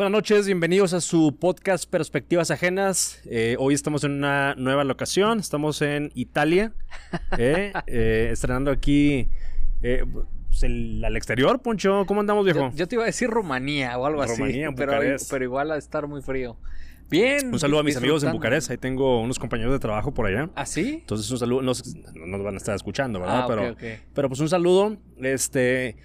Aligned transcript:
Buenas 0.00 0.12
noches, 0.12 0.46
bienvenidos 0.46 0.94
a 0.94 1.02
su 1.02 1.36
podcast 1.38 1.84
Perspectivas 1.84 2.50
Ajenas. 2.50 3.20
Eh, 3.26 3.56
hoy 3.58 3.74
estamos 3.74 4.02
en 4.02 4.12
una 4.12 4.54
nueva 4.54 4.82
locación, 4.82 5.40
estamos 5.40 5.82
en 5.82 6.10
Italia, 6.14 6.72
eh, 7.36 7.74
eh, 7.86 8.30
estrenando 8.32 8.70
aquí 8.70 9.28
pues, 9.82 10.62
el- 10.62 11.04
al 11.04 11.18
exterior, 11.18 11.60
Poncho. 11.60 12.06
¿Cómo 12.06 12.20
andamos, 12.20 12.46
viejo? 12.46 12.70
Yo, 12.70 12.76
yo 12.76 12.88
te 12.88 12.94
iba 12.94 13.02
a 13.02 13.06
decir 13.08 13.28
Rumanía 13.28 13.98
o 13.98 14.06
algo 14.06 14.24
Rumanía, 14.24 14.68
así, 14.68 14.74
pero, 14.74 15.02
pero 15.28 15.44
igual 15.44 15.70
a 15.70 15.76
estar 15.76 16.06
muy 16.06 16.22
frío. 16.22 16.56
Bien. 17.10 17.52
un 17.52 17.58
saludo 17.58 17.80
a 17.80 17.82
mis 17.82 17.98
amigos 17.98 18.22
en. 18.22 18.32
Bucarest, 18.32 18.70
ahí 18.70 18.78
tengo 18.78 19.20
unos 19.20 19.38
compañeros 19.38 19.74
de 19.74 19.80
trabajo 19.80 20.14
por 20.14 20.24
allá. 20.24 20.48
¿Ah, 20.54 20.64
sí? 20.64 21.00
Entonces 21.00 21.30
un 21.30 21.36
saludo, 21.36 21.60
no, 21.60 21.72
nos 21.74 22.42
van 22.42 22.54
a 22.54 22.56
estar 22.56 22.74
escuchando, 22.74 23.20
¿verdad? 23.20 23.40
Ah, 23.42 23.46
pero, 23.46 23.76
pero 24.14 24.28
pues 24.28 24.40
un 24.40 24.48
saludo. 24.48 24.96
Este, 25.18 25.96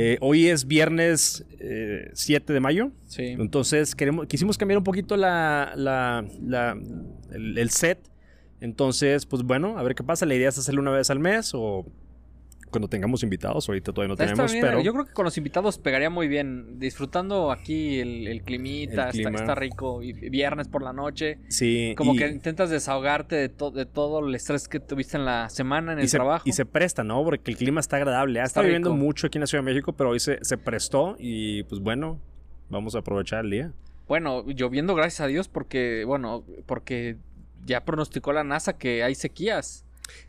eh, 0.00 0.16
hoy 0.20 0.46
es 0.48 0.66
viernes 0.66 1.44
eh, 1.58 2.10
7 2.14 2.52
de 2.52 2.60
mayo. 2.60 2.92
Sí. 3.06 3.24
Entonces 3.26 3.94
queremos, 3.94 4.26
quisimos 4.26 4.56
cambiar 4.56 4.78
un 4.78 4.84
poquito 4.84 5.16
la, 5.16 5.72
la- 5.76 6.24
la- 6.40 6.78
el, 7.32 7.58
el 7.58 7.70
set. 7.70 7.98
Entonces, 8.60 9.26
pues 9.26 9.42
bueno, 9.42 9.78
a 9.78 9.82
ver 9.82 9.94
qué 9.94 10.02
pasa. 10.04 10.24
La 10.26 10.34
idea 10.34 10.48
es 10.48 10.58
hacerlo 10.58 10.80
una 10.82 10.90
vez 10.90 11.10
al 11.10 11.18
mes 11.18 11.52
o 11.54 11.84
cuando 12.68 12.88
tengamos 12.88 13.22
invitados. 13.22 13.68
Ahorita 13.68 13.92
todavía 13.92 14.08
no 14.08 14.14
Está 14.14 14.26
tenemos, 14.26 14.52
bien, 14.52 14.64
pero 14.64 14.80
Yo 14.80 14.92
creo 14.92 15.06
que 15.06 15.12
con 15.12 15.24
los 15.24 15.36
invitados 15.38 15.78
pegaría 15.78 16.10
muy 16.10 16.28
bien. 16.28 16.78
Disfrutando 16.78 17.50
aquí 17.50 18.00
el, 18.00 18.26
el 18.26 18.42
climita, 18.42 19.06
El 19.06 19.12
clima. 19.12 19.30
Está, 19.30 19.42
está 19.42 19.54
rico. 19.54 20.02
Y 20.02 20.12
viernes 20.12 20.68
por 20.68 20.82
la 20.82 20.92
noche. 20.92 21.38
sí. 21.48 21.94
Como 21.96 22.14
y- 22.14 22.18
que 22.18 22.28
intentas 22.28 22.70
desahogarte 22.70 23.36
de, 23.36 23.48
to- 23.48 23.70
de 23.70 23.86
todo 23.86 24.26
el 24.26 24.34
estrés 24.34 24.68
que 24.68 24.80
tuviste 24.80 25.16
en 25.16 25.24
la 25.24 25.48
semana, 25.50 25.92
en 25.92 25.98
y 25.98 26.02
el 26.02 26.08
se, 26.08 26.16
trabajo. 26.18 26.44
y 26.48 26.52
se 26.52 26.64
presta, 26.66 27.04
¿no? 27.04 27.22
Porque 27.24 27.50
el 27.50 27.56
clima 27.56 27.80
está 27.80 27.96
agradable. 27.96 28.40
Ha 28.40 28.44
Está 28.44 28.60
estado 28.60 28.66
lloviendo 28.66 28.94
mucho 28.94 29.26
aquí 29.26 29.38
en 29.38 29.40
la 29.40 29.46
Ciudad 29.46 29.64
de 29.64 29.70
México, 29.72 29.92
pero 29.92 30.10
hoy 30.10 30.20
se, 30.20 30.38
se 30.44 30.56
prestó 30.58 31.16
y 31.18 31.62
pues 31.64 31.80
bueno, 31.80 32.20
vamos 32.70 32.94
a 32.94 32.98
aprovechar 32.98 33.44
el 33.44 33.50
día. 33.50 33.72
Bueno, 34.06 34.44
lloviendo 34.46 34.94
gracias 34.94 35.20
a 35.20 35.26
Dios 35.26 35.48
porque, 35.48 36.04
bueno, 36.06 36.44
porque 36.66 37.16
ya 37.66 37.84
pronosticó 37.84 38.32
la 38.32 38.44
NASA 38.44 38.78
que 38.78 39.02
hay 39.02 39.14
sequías. 39.14 39.84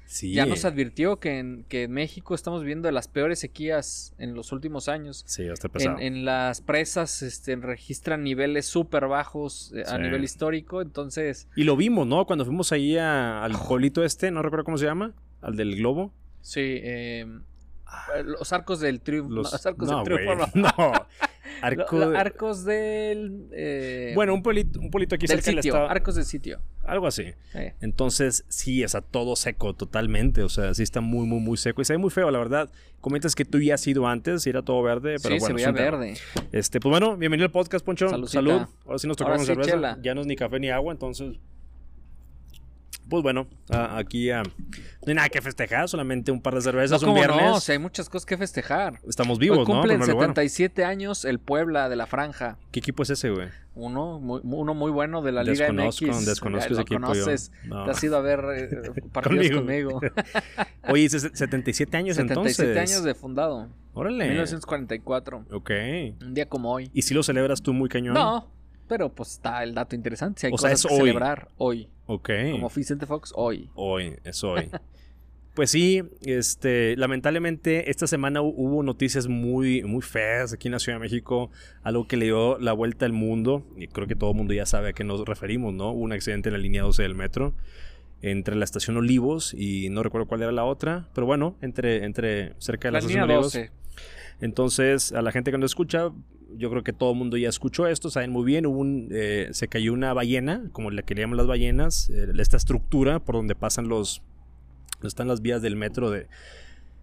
Sí. 0.05 0.33
Ya 0.33 0.45
nos 0.47 0.65
advirtió 0.65 1.19
que 1.19 1.37
en, 1.39 1.65
que 1.69 1.83
en 1.83 1.91
México 1.91 2.33
estamos 2.33 2.63
viendo 2.63 2.87
de 2.87 2.91
las 2.91 3.07
peores 3.07 3.39
sequías 3.39 4.13
en 4.17 4.33
los 4.33 4.51
últimos 4.51 4.89
años. 4.89 5.23
Sí, 5.27 5.43
está 5.43 5.69
pesado. 5.69 5.97
En, 5.99 6.15
en 6.17 6.25
las 6.25 6.61
presas 6.61 7.21
este, 7.21 7.55
registran 7.57 8.23
niveles 8.23 8.65
súper 8.65 9.07
bajos 9.07 9.71
eh, 9.75 9.83
a 9.85 9.97
Sí. 9.97 10.01
nivel 10.01 10.23
histórico, 10.23 10.81
entonces 10.81 11.47
Y 11.55 11.63
lo 11.63 11.75
vimos, 11.77 12.07
¿no? 12.07 12.25
Cuando 12.25 12.43
fuimos 12.45 12.71
ahí 12.71 12.97
a- 12.97 13.43
al 13.43 13.51
pueblito 13.53 14.03
este, 14.03 14.31
no 14.31 14.41
recuerdo 14.41 14.63
cómo 14.65 14.77
se 14.79 14.85
llama, 14.85 15.13
al 15.41 15.55
del 15.55 15.75
globo. 15.75 16.11
sí, 16.41 16.59
eh, 16.61 17.25
los 18.25 18.53
arcos 18.53 18.79
del 18.79 19.01
triunfo. 19.01 19.33
Los, 19.33 19.51
Los, 19.51 19.65
arcos 19.65 19.89
no, 19.89 20.03
del 20.03 20.17
triunfo. 20.17 20.47
no. 20.55 20.71
Lo- 21.91 22.11
lo- 22.11 22.17
arcos 22.17 22.63
del. 22.65 23.47
eh, 23.51 24.11
Bueno, 24.15 24.33
un 24.33 24.41
pueblito, 24.43 24.79
un 24.79 24.89
pueblito 24.91 25.15
aquí 25.15 25.27
del 25.27 25.37
cerca 25.37 25.51
del 25.51 25.55
sitio. 25.63 25.71
estado. 25.73 25.89
Arcos 25.89 26.15
del 26.15 26.25
sitio. 26.25 26.59
Algo 26.83 27.07
así. 27.07 27.25
eh. 27.53 27.73
Entonces, 27.81 28.45
sí, 28.49 28.83
o 28.83 28.89
sea, 28.89 29.01
todo 29.01 29.35
seco 29.35 29.75
totalmente. 29.75 30.41
O 30.43 30.49
sea, 30.49 30.73
sí 30.73 30.83
está 30.83 31.01
muy, 31.01 31.27
muy, 31.27 31.39
muy 31.39 31.57
seco. 31.57 31.81
Y 31.81 31.85
se 31.85 31.93
ve 31.93 31.97
muy 31.97 32.09
feo, 32.09 32.31
la 32.31 32.39
verdad. 32.39 32.69
Comentas 33.01 33.35
que 33.35 33.45
tú 33.45 33.59
ya 33.59 33.75
has 33.75 33.87
ido 33.87 34.07
antes 34.07 34.45
y 34.47 34.49
era 34.49 34.61
todo 34.63 34.81
verde, 34.81 35.15
pero 35.21 35.35
sí, 35.35 35.39
bueno. 35.39 35.45
se 35.47 35.53
veía 35.53 35.73
tema. 35.73 35.97
verde. 35.97 36.13
Este, 36.51 36.79
pues 36.79 36.89
bueno, 36.91 37.15
bienvenido 37.17 37.45
al 37.45 37.51
podcast, 37.51 37.85
Poncho. 37.85 38.09
Saludcita. 38.09 38.39
Salud. 38.39 38.61
Ahora 38.85 38.97
sí 38.99 39.07
nos 39.07 39.17
sí, 39.17 39.45
cerveza. 39.45 39.69
chela. 39.71 39.97
Ya 40.01 40.13
no 40.15 40.21
es 40.21 40.27
ni 40.27 40.35
café 40.35 40.59
ni 40.59 40.69
agua, 40.69 40.91
entonces. 40.91 41.37
Pues 43.09 43.23
bueno, 43.23 43.47
aquí 43.69 44.29
ah, 44.29 44.43
no 44.43 45.07
hay 45.07 45.13
nada 45.15 45.29
que 45.29 45.41
festejar, 45.41 45.89
solamente 45.89 46.31
un 46.31 46.41
par 46.41 46.53
de 46.53 46.61
cervezas, 46.61 47.01
No, 47.01 47.09
un 47.09 47.15
viernes. 47.15 47.41
no, 47.41 47.55
o 47.55 47.59
sea, 47.59 47.73
hay 47.73 47.79
muchas 47.79 48.07
cosas 48.07 48.25
que 48.27 48.37
festejar. 48.37 48.99
Estamos 49.07 49.39
vivos, 49.39 49.57
Hoy 49.57 49.65
¿no? 49.65 49.71
En 49.71 49.77
cumplen 49.77 49.99
lugar. 49.99 50.15
77 50.15 50.85
años 50.85 51.25
el 51.25 51.39
Puebla 51.39 51.89
de 51.89 51.95
la 51.95 52.05
Franja. 52.05 52.57
¿Qué 52.71 52.79
equipo 52.79 53.01
es 53.01 53.09
ese, 53.09 53.31
güey? 53.31 53.47
Uno 53.73 54.19
muy, 54.19 54.41
uno 54.43 54.75
muy 54.75 54.91
bueno 54.91 55.23
de 55.23 55.31
la 55.31 55.41
Liga 55.43 55.65
Desconozco, 55.65 56.05
MX. 56.05 56.25
desconozco 56.27 56.73
ese 56.73 56.81
equipo 56.83 56.99
yo. 56.99 57.07
conoces. 57.07 57.51
No. 57.63 57.85
Te 57.85 57.91
has 57.91 58.03
ido 58.03 58.15
a 58.17 58.21
ver 58.21 58.43
eh, 58.55 58.91
partidos 59.11 59.49
conmigo. 59.57 59.99
Oye, 60.89 61.05
¿es 61.05 61.13
77 61.33 61.97
años 61.97 62.15
77 62.17 62.63
entonces. 62.71 62.91
años 62.93 63.03
de 63.03 63.15
fundado. 63.15 63.69
Órale. 63.93 64.27
1944. 64.27 65.45
Ok. 65.51 65.71
Un 66.21 66.33
día 66.35 66.47
como 66.47 66.71
hoy. 66.71 66.91
¿Y 66.93 67.01
si 67.01 67.13
lo 67.15 67.23
celebras 67.23 67.63
tú 67.63 67.73
muy 67.73 67.89
cañón? 67.89 68.13
No, 68.13 68.47
pero 68.89 69.13
pues 69.13 69.31
está 69.31 69.63
el 69.63 69.73
dato 69.73 69.95
interesante. 69.95 70.41
Si 70.41 70.47
hay 70.47 70.53
O 70.53 70.57
sea, 70.57 70.71
cosas 70.71 70.83
es 70.83 70.87
que 70.89 70.93
hoy. 70.95 71.07
celebrar 71.07 71.47
hoy. 71.57 71.87
Ok. 72.07 72.29
Como 72.51 72.69
Vicente 72.75 73.05
Fox, 73.05 73.31
hoy. 73.35 73.69
Hoy, 73.75 74.15
es 74.25 74.43
hoy. 74.43 74.67
pues 75.53 75.69
sí, 75.71 76.01
este, 76.23 76.95
lamentablemente 76.97 77.89
esta 77.91 78.07
semana 78.07 78.41
hu- 78.41 78.53
hubo 78.57 78.81
noticias 78.83 79.27
muy, 79.27 79.83
muy 79.83 80.01
feas 80.01 80.51
aquí 80.53 80.67
en 80.67 80.71
la 80.73 80.79
Ciudad 80.79 80.97
de 80.97 81.01
México, 81.03 81.51
algo 81.83 82.07
que 82.07 82.17
le 82.17 82.25
dio 82.25 82.57
la 82.59 82.73
vuelta 82.73 83.05
al 83.05 83.13
mundo, 83.13 83.65
y 83.77 83.87
creo 83.87 84.07
que 84.07 84.15
todo 84.15 84.31
el 84.31 84.37
mundo 84.37 84.53
ya 84.53 84.65
sabe 84.65 84.89
a 84.89 84.93
qué 84.93 85.03
nos 85.03 85.23
referimos, 85.25 85.73
¿no? 85.73 85.91
Hubo 85.91 86.01
un 86.01 86.11
accidente 86.13 86.49
en 86.49 86.53
la 86.53 86.59
línea 86.59 86.81
12 86.83 87.03
del 87.03 87.13
metro, 87.15 87.53
entre 88.21 88.55
la 88.55 88.65
estación 88.65 88.97
Olivos 88.97 89.53
y 89.53 89.89
no 89.89 90.01
recuerdo 90.03 90.27
cuál 90.27 90.41
era 90.41 90.51
la 90.51 90.65
otra, 90.65 91.07
pero 91.13 91.25
bueno, 91.27 91.55
entre, 91.61 92.03
entre 92.05 92.53
cerca 92.59 92.87
de 92.87 92.91
la, 92.93 92.97
La 92.97 92.99
estación 92.99 93.23
Olivos. 93.23 93.53
12. 93.53 93.71
Entonces, 94.41 95.11
a 95.11 95.21
la 95.21 95.31
gente 95.31 95.51
que 95.51 95.57
nos 95.57 95.71
escucha, 95.71 96.11
yo 96.57 96.69
creo 96.69 96.83
que 96.83 96.93
todo 96.93 97.11
el 97.11 97.17
mundo 97.17 97.37
ya 97.37 97.49
escuchó 97.49 97.87
esto, 97.87 98.09
saben 98.09 98.31
muy 98.31 98.45
bien, 98.45 98.65
hubo 98.65 98.79
un, 98.79 99.09
eh, 99.11 99.49
se 99.51 99.67
cayó 99.67 99.93
una 99.93 100.13
ballena, 100.13 100.69
como 100.71 100.91
le 100.91 101.03
llaman 101.07 101.37
las 101.37 101.47
ballenas, 101.47 102.09
eh, 102.09 102.31
esta 102.37 102.57
estructura 102.57 103.19
por 103.19 103.35
donde 103.35 103.55
pasan 103.55 103.87
los, 103.87 104.21
están 105.03 105.27
las 105.27 105.41
vías 105.41 105.61
del 105.61 105.75
metro 105.75 106.11
de, 106.11 106.27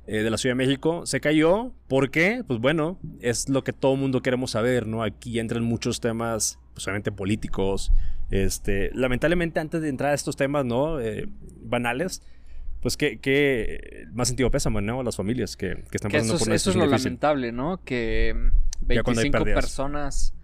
eh, 0.08 0.22
de 0.22 0.30
la 0.30 0.38
Ciudad 0.38 0.52
de 0.54 0.64
México, 0.64 1.04
se 1.04 1.20
cayó, 1.20 1.72
¿por 1.88 2.12
qué? 2.12 2.44
Pues 2.46 2.60
bueno, 2.60 2.96
es 3.20 3.48
lo 3.48 3.64
que 3.64 3.72
todo 3.72 3.94
el 3.94 4.00
mundo 4.00 4.22
queremos 4.22 4.52
saber, 4.52 4.86
¿no? 4.86 5.02
Aquí 5.02 5.40
entran 5.40 5.64
muchos 5.64 6.00
temas, 6.00 6.60
pues 6.74 6.86
obviamente 6.86 7.10
políticos, 7.10 7.90
este, 8.30 8.90
lamentablemente 8.94 9.58
antes 9.58 9.82
de 9.82 9.88
entrar 9.88 10.12
a 10.12 10.14
estos 10.14 10.36
temas, 10.36 10.64
¿no? 10.64 11.00
Eh, 11.00 11.28
banales, 11.60 12.22
pues 12.80 12.96
que, 12.96 13.18
que 13.18 14.06
más 14.12 14.28
sentido 14.28 14.50
pésame, 14.50 14.82
¿no? 14.82 15.00
A 15.00 15.04
las 15.04 15.16
familias 15.16 15.56
que, 15.56 15.84
que 15.90 15.96
están 15.96 16.10
Que 16.10 16.18
pasando 16.18 16.34
eso, 16.34 16.38
por 16.38 16.48
una 16.48 16.56
eso 16.56 16.70
es 16.70 16.76
lo 16.76 16.86
difícil. 16.86 16.88
lamentable, 16.88 17.52
¿no? 17.52 17.82
Que 17.84 18.34
mm, 18.36 18.50
Ya 18.90 19.02
cuando 19.02 19.20
hay 19.22 19.30
25 19.30 19.30
pérdidas. 19.30 19.54
personas 19.54 20.34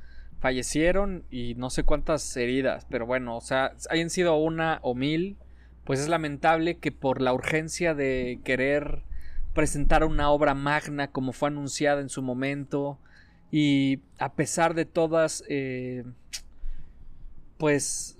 fallecieron 0.41 1.25
y 1.31 1.54
no 1.54 1.71
sé 1.71 1.84
cuántas 1.84 2.37
heridas. 2.37 2.87
Pero 2.91 3.06
bueno, 3.06 3.37
o 3.37 3.41
sea, 3.41 3.72
hayan 3.91 4.10
sido 4.10 4.37
una 4.37 4.81
o 4.82 4.94
mil, 4.94 5.37
pues 5.84 6.00
es 6.00 6.09
lamentable 6.09 6.78
que 6.78 6.92
por 6.92 7.21
la 7.21 7.32
urgencia 7.32 7.94
de 7.94 8.41
querer 8.44 9.03
presentar 9.54 10.04
una 10.04 10.31
obra 10.31 10.54
magna 10.54 11.09
como 11.09 11.32
fue 11.32 11.48
anunciada 11.48 12.00
en 12.00 12.09
su 12.09 12.22
momento 12.22 12.98
y 13.50 14.00
a 14.19 14.32
pesar 14.32 14.75
de 14.75 14.87
todas, 14.87 15.44
eh, 15.48 16.04
pues 17.59 18.19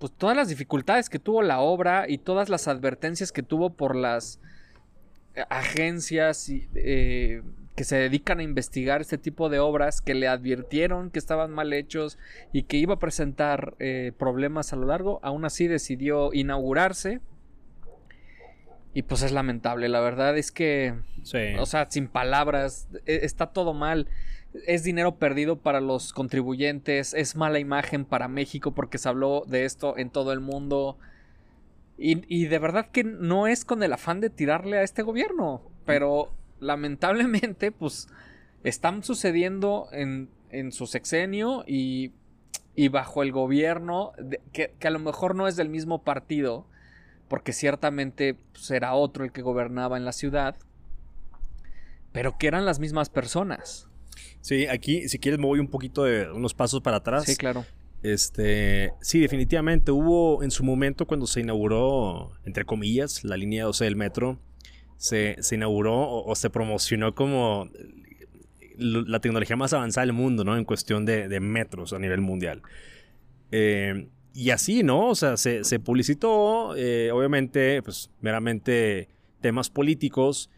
pues 0.00 0.12
todas 0.16 0.34
las 0.36 0.48
dificultades 0.48 1.08
que 1.08 1.20
tuvo 1.20 1.42
la 1.42 1.60
obra 1.60 2.06
y 2.08 2.18
todas 2.18 2.48
las 2.48 2.66
advertencias 2.66 3.30
que 3.30 3.42
tuvo 3.44 3.70
por 3.70 3.94
las 3.94 4.40
eh, 5.36 5.44
agencias 5.50 6.48
y, 6.48 6.68
eh, 6.74 7.42
que 7.76 7.84
se 7.84 7.96
dedican 7.96 8.40
a 8.40 8.42
investigar 8.42 9.02
este 9.02 9.18
tipo 9.18 9.48
de 9.50 9.58
obras 9.58 10.00
que 10.00 10.14
le 10.14 10.26
advirtieron 10.26 11.10
que 11.10 11.18
estaban 11.18 11.50
mal 11.52 11.72
hechos 11.74 12.18
y 12.52 12.62
que 12.64 12.78
iba 12.78 12.94
a 12.94 12.98
presentar 12.98 13.74
eh, 13.78 14.12
problemas 14.18 14.72
a 14.72 14.76
lo 14.76 14.86
largo, 14.86 15.20
aún 15.22 15.44
así 15.44 15.66
decidió 15.68 16.32
inaugurarse. 16.32 17.20
Y 18.92 19.02
pues 19.02 19.22
es 19.22 19.30
lamentable, 19.32 19.88
la 19.88 20.00
verdad 20.00 20.36
es 20.36 20.50
que 20.50 20.94
Sí. 21.22 21.54
o 21.60 21.66
sea, 21.66 21.86
sin 21.90 22.08
palabras, 22.08 22.88
e- 23.06 23.20
está 23.22 23.46
todo 23.48 23.72
mal. 23.74 24.08
Es 24.66 24.82
dinero 24.82 25.16
perdido 25.16 25.56
para 25.56 25.80
los 25.80 26.12
contribuyentes, 26.12 27.14
es 27.14 27.36
mala 27.36 27.58
imagen 27.58 28.04
para 28.04 28.28
México 28.28 28.72
porque 28.72 28.98
se 28.98 29.08
habló 29.08 29.44
de 29.46 29.64
esto 29.64 29.96
en 29.96 30.10
todo 30.10 30.32
el 30.32 30.40
mundo. 30.40 30.98
Y, 31.98 32.22
y 32.34 32.46
de 32.46 32.58
verdad 32.58 32.86
que 32.90 33.04
no 33.04 33.46
es 33.46 33.64
con 33.64 33.82
el 33.82 33.92
afán 33.92 34.20
de 34.20 34.30
tirarle 34.30 34.78
a 34.78 34.82
este 34.82 35.02
gobierno, 35.02 35.62
pero 35.84 36.32
lamentablemente 36.58 37.72
pues 37.72 38.08
están 38.64 39.02
sucediendo 39.02 39.88
en, 39.92 40.30
en 40.50 40.72
su 40.72 40.86
sexenio 40.86 41.64
y, 41.66 42.12
y 42.74 42.88
bajo 42.88 43.22
el 43.22 43.32
gobierno 43.32 44.12
que, 44.52 44.74
que 44.78 44.88
a 44.88 44.90
lo 44.90 44.98
mejor 44.98 45.34
no 45.34 45.46
es 45.46 45.56
del 45.56 45.68
mismo 45.68 46.02
partido, 46.02 46.66
porque 47.28 47.52
ciertamente 47.52 48.34
pues, 48.52 48.70
era 48.70 48.94
otro 48.94 49.24
el 49.24 49.32
que 49.32 49.42
gobernaba 49.42 49.96
en 49.96 50.04
la 50.04 50.12
ciudad, 50.12 50.56
pero 52.12 52.38
que 52.38 52.48
eran 52.48 52.64
las 52.64 52.80
mismas 52.80 53.10
personas. 53.10 53.89
Sí, 54.40 54.66
aquí, 54.66 55.08
si 55.08 55.18
quieres, 55.18 55.38
me 55.38 55.46
voy 55.46 55.58
un 55.58 55.68
poquito 55.68 56.04
de 56.04 56.30
unos 56.30 56.54
pasos 56.54 56.80
para 56.80 56.98
atrás. 56.98 57.24
Sí, 57.24 57.36
claro. 57.36 57.64
Este, 58.02 58.92
sí, 59.02 59.20
definitivamente 59.20 59.92
hubo 59.92 60.42
en 60.42 60.50
su 60.50 60.64
momento 60.64 61.06
cuando 61.06 61.26
se 61.26 61.40
inauguró, 61.40 62.32
entre 62.44 62.64
comillas, 62.64 63.24
la 63.24 63.36
línea 63.36 63.64
12 63.64 63.84
del 63.84 63.96
metro, 63.96 64.38
se, 64.96 65.36
se 65.40 65.56
inauguró 65.56 65.94
o, 65.94 66.30
o 66.30 66.34
se 66.34 66.48
promocionó 66.48 67.14
como 67.14 67.68
la 68.80 69.20
tecnología 69.20 69.56
más 69.56 69.72
avanzada 69.72 70.06
del 70.06 70.14
mundo, 70.14 70.44
¿no? 70.44 70.56
En 70.56 70.64
cuestión 70.64 71.04
de, 71.04 71.28
de 71.28 71.40
metros 71.40 71.92
a 71.92 71.98
nivel 71.98 72.20
mundial. 72.20 72.62
Eh, 73.52 74.08
y 74.32 74.50
así, 74.50 74.82
¿no? 74.82 75.08
O 75.08 75.14
sea, 75.14 75.36
se, 75.36 75.64
se 75.64 75.78
publicitó, 75.80 76.74
eh, 76.76 77.10
obviamente, 77.12 77.82
pues 77.82 78.10
meramente 78.20 79.08
temas 79.40 79.70
políticos. 79.70 80.50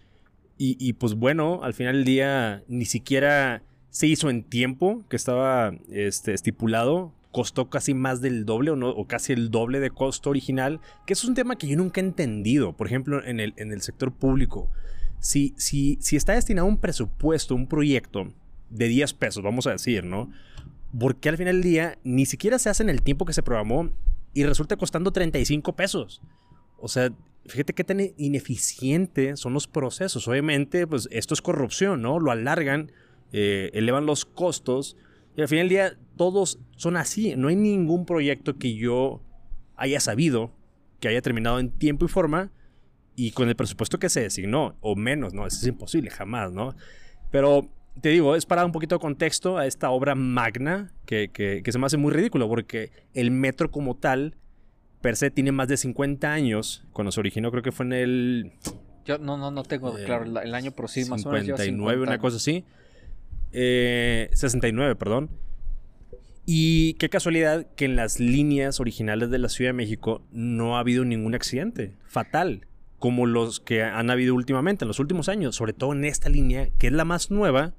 Y, 0.58 0.76
y, 0.78 0.92
pues 0.92 1.14
bueno, 1.14 1.60
al 1.62 1.74
final 1.74 1.96
del 1.96 2.04
día 2.04 2.62
ni 2.68 2.84
siquiera 2.84 3.62
se 3.92 4.06
hizo 4.06 4.30
en 4.30 4.42
tiempo 4.42 5.04
que 5.10 5.16
estaba 5.16 5.74
este, 5.90 6.32
estipulado, 6.32 7.12
costó 7.30 7.68
casi 7.68 7.92
más 7.92 8.22
del 8.22 8.46
doble 8.46 8.70
o, 8.70 8.76
no, 8.76 8.88
o 8.88 9.06
casi 9.06 9.34
el 9.34 9.50
doble 9.50 9.80
de 9.80 9.90
costo 9.90 10.30
original, 10.30 10.80
que 11.06 11.12
es 11.12 11.22
un 11.24 11.34
tema 11.34 11.56
que 11.56 11.68
yo 11.68 11.76
nunca 11.76 12.00
he 12.00 12.04
entendido, 12.04 12.74
por 12.74 12.86
ejemplo, 12.86 13.22
en 13.22 13.38
el, 13.38 13.52
en 13.58 13.70
el 13.70 13.82
sector 13.82 14.10
público. 14.10 14.70
Si, 15.20 15.54
si, 15.58 15.98
si 16.00 16.16
está 16.16 16.32
destinado 16.32 16.66
un 16.66 16.78
presupuesto, 16.78 17.54
un 17.54 17.68
proyecto 17.68 18.32
de 18.70 18.88
10 18.88 19.12
pesos, 19.12 19.42
vamos 19.42 19.66
a 19.66 19.72
decir, 19.72 20.04
¿no? 20.04 20.30
Porque 20.98 21.28
al 21.28 21.36
final 21.36 21.56
del 21.56 21.62
día 21.62 21.98
ni 22.02 22.24
siquiera 22.24 22.58
se 22.58 22.70
hace 22.70 22.82
en 22.82 22.88
el 22.88 23.02
tiempo 23.02 23.26
que 23.26 23.34
se 23.34 23.42
programó 23.42 23.90
y 24.32 24.44
resulta 24.44 24.78
costando 24.78 25.12
35 25.12 25.76
pesos. 25.76 26.22
O 26.78 26.88
sea, 26.88 27.12
fíjate 27.44 27.74
qué 27.74 27.84
tan 27.84 28.00
ineficiente 28.16 29.36
son 29.36 29.52
los 29.52 29.66
procesos. 29.66 30.26
Obviamente, 30.28 30.86
pues 30.86 31.08
esto 31.12 31.34
es 31.34 31.42
corrupción, 31.42 32.00
¿no? 32.00 32.18
Lo 32.18 32.30
alargan, 32.30 32.90
eh, 33.32 33.70
elevan 33.74 34.06
los 34.06 34.24
costos 34.24 34.96
y 35.36 35.40
al 35.40 35.48
final 35.48 35.68
del 35.68 35.70
día 35.70 35.98
todos 36.16 36.58
son 36.76 36.96
así. 36.96 37.34
No 37.36 37.48
hay 37.48 37.56
ningún 37.56 38.04
proyecto 38.06 38.58
que 38.58 38.74
yo 38.74 39.22
haya 39.76 40.00
sabido 40.00 40.52
que 41.02 41.08
haya 41.08 41.20
terminado 41.20 41.58
en 41.58 41.70
tiempo 41.70 42.04
y 42.04 42.08
forma 42.08 42.52
y 43.16 43.32
con 43.32 43.48
el 43.48 43.56
presupuesto 43.56 43.98
que 43.98 44.08
se 44.08 44.22
designó, 44.22 44.76
o 44.80 44.94
menos, 44.94 45.34
¿no? 45.34 45.46
Eso 45.46 45.58
es 45.58 45.66
imposible, 45.66 46.10
jamás, 46.10 46.52
¿no? 46.52 46.74
Pero 47.30 47.68
te 48.00 48.10
digo, 48.10 48.36
es 48.36 48.46
para 48.46 48.60
dar 48.60 48.66
un 48.66 48.72
poquito 48.72 48.94
de 48.94 49.00
contexto 49.00 49.58
a 49.58 49.66
esta 49.66 49.90
obra 49.90 50.14
magna 50.14 50.92
que, 51.04 51.30
que, 51.30 51.62
se 51.70 51.78
me 51.78 51.86
hace 51.86 51.96
muy 51.96 52.12
ridículo 52.12 52.48
porque 52.48 52.90
el 53.14 53.32
metro 53.32 53.70
como 53.70 53.96
tal, 53.96 54.36
per 55.00 55.16
se, 55.16 55.30
tiene 55.30 55.50
más 55.50 55.66
de 55.66 55.76
50 55.76 56.32
años. 56.32 56.84
Cuando 56.92 57.10
se 57.10 57.20
originó, 57.20 57.50
creo 57.50 57.64
que 57.64 57.72
fue 57.72 57.84
en 57.86 57.92
el. 57.92 58.52
Yo 59.04 59.18
no, 59.18 59.36
no, 59.36 59.50
no 59.50 59.64
tengo 59.64 59.98
eh, 59.98 60.04
claro 60.04 60.24
el 60.40 60.54
año, 60.54 60.70
pero 60.70 60.86
sí, 60.86 61.04
más 61.06 61.26
o 61.26 61.30
menos. 61.30 61.60
59, 61.60 62.02
una 62.02 62.18
cosa 62.18 62.36
así. 62.36 62.64
Eh, 63.52 64.30
69, 64.32 64.96
perdón. 64.96 65.30
Y 66.44 66.94
qué 66.94 67.08
casualidad 67.08 67.66
que 67.76 67.84
en 67.84 67.94
las 67.94 68.18
líneas 68.18 68.80
originales 68.80 69.30
de 69.30 69.38
la 69.38 69.48
Ciudad 69.48 69.70
de 69.70 69.74
México 69.74 70.26
no 70.32 70.76
ha 70.76 70.80
habido 70.80 71.04
ningún 71.04 71.34
accidente 71.34 71.94
fatal 72.06 72.66
como 72.98 73.26
los 73.26 73.58
que 73.58 73.82
han 73.82 74.10
habido 74.10 74.32
últimamente, 74.32 74.84
en 74.84 74.88
los 74.88 75.00
últimos 75.00 75.28
años, 75.28 75.56
sobre 75.56 75.72
todo 75.72 75.92
en 75.92 76.04
esta 76.04 76.28
línea, 76.28 76.68
que 76.78 76.86
es 76.86 76.92
la 76.92 77.04
más 77.04 77.32
nueva, 77.32 77.74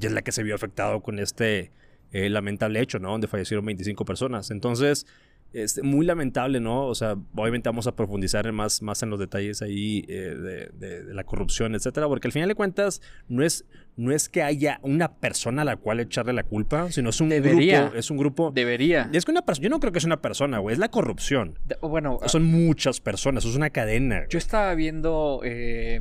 y 0.00 0.06
es 0.06 0.12
la 0.12 0.22
que 0.22 0.30
se 0.30 0.44
vio 0.44 0.54
afectado 0.54 1.02
con 1.02 1.18
este 1.18 1.72
eh, 2.12 2.30
lamentable 2.30 2.80
hecho, 2.80 3.00
¿no? 3.00 3.10
Donde 3.10 3.26
fallecieron 3.26 3.66
25 3.66 4.04
personas. 4.04 4.52
Entonces, 4.52 5.08
es 5.54 5.82
muy 5.82 6.04
lamentable, 6.04 6.58
¿no? 6.60 6.86
O 6.86 6.94
sea, 6.94 7.16
obviamente 7.34 7.68
vamos 7.68 7.86
a 7.86 7.94
profundizar 7.94 8.50
más, 8.52 8.82
más 8.82 9.02
en 9.02 9.10
los 9.10 9.20
detalles 9.20 9.62
ahí 9.62 10.04
eh, 10.08 10.70
de, 10.74 11.14
la 11.14 11.24
corrupción, 11.24 11.74
etcétera, 11.74 12.08
porque 12.08 12.26
al 12.28 12.32
final 12.32 12.48
de 12.48 12.56
cuentas 12.56 13.00
no 13.28 13.44
es, 13.44 13.64
no 13.96 14.12
es 14.12 14.28
que 14.28 14.42
haya 14.42 14.80
una 14.82 15.14
persona 15.14 15.62
a 15.62 15.64
la 15.64 15.76
cual 15.76 16.00
echarle 16.00 16.32
la 16.32 16.42
culpa, 16.42 16.90
sino 16.90 17.10
es 17.10 17.20
un 17.20 17.28
Debería. 17.28 17.82
grupo. 17.82 17.96
Es 17.96 18.10
un 18.10 18.16
grupo. 18.16 18.50
Debería. 18.50 19.08
Es 19.12 19.24
que 19.24 19.30
una 19.30 19.42
persona. 19.42 19.64
Yo 19.64 19.70
no 19.70 19.78
creo 19.78 19.92
que 19.92 19.98
es 19.98 20.04
una 20.04 20.20
persona, 20.20 20.58
güey. 20.58 20.74
Es 20.74 20.80
la 20.80 20.90
corrupción. 20.90 21.58
bueno. 21.80 22.18
Son 22.26 22.44
muchas 22.44 23.00
personas, 23.00 23.44
es 23.44 23.54
una 23.54 23.70
cadena. 23.70 24.26
Yo 24.28 24.38
estaba 24.38 24.74
viendo. 24.74 25.40
Eh, 25.44 26.00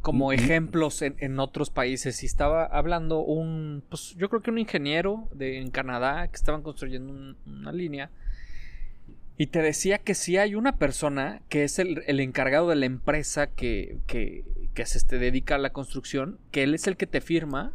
como 0.00 0.32
ejemplos 0.32 1.02
en, 1.02 1.38
otros 1.40 1.68
países 1.68 2.22
y 2.22 2.26
estaba 2.26 2.64
hablando 2.64 3.20
un, 3.20 3.84
pues 3.90 4.14
yo 4.16 4.30
creo 4.30 4.40
que 4.40 4.50
un 4.50 4.56
ingeniero 4.56 5.28
de, 5.34 5.58
en 5.58 5.70
Canadá 5.70 6.26
que 6.28 6.36
estaban 6.36 6.62
construyendo 6.62 7.36
una 7.44 7.70
línea 7.70 8.10
y 9.40 9.46
te 9.46 9.62
decía 9.62 9.96
que 9.96 10.14
si 10.14 10.36
hay 10.36 10.54
una 10.54 10.76
persona 10.76 11.40
que 11.48 11.64
es 11.64 11.78
el, 11.78 12.20
encargado 12.20 12.68
de 12.68 12.76
la 12.76 12.84
empresa 12.84 13.46
que, 13.46 13.96
que, 14.06 14.44
que 14.74 14.84
se 14.84 14.98
este, 14.98 15.18
dedica 15.18 15.54
a 15.54 15.58
la 15.58 15.72
construcción, 15.72 16.38
que 16.50 16.62
él 16.62 16.74
es 16.74 16.86
el 16.86 16.98
que 16.98 17.06
te 17.06 17.22
firma, 17.22 17.72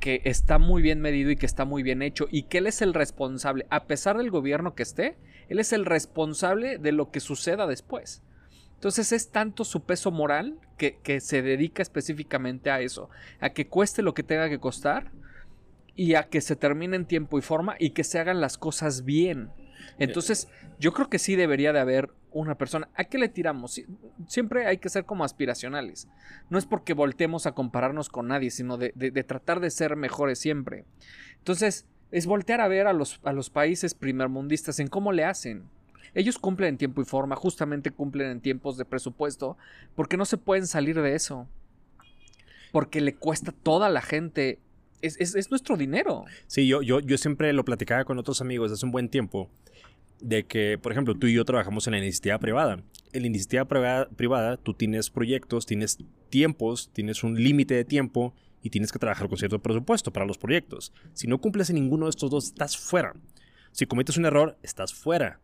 que 0.00 0.20
está 0.24 0.58
muy 0.58 0.82
bien 0.82 1.00
medido 1.00 1.30
y 1.30 1.36
que 1.36 1.46
está 1.46 1.64
muy 1.64 1.84
bien 1.84 2.02
hecho, 2.02 2.26
y 2.28 2.42
que 2.42 2.58
él 2.58 2.66
es 2.66 2.82
el 2.82 2.92
responsable, 2.92 3.66
a 3.70 3.84
pesar 3.84 4.18
del 4.18 4.32
gobierno 4.32 4.74
que 4.74 4.82
esté, 4.82 5.16
él 5.48 5.60
es 5.60 5.72
el 5.72 5.86
responsable 5.86 6.76
de 6.78 6.90
lo 6.90 7.12
que 7.12 7.20
suceda 7.20 7.68
después. 7.68 8.24
Entonces 8.74 9.12
es 9.12 9.30
tanto 9.30 9.62
su 9.62 9.84
peso 9.84 10.10
moral 10.10 10.58
que, 10.76 10.98
que 11.04 11.20
se 11.20 11.40
dedica 11.40 11.82
específicamente 11.82 12.68
a 12.68 12.80
eso, 12.80 13.10
a 13.38 13.50
que 13.50 13.68
cueste 13.68 14.02
lo 14.02 14.12
que 14.12 14.24
tenga 14.24 14.48
que 14.48 14.58
costar 14.58 15.12
y 15.94 16.16
a 16.16 16.24
que 16.24 16.40
se 16.40 16.56
termine 16.56 16.96
en 16.96 17.06
tiempo 17.06 17.38
y 17.38 17.42
forma 17.42 17.76
y 17.78 17.90
que 17.90 18.02
se 18.02 18.18
hagan 18.18 18.40
las 18.40 18.58
cosas 18.58 19.04
bien. 19.04 19.52
Entonces, 19.98 20.48
yo 20.78 20.92
creo 20.92 21.08
que 21.08 21.18
sí 21.18 21.36
debería 21.36 21.72
de 21.72 21.80
haber 21.80 22.10
una 22.32 22.56
persona. 22.56 22.88
¿A 22.94 23.04
qué 23.04 23.18
le 23.18 23.28
tiramos? 23.28 23.80
Siempre 24.26 24.66
hay 24.66 24.78
que 24.78 24.88
ser 24.88 25.04
como 25.04 25.24
aspiracionales. 25.24 26.08
No 26.48 26.58
es 26.58 26.66
porque 26.66 26.94
voltemos 26.94 27.46
a 27.46 27.52
compararnos 27.52 28.08
con 28.08 28.28
nadie, 28.28 28.50
sino 28.50 28.76
de, 28.76 28.90
tratar 29.26 29.60
de 29.60 29.70
ser 29.70 29.96
mejores 29.96 30.38
siempre. 30.38 30.84
Entonces, 31.38 31.86
es 32.10 32.26
voltear 32.26 32.60
a 32.60 32.68
ver 32.68 32.86
a 32.86 32.92
los, 32.92 33.20
a 33.24 33.32
los 33.32 33.50
países 33.50 33.94
primermundistas 33.94 34.80
en 34.80 34.88
cómo 34.88 35.12
le 35.12 35.24
hacen. 35.24 35.68
Ellos 36.14 36.38
cumplen 36.38 36.70
en 36.70 36.78
tiempo 36.78 37.02
y 37.02 37.04
forma, 37.04 37.36
justamente 37.36 37.92
cumplen 37.92 38.30
en 38.30 38.40
tiempos 38.40 38.76
de 38.76 38.84
presupuesto, 38.84 39.56
porque 39.94 40.16
no 40.16 40.24
se 40.24 40.38
pueden 40.38 40.66
salir 40.66 41.00
de 41.00 41.14
eso. 41.14 41.48
Porque 42.72 43.00
le 43.00 43.14
cuesta 43.14 43.52
toda 43.52 43.88
la 43.88 44.00
gente 44.00 44.58
es, 45.02 45.50
nuestro 45.50 45.76
dinero. 45.76 46.24
Sí, 46.46 46.66
yo, 46.66 46.82
yo, 46.82 47.00
yo 47.00 47.18
siempre 47.18 47.52
lo 47.52 47.64
platicaba 47.64 48.04
con 48.04 48.18
otros 48.18 48.40
amigos 48.40 48.72
hace 48.72 48.84
un 48.84 48.92
buen 48.92 49.08
tiempo, 49.08 49.50
de 50.20 50.44
que, 50.44 50.78
por 50.78 50.92
ejemplo, 50.92 51.14
tú 51.14 51.26
y 51.26 51.34
yo 51.34 51.44
trabajamos 51.44 51.86
en 51.86 51.92
la 51.92 51.98
iniciativa 51.98 52.38
privada. 52.38 52.82
En 53.12 53.22
la 53.22 53.26
iniciativa 53.26 53.64
privada, 53.64 54.08
privada 54.10 54.56
tú 54.56 54.74
tienes 54.74 55.10
proyectos, 55.10 55.66
tienes 55.66 55.98
tiempos, 56.28 56.90
tienes 56.92 57.24
un 57.24 57.42
límite 57.42 57.74
de 57.74 57.84
tiempo 57.84 58.34
y 58.62 58.70
tienes 58.70 58.92
que 58.92 58.98
trabajar 58.98 59.28
con 59.28 59.38
cierto 59.38 59.60
presupuesto 59.60 60.12
para 60.12 60.26
los 60.26 60.38
proyectos. 60.38 60.92
Si 61.14 61.26
no 61.26 61.40
cumples 61.40 61.70
en 61.70 61.76
ninguno 61.76 62.06
de 62.06 62.10
estos 62.10 62.30
dos, 62.30 62.46
estás 62.46 62.76
fuera. 62.76 63.14
Si 63.72 63.86
cometes 63.86 64.16
un 64.16 64.26
error, 64.26 64.58
estás 64.62 64.94
fuera. 64.94 65.40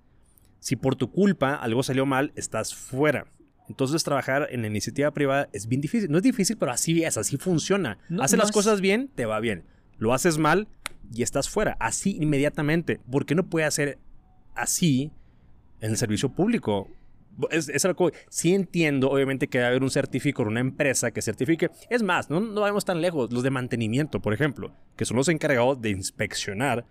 Si 0.61 0.77
por 0.77 0.97
tu 0.97 1.11
culpa 1.11 1.55
algo 1.55 1.83
salió 1.83 2.07
mal, 2.07 2.33
estás 2.35 2.75
fuera. 2.75 3.27
Entonces 3.69 4.05
trabajar 4.05 4.49
en 4.51 4.63
la 4.63 4.69
iniciativa 4.69 5.11
privada 5.11 5.49
es 5.53 5.67
bien 5.67 5.81
difícil. 5.81 6.11
No 6.11 6.19
es 6.19 6.23
difícil, 6.23 6.57
pero 6.57 6.73
así 6.73 7.03
es, 7.03 7.17
así 7.17 7.37
funciona. 7.37 7.99
haces 8.21 8.39
las 8.39 8.53
cosas 8.53 8.81
bien, 8.81 9.11
te 9.15 9.27
va 9.27 9.41
bien. 9.41 9.65
Lo 9.99 10.13
haces 10.13 10.39
mal 10.39 10.69
y 11.13 11.23
estás 11.23 11.49
fuera. 11.49 11.77
Así 11.81 12.17
inmediatamente. 12.21 13.01
¿Por 13.11 13.27
qué 13.27 13.35
no 13.35 13.47
puede 13.47 13.67
hacer 13.67 13.99
así 14.55 15.11
en 15.81 15.91
el 15.91 15.97
servicio 15.97 16.29
público? 16.31 16.89
Es, 17.51 17.85
algo 17.85 18.13
sí 18.31 18.55
entiendo, 18.55 19.11
obviamente, 19.11 19.49
que 19.49 19.59
debe 19.59 19.69
haber 19.69 19.83
un 19.83 19.91
certificado, 19.91 20.49
una 20.49 20.61
empresa 20.61 21.11
que 21.11 21.21
certifique. 21.21 21.71
Es 21.91 22.03
más, 22.03 22.31
no, 22.31 22.41
no 22.41 22.63
vamos 22.63 22.85
tan 22.85 23.03
lejos. 23.03 23.33
Los 23.33 23.43
de 23.43 23.51
mantenimiento, 23.51 24.21
por 24.21 24.33
ejemplo, 24.33 24.75
que 24.97 25.05
son 25.05 25.17
los 25.17 25.29
encargados 25.29 25.81
de 25.81 25.91
inspeccionar 25.91 26.87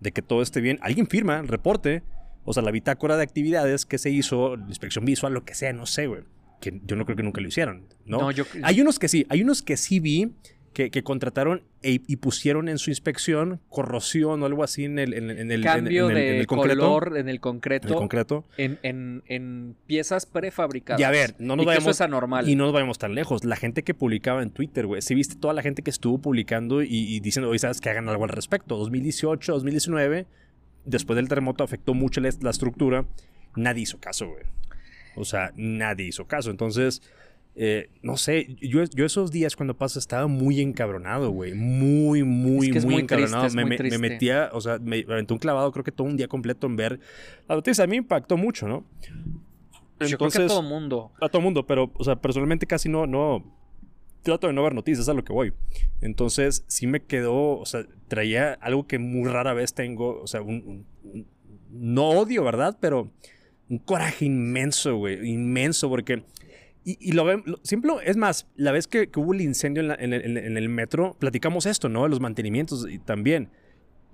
de 0.00 0.12
que 0.12 0.22
todo 0.22 0.42
esté 0.42 0.60
bien. 0.60 0.78
Alguien 0.82 1.06
firma, 1.06 1.42
reporte, 1.42 2.02
o 2.44 2.52
sea, 2.52 2.62
la 2.62 2.70
bitácora 2.70 3.16
de 3.16 3.22
actividades 3.22 3.86
que 3.86 3.98
se 3.98 4.10
hizo, 4.10 4.56
la 4.56 4.66
inspección 4.66 5.04
visual, 5.04 5.32
lo 5.32 5.44
que 5.44 5.54
sea, 5.54 5.72
no 5.72 5.86
sé, 5.86 6.06
güey. 6.06 6.22
Que 6.60 6.80
yo 6.86 6.96
no 6.96 7.04
creo 7.04 7.16
que 7.16 7.22
nunca 7.22 7.40
lo 7.40 7.48
hicieron, 7.48 7.84
¿no? 8.06 8.30
yo... 8.30 8.44
Hay 8.62 8.80
unos 8.80 8.98
que 8.98 9.08
sí, 9.08 9.26
hay 9.28 9.42
unos 9.42 9.62
que 9.62 9.76
sí 9.76 10.00
vi 10.00 10.32
que, 10.74 11.02
contrataron 11.02 11.62
e, 11.82 12.00
y 12.06 12.16
pusieron 12.16 12.68
en 12.68 12.78
su 12.78 12.90
inspección 12.90 13.60
corrosión 13.68 14.42
o 14.42 14.46
algo 14.46 14.64
así 14.64 14.84
en 14.84 14.98
el, 14.98 15.14
en, 15.14 15.50
el, 15.50 15.62
Cambio 15.62 16.08
de 16.08 16.44
concreto, 16.46 16.80
color 16.80 17.16
en 17.16 17.28
el 17.28 17.40
concreto. 17.40 17.86
En 17.86 17.92
el 17.92 17.98
concreto. 17.98 18.44
En, 18.56 19.76
piezas 19.86 20.26
prefabricadas. 20.26 21.00
Y 21.00 21.04
a 21.04 21.10
ver, 21.10 21.36
no 21.38 21.56
nos 21.56 21.64
vayamos. 21.64 21.84
Eso 21.84 21.90
es 21.92 22.00
anormal. 22.00 22.48
Y 22.48 22.56
no 22.56 22.64
nos 22.64 22.72
vayamos 22.72 22.98
tan 22.98 23.14
lejos. 23.14 23.44
La 23.44 23.56
gente 23.56 23.84
que 23.84 23.94
publicaba 23.94 24.42
en 24.42 24.50
Twitter, 24.50 24.86
güey. 24.86 25.00
Si 25.00 25.14
viste 25.14 25.36
toda 25.36 25.54
la 25.54 25.62
gente 25.62 25.82
que 25.82 25.90
estuvo 25.90 26.18
publicando 26.18 26.82
y, 26.82 26.88
y 26.90 27.20
diciendo, 27.20 27.48
oye, 27.48 27.60
¿sabes 27.60 27.80
que 27.80 27.88
hagan 27.88 28.08
algo 28.08 28.24
al 28.24 28.30
respecto? 28.30 28.76
2018, 28.76 29.52
2019 29.52 30.26
después 30.84 31.16
del 31.16 31.28
terremoto 31.28 31.64
afectó 31.64 31.94
mucho 31.94 32.20
la, 32.20 32.28
estructura, 32.28 33.06
nadie 33.56 33.82
hizo 33.82 33.98
caso, 33.98 34.28
güey. 34.28 34.44
O 35.16 35.24
sea, 35.24 35.52
nadie 35.56 36.06
hizo 36.06 36.26
caso. 36.26 36.50
Entonces, 36.50 37.02
eh, 37.56 37.88
no 38.02 38.16
sé, 38.16 38.56
yo, 38.60 38.82
yo, 38.84 39.04
esos 39.04 39.30
días 39.30 39.54
cuando 39.54 39.76
pasó 39.76 39.98
estaba 39.98 40.26
muy 40.26 40.60
encabronado, 40.60 41.30
güey. 41.30 41.54
Muy, 41.54 42.24
muy, 42.24 42.72
muy, 42.72 43.00
encabronado. 43.00 43.48
me, 43.54 43.64
me, 43.64 43.98
metía, 43.98 44.50
o 44.52 44.60
sea, 44.60 44.78
me 44.78 45.04
aventé 45.08 45.32
un 45.32 45.38
clavado 45.38 45.70
creo 45.72 45.84
que 45.84 45.92
todo 45.92 46.06
un 46.06 46.16
día 46.16 46.28
completo 46.28 46.66
en 46.66 46.76
ver 46.76 47.00
la 47.48 47.54
noticia. 47.54 47.84
A 47.84 47.86
mí 47.86 47.92
me 47.92 47.96
impactó 47.98 48.36
mucho, 48.36 48.66
¿no? 48.66 48.84
Entonces, 49.92 50.10
yo 50.10 50.18
creo 50.18 50.30
que 50.30 50.42
a 50.42 50.46
todo 50.46 50.62
mundo. 50.62 51.12
A 51.20 51.28
todo 51.28 51.42
mundo, 51.42 51.64
pero, 51.66 51.92
o 51.94 52.04
sea, 52.04 52.16
personalmente 52.16 52.66
casi 52.66 52.88
no, 52.88 53.06
no, 53.06 53.44
trato 54.24 54.48
de 54.48 54.52
no 54.52 54.64
ver 54.64 54.74
noticias, 54.74 55.08
a 55.08 55.14
lo 55.14 55.22
que 55.22 55.32
voy. 55.32 55.52
Entonces, 56.00 56.64
sí 56.66 56.88
me 56.88 57.00
quedó, 57.00 57.58
o 57.58 57.66
sea, 57.66 57.86
traía 58.08 58.54
algo 58.54 58.86
que 58.88 58.98
muy 58.98 59.30
rara 59.30 59.54
vez 59.54 59.74
tengo, 59.74 60.20
o 60.20 60.26
sea, 60.26 60.42
un, 60.42 60.86
no 61.70 62.08
odio, 62.08 62.42
¿verdad? 62.42 62.76
Pero 62.80 63.12
un 63.68 63.78
coraje 63.78 64.24
inmenso, 64.24 64.96
güey, 64.96 65.28
inmenso, 65.28 65.88
porque... 65.88 66.24
Y, 66.86 67.12
lo 67.12 67.24
ven, 67.24 67.42
siempre, 67.62 67.90
es 68.04 68.18
más, 68.18 68.46
la 68.56 68.70
vez 68.70 68.86
que, 68.86 69.08
hubo 69.16 69.32
el 69.32 69.40
incendio 69.40 69.82
en, 69.94 70.12
en, 70.12 70.56
el 70.58 70.68
metro, 70.68 71.16
platicamos 71.18 71.64
esto, 71.64 71.88
¿no? 71.88 72.06
Los 72.08 72.20
mantenimientos 72.20 72.86
y 72.86 72.98
también. 72.98 73.48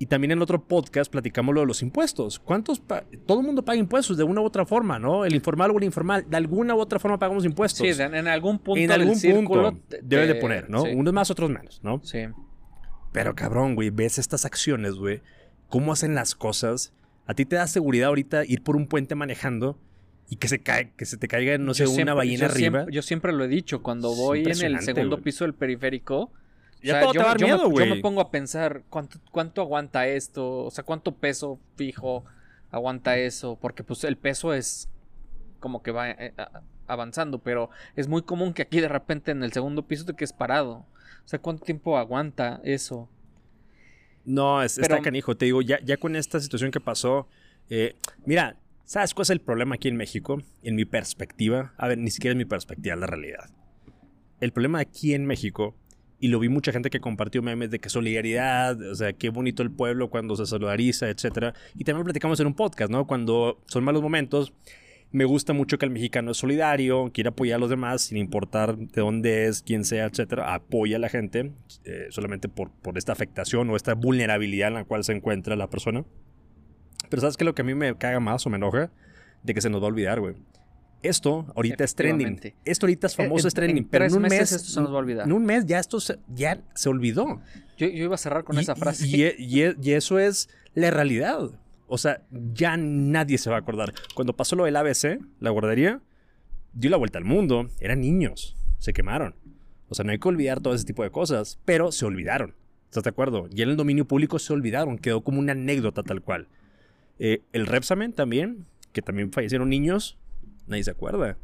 Y 0.02 0.06
también 0.06 0.30
en 0.30 0.40
otro 0.40 0.64
podcast 0.64 1.12
platicamos 1.12 1.54
lo 1.54 1.60
de 1.60 1.66
los 1.66 1.82
impuestos. 1.82 2.38
¿Cuántos? 2.38 2.82
Todo 3.26 3.40
el 3.40 3.46
mundo 3.46 3.62
paga 3.62 3.78
impuestos 3.78 4.16
de 4.16 4.24
una 4.24 4.40
u 4.40 4.44
otra 4.44 4.64
forma, 4.64 4.98
¿no? 4.98 5.26
El 5.26 5.34
informal 5.34 5.70
o 5.72 5.76
el 5.76 5.84
informal. 5.84 6.24
De 6.26 6.38
alguna 6.38 6.74
u 6.74 6.80
otra 6.80 6.98
forma 6.98 7.18
pagamos 7.18 7.44
impuestos. 7.44 7.86
Sí, 7.86 8.02
en, 8.02 8.26
algún 8.26 8.58
punto. 8.60 8.80
En 8.80 8.90
algún 8.92 9.20
punto 9.20 9.78
debe 10.00 10.26
de 10.26 10.36
poner, 10.36 10.70
¿no? 10.70 10.84
Unos 10.84 11.12
más, 11.12 11.30
otros 11.30 11.50
menos, 11.50 11.80
¿no? 11.84 12.00
Sí. 12.02 12.20
Pero 13.12 13.34
cabrón, 13.34 13.74
güey, 13.74 13.90
ves 13.90 14.16
estas 14.16 14.46
acciones, 14.46 14.94
güey. 14.94 15.20
Cómo 15.68 15.92
hacen 15.92 16.14
las 16.14 16.34
cosas. 16.34 16.94
A 17.26 17.34
ti 17.34 17.44
te 17.44 17.56
da 17.56 17.66
seguridad 17.66 18.08
ahorita 18.08 18.46
ir 18.46 18.62
por 18.62 18.76
un 18.76 18.86
puente 18.86 19.14
manejando 19.14 19.78
y 20.30 20.36
que 20.36 20.48
se 20.48 20.60
cae, 20.60 20.94
que 20.96 21.04
se 21.04 21.18
te 21.18 21.28
caiga, 21.28 21.58
no 21.58 21.74
sé, 21.74 21.86
una 21.86 22.14
ballena 22.14 22.46
yo 22.46 22.52
arriba. 22.52 22.78
Siempre, 22.78 22.94
yo 22.94 23.02
siempre 23.02 23.32
lo 23.34 23.44
he 23.44 23.48
dicho, 23.48 23.82
cuando 23.82 24.14
voy 24.14 24.44
en 24.44 24.62
el 24.62 24.80
segundo 24.80 25.20
piso 25.20 25.44
del 25.44 25.52
periférico, 25.52 26.32
ya 26.82 27.00
todo 27.00 27.12
yo, 27.12 27.20
te 27.20 27.24
va 27.24 27.24
a 27.24 27.34
dar 27.34 27.40
miedo, 27.42 27.70
güey. 27.70 27.88
yo 27.88 27.94
me 27.94 28.00
pongo 28.00 28.20
a 28.20 28.30
pensar 28.30 28.82
cuánto, 28.88 29.18
cuánto 29.30 29.60
aguanta 29.62 30.06
esto, 30.06 30.64
o 30.64 30.70
sea, 30.70 30.84
cuánto 30.84 31.14
peso 31.14 31.58
fijo 31.76 32.24
aguanta 32.70 33.18
eso, 33.18 33.58
porque 33.60 33.82
pues 33.84 34.04
el 34.04 34.16
peso 34.16 34.54
es 34.54 34.88
como 35.58 35.82
que 35.82 35.90
va 35.90 36.10
eh, 36.10 36.32
avanzando, 36.86 37.38
pero 37.38 37.70
es 37.96 38.08
muy 38.08 38.22
común 38.22 38.52
que 38.54 38.62
aquí 38.62 38.80
de 38.80 38.88
repente 38.88 39.30
en 39.30 39.42
el 39.42 39.52
segundo 39.52 39.86
piso 39.86 40.04
te 40.04 40.14
quedes 40.14 40.32
parado. 40.32 40.86
O 41.24 41.28
sea, 41.30 41.38
¿cuánto 41.40 41.64
tiempo 41.64 41.96
aguanta 41.98 42.60
eso? 42.64 43.08
No, 44.24 44.62
es, 44.62 44.76
Pero- 44.76 44.94
está 44.94 45.02
canijo. 45.04 45.36
Te 45.36 45.46
digo, 45.46 45.62
ya, 45.62 45.80
ya 45.80 45.96
con 45.96 46.16
esta 46.16 46.40
situación 46.40 46.70
que 46.70 46.80
pasó. 46.80 47.28
eh, 47.68 47.96
mira, 48.26 48.56
¿sabes 48.84 49.14
cuál 49.14 49.22
es 49.24 49.30
el 49.30 49.40
problema 49.40 49.76
aquí 49.76 49.88
en 49.88 49.96
México? 49.96 50.42
En 50.62 50.74
mi 50.74 50.84
perspectiva. 50.84 51.72
A 51.76 51.88
ver, 51.88 51.98
ni 51.98 52.10
siquiera 52.10 52.32
es 52.32 52.36
mi 52.38 52.44
perspectiva, 52.44 52.94
es 52.94 53.00
la 53.00 53.06
realidad. 53.06 53.50
El 54.40 54.52
problema 54.52 54.80
aquí 54.80 55.14
en 55.14 55.26
México, 55.26 55.76
y 56.20 56.28
lo 56.28 56.38
vi 56.38 56.48
mucha 56.48 56.70
gente 56.70 56.90
que 56.90 57.00
compartió 57.00 57.42
memes 57.42 57.70
de 57.70 57.78
que 57.78 57.88
solidaridad, 57.88 58.80
o 58.80 58.94
sea, 58.94 59.14
qué 59.14 59.30
bonito 59.30 59.62
el 59.62 59.70
pueblo 59.70 60.10
cuando 60.10 60.36
se 60.36 60.44
solidariza, 60.44 61.08
etcétera. 61.08 61.54
Y 61.74 61.84
también 61.84 62.04
platicamos 62.04 62.38
en 62.40 62.46
un 62.46 62.54
podcast, 62.54 62.90
¿no? 62.92 63.06
Cuando 63.06 63.60
son 63.66 63.84
malos 63.84 64.02
momentos. 64.02 64.52
Me 65.12 65.24
gusta 65.24 65.52
mucho 65.52 65.76
que 65.76 65.86
el 65.86 65.90
mexicano 65.90 66.30
es 66.30 66.36
solidario, 66.36 67.10
quiere 67.12 67.30
apoyar 67.30 67.56
a 67.56 67.58
los 67.58 67.70
demás 67.70 68.02
sin 68.02 68.18
importar 68.18 68.76
de 68.76 69.00
dónde 69.00 69.46
es, 69.46 69.62
quién 69.62 69.84
sea, 69.84 70.04
etcétera. 70.04 70.54
Apoya 70.54 70.96
a 70.96 71.00
la 71.00 71.08
gente 71.08 71.50
eh, 71.84 72.06
solamente 72.10 72.48
por, 72.48 72.70
por 72.70 72.96
esta 72.96 73.10
afectación 73.10 73.68
o 73.70 73.76
esta 73.76 73.94
vulnerabilidad 73.94 74.68
en 74.68 74.74
la 74.74 74.84
cual 74.84 75.02
se 75.02 75.12
encuentra 75.12 75.56
la 75.56 75.68
persona. 75.68 76.04
Pero 77.08 77.22
¿sabes 77.22 77.36
qué? 77.36 77.44
Lo 77.44 77.56
que 77.56 77.62
a 77.62 77.64
mí 77.64 77.74
me 77.74 77.96
caga 77.96 78.20
más 78.20 78.46
o 78.46 78.50
me 78.50 78.56
enoja 78.56 78.92
de 79.42 79.54
que 79.54 79.60
se 79.60 79.70
nos 79.70 79.80
va 79.80 79.86
a 79.86 79.88
olvidar, 79.88 80.20
güey. 80.20 80.36
Esto 81.02 81.46
ahorita 81.56 81.84
es 81.84 81.94
trending. 81.94 82.38
Esto 82.64 82.86
ahorita 82.86 83.06
es 83.06 83.16
famoso, 83.16 83.46
En- 83.46 83.48
es 83.48 83.54
trending. 83.54 83.84
en 83.84 83.88
pero 83.88 84.04
en 84.04 84.14
un 84.14 84.22
mes. 84.22 84.52
esto 84.52 84.68
se 84.68 84.80
nos 84.80 84.90
va 84.90 84.96
a 84.96 84.98
olvidar. 84.98 85.26
En 85.26 85.32
un 85.32 85.44
mes 85.44 85.64
ya 85.66 85.78
esto 85.78 85.98
se, 86.00 86.18
ya 86.28 86.60
se 86.74 86.88
olvidó. 86.88 87.40
Yo, 87.78 87.86
yo 87.88 88.04
iba 88.04 88.14
a 88.14 88.18
cerrar 88.18 88.44
con 88.44 88.56
Y- 88.56 88.60
esa 88.60 88.76
frase. 88.76 89.06
Y, 89.06 89.22
e- 89.24 89.36
y 89.38 89.62
e- 89.62 89.76
y 89.80 89.92
eso 89.92 90.18
es 90.18 90.48
la 90.74 90.90
realidad. 90.90 91.50
O 91.86 91.98
sea, 91.98 92.22
ya 92.54 92.76
nadie 92.76 93.38
se 93.38 93.48
va 93.50 93.56
a 93.56 93.60
acordar. 93.60 93.92
Cuando 94.14 94.36
pasó 94.36 94.54
lo 94.56 94.64
del 94.64 94.76
ABC, 94.76 95.18
la 95.40 95.50
guardería 95.50 96.00
dio 96.72 96.90
la 96.90 96.96
vuelta 96.98 97.18
al 97.18 97.24
mundo. 97.24 97.68
Eran 97.80 98.00
niños. 98.00 98.56
Se 98.78 98.92
quemaron. 98.92 99.34
O 99.88 99.94
sea, 99.94 100.04
no 100.04 100.12
hay 100.12 100.18
que 100.18 100.28
olvidar 100.28 100.60
todo 100.60 100.74
ese 100.74 100.84
tipo 100.84 101.02
de 101.02 101.10
cosas. 101.10 101.58
Pero 101.64 101.90
se 101.92 102.04
olvidaron. 102.04 102.54
¿Estás 102.84 103.04
de 103.04 103.10
acuerdo? 103.10 103.48
Y 103.52 103.62
en 103.62 103.70
el 103.70 103.76
dominio 103.76 104.04
público 104.04 104.38
se 104.38 104.52
olvidaron. 104.52 104.98
Quedó 104.98 105.22
como 105.22 105.38
una 105.40 105.52
anécdota 105.52 106.02
tal 106.02 106.22
cual. 106.22 106.46
Eh, 107.18 107.42
el 107.52 107.66
Repsamen 107.66 108.12
también, 108.12 108.66
que 108.92 109.02
también 109.02 109.32
fallecieron 109.32 109.68
niños. 109.68 110.16
Nadie 110.70 110.84
se 110.84 110.92
acuerda. 110.92 111.36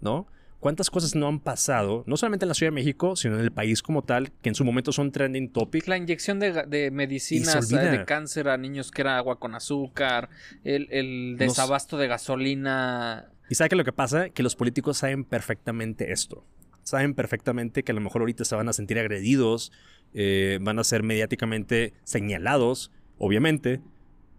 ¿No? 0.00 0.26
¿Cuántas 0.62 0.90
cosas 0.90 1.16
no 1.16 1.26
han 1.26 1.40
pasado? 1.40 2.04
No 2.06 2.16
solamente 2.16 2.44
en 2.44 2.48
la 2.48 2.54
Ciudad 2.54 2.70
de 2.70 2.74
México, 2.74 3.16
sino 3.16 3.34
en 3.34 3.40
el 3.40 3.50
país 3.50 3.82
como 3.82 4.02
tal, 4.02 4.30
que 4.42 4.48
en 4.48 4.54
su 4.54 4.64
momento 4.64 4.92
son 4.92 5.10
trending 5.10 5.52
topic. 5.52 5.88
La 5.88 5.96
inyección 5.96 6.38
de, 6.38 6.90
medicinas 6.92 7.72
eh, 7.72 7.76
de 7.78 8.04
cáncer 8.04 8.48
a 8.48 8.56
niños 8.56 8.92
que 8.92 9.02
era 9.02 9.16
agua 9.16 9.40
con 9.40 9.56
azúcar, 9.56 10.28
el, 10.62 10.86
el 10.92 11.36
desabasto 11.36 11.98
de 11.98 12.06
gasolina. 12.06 13.28
¿Y 13.50 13.56
sabe 13.56 13.70
qué 13.70 13.74
es 13.74 13.78
lo 13.78 13.84
que 13.84 13.92
pasa? 13.92 14.30
Que 14.30 14.44
los 14.44 14.54
políticos 14.54 14.98
saben 14.98 15.24
perfectamente 15.24 16.12
esto. 16.12 16.44
Saben 16.84 17.14
perfectamente 17.14 17.82
que 17.82 17.90
a 17.90 17.94
lo 17.96 18.00
mejor 18.00 18.22
ahorita 18.22 18.44
se 18.44 18.54
van 18.54 18.68
a 18.68 18.72
sentir 18.72 19.00
agredidos, 19.00 19.72
eh, 20.14 20.58
van 20.60 20.78
a 20.78 20.84
ser 20.84 21.02
mediáticamente 21.02 21.92
señalados, 22.04 22.92
obviamente, 23.18 23.80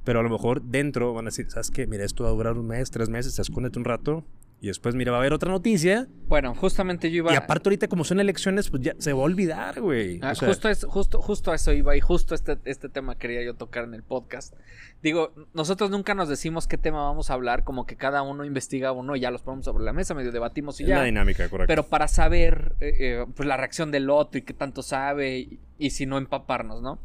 pero 0.04 0.20
a 0.20 0.24
lo 0.24 0.30
mejor 0.30 0.62
dentro 0.62 1.14
van 1.14 1.26
a 1.26 1.30
decir, 1.30 1.50
¿sabes 1.50 1.72
qué? 1.72 1.88
Mira, 1.88 2.04
esto 2.04 2.24
va 2.24 2.30
a 2.30 2.34
durar 2.34 2.58
un 2.58 2.68
mes, 2.68 2.92
tres 2.92 3.10
meses, 3.10 3.38
escóndete 3.40 3.80
un 3.80 3.86
rato, 3.86 4.24
y 4.64 4.68
después, 4.68 4.96
mira, 4.96 5.12
va 5.12 5.18
a 5.18 5.20
haber 5.20 5.34
otra 5.34 5.52
noticia, 5.52 6.08
Bueno, 6.30 6.56
justamente 6.56 7.12
yo 7.12 7.18
iba 7.18 7.34
y 7.34 7.36
aparte 7.36 7.68
ahorita 7.68 7.90
como 7.90 8.06
son 8.06 8.22
elecciones, 8.22 8.70
pues 8.70 8.82
ya 8.82 8.96
se 8.98 9.12
va 9.12 9.20
a 9.20 9.24
olvidar, 9.24 9.82
güey. 9.82 10.20
Ah, 10.22 10.32
O 10.32 10.36
sea, 10.36 10.48
justo, 10.48 10.70
es, 10.70 10.86
justo, 10.86 11.22
justo 11.22 11.52
a 11.52 11.56
eso 11.56 11.74
iba 11.74 11.98
y 11.98 12.00
justo 12.00 12.34
este, 12.34 12.58
este 12.64 12.88
tema 12.88 13.18
quería 13.18 13.44
yo 13.44 13.56
tocar 13.56 13.84
en 13.84 13.94
el 13.94 14.04
podcast. 14.04 14.54
Digo, 15.02 15.34
nosotros 15.54 15.90
nunca 15.90 16.14
nos 16.14 16.30
decimos 16.30 16.68
qué 16.68 16.78
tema 16.78 17.04
vamos 17.04 17.30
a 17.30 17.34
hablar, 17.34 17.66
como 17.66 17.86
que 17.86 17.98
cada 17.98 18.22
uno 18.22 18.46
investiga 18.46 18.94
uno 18.94 19.18
y 19.18 19.20
ya 19.20 19.32
los 19.32 19.42
ponemos 19.42 19.66
sobre 19.66 19.84
la 19.84 19.92
mesa, 19.92 20.14
medio 20.14 20.32
debatimos 20.32 20.80
y 20.80 20.84
es 20.84 20.90
la 20.92 20.96
ya. 21.00 21.04
dinámica, 21.04 21.50
correcto. 21.50 21.68
Pero 21.68 21.84
para 21.88 22.08
saber 22.08 22.74
eh, 22.80 22.96
eh, 23.00 23.26
pues 23.36 23.46
la 23.46 23.58
reacción 23.58 23.92
del 23.92 24.10
otro 24.10 24.40
y 24.40 24.44
qué 24.44 24.54
tanto 24.54 24.82
sabe 24.82 25.40
y, 25.40 25.60
y 25.78 25.90
si 25.90 26.06
no 26.06 26.18
empaparnos, 26.18 26.82
¿no? 26.82 27.00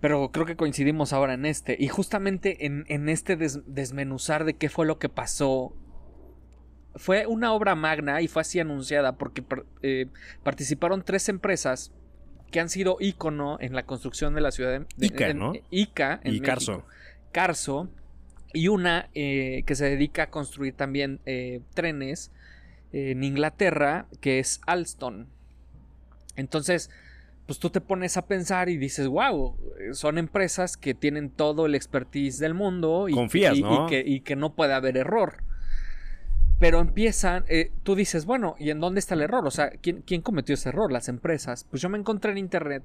Pero 0.00 0.30
creo 0.30 0.46
que 0.46 0.56
coincidimos 0.56 1.12
ahora 1.12 1.34
en 1.34 1.44
este. 1.44 1.76
Y 1.78 1.88
justamente 1.88 2.66
en, 2.66 2.84
en 2.88 3.08
este 3.08 3.36
des- 3.36 3.60
desmenuzar 3.66 4.44
de 4.44 4.54
qué 4.54 4.68
fue 4.68 4.86
lo 4.86 4.98
que 4.98 5.08
pasó. 5.08 5.74
Fue 6.94 7.26
una 7.26 7.52
obra 7.52 7.74
magna 7.74 8.20
y 8.22 8.28
fue 8.28 8.42
así 8.42 8.58
anunciada 8.60 9.16
porque 9.16 9.44
eh, 9.82 10.06
participaron 10.42 11.02
tres 11.04 11.28
empresas 11.28 11.92
que 12.50 12.60
han 12.60 12.68
sido 12.68 12.96
ícono 13.00 13.58
en 13.60 13.74
la 13.74 13.84
construcción 13.84 14.34
de 14.34 14.40
la 14.40 14.50
ciudad 14.52 14.70
de, 14.72 14.86
de- 14.96 15.06
Ica, 15.06 15.28
en- 15.28 15.38
¿no? 15.38 15.52
Ica 15.70 16.20
en 16.24 16.34
y 16.34 16.40
Carso. 16.40 16.72
México. 16.72 16.88
Carso 17.32 17.88
y 18.54 18.68
una 18.68 19.10
eh, 19.14 19.62
que 19.66 19.74
se 19.74 19.84
dedica 19.84 20.24
a 20.24 20.30
construir 20.30 20.74
también 20.74 21.20
eh, 21.26 21.60
trenes 21.74 22.30
en 22.92 23.22
Inglaterra, 23.22 24.06
que 24.20 24.38
es 24.38 24.60
Alstom. 24.66 25.26
Entonces, 26.36 26.88
pues 27.48 27.58
tú 27.58 27.70
te 27.70 27.80
pones 27.80 28.18
a 28.18 28.26
pensar 28.26 28.68
y 28.68 28.76
dices, 28.76 29.08
wow, 29.08 29.56
son 29.92 30.18
empresas 30.18 30.76
que 30.76 30.92
tienen 30.92 31.30
todo 31.30 31.64
el 31.64 31.74
expertise 31.74 32.38
del 32.38 32.52
mundo 32.52 33.08
y, 33.08 33.14
Confías, 33.14 33.56
y- 33.56 33.60
y 33.60 33.62
¿no? 33.62 33.86
que, 33.86 34.02
y 34.06 34.20
que 34.20 34.36
no 34.36 34.52
puede 34.54 34.74
haber 34.74 34.98
error. 34.98 35.42
Pero 36.58 36.80
empiezan, 36.80 37.46
eh, 37.48 37.72
tú 37.84 37.94
dices, 37.94 38.26
bueno, 38.26 38.54
¿y 38.58 38.68
en 38.68 38.80
dónde 38.80 38.98
está 39.00 39.14
el 39.14 39.22
error? 39.22 39.46
O 39.46 39.50
sea, 39.50 39.70
¿quién, 39.70 40.02
quién 40.02 40.20
cometió 40.20 40.52
ese 40.56 40.68
error? 40.68 40.92
Las 40.92 41.08
empresas. 41.08 41.64
Pues 41.70 41.80
yo 41.80 41.88
me 41.88 41.96
encontré 41.96 42.32
en 42.32 42.36
internet, 42.38 42.82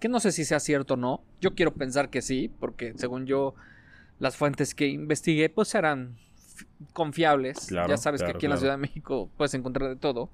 que 0.00 0.08
no 0.08 0.18
sé 0.18 0.32
si 0.32 0.46
sea 0.46 0.60
cierto 0.60 0.94
o 0.94 0.96
no. 0.96 1.22
Yo 1.42 1.54
quiero 1.54 1.74
pensar 1.74 2.08
que 2.08 2.22
sí, 2.22 2.50
porque 2.58 2.94
según 2.96 3.26
yo, 3.26 3.54
las 4.18 4.34
fuentes 4.34 4.74
que 4.74 4.86
investigué, 4.86 5.50
pues 5.50 5.74
eran 5.74 6.16
confiables. 6.94 7.66
Claro, 7.66 7.90
ya 7.90 7.98
sabes 7.98 8.22
claro, 8.22 8.32
que 8.32 8.36
aquí 8.38 8.46
en 8.46 8.50
la. 8.50 8.56
Ciudad 8.56 8.74
de 8.74 8.78
México 8.80 9.28
puedes 9.36 9.52
encontrar 9.52 9.90
de 9.90 9.96
todo. 9.96 10.30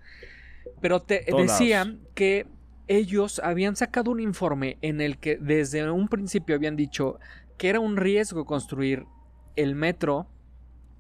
Pero 0.81 1.01
te 1.01 1.25
decían 1.37 1.99
que 2.15 2.47
ellos 2.91 3.41
habían 3.45 3.77
sacado 3.77 4.11
un 4.11 4.19
informe 4.19 4.77
en 4.83 5.01
el 5.01 5.17
que 5.19 5.37
desde 5.37 5.89
un 5.91 6.09
principio 6.09 6.57
habían 6.57 6.75
dicho 6.75 7.21
que 7.57 7.69
era 7.69 7.79
un 7.79 7.97
riesgo 7.97 8.45
construir 8.45 9.05
el 9.55 9.77
metro 9.77 10.27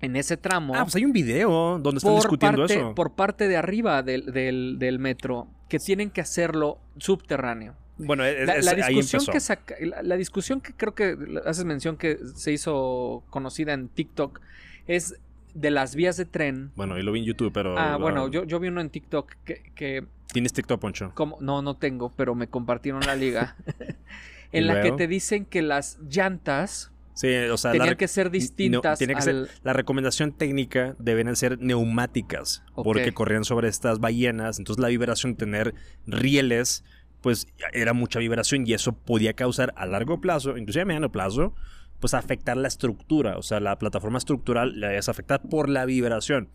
en 0.01 0.15
ese 0.15 0.37
tramo 0.37 0.75
Ah, 0.77 0.85
pues 0.85 0.95
hay 0.95 1.05
un 1.05 1.13
video 1.13 1.79
donde 1.81 1.99
están 1.99 2.15
discutiendo 2.15 2.59
parte, 2.63 2.75
eso. 2.75 2.95
por 2.95 3.15
parte 3.17 3.49
de 3.49 3.57
arriba 3.57 4.03
del, 4.05 4.27
del- 4.33 4.77
del 4.79 4.99
metro 5.01 5.49
que 5.69 5.79
tienen 5.79 6.11
que 6.11 6.21
hacerlo 6.21 6.79
subterráneo. 6.99 7.75
Bueno, 7.99 8.25
es, 8.25 8.47
La, 8.47 8.61
la 8.61 8.75
discusión 8.75 9.27
que 9.27 9.41
saca- 9.41 9.75
la, 9.81 10.03
la 10.03 10.17
discusión 10.17 10.61
que 10.61 10.73
creo 10.75 10.95
que 10.95 11.17
haces 11.45 11.65
mención 11.65 11.97
que 11.97 12.19
se 12.37 12.53
hizo 12.53 13.25
conocida 13.31 13.73
en 13.75 13.89
TikTok 13.89 14.41
es 14.87 15.17
de 15.55 15.71
las 15.73 15.97
vías 15.97 16.17
de 16.17 16.25
tren. 16.25 16.71
Bueno, 16.77 16.97
y 16.99 17.03
lo 17.03 17.11
vi 17.13 17.19
en 17.21 17.27
YouTube, 17.27 17.51
pero... 17.53 17.77
Ah, 17.77 17.97
bueno, 17.99 18.29
yo, 18.31 18.45
yo 18.45 18.61
vi 18.61 18.69
uno 18.69 18.81
en 18.81 18.89
TikTok 18.91 19.35
que, 19.45 19.73
que 19.75 20.05
Tienes 20.33 20.53
TikTok, 20.53 20.81
Poncho. 20.81 21.13
como, 21.15 21.37
no, 21.41 21.63
no 21.63 21.77
tengo, 21.77 22.13
pero 22.17 22.35
me 22.35 22.49
compartieron 22.49 23.01
la 23.07 23.17
liga. 23.17 23.57
¿Y 24.53 24.59
en 24.59 24.67
la 24.67 24.81
que 24.83 24.93
te 24.93 25.07
dicen 25.07 25.45
que 25.45 25.63
las 25.63 25.99
llantas 26.09 26.91
Sí, 27.15 27.35
o 27.35 27.57
sea, 27.59 27.73
tenían 27.73 27.97
que 27.97 28.09
ser 28.09 28.27
no, 28.27 28.33
distintas 28.33 28.99
tiene 28.99 29.13
que 29.15 29.19
al... 29.19 29.25
ser- 29.25 29.49
la 29.63 29.73
recomendación 29.75 30.33
técnica 30.33 30.97
deben 30.99 31.35
ser 31.37 31.59
neumáticas, 31.61 32.63
Ok. 32.75 32.85
porque 32.85 33.13
corrían 33.13 33.45
sobre 33.45 33.69
estas 33.69 33.99
ballenas, 33.99 34.59
entonces 34.59 34.81
la 34.81 34.89
vibración, 34.89 35.37
tener 35.37 35.75
rieles, 36.07 36.83
pues 37.21 37.47
era 37.73 37.93
mucha 37.93 38.21
vibración 38.21 38.67
y 38.67 38.73
eso 38.73 38.93
podía 38.93 39.35
causar 39.35 39.75
a 39.77 39.85
largo 39.87 40.21
plazo, 40.21 40.57
inclusive 40.57 40.83
a 40.83 40.87
mediano 40.87 41.13
plazo, 41.13 41.55
pues 41.99 42.15
afectar 42.15 42.57
la 42.57 42.69
estructura, 42.69 43.37
o 43.37 43.43
sea, 43.43 43.61
la 43.61 43.79
plataforma 43.79 44.17
estructural 44.17 44.81
la 44.81 44.95
es 44.95 45.09
afectar 45.11 45.43
por 45.43 45.69
la 45.69 45.85
vibración, 45.85 46.49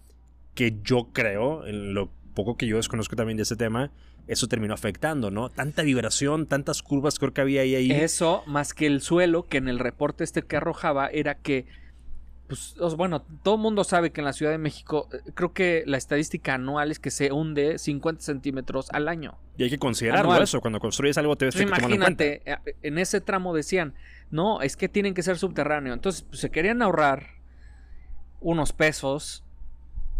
que 0.55 0.79
yo 0.83 1.09
creo, 1.13 1.67
en 1.67 1.93
lo 1.93 2.09
poco 2.35 2.55
que 2.55 2.67
yo 2.67 2.77
desconozco 2.77 3.15
también 3.15 3.37
de 3.37 3.43
ese 3.43 3.55
tema, 3.55 3.89
eso 4.27 4.47
terminó 4.47 4.75
afectando, 4.75 5.31
¿no? 5.31 5.49
Tanta 5.49 5.81
vibración, 5.81 6.45
tantas 6.45 6.83
curvas 6.83 7.17
creo 7.17 7.33
que 7.33 7.41
había 7.41 7.61
ahí. 7.61 7.75
ahí. 7.75 7.91
Eso, 7.91 8.43
más 8.45 8.75
que 8.75 8.85
el 8.85 9.01
suelo, 9.01 9.47
que 9.47 9.57
en 9.57 9.67
el 9.67 9.79
reporte 9.79 10.23
este 10.23 10.43
que 10.43 10.57
arrojaba 10.57 11.07
era 11.07 11.35
que, 11.35 11.65
pues, 12.47 12.75
bueno, 12.95 13.23
todo 13.41 13.55
el 13.55 13.61
mundo 13.61 13.83
sabe 13.83 14.11
que 14.11 14.21
en 14.21 14.25
la 14.25 14.33
Ciudad 14.33 14.51
de 14.51 14.59
México, 14.59 15.09
eh, 15.11 15.31
creo 15.33 15.53
que 15.53 15.83
la 15.87 15.97
estadística 15.97 16.53
anual 16.53 16.91
es 16.91 16.99
que 16.99 17.09
se 17.09 17.31
hunde 17.31 17.79
50 17.79 18.21
centímetros 18.21 18.89
al 18.91 19.07
año. 19.07 19.37
Y 19.57 19.63
hay 19.63 19.69
que 19.69 19.79
considerarlo 19.79 20.31
Anual. 20.31 20.43
eso, 20.43 20.61
cuando 20.61 20.79
construyes 20.79 21.17
algo 21.17 21.35
te 21.35 21.45
ves 21.45 21.55
Entonces, 21.55 21.73
que 21.73 21.81
tomarlo 21.81 21.95
en 21.95 22.01
cuenta. 22.01 22.23
imagínate, 22.25 22.69
eh, 22.69 22.75
en 22.83 22.97
ese 22.99 23.21
tramo 23.21 23.55
decían, 23.55 23.95
no, 24.29 24.61
es 24.61 24.75
que 24.77 24.89
tienen 24.89 25.13
que 25.13 25.23
ser 25.23 25.37
subterráneo. 25.37 25.93
Entonces, 25.93 26.23
pues, 26.23 26.41
se 26.41 26.51
querían 26.51 26.81
ahorrar 26.81 27.35
unos 28.41 28.73
pesos 28.73 29.44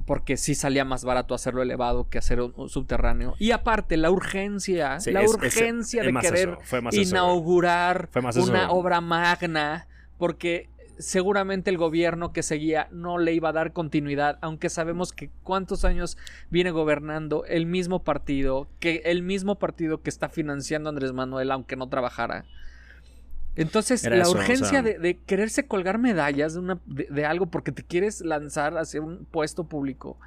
porque 0.06 0.38
sí 0.38 0.54
salía 0.56 0.86
más 0.86 1.04
barato 1.04 1.34
hacerlo 1.34 1.62
elevado 1.62 2.08
que 2.10 2.18
hacer 2.18 2.40
un, 2.42 2.54
un 2.56 2.70
subterráneo. 2.70 3.36
Y 3.40 3.52
aparte, 3.52 3.98
la 3.98 4.12
urgencia, 4.12 5.00
Sí, 5.00 5.12
la 5.12 5.22
es- 5.24 5.32
urgencia 5.34 6.02
es 6.04 6.14
de 6.14 6.20
querer 6.22 6.50
eso, 6.50 6.78
eso, 6.90 7.02
inaugurar 7.02 8.10
una 8.50 8.72
obra 8.72 9.02
magna, 9.02 9.88
porque 10.18 10.70
seguramente 10.98 11.70
el 11.70 11.78
gobierno 11.78 12.32
que 12.32 12.42
seguía 12.44 12.88
no 12.92 13.18
le 13.18 13.34
iba 13.34 13.50
a 13.50 13.54
dar 13.54 13.74
continuidad, 13.74 14.38
aunque 14.42 14.70
sabemos 14.70 15.12
que 15.12 15.30
cuántos 15.44 15.84
años 15.84 16.18
viene 16.50 16.72
gobernando 16.72 17.44
el 17.46 17.66
mismo 17.66 18.04
partido, 18.04 18.68
que 18.80 19.02
el 19.06 19.22
mismo 19.22 19.56
partido 19.56 20.02
que 20.02 20.10
está 20.10 20.30
financiando 20.30 20.88
a 20.88 20.92
Andrés 20.92 21.12
Manuel, 21.12 21.52
aunque 21.52 21.76
no 21.76 21.90
trabajara. 21.90 22.46
Entonces, 23.56 24.04
Era 24.04 24.18
la 24.18 24.24
eso, 24.24 24.32
o 24.32 24.36
urgencia 24.36 24.68
sea- 24.70 24.82
de, 24.82 25.00
de 25.00 25.18
quererse 25.20 25.66
colgar 25.68 25.98
medallas 25.98 26.54
de, 26.54 26.60
una, 26.60 26.80
de, 26.86 27.08
de 27.10 27.26
algo 27.26 27.46
porque 27.48 27.72
te 27.72 27.84
quieres 27.84 28.22
lanzar 28.22 28.78
hacia 28.78 29.02
un 29.02 29.26
puesto 29.26 29.66
público. 29.68 30.18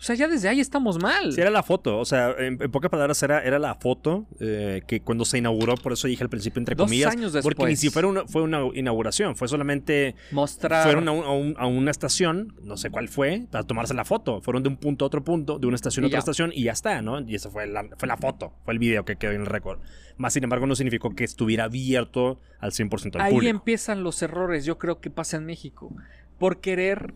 O 0.00 0.02
sea, 0.02 0.16
ya 0.16 0.28
desde 0.28 0.48
ahí 0.48 0.60
estamos 0.60 0.98
mal. 0.98 1.30
Sí, 1.32 1.40
era 1.42 1.50
la 1.50 1.62
foto. 1.62 1.98
O 1.98 2.06
sea, 2.06 2.30
en, 2.38 2.56
en 2.60 2.70
pocas 2.70 2.90
palabras, 2.90 3.22
era, 3.22 3.44
era 3.44 3.58
la 3.58 3.74
foto 3.74 4.26
eh, 4.40 4.80
que 4.86 5.02
cuando 5.02 5.26
se 5.26 5.36
inauguró, 5.36 5.74
por 5.74 5.92
eso 5.92 6.08
dije 6.08 6.22
al 6.24 6.30
principio, 6.30 6.58
entre 6.58 6.74
Dos 6.74 6.86
comillas. 6.86 7.12
años 7.12 7.32
Porque 7.42 7.62
ni 7.64 7.70
después. 7.72 7.80
siquiera 7.80 8.08
una, 8.08 8.26
fue 8.26 8.40
una 8.40 8.60
inauguración, 8.74 9.36
fue 9.36 9.46
solamente. 9.46 10.14
Mostrar. 10.32 10.84
Fueron 10.84 11.06
a, 11.08 11.12
un- 11.12 11.24
a 11.24 11.30
un- 11.32 11.54
a 11.58 11.66
una 11.66 11.90
estación, 11.90 12.54
no 12.62 12.78
sé 12.78 12.88
cuál 12.90 13.08
fue, 13.08 13.46
para 13.50 13.64
tomarse 13.64 13.92
la 13.92 14.06
foto. 14.06 14.40
Fueron 14.40 14.62
de 14.62 14.70
un 14.70 14.78
punto 14.78 15.04
a 15.04 15.06
otro 15.06 15.22
punto, 15.22 15.58
de 15.58 15.66
una 15.66 15.76
estación 15.76 16.04
a 16.04 16.08
otra 16.08 16.16
ya. 16.16 16.20
estación, 16.20 16.50
y 16.54 16.64
ya 16.64 16.72
está, 16.72 17.02
¿no? 17.02 17.20
Y 17.20 17.34
esa 17.34 17.50
fue 17.50 17.66
la, 17.66 17.84
fue 17.98 18.08
la 18.08 18.16
foto, 18.16 18.54
fue 18.64 18.72
el 18.72 18.78
video 18.78 19.04
que 19.04 19.16
quedó 19.16 19.32
en 19.32 19.42
el 19.42 19.46
récord. 19.46 19.80
Más 20.16 20.32
sin 20.32 20.44
embargo, 20.44 20.66
no 20.66 20.74
significó 20.76 21.14
que 21.14 21.24
estuviera 21.24 21.64
abierto 21.64 22.40
al 22.58 22.72
100% 22.72 23.16
al 23.16 23.20
Ahí 23.20 23.32
público. 23.34 23.50
empiezan 23.50 24.02
los 24.02 24.22
errores, 24.22 24.64
yo 24.64 24.78
creo 24.78 25.00
que 25.00 25.10
pasa 25.10 25.36
en 25.36 25.44
México. 25.44 25.94
Por 26.38 26.60
querer 26.62 27.12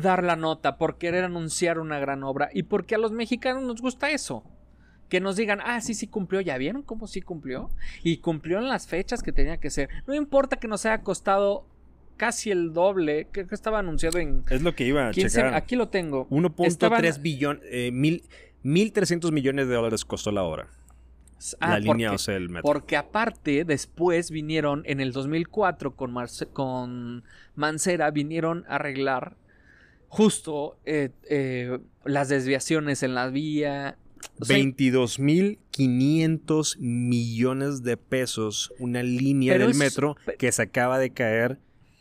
dar 0.00 0.22
la 0.24 0.36
nota, 0.36 0.78
por 0.78 0.98
querer 0.98 1.24
anunciar 1.24 1.78
una 1.78 1.98
gran 1.98 2.22
obra 2.22 2.48
y 2.52 2.64
porque 2.64 2.94
a 2.94 2.98
los 2.98 3.12
mexicanos 3.12 3.62
nos 3.62 3.80
gusta 3.80 4.10
eso. 4.10 4.44
Que 5.08 5.20
nos 5.20 5.36
digan, 5.36 5.60
ah, 5.62 5.80
sí, 5.82 5.92
sí 5.92 6.06
cumplió, 6.06 6.40
¿ya 6.40 6.56
vieron 6.56 6.82
cómo 6.82 7.06
sí 7.06 7.20
cumplió? 7.20 7.70
Y 8.02 8.16
cumplió 8.18 8.58
en 8.58 8.68
las 8.68 8.86
fechas 8.86 9.22
que 9.22 9.30
tenía 9.32 9.58
que 9.58 9.68
ser. 9.68 9.90
No 10.06 10.14
importa 10.14 10.56
que 10.56 10.68
nos 10.68 10.86
haya 10.86 11.02
costado 11.02 11.66
casi 12.16 12.50
el 12.50 12.72
doble, 12.72 13.28
que, 13.32 13.46
que 13.46 13.54
estaba 13.54 13.80
anunciado 13.80 14.18
en... 14.18 14.42
Es 14.48 14.62
lo 14.62 14.74
que 14.74 14.84
iba 14.86 15.08
a 15.08 15.10
15, 15.10 15.36
checar. 15.36 15.54
aquí 15.54 15.76
lo 15.76 15.88
tengo. 15.88 16.26
1.3 16.30 16.66
Estaban- 16.66 17.02
billones, 17.22 17.62
eh, 17.70 17.90
mil, 17.92 18.22
1.300 18.64 19.32
millones 19.32 19.68
de 19.68 19.74
dólares 19.74 20.04
costó 20.06 20.30
la 20.32 20.44
obra. 20.44 20.68
Ah, 21.60 21.70
la 21.70 21.78
línea, 21.80 22.08
porque- 22.10 22.14
o 22.14 22.18
sea, 22.18 22.36
el 22.36 22.48
metro. 22.48 22.62
Porque 22.62 22.96
aparte, 22.96 23.64
después 23.64 24.30
vinieron 24.30 24.82
en 24.86 25.00
el 25.00 25.12
2004 25.12 25.94
con, 25.96 26.12
Marce- 26.12 26.46
con 26.46 27.24
Mancera, 27.56 28.10
vinieron 28.12 28.64
a 28.68 28.76
arreglar 28.76 29.36
justo 30.14 30.76
eh, 30.84 31.08
eh, 31.30 31.78
las 32.04 32.28
desviaciones 32.28 33.02
en 33.02 33.14
la 33.14 33.28
vía. 33.28 33.96
O 34.40 34.44
sea, 34.44 34.56
22.500 34.58 36.76
millones 36.78 37.82
de 37.82 37.96
pesos 37.96 38.72
una 38.78 39.02
línea 39.02 39.56
del 39.58 39.70
es- 39.70 39.76
metro 39.76 40.16
que 40.38 40.52
se 40.52 40.62
acaba 40.62 40.98
de 40.98 41.10
caer 41.12 41.58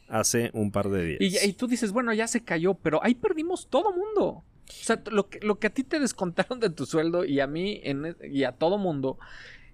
hace 0.09 0.51
un 0.53 0.71
par 0.71 0.89
de 0.89 1.17
días. 1.17 1.43
y, 1.45 1.49
y 1.49 1.53
tú 1.53 1.67
dices, 1.67 1.91
bueno, 1.93 2.13
ya 2.13 2.27
se 2.27 2.43
cayó, 2.43 2.73
pero 2.73 3.01
ahí 3.03 3.15
perdimos 3.15 3.67
todo 3.69 3.93
mundo. 3.93 4.43
O 4.67 4.83
sea, 4.83 5.01
lo 5.09 5.29
que, 5.29 5.39
lo 5.41 5.57
que 5.59 5.67
a 5.67 5.73
ti 5.73 5.83
te 5.83 5.99
descontaron 5.99 6.59
de 6.59 6.69
tu 6.69 6.85
sueldo 6.85 7.23
y 7.25 7.39
a 7.39 7.47
mí 7.47 7.79
en 7.83 8.05
e- 8.05 8.15
y 8.29 8.43
a 8.43 8.51
todo 8.51 8.77
mundo, 8.77 9.17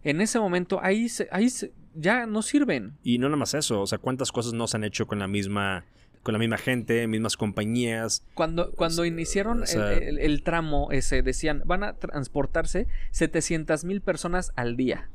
en 0.03 0.21
ese 0.21 0.39
momento, 0.39 0.79
ahí, 0.83 1.09
se- 1.09 1.27
ahí 1.31 1.49
se- 1.49 1.73
ya 1.95 2.27
no 2.27 2.41
sirven. 2.43 2.93
Y 3.03 3.17
no 3.17 3.27
nada 3.29 3.37
más 3.37 3.53
eso, 3.55 3.81
o 3.81 3.87
sea, 3.87 3.97
cuántas 3.97 4.31
cosas 4.31 4.53
no 4.53 4.67
se 4.67 4.77
han 4.77 4.83
hecho 4.83 5.07
con 5.07 5.17
la 5.19 5.27
misma 5.27 5.85
con 6.27 6.33
la 6.33 6.39
misma 6.39 6.57
gente, 6.57 7.07
mismas 7.07 7.37
compañías. 7.37 8.21
Cuando, 8.33 8.71
cuando 8.73 9.05
iniciaron 9.05 9.63
o 9.63 9.65
sea- 9.65 9.93
el, 9.93 10.03
el- 10.03 10.19
el 10.19 10.43
tramo 10.43 10.89
ese, 10.91 11.21
decían, 11.21 11.61
van 11.63 11.85
a 11.85 11.93
transportarse 11.93 12.85
700 13.11 13.85
mil 13.85 14.01
personas 14.01 14.51
al 14.57 14.75
día. 14.75 15.09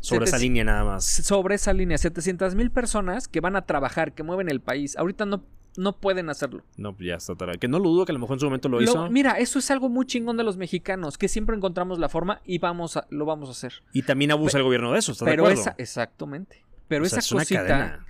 Sobre 0.00 0.24
esa 0.24 0.38
línea 0.38 0.64
nada 0.64 0.82
más. 0.82 1.04
Sobre 1.04 1.56
esa 1.56 1.74
línea, 1.74 1.98
700 1.98 2.54
mil 2.54 2.70
personas 2.70 3.28
que 3.28 3.40
van 3.40 3.54
a 3.54 3.66
trabajar, 3.66 4.14
que 4.14 4.22
mueven 4.22 4.48
el 4.48 4.60
país. 4.62 4.96
Ahorita 4.96 5.26
no, 5.26 5.44
no 5.76 5.98
pueden 5.98 6.30
hacerlo. 6.30 6.62
No, 6.78 6.94
pues 6.96 7.08
ya 7.08 7.16
está 7.16 7.34
tarde. 7.34 7.58
Que 7.58 7.68
no 7.68 7.78
lo 7.78 7.90
dudo 7.90 8.06
que 8.06 8.12
a 8.12 8.14
lo 8.14 8.18
mejor 8.20 8.36
en 8.36 8.40
su 8.40 8.46
momento 8.46 8.70
lo, 8.70 8.78
Lo- 8.78 8.82
hizo. 8.82 9.10
mira, 9.10 9.32
eso 9.32 9.58
es 9.58 9.70
algo 9.70 9.90
muy 9.90 10.06
chingón 10.06 10.38
de 10.38 10.44
los 10.44 10.56
mexicanos, 10.56 11.18
que 11.18 11.28
siempre 11.28 11.54
encontramos 11.54 11.98
la 11.98 12.08
forma 12.08 12.40
y 12.46 12.56
vamos 12.60 12.96
a, 12.96 13.06
lo 13.10 13.26
vamos 13.26 13.50
a 13.50 13.52
hacer. 13.52 13.74
Y 13.92 14.04
también 14.04 14.30
abusa 14.30 14.56
el 14.56 14.64
gobierno 14.64 14.90
de 14.92 15.00
eso, 15.00 15.12
¿estás 15.12 15.26
de 15.26 15.32
Pero 15.32 15.42
acuerdo? 15.42 15.60
esa, 15.60 15.74
exactamente. 15.76 16.64
Pero 16.88 17.04
O 17.04 17.08
sea, 17.08 17.18
esa 17.18 17.26
es 17.36 17.42
cosita. 17.42 18.05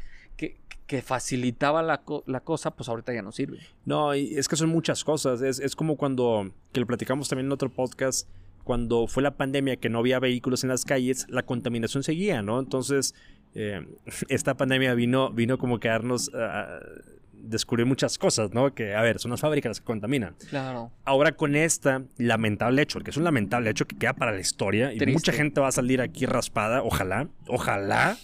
Que, 0.87 1.03
facilitaba 1.03 1.83
la, 1.83 2.03
co- 2.03 2.23
la 2.27 2.41
cosa, 2.41 2.71
pues 2.73 2.89
ahorita 2.89 3.13
ya 3.13 3.23
no 3.23 3.33
sirve. 3.33 3.59
No, 3.85 4.15
y 4.15 4.37
es 4.37 4.49
que 4.49 4.57
son 4.57 4.69
muchas 4.71 5.05
cosas. 5.05 5.43
Es, 5.43 5.59
es 5.59 5.75
como 5.77 5.97
cuando, 5.97 6.51
que 6.73 6.81
lo 6.81 6.87
platicamos 6.87 7.29
también 7.29 7.47
en 7.47 7.53
otro 7.53 7.69
podcast, 7.71 8.29
cuando 8.65 9.07
fue 9.07 9.23
la 9.23 9.37
pandemia 9.37 9.77
que 9.77 9.89
no 9.89 9.99
había 10.01 10.19
vehículos 10.19 10.65
en 10.65 10.71
las 10.71 10.85
calles, 10.85 11.27
la 11.29 11.45
contaminación 11.45 12.03
seguía, 12.03 12.43
¿no? 12.43 12.59
Entonces, 12.59 13.15
eh, 13.55 13.87
esta 14.29 14.57
pandemia 14.57 14.95
vino, 14.95 15.31
vino 15.31 15.59
como 15.59 15.79
que 15.81 15.89
a 15.89 15.93
darnos, 15.93 16.33
a 16.35 16.81
descubrir 17.33 17.87
muchas 17.87 18.19
cosas, 18.19 18.53
¿no? 18.53 18.75
Que, 18.75 18.95
a 18.95 19.03
ver, 19.03 19.21
son 19.21 19.31
las 19.31 19.41
fábricas 19.41 19.71
las 19.71 19.81
que 19.81 19.87
contaminan. 19.87 20.35
Claro. 20.51 20.91
Ahora 21.05 21.33
con 21.37 21.55
esta 21.55 22.03
lamentable 22.19 22.83
hecho, 22.83 22.99
que 23.01 23.11
es 23.11 23.17
un 23.17 23.23
lamentable 23.25 23.71
hecho 23.71 23.87
que 23.87 23.97
queda 23.97 24.15
para 24.15 24.33
la 24.33 24.41
historia 24.41 24.93
y 24.93 24.99
mucha 25.07 25.33
gente 25.33 25.61
va 25.61 25.69
a 25.69 25.73
salir 25.73 26.01
aquí 26.01 26.27
raspada, 26.27 26.83
ojalá, 26.83 27.29
ojalá. 27.47 28.17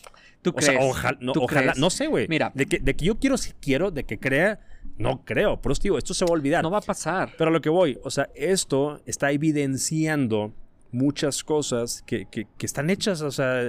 ¿Tú 0.42 0.50
O 0.50 0.55
crees? 0.55 0.72
sea, 0.72 0.81
ojalá, 0.81 1.18
no, 1.20 1.33
¿Tú 1.33 1.42
ojalá, 1.44 1.62
crees? 1.72 1.78
no 1.78 1.88
sé, 1.90 2.09
güey. 2.09 2.26
Mira. 2.28 2.50
De 2.55 2.66
que, 2.66 2.78
de 2.78 2.94
que 2.96 3.05
yo 3.05 3.18
quiero, 3.18 3.37
si 3.38 3.52
quiero, 3.52 3.90
de 3.90 4.05
que 4.05 4.18
crea, 4.18 4.61
no 4.98 5.24
creo. 5.24 5.61
Pero 5.62 5.74
digo, 5.81 5.98
esto 5.98 6.14
se 6.14 6.24
va 6.24 6.31
a 6.31 6.33
olvidar. 6.35 6.62
No 6.62 6.70
va 6.70 6.78
a 6.78 6.83
pasar. 6.83 7.31
Pero 7.38 7.48
a 7.50 7.52
lo 7.52 7.61
que 7.61 7.68
voy, 7.70 7.98
o 8.02 8.11
sea, 8.11 8.28
esto 8.35 9.00
está 9.07 9.31
evidenciando 9.31 10.52
muchas 10.92 11.42
cosas 11.42 12.02
que, 12.07 12.26
que- 12.31 12.46
que 12.57 12.66
están 12.66 12.90
hechas, 12.90 13.22
o 13.22 13.31
sea, 13.31 13.62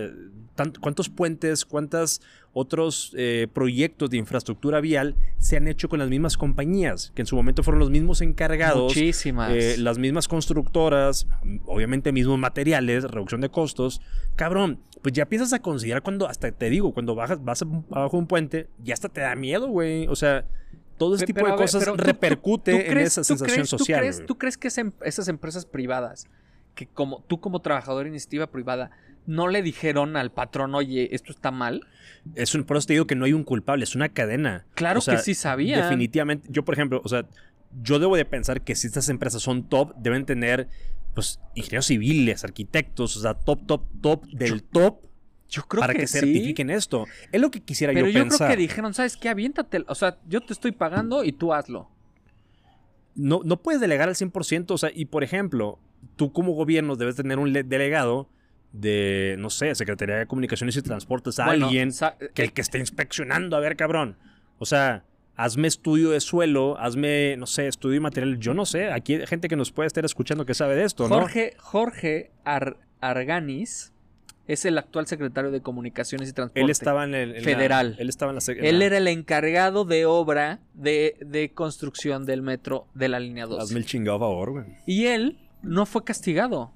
tant- 0.57 0.77
cuántos 0.79 1.09
puentes, 1.09 1.65
cuántos 1.65 2.21
otros 2.55 3.13
eh, 3.17 3.47
proyectos 3.51 4.09
de 4.12 4.17
infraestructura 4.17 4.79
vial 4.81 5.15
se 5.39 5.57
han 5.57 5.67
hecho 5.67 5.89
con 5.89 5.97
las 5.99 6.09
mismas 6.09 6.38
compañías, 6.38 7.12
que 7.15 7.21
en 7.23 7.25
su 7.25 7.36
momento 7.36 7.63
fueron 7.63 7.79
los 7.79 7.89
mismos 7.89 8.21
encargados, 8.21 8.93
Muchísimas. 8.93 9.51
eh, 9.53 9.75
las 9.79 9.97
mismas 9.97 10.27
constructoras, 10.27 11.25
obviamente 11.65 12.12
mismos 12.12 12.38
materiales, 12.38 13.05
reducción 13.05 13.41
de 13.41 13.49
costos. 13.49 14.01
Cabrón, 14.36 14.79
pues 15.01 15.13
ya 15.13 15.23
empiezas 15.23 15.51
a 15.53 15.59
considerar 15.59 16.03
cuando, 16.03 16.27
hasta 16.27 16.51
te 16.51 16.69
digo, 16.69 16.93
cuando 16.93 17.15
bajas, 17.15 17.43
vas 17.43 17.63
abajo 17.89 18.17
de 18.17 18.21
un 18.21 18.27
puente, 18.27 18.67
ya 18.83 18.93
hasta 18.93 19.09
te 19.09 19.21
da 19.21 19.33
miedo, 19.36 19.67
güey. 19.69 20.07
O 20.07 20.15
sea, 20.15 20.45
todo 20.97 21.15
ese 21.15 21.25
tipo 21.25 21.38
pero 21.38 21.47
de 21.47 21.51
ver, 21.53 21.62
cosas 21.62 21.81
pero 21.83 21.93
tú- 21.95 22.01
tú- 22.01 22.07
repercute 22.07 22.91
en 22.91 22.97
esa 22.99 23.23
sensación 23.23 23.55
crees- 23.55 23.69
¿tú 23.71 23.77
social. 23.79 23.99
crees-. 24.01 24.25
¿Tú 24.27 24.38
crees 24.38 24.57
que 24.57 24.67
em- 24.77 24.91
esas 25.03 25.27
empresas 25.27 25.65
privadas, 25.65 26.27
que 26.75 26.88
como 26.88 27.23
tú 27.27 27.39
como 27.39 27.62
trabajador 27.62 28.03
de 28.03 28.09
iniciativa 28.09 28.47
privada, 28.47 28.91
no 29.25 29.47
le 29.47 29.62
dijeron 29.62 30.17
al 30.17 30.31
patrón, 30.31 30.75
oye, 30.75 31.09
esto 31.15 31.31
está 31.31 31.51
mal? 31.51 31.88
Es 32.36 32.55
un, 32.55 32.63
por 32.63 32.77
eso 32.77 32.88
te 32.88 32.93
digo 32.93 33.07
que 33.07 33.15
no 33.15 33.25
hay 33.25 33.33
un 33.33 33.43
culpable, 33.43 33.83
es 33.83 33.95
una 33.95 34.09
cadena. 34.09 34.65
Claro 34.75 34.99
O 34.99 35.01
sea, 35.01 35.15
que 35.15 35.21
sí 35.21 35.33
sabían. 35.36 35.81
Definitivamente, 35.81 36.47
yo 36.49 36.65
por 36.65 36.73
ejemplo, 36.73 37.01
o 37.03 37.07
sea, 37.07 37.25
yo 37.81 37.99
debo 37.99 38.15
de 38.15 38.25
pensar 38.25 38.62
que 38.62 38.75
si 38.75 38.88
estas 38.88 39.09
empresas 39.09 39.41
son 39.41 39.67
top, 39.69 39.93
deben 39.95 40.25
tener, 40.25 40.67
pues, 41.15 41.39
ingenieros 41.55 41.88
civiles, 41.88 42.43
arquitectos, 42.43 43.17
o 43.17 43.21
sea, 43.21 43.33
top, 43.33 43.65
top, 43.65 43.86
top 44.01 44.25
del 44.27 44.63
top 44.63 44.99
Yo 45.49 45.63
creo 45.63 45.81
para 45.81 45.93
que, 45.93 46.01
que, 46.01 46.07
sí. 46.07 46.19
certifiquen 46.19 46.69
esto. 46.69 47.05
Es 47.31 47.39
lo 47.41 47.49
que 47.51 47.62
quisiera 47.62 47.93
Pero 47.93 48.07
yo 48.07 48.13
yo, 48.13 48.21
pensar. 48.23 48.47
creo 48.47 48.57
que 48.57 48.62
dijeron, 48.62 48.93
¿sabes 48.93 49.17
qué? 49.17 49.29
Aviéntate. 49.29 49.83
O 49.88 49.95
sea, 49.95 50.17
yo 50.27 50.41
te 50.41 50.53
estoy 50.53 50.71
pagando 50.71 51.23
y 51.23 51.31
tú 51.31 51.53
hazlo. 51.53 51.89
no, 53.15 53.41
no 53.43 53.62
puedes 53.62 53.79
delegar 53.79 54.09
al 54.09 54.15
100%, 54.15 54.71
o 54.71 54.77
sea, 54.77 54.91
y 54.93 55.05
por 55.05 55.23
ejemplo, 55.23 55.79
tú 56.15 56.32
como 56.32 56.54
gobierno 56.54 56.95
debes 56.95 57.15
tener 57.15 57.39
un 57.39 57.54
le- 57.54 57.63
delegado 57.63 58.30
de, 58.71 59.36
no 59.39 59.49
sé, 59.49 59.76
Secretaría 59.76 60.15
de 60.15 60.26
Comunicaciones 60.28 60.76
y 60.78 60.82
Transportes, 60.82 61.39
a 61.39 61.45
Bueno, 61.45 61.67
alguien 61.67 61.91
sa- 61.91 62.17
que 62.34 62.41
el 62.43 62.54
que 62.54 62.62
esté 62.62 62.80
inspeccionando, 62.80 63.56
a 63.56 63.60
ver, 63.60 63.76
cabrón. 63.76 64.17
O 64.58 64.65
sea, 64.65 65.04
hazme 65.36 65.67
estudio 65.67 66.10
de 66.12 66.19
suelo, 66.19 66.78
hazme, 66.80 67.36
no 67.38 67.45
sé, 67.45 67.67
estudio 67.67 67.95
de 67.95 67.99
material, 67.99 68.39
yo 68.39 68.54
no 68.54 68.65
sé, 68.65 68.91
aquí 68.91 69.15
hay 69.15 69.28
gente 69.28 69.47
que 69.47 69.56
nos 69.56 69.71
puede 69.71 69.88
estar 69.88 70.04
escuchando 70.06 70.45
que 70.45 70.54
sabe 70.54 70.76
de 70.76 70.84
esto, 70.86 71.08
¿no? 71.08 71.15
Jorge, 71.19 71.54
Jorge 71.60 72.32
Ar- 72.45 72.78
Arganis 73.02 73.91
es 74.47 74.65
el 74.65 74.78
actual 74.78 75.08
secretario 75.08 75.52
de 75.52 75.62
Comunicaciones 75.62 76.30
y 76.30 76.34
Transporte. 76.34 76.60
Él 76.62 76.69
estaba 76.69 77.04
en 77.06 77.15
el... 77.15 77.30
en 77.36 77.38
la- 77.38 77.41
Federal. 77.43 77.95
él 77.97 78.10
estaba 78.10 78.32
en 78.32 78.36
la... 78.38 78.41
en 78.54 78.65
Él 78.65 78.80
la- 78.80 78.86
era 78.86 78.97
el 78.97 79.08
encargado 79.08 79.86
de 79.86 80.06
obra 80.06 80.60
de, 80.73 81.15
de 81.26 81.52
construcción 81.54 82.26
del 82.26 82.41
metro 82.41 82.88
de 82.93 83.08
la 83.08 83.19
línea 83.19 83.45
2. 83.45 83.62
Hazme 83.63 83.80
el 83.80 83.86
chingado 83.86 84.19
favor, 84.19 84.52
güey. 84.52 84.65
Y 84.86 85.06
él 85.06 85.38
no 85.63 85.86
fue 85.86 86.04
castigado. 86.04 86.71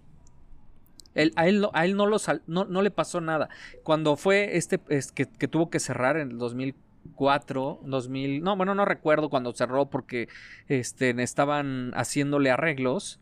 Él- 1.14 1.34
a, 1.36 1.48
él, 1.48 1.68
a 1.74 1.86
él 1.86 1.96
no, 1.96 2.06
lo 2.06 2.20
sal- 2.20 2.42
no, 2.48 2.66
no 2.66 2.82
le 2.82 2.92
pasó 2.92 3.22
nada. 3.22 3.50
Cuando 3.84 4.18
fue 4.18 4.58
este 4.58 4.80
es 4.90 5.12
que, 5.12 5.26
que 5.26 5.48
tuvo 5.48 5.70
que 5.70 5.80
cerrar 5.80 6.18
en 6.18 6.32
el 6.32 6.38
2004, 6.38 7.80
2000, 7.84 8.44
no, 8.44 8.56
bueno, 8.56 8.76
no 8.76 8.86
recuerdo 8.86 9.30
cuando 9.30 9.54
cerró 9.54 9.88
porque 9.90 10.28
este, 10.68 11.10
estaban 11.24 11.92
haciéndole 11.96 12.52
arreglos. 12.52 13.20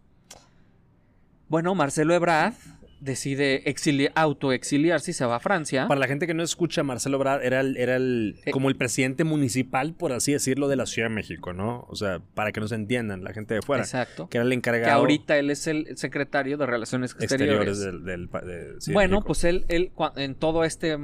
Bueno, 1.48 1.76
Marcelo 1.76 2.14
Ebrard 2.16 2.54
decide 3.00 3.64
exili- 3.66 4.12
autoexiliarse 4.16 5.12
y 5.12 5.14
se 5.14 5.26
va 5.26 5.36
a 5.36 5.40
Francia. 5.40 5.88
Para 5.88 6.00
la 6.00 6.08
gente 6.08 6.28
que 6.28 6.34
no 6.34 6.44
escucha, 6.44 6.82
Marcelo 6.84 7.18
Ebrard 7.18 7.44
era 7.44 7.60
el, 7.60 7.78
era 7.78 7.96
el 7.96 8.38
Eh. 8.46 8.52
como 8.52 8.70
el 8.70 8.76
presidente 8.76 9.24
municipal, 9.24 9.94
por 9.94 10.12
así 10.14 10.32
decirlo, 10.32 10.68
de 10.68 10.76
la 10.76 10.86
Ciudad 10.86 11.10
de 11.10 11.16
México, 11.16 11.54
¿no? 11.54 11.86
O 11.90 11.96
sea, 11.96 12.22
para 12.34 12.52
que 12.52 12.60
nos 12.60 12.72
entiendan 12.72 13.24
la 13.24 13.34
gente 13.34 13.54
de 13.54 13.62
fuera. 13.62 13.84
Exacto. 13.84 14.28
Que 14.30 14.38
era 14.38 14.44
el 14.44 14.50
Que 14.50 14.56
encargado 14.56 15.00
ahorita 15.00 15.38
él 15.38 15.50
es 15.52 15.68
el 15.68 15.98
secretario 15.98 16.58
de 16.58 16.66
Relaciones 16.66 17.12
Exteriores. 17.20 17.68
exteriores 17.78 17.80
del, 17.80 18.06
del 18.06 18.30
pa- 18.30 18.42
de- 18.42 18.80
sí, 18.82 18.92
de 18.92 18.94
bueno, 18.94 19.22
pues 19.22 19.44
él, 19.44 19.66
él 19.68 19.92
en 20.16 20.36
todo 20.36 20.64
este 20.64 20.98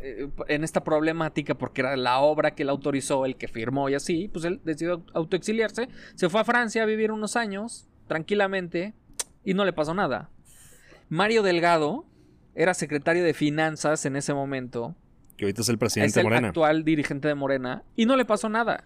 eh, 0.00 0.28
en 0.46 0.62
esta 0.62 0.84
problemática, 0.84 1.56
porque 1.56 1.80
era 1.80 1.96
la 1.96 2.20
obra 2.20 2.52
que 2.54 2.62
él 2.62 2.68
autorizó, 2.68 3.26
el 3.26 3.34
que 3.36 3.48
firmó 3.48 3.88
y 3.88 3.94
así, 3.94 4.28
pues 4.32 4.44
él 4.44 4.60
decidió 4.64 5.04
autoexiliarse, 5.12 5.88
se 6.14 6.28
fue 6.28 6.40
a 6.40 6.44
Francia 6.44 6.84
a 6.84 6.86
vivir 6.86 7.10
unos 7.10 7.34
años, 7.34 7.88
tranquilamente, 8.06 8.94
y 9.44 9.54
no 9.54 9.64
le 9.64 9.72
pasó 9.72 9.94
nada. 9.94 10.30
Mario 11.08 11.42
Delgado 11.42 12.04
era 12.54 12.74
secretario 12.74 13.24
de 13.24 13.34
Finanzas 13.34 14.04
en 14.06 14.16
ese 14.16 14.34
momento, 14.34 14.94
Que 15.36 15.44
ahorita 15.44 15.62
es 15.62 15.68
el 15.68 15.74
es 15.74 15.78
presidente 15.78 16.20
el 16.20 16.24
Morena. 16.24 16.48
actual 16.48 16.84
dirigente 16.84 17.28
de 17.28 17.34
Morena, 17.34 17.82
y 17.96 18.06
no 18.06 18.16
le 18.16 18.24
pasó 18.24 18.48
nada. 18.48 18.84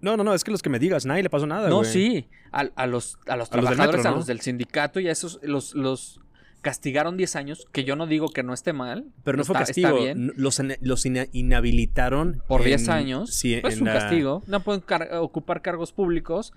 No, 0.00 0.16
no, 0.16 0.24
no, 0.24 0.34
es 0.34 0.44
que 0.44 0.50
los 0.50 0.62
que 0.62 0.70
me 0.70 0.78
digas, 0.78 1.06
nadie 1.06 1.22
le 1.22 1.30
pasó 1.30 1.46
nada, 1.46 1.68
No, 1.68 1.84
sí, 1.84 2.28
a, 2.52 2.60
a 2.74 2.86
los, 2.86 3.18
a 3.26 3.36
los 3.36 3.50
A 3.52 3.56
los 3.56 3.64
del 3.64 3.76
trabajadores, 3.76 4.06
a 4.06 4.10
los 4.10 4.26
del 4.26 4.40
sindicato 4.40 5.00
y 5.00 5.08
a 5.08 5.12
esos 5.12 5.40
los, 5.42 5.74
los 5.74 6.20
castigaron 6.62 7.16
10 7.16 7.36
años, 7.36 7.66
que 7.72 7.84
yo 7.84 7.96
no 7.96 8.06
digo 8.06 8.28
que 8.28 8.42
no 8.42 8.52
esté 8.52 8.72
mal. 8.72 9.06
Pero 9.24 9.38
no 9.38 9.44
fue 9.44 9.54
castigo, 9.56 9.98
los, 10.36 10.58
ina- 10.58 10.76
los 10.80 11.06
ina- 11.06 11.26
inhabilitaron 11.32 12.42
Por 12.48 12.62
en- 12.62 12.66
10 12.68 12.88
años. 12.88 13.30
Sí, 13.34 13.58
pues 13.62 13.74
es 13.74 13.80
un 13.80 13.86
la- 13.86 13.94
castigo. 13.94 14.42
No 14.46 14.60
pueden 14.60 14.80
car- 14.80 15.14
ocupar 15.14 15.62
cargos 15.62 15.92
públicos. 15.92 16.52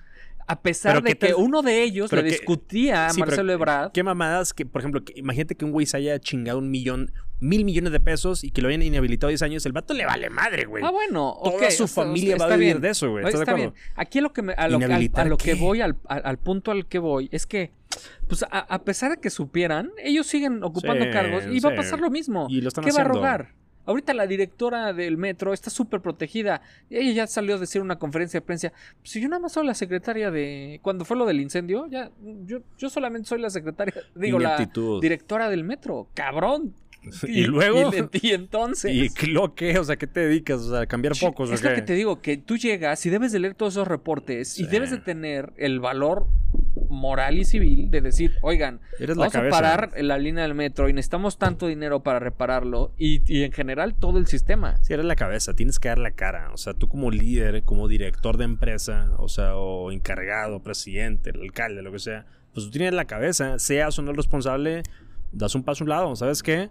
A 0.49 0.61
pesar 0.61 0.93
Pero 0.95 1.03
de 1.05 1.15
¿qué 1.15 1.27
que 1.27 1.33
uno 1.35 1.61
de 1.61 1.83
ellos 1.83 2.11
le 2.11 2.23
discutía 2.23 3.05
a 3.05 3.09
Sí, 3.11 3.19
Marcelo 3.19 3.53
Ebrard. 3.53 3.91
Qué 3.91 4.01
mamadas 4.01 4.51
que, 4.53 4.65
por 4.65 4.81
ejemplo, 4.81 5.03
que- 5.05 5.13
imagínate 5.15 5.53
que 5.53 5.63
un 5.63 5.71
güey 5.71 5.85
se 5.85 5.97
haya 5.97 6.17
chingado 6.19 6.57
un 6.57 6.71
millón, 6.71 7.11
mil 7.39 7.63
millones 7.65 7.91
de 7.91 7.99
pesos 7.99 8.43
y 8.43 8.49
que 8.49 8.63
lo 8.63 8.67
hayan 8.69 8.81
inhabilitado 8.81 9.29
10 9.29 9.43
años, 9.43 9.63
el 9.67 9.73
vato 9.73 9.93
le 9.93 10.05
vale 10.07 10.31
madre, 10.31 10.65
güey. 10.65 10.83
Ah, 10.83 10.89
bueno. 10.89 11.37
Toda 11.43 11.69
su 11.69 11.87
familia 11.87 12.35
va 12.35 12.45
a 12.45 12.57
vivir 12.57 12.73
bien. 12.73 12.81
de 12.81 12.89
eso, 12.89 13.11
güey. 13.11 13.25
¿Estás 13.25 13.39
de 13.41 13.43
Está 13.43 13.51
acuerdo? 13.51 13.71
bien. 13.73 13.83
Aquí 13.95 14.21
lo 14.21 14.33
que, 14.33 14.41
me- 14.41 14.53
a, 14.53 14.67
lo, 14.67 14.77
al- 14.77 14.83
a 14.83 14.85
¿Inhabilitar 14.87 15.27
lo 15.27 15.37
que 15.37 15.53
voy, 15.53 15.81
al, 15.81 15.97
al- 16.07 16.39
punto 16.39 16.71
al 16.71 16.87
que 16.87 16.97
voy, 16.97 17.29
es 17.31 17.45
que, 17.45 17.71
pues 18.27 18.41
a, 18.43 18.47
a 18.59 18.83
pesar 18.83 19.11
de 19.11 19.17
que 19.17 19.29
supieran, 19.29 19.91
ellos 20.03 20.25
siguen 20.25 20.63
ocupando 20.63 21.05
Sí, 21.05 21.11
cargos 21.11 21.43
y 21.51 21.59
va 21.59 21.69
a 21.69 21.75
pasar 21.75 21.99
lo 21.99 22.09
mismo. 22.09 22.47
Y 22.49 22.61
lo 22.61 22.69
están 22.69 22.83
¿Qué 22.85 22.91
va 22.91 23.01
a 23.01 23.03
rogar? 23.03 23.53
Ahorita 23.89 24.13
la 24.13 24.27
directora 24.27 24.93
del 24.93 25.17
metro 25.17 25.51
está 25.51 25.69
súper 25.69 25.99
protegida. 25.99 26.61
Ella 26.91 27.11
ya 27.11 27.27
salió 27.27 27.55
a 27.55 27.57
decir 27.57 27.81
una 27.81 27.97
conferencia 27.97 28.39
de 28.39 28.45
prensa. 28.45 28.71
Pues 28.99 29.09
si 29.11 29.19
yo 29.19 29.27
nada 29.27 29.39
más 29.41 29.51
soy 29.53 29.65
la 29.65 29.73
secretaria 29.73 30.29
de. 30.29 30.79
Cuando 30.83 31.05
fue 31.05 31.17
lo 31.17 31.25
del 31.25 31.39
incendio, 31.41 31.87
ya. 31.87 32.11
Yo, 32.45 32.59
yo 32.77 32.89
solamente 32.89 33.27
soy 33.27 33.41
la 33.41 33.49
secretaria. 33.49 33.93
Digo, 34.15 34.37
la 34.37 34.69
directora 35.01 35.49
del 35.49 35.63
metro. 35.63 36.07
Cabrón. 36.13 36.73
Y 37.27 37.45
luego- 37.45 37.91
Y, 38.11 38.27
y 38.27 38.31
entonces. 38.33 38.91
¿Y 38.93 39.27
lo 39.31 39.55
que? 39.55 39.79
O 39.79 39.83
sea, 39.85 39.95
¿qué 39.95 40.05
te 40.05 40.19
dedicas? 40.19 40.59
O 40.61 40.69
sea, 40.75 40.85
cambiar 40.85 41.15
Sí, 41.15 41.25
focos, 41.25 41.49
¿o 41.49 41.53
es 41.53 41.63
lo 41.63 41.69
qué? 41.69 41.75
que 41.77 41.81
te 41.83 41.93
digo, 41.93 42.21
que 42.21 42.35
tú 42.37 42.57
llegas 42.57 43.05
y 43.05 43.09
debes 43.09 43.31
de 43.31 43.39
leer 43.39 43.55
todos 43.55 43.73
esos 43.73 43.87
reportes 43.87 44.59
y 44.59 44.67
debes 44.67 44.91
de 44.91 44.97
tener 44.97 45.53
el 45.57 45.79
valor 45.79 46.27
moral 46.89 47.37
y 47.37 47.45
civil 47.45 47.89
de 47.89 48.01
decir, 48.01 48.33
oigan, 48.41 48.81
Eres 48.99 49.17
la 49.17 49.27
vamos 49.27 49.35
a 49.35 49.49
parar 49.49 49.91
la 49.97 50.17
línea 50.17 50.43
del 50.43 50.55
metro 50.55 50.89
y 50.89 50.93
necesitamos 50.93 51.37
tanto 51.37 51.67
dinero 51.67 52.03
para 52.03 52.19
repararlo 52.19 52.93
y, 52.97 53.21
y 53.31 53.43
en 53.43 53.51
general 53.51 53.95
todo 53.95 54.17
el 54.17 54.27
sistema. 54.27 54.77
Si 54.81 54.93
eres 54.93 55.05
la 55.05 55.15
cabeza, 55.15 55.53
tienes 55.53 55.79
que 55.79 55.89
dar 55.89 55.99
la 55.99 56.11
cara. 56.11 56.51
O 56.53 56.57
sea, 56.57 56.73
tú 56.73 56.89
como 56.89 57.11
líder, 57.11 57.63
como 57.63 57.87
director 57.87 58.37
de 58.37 58.45
empresa, 58.45 59.11
o 59.17 59.29
sea, 59.29 59.55
o 59.55 59.91
encargado, 59.91 60.61
presidente, 60.61 61.29
el 61.31 61.41
alcalde, 61.41 61.81
lo 61.81 61.91
que 61.91 61.99
sea, 61.99 62.25
pues 62.53 62.65
tú 62.65 62.71
tienes 62.71 62.93
la 62.93 63.05
cabeza, 63.05 63.59
seas 63.59 63.97
o 63.99 64.01
no 64.01 64.11
el 64.11 64.17
responsable, 64.17 64.83
das 65.31 65.55
un 65.55 65.63
paso 65.63 65.83
a 65.83 65.85
un 65.85 65.89
lado, 65.89 66.15
¿sabes 66.15 66.43
qué? 66.43 66.69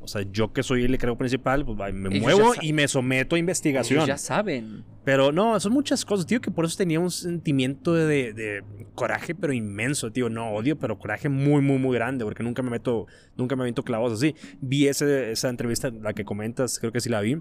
O 0.00 0.06
sea, 0.06 0.22
yo 0.30 0.52
que 0.52 0.62
soy 0.62 0.84
el 0.84 0.94
encargado 0.94 1.18
principal, 1.18 1.66
pues 1.66 1.76
me 1.92 2.08
Ellos 2.08 2.22
muevo 2.22 2.52
y 2.62 2.72
me 2.72 2.88
someto 2.88 3.36
a 3.36 3.38
investigación. 3.38 3.98
Ellos 3.98 4.06
ya 4.08 4.16
saben. 4.16 4.84
Pero 5.04 5.32
no, 5.32 5.58
son 5.60 5.72
muchas 5.72 6.04
cosas, 6.04 6.24
tío, 6.26 6.40
que 6.40 6.50
por 6.50 6.64
eso 6.64 6.76
tenía 6.78 6.98
un 7.00 7.10
sentimiento 7.10 7.92
de, 7.94 8.32
de 8.32 8.62
coraje, 8.94 9.34
pero 9.34 9.52
inmenso, 9.52 10.10
tío. 10.12 10.30
No 10.30 10.50
odio, 10.52 10.78
pero 10.78 10.98
coraje 10.98 11.28
muy, 11.28 11.60
muy, 11.60 11.78
muy 11.78 11.94
grande, 11.94 12.24
porque 12.24 12.42
nunca 12.42 12.62
me 12.62 12.70
meto, 12.70 13.06
nunca 13.36 13.54
me 13.56 13.64
meto 13.64 13.82
clavos 13.82 14.12
así. 14.12 14.34
Vi 14.60 14.86
ese- 14.88 15.32
esa 15.32 15.48
entrevista, 15.50 15.90
la 15.90 16.12
que 16.14 16.24
comentas, 16.24 16.78
creo 16.78 16.92
que 16.92 17.00
sí 17.00 17.08
la 17.10 17.20
vi. 17.20 17.36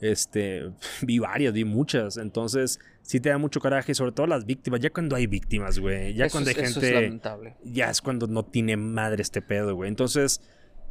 Este, 0.00 0.70
vi 1.02 1.18
varias, 1.18 1.52
vi 1.52 1.64
muchas. 1.64 2.16
Entonces, 2.16 2.78
sí 3.02 3.20
te 3.20 3.28
da 3.28 3.38
mucho 3.38 3.60
coraje, 3.60 3.94
sobre 3.94 4.12
todo 4.12 4.26
las 4.26 4.46
víctimas. 4.46 4.80
Ya 4.80 4.90
cuando 4.90 5.16
hay 5.16 5.26
víctimas, 5.26 5.78
güey. 5.78 6.14
Ya 6.14 6.26
Eso 6.26 6.32
cuando 6.34 6.50
hay 6.50 6.56
es- 6.56 6.70
eso 6.70 6.80
es 6.80 6.86
gente 6.86 6.94
lamentable. 7.02 7.56
ya 7.64 7.90
es 7.90 8.00
cuando 8.00 8.26
no 8.26 8.44
tiene 8.44 8.76
madre 8.76 9.22
este 9.22 9.42
pedo, 9.42 9.74
güey. 9.74 9.88
Entonces, 9.88 10.40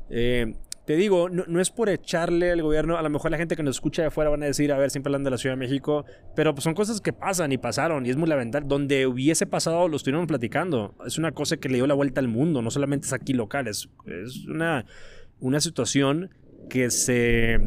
eh, 0.10 0.56
te 0.86 0.96
digo, 0.96 1.30
no, 1.30 1.44
no 1.48 1.62
es 1.62 1.70
por 1.70 1.90
echarle 1.90 2.52
al 2.52 2.62
gobierno, 2.62 2.98
a 2.98 3.02
lo 3.02 3.10
mejor 3.10 3.32
la 3.32 3.38
gente 3.38 3.56
que 3.56 3.64
nos 3.64 3.76
escucha 3.78 4.02
de 4.02 4.08
afuera 4.10 4.30
van 4.30 4.44
a 4.44 4.48
decir, 4.48 4.72
a 4.72 4.78
ver, 4.78 4.90
siempre 4.90 5.10
hablan 5.10 5.24
de 5.24 5.30
la 5.30 5.38
Ciudad 5.38 5.56
de 5.56 5.60
México, 5.60 6.06
pero 6.36 6.54
pues 6.54 6.64
son 6.64 6.74
cosas 6.74 7.02
que 7.02 7.14
pasan 7.14 7.52
y 7.52 7.58
pasaron 7.58 8.06
y 8.06 8.10
es 8.10 8.18
muy 8.18 8.28
lamentable. 8.28 8.68
Donde 8.68 9.06
hubiese 9.06 9.46
pasado 9.46 9.88
lo 9.88 9.96
estuvieron 9.96 10.28
platicando. 10.28 10.96
Es 11.06 11.18
una 11.18 11.32
cosa 11.32 11.58
que 11.58 11.70
le 11.70 11.76
dio 11.76 11.88
la 11.88 11.94
vuelta 11.94 12.20
al 12.20 12.28
mundo, 12.28 12.62
no 12.62 12.72
solamente 12.72 13.08
es 13.08 13.14
aquí 13.14 13.34
local, 13.34 13.68
es, 13.68 13.90
es 14.06 14.46
una, 14.48 14.86
una 15.40 15.62
situación 15.62 16.32
que 16.70 16.90
se 16.90 17.60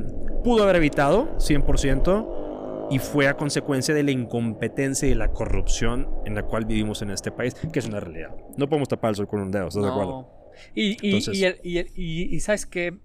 pudo 0.42 0.62
haber 0.64 0.76
evitado 0.76 1.36
100% 1.36 2.88
y 2.90 2.98
fue 2.98 3.28
a 3.28 3.36
consecuencia 3.36 3.94
de 3.94 4.02
la 4.02 4.10
incompetencia 4.10 5.08
y 5.08 5.14
la 5.14 5.28
corrupción 5.28 6.08
en 6.24 6.34
la 6.34 6.42
cual 6.44 6.64
vivimos 6.64 7.02
en 7.02 7.10
este 7.10 7.30
país, 7.30 7.54
que 7.72 7.78
es 7.78 7.86
una 7.86 8.00
realidad. 8.00 8.30
No 8.56 8.68
podemos 8.68 8.88
tapar 8.88 9.10
el 9.10 9.16
sol 9.16 9.26
con 9.26 9.40
un 9.40 9.50
dedo, 9.50 9.68
¿estás 9.68 9.82
de 9.82 9.88
acuerdo? 9.88 10.28
Y, 10.74 10.96
y, 11.06 11.10
Entonces- 11.10 11.36
y, 11.36 11.44
el- 11.78 11.90
y- 11.96 12.40
sabes 12.40 12.66
que 12.66 12.98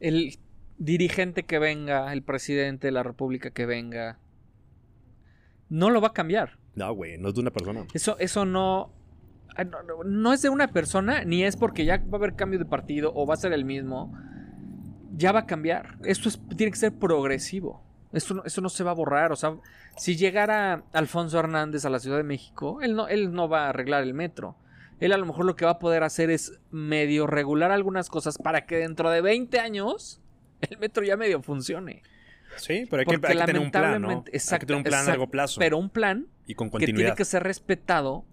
el 0.00 0.38
dirigente 0.78 1.44
que 1.44 1.58
venga, 1.58 2.12
el 2.12 2.22
presidente 2.22 2.88
de 2.88 2.92
la 2.92 3.02
república 3.02 3.50
que 3.50 3.66
venga, 3.66 4.18
no 5.68 5.90
lo 5.90 6.00
va 6.00 6.08
a 6.08 6.12
cambiar. 6.12 6.58
No, 6.74 6.92
güey, 6.94 7.18
no 7.18 7.28
es 7.28 7.34
de 7.34 7.40
una 7.40 7.50
persona. 7.50 7.86
Eso, 7.94 8.18
eso 8.18 8.44
no, 8.44 8.92
ah, 9.56 9.64
no, 9.64 9.82
no- 9.82 10.04
no 10.04 10.32
es 10.32 10.42
de 10.42 10.48
una 10.50 10.68
persona, 10.68 11.24
ni 11.24 11.42
es 11.44 11.56
porque 11.56 11.84
ya 11.84 11.98
va 11.98 12.12
a 12.12 12.16
haber 12.16 12.34
cambio 12.36 12.58
de 12.58 12.66
partido 12.66 13.12
o 13.14 13.26
va 13.26 13.34
a 13.34 13.38
ser 13.38 13.52
el 13.52 13.64
mismo. 13.64 14.12
Ya 15.16 15.32
va 15.32 15.40
a 15.40 15.46
cambiar. 15.46 15.96
Esto 16.04 16.28
es- 16.28 16.40
tiene 16.56 16.70
que 16.72 16.78
ser 16.78 16.92
progresivo. 16.92 17.82
Esto, 18.12 18.34
no- 18.34 18.44
esto 18.44 18.60
no 18.60 18.68
se 18.68 18.84
va 18.84 18.90
a 18.90 18.94
borrar. 18.94 19.32
O 19.32 19.36
sea, 19.36 19.56
si 19.96 20.16
llegara 20.16 20.84
Alfonso 20.92 21.38
Hernández 21.38 21.84
a 21.86 21.90
la 21.90 21.98
Ciudad 21.98 22.18
de 22.18 22.22
México, 22.22 22.80
él 22.82 22.94
no, 22.94 23.08
él 23.08 23.32
no 23.32 23.48
va 23.48 23.66
a 23.66 23.68
arreglar 23.70 24.02
el 24.02 24.12
metro. 24.14 24.56
Él 25.00 25.12
a 25.12 25.16
lo 25.18 25.26
mejor 25.26 25.44
lo 25.44 25.56
que 25.56 25.64
va 25.64 25.72
a 25.72 25.78
poder 25.78 26.02
hacer 26.02 26.30
es 26.30 26.58
medio 26.70 27.26
regular 27.26 27.70
algunas 27.70 28.08
cosas 28.08 28.38
para 28.38 28.64
que 28.66 28.76
dentro 28.76 29.10
de 29.10 29.20
20 29.20 29.58
años 29.60 30.20
el 30.62 30.78
metro 30.78 31.04
ya 31.04 31.16
medio 31.16 31.42
funcione. 31.42 32.02
Sí, 32.56 32.86
pero 32.88 33.00
hay 33.00 33.06
que, 33.06 33.18
Porque 33.18 33.32
hay 33.32 33.38
que 33.38 33.44
tener 33.44 33.60
un 33.62 33.70
plan, 33.70 33.82
¿no? 33.82 33.90
lamentablemente- 34.08 34.28
hay 34.28 34.32
que 34.32 34.36
exacto, 34.38 34.66
tener 34.66 34.78
un 34.78 34.82
plan 34.84 34.94
a 34.94 34.98
exacto, 35.02 35.10
largo 35.18 35.30
plazo 35.30 35.58
Pero 35.60 35.76
un 35.78 35.90
plan 35.90 36.26
y 36.46 36.54
con 36.54 36.68
que 36.70 36.78
tiene 36.78 36.86
continuidad. 36.92 37.16
que 37.16 37.24
ser 37.26 37.42
respetado 37.42 38.24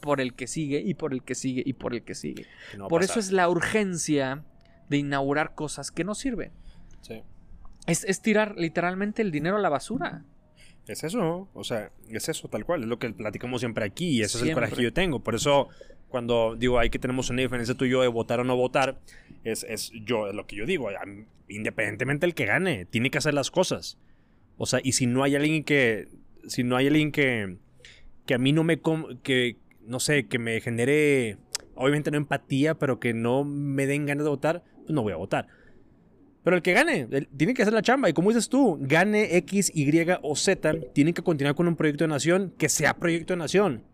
por 0.00 0.20
el 0.20 0.34
que 0.34 0.46
sigue 0.46 0.80
y 0.80 0.94
por 0.94 1.12
el 1.12 1.22
que 1.24 1.34
sigue 1.34 1.62
y 1.66 1.72
por 1.72 1.94
el 1.94 2.02
que 2.04 2.14
sigue. 2.14 2.46
que 2.70 2.76
no 2.78 2.86
por 2.88 3.02
eso 3.02 3.18
es 3.18 3.32
la 3.32 3.48
urgencia 3.48 4.44
de 4.88 4.96
inaugurar 4.98 5.54
cosas 5.54 5.90
que 5.90 6.04
no 6.04 6.14
sirven. 6.14 6.52
Sí. 7.00 7.22
Es, 7.86 8.04
es 8.04 8.20
tirar 8.22 8.54
literalmente 8.56 9.22
el 9.22 9.32
dinero 9.32 9.56
a 9.56 9.60
la 9.60 9.68
basura. 9.68 10.22
Es 10.86 11.04
eso, 11.04 11.48
o 11.54 11.64
sea, 11.64 11.92
es 12.08 12.28
eso 12.28 12.48
tal 12.48 12.64
cual, 12.64 12.82
es 12.82 12.88
lo 12.88 12.98
que 12.98 13.08
platicamos 13.10 13.60
siempre 13.60 13.84
aquí 13.84 14.08
y 14.08 14.22
ese 14.22 14.38
es 14.38 14.44
el 14.44 14.54
coraje 14.54 14.74
que 14.74 14.82
yo 14.82 14.92
tengo. 14.92 15.20
Por 15.20 15.36
eso, 15.36 15.68
cuando 16.08 16.56
digo, 16.56 16.78
hay 16.78 16.90
que 16.90 16.98
tenemos 16.98 17.30
una 17.30 17.42
diferencia 17.42 17.76
tú 17.76 17.84
y 17.84 17.90
yo 17.90 18.02
de 18.02 18.08
votar 18.08 18.40
o 18.40 18.44
no 18.44 18.56
votar, 18.56 18.98
es, 19.44 19.64
es 19.68 19.92
yo, 20.04 20.28
es 20.28 20.34
lo 20.34 20.46
que 20.46 20.56
yo 20.56 20.66
digo, 20.66 20.88
independientemente 21.48 22.26
del 22.26 22.34
que 22.34 22.46
gane, 22.46 22.84
tiene 22.84 23.10
que 23.10 23.18
hacer 23.18 23.32
las 23.32 23.50
cosas. 23.50 23.96
O 24.56 24.66
sea, 24.66 24.80
y 24.82 24.92
si 24.92 25.06
no 25.06 25.22
hay 25.22 25.36
alguien 25.36 25.62
que, 25.62 26.08
si 26.48 26.64
no 26.64 26.76
hay 26.76 26.88
alguien 26.88 27.12
que, 27.12 27.58
que 28.26 28.34
a 28.34 28.38
mí 28.38 28.52
no 28.52 28.64
me, 28.64 28.80
que, 29.22 29.56
no 29.86 30.00
sé, 30.00 30.26
que 30.26 30.40
me 30.40 30.60
genere, 30.60 31.38
obviamente 31.76 32.10
no 32.10 32.16
empatía, 32.16 32.74
pero 32.74 32.98
que 32.98 33.14
no 33.14 33.44
me 33.44 33.86
den 33.86 34.06
ganas 34.06 34.24
de 34.24 34.30
votar, 34.30 34.64
pues 34.80 34.90
no 34.90 35.02
voy 35.02 35.12
a 35.12 35.16
votar. 35.16 35.46
Pero 36.44 36.56
el 36.56 36.62
que 36.62 36.72
gane, 36.72 37.06
él 37.10 37.28
tiene 37.36 37.54
que 37.54 37.62
hacer 37.62 37.74
la 37.74 37.82
chamba. 37.82 38.08
Y 38.08 38.12
como 38.12 38.30
dices 38.30 38.48
tú, 38.48 38.78
gane 38.80 39.36
X, 39.36 39.70
Y 39.74 39.90
o 40.22 40.36
Z, 40.36 40.74
tienen 40.92 41.14
que 41.14 41.22
continuar 41.22 41.54
con 41.54 41.68
un 41.68 41.76
proyecto 41.76 42.04
de 42.04 42.08
nación 42.08 42.52
que 42.58 42.68
sea 42.68 42.94
proyecto 42.94 43.32
de 43.32 43.38
nación, 43.38 43.84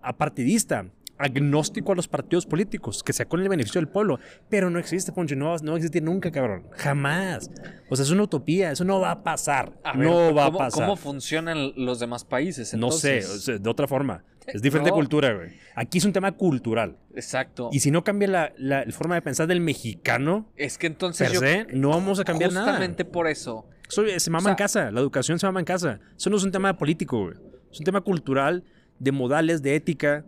apartidista, 0.00 0.86
agnóstico 1.18 1.92
a 1.92 1.94
los 1.96 2.08
partidos 2.08 2.46
políticos, 2.46 3.02
que 3.02 3.12
sea 3.12 3.26
con 3.26 3.40
el 3.40 3.48
beneficio 3.48 3.80
del 3.80 3.88
pueblo. 3.88 4.18
Pero 4.48 4.70
no 4.70 4.78
existe, 4.78 5.12
Poncho, 5.12 5.36
no, 5.36 5.56
no 5.58 5.76
existir 5.76 6.02
nunca, 6.02 6.30
cabrón. 6.30 6.64
Jamás. 6.72 7.50
O 7.90 7.96
sea, 7.96 8.04
es 8.04 8.10
una 8.10 8.22
utopía, 8.22 8.70
eso 8.70 8.84
no 8.84 9.00
va 9.00 9.10
a 9.10 9.22
pasar. 9.22 9.78
A 9.84 9.96
ver, 9.96 10.06
no 10.06 10.34
va 10.34 10.44
a 10.44 10.46
¿cómo, 10.46 10.58
pasar. 10.58 10.84
¿Cómo 10.84 10.96
funcionan 10.96 11.72
los 11.76 11.98
demás 11.98 12.24
países? 12.24 12.72
no 12.74 12.90
sé, 12.90 13.18
entonces? 13.18 13.36
o 13.36 13.40
sea, 13.40 13.58
de 13.58 13.68
otra 13.68 13.86
forma. 13.86 14.24
Es 14.54 14.62
diferente 14.62 14.90
No. 14.90 14.96
cultura, 14.96 15.34
güey. 15.34 15.50
Aquí 15.74 15.98
es 15.98 16.04
un 16.04 16.12
tema 16.12 16.32
cultural. 16.32 16.96
Exacto. 17.14 17.68
Y 17.72 17.80
si 17.80 17.90
no 17.90 18.02
cambia 18.04 18.28
la, 18.28 18.52
la 18.56 18.84
forma 18.90 19.14
de 19.14 19.22
pensar 19.22 19.46
del 19.46 19.60
mexicano, 19.60 20.50
es 20.56 20.78
que 20.78 20.86
entonces 20.86 21.28
per 21.28 21.34
yo 21.34 21.40
se, 21.40 21.66
no 21.76 21.90
vamos 21.90 22.18
a 22.20 22.24
cambiar 22.24 22.52
nada. 22.52 22.66
justamente 22.66 23.04
por 23.04 23.26
eso 23.28 23.66
Eso 23.88 24.02
se 24.18 24.30
mama 24.30 24.40
O 24.40 24.42
sea- 24.44 24.50
en 24.52 24.56
casa, 24.56 24.90
la 24.90 25.00
educación 25.00 25.38
se 25.38 25.46
mama 25.46 25.60
en 25.60 25.66
casa. 25.66 26.00
Eso 26.16 26.30
no 26.30 26.36
es 26.36 26.44
un 26.44 26.52
tema 26.52 26.76
político, 26.76 27.24
güey. 27.24 27.34
Es 27.70 27.78
un 27.78 27.84
tema 27.84 28.00
cultural, 28.00 28.64
de 28.98 29.12
modales, 29.12 29.62
de 29.62 29.74
ética, 29.76 30.24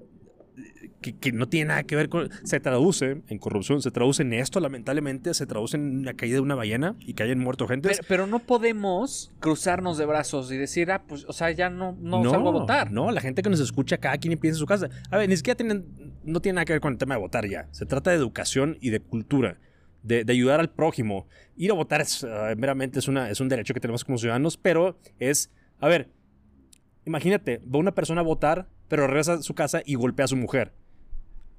que, 1.01 1.16
que 1.16 1.33
no 1.33 1.49
tiene 1.49 1.68
nada 1.68 1.83
que 1.85 1.96
ver 1.96 2.09
con... 2.09 2.31
Se 2.44 2.61
traduce 2.61 3.23
en 3.27 3.38
corrupción, 3.38 3.83
se 3.83 3.90
traduce 3.90 4.23
en 4.23 4.33
esto, 4.33 4.61
lamentablemente, 4.61 5.35
se 5.35 5.46
traduce 5.46 5.77
en 5.77 6.05
la 6.05 6.14
caída 6.14 6.35
de 6.35 6.40
una 6.40 6.55
ballena 6.55 6.96
y 7.01 7.14
que 7.14 7.23
hayan 7.23 7.38
muerto 7.38 7.66
gente. 7.66 7.88
Pero, 7.88 8.03
pero 8.09 8.27
no 8.27 8.40
podemos 8.40 9.33
cruzarnos 9.40 9.99
de 9.99 10.07
brazos 10.07 10.51
y 10.53 10.57
decir, 10.57 10.90
ah, 10.90 11.03
pues, 11.07 11.25
o 11.27 11.33
sea, 11.33 11.51
ya 11.51 11.70
no, 11.70 11.96
no, 12.01 12.29
salgo 12.31 12.49
a 12.49 12.53
votar. 12.53 12.90
No, 12.90 13.11
la 13.11 13.20
gente 13.20 13.42
que 13.42 13.51
nos 13.51 13.61
escucha, 13.61 13.99
cada 13.99 14.18
quien 14.18 14.38
piensa 14.38 14.57
en 14.57 14.61
su 14.61 14.66
casa. 14.66 14.88
A 15.11 15.16
ver, 15.16 15.29
ni 15.29 15.37
siquiera 15.37 15.57
tienen, 15.57 16.14
no 16.25 16.40
tiene 16.40 16.57
nada 16.57 16.64
que 16.64 16.75
ver 16.75 16.81
con 16.81 16.92
el 16.92 16.99
tema 16.99 17.14
de 17.14 17.20
votar 17.20 17.49
ya. 17.49 17.68
Se 17.73 17.87
trata 17.87 18.11
de 18.11 18.16
educación 18.16 18.77
y 18.81 18.90
de 18.90 19.01
cultura. 19.01 19.59
De, 20.03 20.25
de 20.25 20.33
ayudar 20.33 20.61
al 20.61 20.70
prójimo. 20.70 21.27
Ir 21.57 21.70
a 21.73 21.75
votar 21.75 22.01
es, 22.01 22.23
uh, 22.23 22.57
meramente 22.57 22.99
es, 22.99 23.07
una, 23.07 23.29
es 23.29 23.38
un 23.38 23.51
derecho 23.51 23.75
que 23.75 23.81
tenemos 23.81 24.03
como 24.03 24.16
ciudadanos, 24.16 24.57
pero 24.57 24.99
es, 25.18 25.51
a 25.79 25.88
ver, 25.88 26.09
imagínate, 27.05 27.59
va 27.59 27.79
una 27.79 27.92
persona 27.92 28.23
a 28.23 28.25
votar, 28.25 28.66
pero 28.90 29.07
regresa 29.07 29.35
a 29.35 29.42
su 29.42 29.55
casa 29.55 29.83
y 29.87 29.94
golpea 29.94 30.24
a 30.24 30.29
su 30.29 30.37
mujer. 30.37 30.72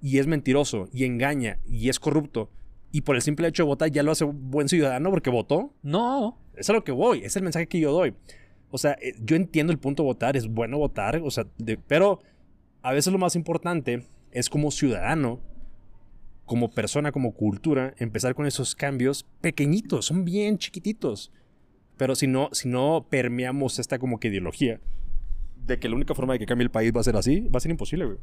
Y 0.02 0.20
es 0.20 0.28
mentiroso, 0.28 0.90
y 0.92 1.06
engaña, 1.06 1.60
y 1.66 1.88
es 1.88 1.98
corrupto. 1.98 2.52
Y 2.92 3.02
por 3.02 3.16
el 3.16 3.22
simple 3.22 3.48
hecho 3.48 3.64
de 3.64 3.68
votar 3.68 3.90
ya 3.90 4.04
lo 4.04 4.12
hace 4.12 4.26
buen 4.26 4.68
ciudadano 4.68 5.10
porque 5.10 5.30
votó. 5.30 5.74
No. 5.82 6.38
Es 6.56 6.70
a 6.70 6.74
lo 6.74 6.84
que 6.84 6.92
voy, 6.92 7.24
es 7.24 7.38
el 7.38 7.44
mensaje 7.44 7.68
que 7.68 7.80
yo 7.80 7.94
doy. 7.94 8.14
O 8.70 8.78
sea, 8.78 8.98
eh, 9.02 9.16
yo 9.24 9.38
entiendo 9.38 9.72
el 9.72 9.80
punto 9.80 10.04
de 10.04 10.08
votar, 10.08 10.36
es 10.36 10.50
bueno 10.50 10.78
votar, 10.78 11.22
o 11.24 11.32
sea, 11.32 11.48
de, 11.58 11.78
pero 11.78 12.20
a 12.82 12.92
veces 12.92 13.14
lo 13.14 13.20
más 13.20 13.38
importante 13.38 14.06
es 14.32 14.50
como 14.50 14.70
ciudadano, 14.70 15.40
como 16.46 16.72
persona, 16.72 17.14
como 17.14 17.34
cultura, 17.34 17.94
empezar 17.98 18.36
con 18.36 18.46
esos 18.46 18.76
cambios 18.76 19.26
pequeñitos, 19.40 20.08
son 20.08 20.26
bien 20.26 20.58
chiquititos. 20.58 21.32
Pero 21.96 22.14
si 22.16 22.28
no, 22.28 22.50
si 22.52 22.68
no 22.68 23.08
permeamos 23.10 23.80
esta 23.80 24.00
como 24.00 24.20
que 24.20 24.28
ideología 24.28 24.82
de 25.66 25.80
que 25.80 25.90
la 25.90 25.96
única 25.96 26.14
forma 26.16 26.34
de 26.34 26.40
que 26.40 26.46
cambie 26.46 26.64
el 26.64 26.72
país 26.72 26.92
va 26.96 27.02
a 27.02 27.04
ser 27.04 27.16
así, 27.16 27.42
va 27.42 27.58
a 27.58 27.60
ser 27.60 27.72
imposible, 27.72 28.06
güey. 28.06 28.18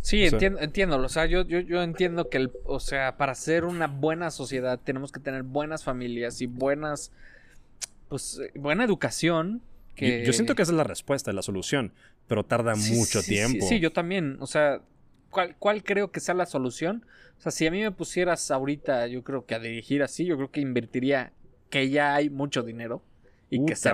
Sí, 0.00 0.26
O 0.26 0.30
sea- 0.30 0.36
entiendo, 0.36 0.60
entiendo. 0.60 0.96
O 0.98 1.08
sea, 1.08 1.26
yo, 1.26 1.42
yo, 1.46 1.60
yo 1.60 1.82
entiendo 1.82 2.28
que, 2.28 2.38
el, 2.38 2.52
o 2.64 2.80
sea, 2.80 3.16
para 3.16 3.34
ser 3.34 3.64
una 3.64 3.86
buena 3.88 4.30
sociedad 4.30 4.78
tenemos 4.82 5.10
que 5.12 5.20
tener 5.20 5.42
buenas 5.42 5.84
familias 5.84 6.40
y 6.40 6.46
buenas, 6.46 7.10
pues, 8.08 8.40
buena 8.54 8.84
educación. 8.84 9.60
Que... 9.94 10.20
Yo, 10.20 10.26
yo 10.26 10.32
siento 10.32 10.54
que 10.54 10.62
esa 10.62 10.72
es 10.72 10.76
la 10.76 10.84
respuesta, 10.84 11.32
la 11.32 11.42
solución, 11.42 11.92
pero 12.28 12.44
tarda 12.44 12.74
Sí, 12.76 12.94
mucho 12.94 13.20
sí, 13.22 13.26
sí, 13.26 13.30
tiempo. 13.34 13.66
Sí, 13.66 13.80
yo 13.80 13.92
también. 13.92 14.36
O 14.40 14.46
sea, 14.46 14.80
¿cuál, 15.30 15.56
¿cuál 15.58 15.82
creo 15.82 16.12
que 16.12 16.20
sea 16.20 16.34
la 16.34 16.46
solución? 16.46 17.04
O 17.38 17.40
sea, 17.40 17.52
si 17.52 17.66
a 17.66 17.70
mí 17.70 17.80
me 17.82 17.90
pusieras 17.90 18.50
ahorita, 18.50 19.06
yo 19.08 19.22
creo 19.24 19.46
que 19.46 19.54
a 19.54 19.58
dirigir 19.58 20.02
así, 20.02 20.24
yo 20.24 20.36
creo 20.36 20.50
que 20.50 20.60
invertiría 20.60 21.32
que 21.70 21.90
ya 21.90 22.14
hay 22.14 22.30
mucho 22.30 22.62
dinero 22.62 23.02
y 23.50 23.64
que, 23.64 23.74
se, 23.76 23.90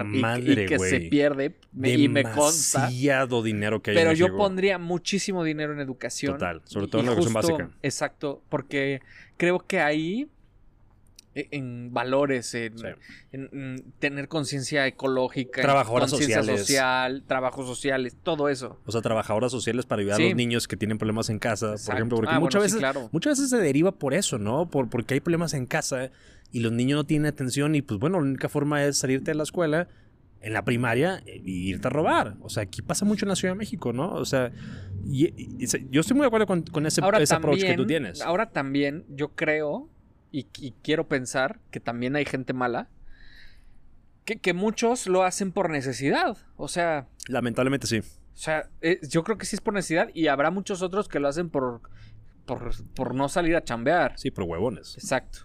y- 0.96 1.08
pierde 1.10 1.54
me- 1.72 1.90
y 1.92 2.08
me 2.08 2.22
consta. 2.24 2.80
Demasiado 2.86 3.42
dinero 3.42 3.80
que 3.82 3.92
hay 3.92 3.96
Pero 3.96 4.10
en 4.10 4.16
yo 4.16 4.36
pondría 4.36 4.78
muchísimo 4.78 5.44
dinero 5.44 5.72
en 5.72 5.80
educación. 5.80 6.34
Total, 6.34 6.60
sobre 6.64 6.88
todo 6.88 7.00
en 7.02 7.06
la 7.06 7.12
educación 7.12 7.34
justo- 7.42 7.52
básica. 7.58 7.78
Exacto, 7.82 8.42
porque 8.48 9.00
creo 9.36 9.60
que 9.60 9.80
ahí, 9.80 10.28
e- 11.36 11.48
en 11.50 11.92
valores, 11.92 12.54
en, 12.54 12.78
Sí. 12.78 12.86
en- 13.32 13.48
en 13.52 13.84
tener 13.98 14.28
conciencia 14.28 14.86
ecológica, 14.86 15.62
Trabajadoras 15.62 16.10
sociales. 16.10 16.60
social, 16.60 17.24
trabajos 17.26 17.66
sociales, 17.66 18.16
todo 18.22 18.48
eso. 18.48 18.78
O 18.86 18.92
sea, 18.92 19.02
trabajadoras 19.02 19.50
sociales 19.50 19.84
para 19.86 20.00
ayudar 20.00 20.16
Sí. 20.18 20.22
a 20.24 20.26
los 20.26 20.36
niños 20.36 20.68
que 20.68 20.76
tienen 20.76 20.96
problemas 20.98 21.30
en 21.30 21.38
casa, 21.40 21.74
por 21.86 21.94
ejemplo, 21.96 22.16
porque 22.18 22.32
Ah, 22.34 22.38
muchas 22.40 22.60
bueno, 22.60 22.68
sí, 22.68 22.74
veces 22.76 22.78
claro. 22.78 23.08
muchas 23.12 23.38
veces 23.38 23.50
se 23.50 23.56
deriva 23.58 23.90
por 23.92 24.14
eso, 24.14 24.38
¿no? 24.38 24.68
Por, 24.70 24.88
porque 24.88 25.14
hay 25.14 25.20
problemas 25.20 25.54
en 25.54 25.66
casa 25.66 26.10
y 26.54 26.60
los 26.60 26.72
niños 26.72 26.96
no 26.96 27.04
tienen 27.04 27.26
atención 27.26 27.74
y 27.74 27.82
pues 27.82 27.98
bueno, 27.98 28.18
la 28.20 28.26
única 28.26 28.48
forma 28.48 28.84
es 28.84 28.96
salirte 28.98 29.32
de 29.32 29.34
la 29.34 29.42
escuela 29.42 29.88
en 30.40 30.52
la 30.52 30.64
primaria 30.64 31.22
e 31.26 31.40
irte 31.44 31.86
a 31.88 31.90
robar. 31.90 32.36
O 32.40 32.48
sea, 32.48 32.62
aquí 32.62 32.80
pasa 32.82 33.04
mucho 33.04 33.24
en 33.24 33.30
la 33.30 33.36
Ciudad 33.36 33.54
de 33.54 33.58
México, 33.58 33.92
¿no? 33.92 34.12
O 34.12 34.24
sea, 34.24 34.52
y- 35.04 35.26
y- 35.36 35.56
y 35.58 35.66
se- 35.66 35.86
yo 35.90 36.00
estoy 36.02 36.14
muy 36.16 36.22
de 36.22 36.28
acuerdo 36.28 36.46
con, 36.46 36.62
con 36.62 36.86
ese, 36.86 37.00
Ahora 37.02 37.18
ese 37.22 37.34
approach 37.34 37.62
que 37.62 37.74
tú 37.74 37.86
tienes. 37.86 38.20
ahora 38.22 38.50
también 38.50 39.04
yo 39.08 39.30
creo 39.34 39.88
y, 40.30 40.44
quiero 40.82 41.08
pensar 41.08 41.60
que 41.70 41.80
también 41.80 42.14
hay 42.16 42.24
gente 42.24 42.52
mala. 42.52 42.88
Que, 44.24 44.36
que 44.36 44.52
muchos 44.54 45.06
lo 45.06 45.22
hacen 45.22 45.52
por 45.52 45.70
necesidad. 45.70 46.36
O 46.56 46.66
sea, 46.68 47.08
Lamentablemente 47.28 47.86
sí. 47.86 47.98
O 47.98 48.36
sea, 48.36 48.68
eh, 48.80 48.98
yo 49.08 49.22
creo 49.22 49.38
que 49.38 49.46
sí 49.46 49.56
es 49.56 49.60
por 49.60 49.74
necesidad 49.74 50.08
y 50.14 50.28
habrá 50.28 50.50
muchos 50.50 50.82
otros 50.82 51.08
que 51.08 51.20
lo 51.20 51.28
hacen 51.28 51.50
por, 51.50 51.82
por, 52.46 52.72
por 52.94 53.14
no 53.14 53.28
salir 53.28 53.54
a 53.56 53.62
chambear. 53.64 54.18
Sí, 54.18 54.30
pero 54.30 54.46
huevones. 54.46 54.94
Exacto. 54.96 55.40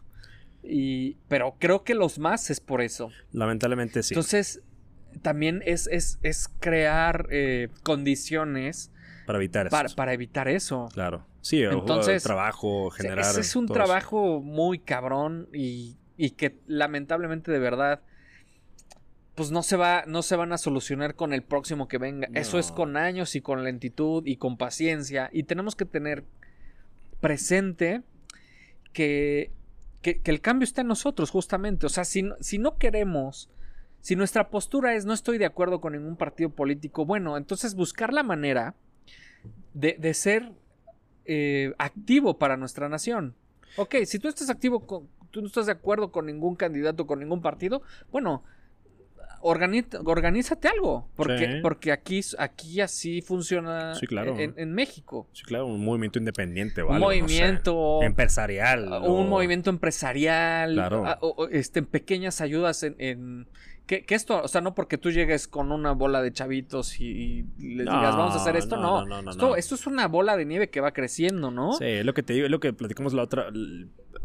Y, 0.64 1.18
pero 1.28 1.56
creo 1.60 1.84
que 1.84 1.96
los 1.96 2.20
más 2.20 2.50
es 2.50 2.60
por 2.60 2.82
eso. 2.82 3.10
Lamentablemente 3.32 4.04
sí. 4.04 4.14
Entonces, 4.14 4.62
también 5.22 5.62
es, 5.66 5.88
es, 5.88 6.20
es 6.22 6.50
crear 6.60 7.28
eh, 7.32 7.70
condiciones 7.84 8.92
para 9.26 9.38
evitar 9.40 9.68
eso. 9.68 9.72
para, 9.72 9.90
para 9.90 10.14
evitar 10.14 10.48
eso. 10.48 10.90
Claro. 10.94 11.26
Sí, 11.42 11.64
Entonces, 11.64 12.22
trabajo, 12.24 12.90
generar. 12.90 13.20
ese 13.20 13.42
es 13.42 13.56
un 13.56 13.66
eso. 13.66 13.74
trabajo 13.74 14.42
muy 14.42 14.80
cabrón 14.80 15.48
y, 15.54 15.98
y 16.18 16.32
que 16.32 16.60
lamentablemente 16.68 17.52
de 17.52 17.60
verdad 17.60 18.02
pues 19.36 19.52
no 19.52 19.64
se 19.64 19.78
va 19.78 20.04
no 20.06 20.22
se 20.22 20.36
van 20.36 20.52
a 20.52 20.58
solucionar 20.58 21.16
con 21.16 21.32
el 21.32 21.44
próximo 21.44 21.88
que 21.88 21.98
venga. 21.98 22.28
Eso 22.34 22.60
es 22.60 22.74
con 22.74 22.98
años 22.98 23.36
y 23.36 23.42
con 23.42 23.64
lentitud 23.64 24.24
y 24.26 24.36
con 24.36 24.58
paciencia 24.58 25.30
y 25.32 25.44
tenemos 25.44 25.78
que 25.78 25.86
tener 25.86 26.26
presente 27.22 28.02
que, 28.92 29.52
que, 30.02 30.22
el 30.24 30.42
cambio 30.42 30.64
está 30.64 30.82
en 30.82 30.88
nosotros 30.88 31.30
justamente. 31.32 31.86
O 31.86 31.90
sea, 31.90 32.06
si, 32.06 32.30
si 32.40 32.58
no 32.58 32.78
queremos, 32.78 33.50
si 34.02 34.16
nuestra 34.16 34.50
postura 34.50 34.96
es 34.96 35.06
no 35.06 35.14
estoy 35.14 35.38
de 35.38 35.46
acuerdo 35.46 35.82
con 35.82 35.94
ningún 35.94 36.16
partido 36.16 36.50
político, 36.50 37.06
bueno, 37.06 37.38
entonces 37.38 37.76
buscar 37.76 38.14
la 38.14 38.24
manera 38.24 38.76
de, 39.74 39.96
de 40.00 40.14
ser 40.14 40.52
eh, 41.26 41.74
activo 41.78 42.38
para 42.38 42.58
nuestra 42.58 42.90
nación. 42.90 43.36
Ok, 43.78 43.98
si 44.06 44.20
tú 44.20 44.28
estás 44.28 44.50
activo, 44.50 44.88
con, 44.88 45.08
tú 45.32 45.42
no 45.42 45.48
estás 45.48 45.68
de 45.68 45.74
acuerdo 45.74 46.12
con 46.12 46.26
ningún 46.26 46.56
candidato, 46.56 47.06
con 47.06 47.20
ningún 47.20 47.42
partido, 47.42 47.84
bueno, 48.12 48.44
organízate 49.42 50.68
algo, 50.68 51.08
porque, 51.16 51.46
Sí. 51.46 51.60
porque 51.62 51.92
aquí, 51.92 52.22
aquí 52.38 52.82
así 52.82 53.22
funciona 53.22 53.96
Sí, 53.96 54.08
claro. 54.08 54.38
en, 54.40 54.54
en 54.58 54.74
México. 54.74 55.28
Sí, 55.34 55.44
claro, 55.44 55.68
un 55.68 55.84
movimiento 55.84 56.20
independiente, 56.20 56.82
Un 56.84 56.90
¿vale? 56.90 57.00
movimiento, 57.02 58.02
empresarial. 58.04 58.92
o- 58.92 59.14
un 59.14 59.30
movimiento 59.30 59.70
empresarial, 59.70 60.74
Claro. 60.74 61.06
a- 61.06 61.18
o- 61.22 61.44
o, 61.44 61.48
este, 61.50 61.82
pequeñas 61.84 62.42
ayudas 62.42 62.84
en... 62.84 62.96
en- 63.00 63.48
que, 63.86 64.06
que 64.06 64.14
esto, 64.14 64.40
o 64.44 64.48
sea, 64.48 64.62
no 64.62 64.76
porque 64.76 65.00
tú 65.00 65.10
llegues 65.10 65.48
con 65.48 65.72
una 65.72 65.94
bola 65.94 66.22
de 66.22 66.32
chavitos 66.32 67.00
y, 67.02 67.44
y 67.58 67.76
les 67.76 67.88
No, 67.88 67.94
digas, 67.98 68.16
vamos 68.16 68.36
a 68.36 68.38
hacer 68.38 68.56
esto, 68.56 68.78
no. 68.78 69.04
no, 69.04 69.24
no, 69.24 69.32
esto, 69.32 69.56
esto 69.56 69.74
es 69.74 69.88
una 69.88 70.08
bola 70.08 70.38
de 70.38 70.46
nieve 70.46 70.70
que 70.70 70.80
va 70.80 70.92
creciendo, 70.92 71.50
¿no? 71.50 71.74
Sí, 71.74 71.86
es 71.86 72.06
lo 72.06 72.14
que 72.14 72.22
te 72.22 72.34
digo, 72.34 72.46
es 72.46 72.52
lo 72.52 72.60
que 72.60 72.72
platicamos 72.72 73.14
la 73.14 73.24
otra, 73.24 73.48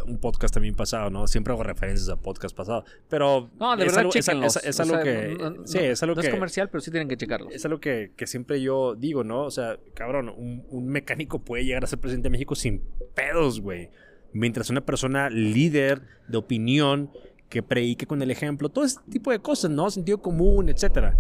un 0.07 0.19
podcast 0.19 0.53
también 0.53 0.75
pasado, 0.75 1.11
¿no? 1.11 1.27
Siempre 1.27 1.53
hago 1.53 1.63
referencias 1.63 2.09
a 2.09 2.17
podcast 2.17 2.57
pasado, 2.57 2.85
pero... 3.09 3.51
No, 3.59 3.77
de 3.77 3.85
es 3.87 3.87
verdad, 3.95 3.99
algo- 4.01 4.47
es, 4.47 4.57
es- 4.57 4.65
es 4.65 4.81
O 4.81 4.83
algo 4.83 4.95
sea, 4.97 5.03
que... 5.05 5.35
no- 5.39 5.51
no- 5.51 5.67
sí, 5.67 5.79
es 5.79 6.03
algo 6.03 6.15
no 6.17 6.21
que... 6.23 6.29
es 6.29 6.35
comercial, 6.35 6.69
pero 6.71 6.81
sí 6.81 6.91
tienen 6.91 7.09
que 7.09 7.17
checarlo. 7.17 7.51
Es 7.51 7.65
algo 7.65 7.81
que, 7.81 8.13
que 8.17 8.27
siempre 8.27 8.61
yo 8.61 8.95
digo, 8.95 9.25
¿no? 9.25 9.43
O 9.43 9.51
sea, 9.51 9.79
cabrón, 9.95 10.29
un, 10.29 10.65
un 10.69 10.87
mecánico 10.89 11.39
puede 11.43 11.65
llegar 11.65 11.85
a 11.85 11.87
ser 11.87 11.99
presidente 12.01 12.27
de 12.27 12.31
México 12.31 12.55
sin 12.55 12.83
pedos, 13.15 13.61
güey. 13.61 13.91
Mientras 14.33 14.69
una 14.71 14.85
persona 14.85 15.31
líder 15.31 16.03
de 16.29 16.37
opinión 16.39 17.11
que 17.49 17.63
predique 17.63 18.07
con 18.07 18.21
el 18.21 18.31
ejemplo, 18.31 18.69
todo 18.69 18.85
ese 18.85 18.99
tipo 19.11 19.31
de 19.31 19.39
cosas, 19.39 19.71
¿no? 19.71 19.89
Sentido 19.91 20.21
común, 20.21 20.69
etcétera. 20.69 21.17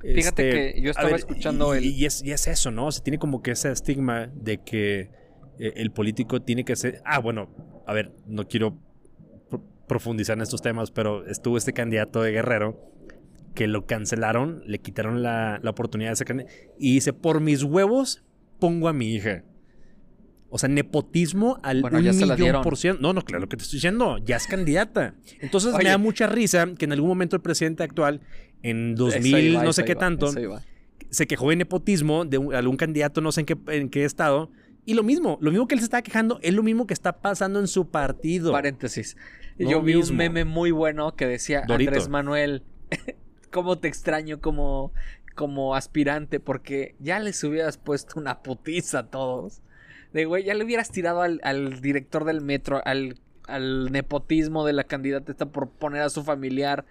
Fíjate 0.00 0.18
Este, 0.48 0.72
que 0.74 0.80
yo 0.82 0.90
estaba 0.90 1.10
escuchando 1.16 1.74
y, 1.74 1.78
el- 1.78 1.84
Y 1.84 2.06
es, 2.06 2.22
y 2.22 2.30
es 2.32 2.46
eso, 2.46 2.70
¿no? 2.70 2.90
Se 2.90 3.00
tiene 3.02 3.18
como 3.18 3.42
que 3.42 3.50
ese 3.52 3.70
estigma 3.70 4.30
de 4.34 4.58
que 4.62 5.10
eh, 5.58 5.72
el 5.76 5.90
político 5.90 6.42
tiene 6.42 6.64
que 6.64 6.76
ser... 6.76 7.00
Ah, 7.04 7.18
bueno, 7.20 7.48
a 7.86 7.92
ver, 7.92 8.12
no 8.26 8.46
quiero 8.48 8.78
pro- 9.50 9.62
profundizar 9.88 10.36
en 10.36 10.42
estos 10.42 10.62
temas, 10.62 10.90
pero 10.90 11.26
estuvo 11.26 11.56
este 11.56 11.72
candidato 11.72 12.22
de 12.22 12.32
Guerrero 12.32 12.90
que 13.54 13.66
lo 13.68 13.86
cancelaron, 13.86 14.62
le 14.66 14.78
quitaron 14.80 15.22
la, 15.22 15.60
la 15.62 15.70
oportunidad 15.70 16.10
de 16.10 16.16
ser 16.16 16.26
candidato 16.26 16.52
y 16.78 16.94
dice, 16.94 17.12
por 17.12 17.40
mis 17.40 17.62
huevos 17.62 18.24
pongo 18.58 18.88
a 18.88 18.92
mi 18.92 19.14
hija. 19.14 19.44
O 20.50 20.58
sea, 20.58 20.68
nepotismo 20.68 21.58
al 21.64 21.80
Bueno, 21.80 21.98
un 21.98 22.04
ya 22.04 22.12
se 22.12 22.26
la 22.26 22.36
millón 22.36 22.62
por 22.62 22.76
ciento. 22.76 23.00
No, 23.02 23.12
no, 23.12 23.22
claro, 23.22 23.40
lo 23.42 23.48
que 23.48 23.56
te 23.56 23.64
estoy 23.64 23.78
diciendo, 23.78 24.18
ya 24.18 24.36
es 24.36 24.46
candidata. 24.46 25.14
Entonces 25.40 25.74
Oye. 25.74 25.84
me 25.84 25.90
da 25.90 25.98
mucha 25.98 26.26
risa 26.28 26.68
que 26.78 26.84
en 26.84 26.92
algún 26.92 27.08
momento 27.08 27.34
el 27.34 27.42
presidente 27.42 27.82
actual, 27.82 28.20
en 28.62 28.94
Eso 28.94 29.04
2000, 29.04 29.38
iba, 29.52 29.64
no 29.64 29.72
sé 29.72 29.84
qué 29.84 29.92
iba, 29.92 30.00
tanto, 30.00 30.32
se 31.10 31.26
quejó 31.26 31.50
de 31.50 31.56
nepotismo 31.56 32.24
de 32.24 32.38
un- 32.38 32.54
algún 32.54 32.76
candidato, 32.76 33.20
no 33.20 33.32
sé 33.32 33.40
en 33.40 33.46
qué, 33.46 33.56
en 33.68 33.88
qué 33.88 34.04
estado. 34.04 34.50
Y 34.86 34.94
lo 34.94 35.02
mismo, 35.02 35.38
lo 35.40 35.50
mismo 35.50 35.66
que 35.66 35.74
él 35.74 35.80
se 35.80 35.84
está 35.86 36.02
quejando, 36.02 36.38
es 36.42 36.52
lo 36.54 36.62
mismo 36.62 36.86
que 36.86 36.94
está 36.94 37.20
pasando 37.20 37.58
en 37.60 37.68
su 37.68 37.88
partido. 37.88 38.52
Paréntesis. 38.52 39.16
No 39.58 39.70
Yo 39.70 39.82
vi 39.82 39.94
mismo. 39.94 40.12
un 40.12 40.16
meme 40.18 40.44
muy 40.44 40.70
bueno 40.72 41.14
que 41.16 41.26
decía 41.26 41.64
Dorito. 41.66 41.90
Andrés 41.90 42.08
Manuel, 42.08 42.62
cómo 43.50 43.78
te 43.78 43.88
extraño 43.88 44.40
como, 44.40 44.92
como 45.34 45.74
aspirante, 45.74 46.40
porque 46.40 46.96
ya 46.98 47.18
les 47.20 47.42
hubieras 47.44 47.78
puesto 47.78 48.18
una 48.20 48.42
putiza 48.42 49.00
a 49.00 49.06
todos. 49.06 49.62
De 50.12 50.26
güey, 50.26 50.44
ya 50.44 50.54
le 50.54 50.64
hubieras 50.64 50.90
tirado 50.90 51.22
al, 51.22 51.40
al 51.44 51.80
director 51.80 52.24
del 52.24 52.40
metro, 52.40 52.82
al, 52.84 53.18
al 53.46 53.90
nepotismo 53.90 54.64
de 54.66 54.72
la 54.72 54.84
candidata 54.84 55.32
esta 55.32 55.46
por 55.46 55.70
poner 55.70 56.02
a 56.02 56.10
su 56.10 56.22
familiar. 56.24 56.84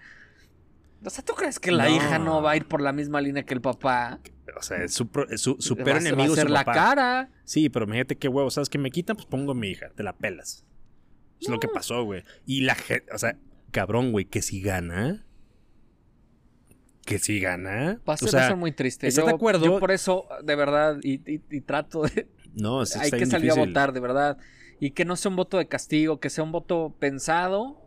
O 1.05 1.09
sea, 1.09 1.23
¿tú 1.23 1.33
crees 1.33 1.59
que 1.59 1.71
la 1.71 1.85
No. 1.89 1.95
hija 1.95 2.19
no 2.19 2.41
va 2.41 2.51
a 2.51 2.55
ir 2.57 2.65
por 2.67 2.81
la 2.81 2.93
misma 2.93 3.19
línea 3.21 3.43
que 3.43 3.53
el 3.53 3.61
papá? 3.61 4.19
O 4.57 4.61
sea, 4.61 4.83
es 4.83 4.93
su, 4.93 5.09
su, 5.37 5.57
su 5.59 5.75
Va 5.75 5.83
peor 5.83 5.97
a- 5.97 5.99
va 5.99 6.05
a 6.05 6.07
enemigo 6.09 6.35
ser 6.35 6.49
la 6.49 6.63
papá. 6.63 6.73
cara. 6.73 7.29
Sí, 7.43 7.69
pero 7.69 7.85
imagínate 7.85 8.15
qué 8.17 8.27
huevo, 8.27 8.49
¿sabes 8.51 8.69
qué 8.69 8.77
me 8.77 8.91
quitan? 8.91 9.15
Pues 9.15 9.25
pongo 9.25 9.51
a 9.51 9.55
mi 9.55 9.69
hija, 9.69 9.89
te 9.95 10.03
la 10.03 10.13
pelas. 10.15 10.65
Es 11.41 11.49
lo 11.49 11.59
que 11.59 11.67
pasó, 11.67 12.03
güey. 12.05 12.23
Y 12.45 12.61
la 12.61 12.75
gente, 12.75 13.11
o 13.13 13.17
sea, 13.17 13.37
cabrón, 13.71 14.11
güey, 14.13 14.25
que 14.25 14.41
si 14.41 14.61
gana. 14.61 15.25
Que 17.05 17.19
si 17.19 17.39
gana. 17.41 17.99
Va 18.07 18.13
a 18.13 18.17
ser, 18.17 18.27
o 18.29 18.31
sea, 18.31 18.39
va 18.39 18.45
a 18.45 18.49
ser 18.49 18.57
muy 18.57 18.71
triste. 18.71 19.07
¿estás 19.07 19.23
Yo, 19.25 19.27
de 19.29 19.35
acuerdo? 19.35 19.65
yo 19.65 19.79
por 19.79 19.91
eso, 19.91 20.25
de 20.41 20.55
verdad, 20.55 20.99
y, 21.03 21.15
y- 21.29 21.41
y 21.49 21.61
trato 21.61 22.03
de... 22.03 22.29
no, 22.53 22.81
hay 23.01 23.11
que 23.11 23.25
salir 23.25 23.51
a 23.51 23.55
votar, 23.55 23.91
de 23.91 23.99
verdad. 23.99 24.37
Y 24.79 24.91
que 24.91 25.03
no 25.03 25.15
sea 25.17 25.29
un 25.29 25.35
voto 25.35 25.57
de 25.57 25.67
castigo, 25.67 26.19
que 26.21 26.29
sea 26.29 26.43
un 26.45 26.51
voto 26.53 26.95
pensado. 26.99 27.82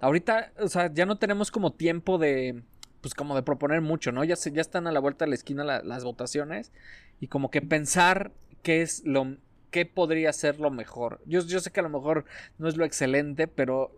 Ahorita, 0.00 0.52
o 0.58 0.68
sea, 0.68 0.92
ya 0.92 1.06
no 1.06 1.18
tenemos 1.18 1.50
como 1.50 1.72
tiempo 1.72 2.18
de... 2.18 2.62
Pues 3.00 3.14
como 3.14 3.36
de 3.36 3.42
proponer 3.42 3.80
mucho, 3.82 4.10
¿no? 4.10 4.24
Ya, 4.24 4.34
se, 4.36 4.50
ya 4.52 4.60
están 4.60 4.86
a 4.86 4.92
la 4.92 5.00
vuelta 5.00 5.24
de 5.24 5.28
la 5.30 5.34
esquina 5.36 5.62
la- 5.64 5.82
las 5.82 6.02
votaciones. 6.04 6.72
Y 7.20 7.28
como 7.28 7.50
que 7.50 7.62
pensar 7.62 8.32
qué 8.62 8.82
es 8.82 9.04
lo... 9.04 9.36
qué 9.70 9.86
podría 9.86 10.32
ser 10.32 10.58
lo 10.60 10.70
mejor. 10.70 11.20
Yo, 11.26 11.40
yo 11.42 11.60
sé 11.60 11.70
que 11.70 11.80
a 11.80 11.82
lo 11.84 11.88
mejor 11.90 12.24
no 12.58 12.68
es 12.68 12.76
lo 12.76 12.84
excelente, 12.84 13.46
pero 13.48 13.92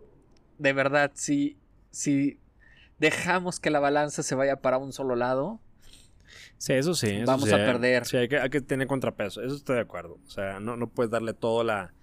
de 0.59 0.73
verdad, 0.73 1.11
si, 1.15 1.57
si 1.91 2.39
dejamos 2.99 3.59
que 3.59 3.69
la 3.71 3.79
balanza 3.79 4.21
se 4.23 4.35
vaya 4.35 4.57
para 4.57 4.77
un 4.77 4.93
solo 4.93 5.15
lado, 5.15 5.59
Sí, 6.59 6.73
eso 6.73 6.93
sí. 6.93 7.07
eso 7.09 7.25
Vamos 7.25 7.49
sí. 7.49 7.55
a 7.55 7.57
perder. 7.57 8.05
Sí, 8.05 8.17
hay 8.17 8.27
que, 8.27 8.37
hay 8.37 8.49
que 8.49 8.61
tener 8.61 8.85
contrapeso. 8.87 9.41
Eso 9.41 9.55
estoy 9.55 9.75
de 9.77 9.81
acuerdo. 9.81 10.19
O 10.27 10.29
sea, 10.29 10.59
no, 10.59 10.75
no 10.75 10.87
puedes 10.87 11.09
darle 11.09 11.33
toda 11.33 11.63
la, 11.63 11.93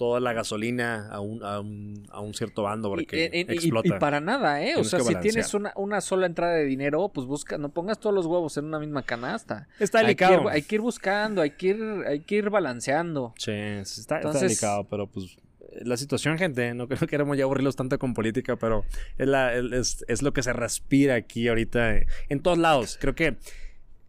toda 0.00 0.18
la 0.18 0.32
gasolina 0.32 1.10
a 1.10 1.20
un, 1.20 1.44
a 1.44 1.60
un, 1.60 2.06
a 2.10 2.20
un 2.20 2.32
cierto 2.32 2.62
bando 2.62 2.88
porque 2.88 3.28
Y- 3.30 3.36
y- 3.36 3.40
y- 3.42 3.52
explota. 3.52 3.94
Y, 3.94 3.98
para 3.98 4.18
nada, 4.18 4.62
¿eh? 4.64 4.76
O 4.78 4.82
sea, 4.84 4.98
que 5.00 5.04
si 5.04 5.14
tienes 5.16 5.52
una, 5.52 5.74
una 5.76 6.00
sola 6.00 6.24
entrada 6.24 6.54
de 6.54 6.64
dinero, 6.64 7.10
pues 7.12 7.26
busca, 7.26 7.58
no 7.58 7.68
pongas 7.68 8.00
todos 8.00 8.14
los 8.16 8.24
huevos 8.24 8.56
en 8.56 8.64
una 8.64 8.78
misma 8.78 9.02
canasta. 9.02 9.68
está 9.78 9.98
Hay 9.98 10.14
que, 10.16 10.24
delicado. 10.24 10.42
ir, 10.44 10.48
hay 10.54 10.62
que 10.62 10.74
ir 10.76 10.80
buscando, 10.80 11.42
hay 11.42 11.50
que 11.50 11.66
ir, 11.66 11.82
hay 12.06 12.20
que 12.20 12.36
ir 12.36 12.48
balanceando. 12.48 13.34
Sí, 13.36 13.52
sí, 13.84 14.00
está, 14.00 14.16
está 14.16 14.16
Entonces- 14.16 14.40
delicado, 14.42 14.84
pero 14.88 15.06
pues 15.06 15.36
la 15.82 15.98
situación, 15.98 16.38
gente, 16.38 16.72
no, 16.72 16.86
no 16.88 17.06
queremos 17.06 17.36
ya 17.36 17.44
aburrirlos 17.44 17.76
tanto 17.76 17.98
con 17.98 18.14
política, 18.14 18.56
pero 18.56 18.84
es, 19.18 19.28
la, 19.28 19.54
es, 19.54 20.02
es 20.08 20.22
lo 20.22 20.32
que 20.32 20.42
se 20.42 20.54
respira 20.54 21.14
aquí 21.14 21.46
ahorita 21.46 21.94
eh, 21.98 22.06
en 22.30 22.40
todos 22.40 22.56
lados. 22.56 22.96
Creo 22.98 23.14
que 23.14 23.36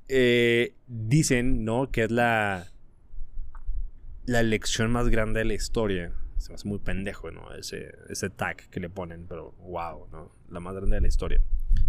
eh, 0.07 0.73
dicen, 0.87 1.63
¿no? 1.65 1.91
Que 1.91 2.03
es 2.05 2.11
la, 2.11 2.67
la 4.25 4.39
elección 4.39 4.91
más 4.91 5.09
grande 5.09 5.39
de 5.39 5.45
la 5.45 5.53
historia. 5.53 6.11
Se 6.37 6.49
me 6.49 6.55
hace 6.55 6.67
muy 6.67 6.79
pendejo, 6.79 7.29
¿no? 7.31 7.53
Ese, 7.53 7.93
ese 8.09 8.29
tag 8.29 8.57
que 8.69 8.79
le 8.79 8.89
ponen, 8.89 9.25
pero 9.27 9.51
wow, 9.59 10.07
¿no? 10.11 10.31
La 10.49 10.59
más 10.59 10.73
grande 10.73 10.95
de 10.95 11.01
la 11.01 11.07
historia. 11.07 11.41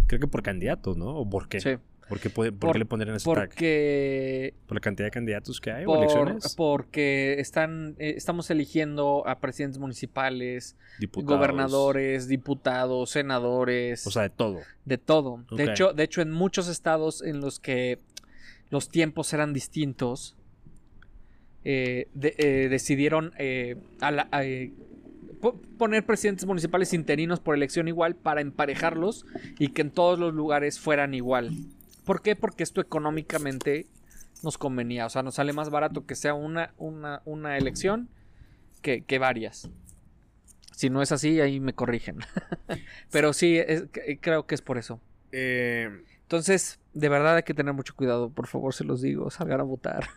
Creo 0.07 0.19
que 0.19 0.27
por 0.27 0.43
candidatos, 0.43 0.95
¿no? 0.97 1.07
¿O 1.15 1.27
por 1.29 1.47
qué? 1.47 1.59
Sí. 1.59 1.71
¿Por 2.09 2.19
qué, 2.19 2.29
puede- 2.29 2.51
por 2.51 2.59
Por- 2.59 2.73
qué 2.73 2.79
le 2.79 2.85
pondrían 2.85 3.15
ese 3.15 3.33
tag? 3.33 3.47
Porque, 3.49 4.53
¿Por 4.67 4.75
la 4.75 4.81
cantidad 4.81 5.07
de 5.07 5.11
candidatos 5.11 5.59
que 5.61 5.71
hay 5.71 5.83
o 5.85 5.87
por- 5.87 5.97
elecciones? 5.99 6.53
porque 6.55 7.39
están, 7.39 7.95
eh, 7.97 8.13
estamos 8.17 8.51
eligiendo 8.51 9.23
a 9.25 9.39
presidentes 9.39 9.79
municipales, 9.79 10.75
Diputados. 10.99 11.39
gobernadores, 11.39 12.27
diputados, 12.27 13.09
senadores. 13.09 14.05
O 14.05 14.11
sea, 14.11 14.23
de 14.23 14.29
todo. 14.29 14.59
De 14.85 14.97
todo. 14.97 15.45
De, 15.51 15.63
hecho, 15.63 15.93
de 15.93 16.03
hecho, 16.03 16.21
en 16.21 16.29
muchos 16.31 16.67
estados 16.67 17.21
en 17.23 17.39
los 17.39 17.59
que 17.59 17.99
los 18.69 18.89
tiempos 18.89 19.33
eran 19.33 19.53
distintos, 19.53 20.35
eh, 21.65 22.07
de- 22.13 22.35
eh, 22.37 22.67
decidieron 22.69 23.33
eh, 23.37 23.77
a 24.01 24.11
la- 24.11 24.27
a, 24.31 24.43
eh, 24.43 24.73
po- 25.41 25.59
poner 25.77 26.05
presidentes 26.05 26.45
municipales 26.45 26.93
interinos 26.93 27.39
por 27.39 27.55
elección 27.55 27.87
igual 27.87 28.15
para 28.15 28.41
emparejarlos 28.41 29.25
y 29.59 29.69
que 29.69 29.81
en 29.81 29.91
todos 29.91 30.19
los 30.19 30.33
lugares 30.33 30.79
fueran 30.79 31.13
igual. 31.13 31.51
¿Por 32.05 32.21
qué? 32.21 32.35
Porque 32.35 32.63
esto 32.63 32.81
económicamente 32.81 33.87
nos 34.43 34.57
convenía. 34.57 35.05
O 35.05 35.09
sea, 35.09 35.23
nos 35.23 35.35
sale 35.35 35.53
más 35.53 35.69
barato 35.69 36.05
que 36.05 36.15
sea 36.15 36.33
una, 36.33 36.73
una, 36.77 37.21
una 37.25 37.57
elección 37.57 38.09
que, 38.81 39.03
que 39.03 39.19
varias. 39.19 39.69
Si 40.75 40.89
no 40.89 41.01
es 41.01 41.11
así, 41.13 41.39
ahí 41.39 41.59
me 41.61 41.73
corrigen. 41.73 42.17
Pero 43.11 43.31
sí, 43.31 43.57
es- 43.57 43.83
que- 43.91 44.17
creo 44.19 44.45
que 44.47 44.55
es 44.55 44.61
por 44.61 44.77
eso. 44.77 44.99
Eh, 45.31 45.89
Entonces, 46.23 46.79
de 46.93 47.09
verdad 47.09 47.37
hay 47.37 47.43
que 47.43 47.53
tener 47.53 47.73
mucho 47.73 47.95
cuidado, 47.95 48.29
por 48.29 48.47
favor, 48.47 48.73
se 48.73 48.83
los 48.83 49.01
digo, 49.01 49.29
salgan 49.29 49.59
a 49.61 49.63
votar. 49.63 50.09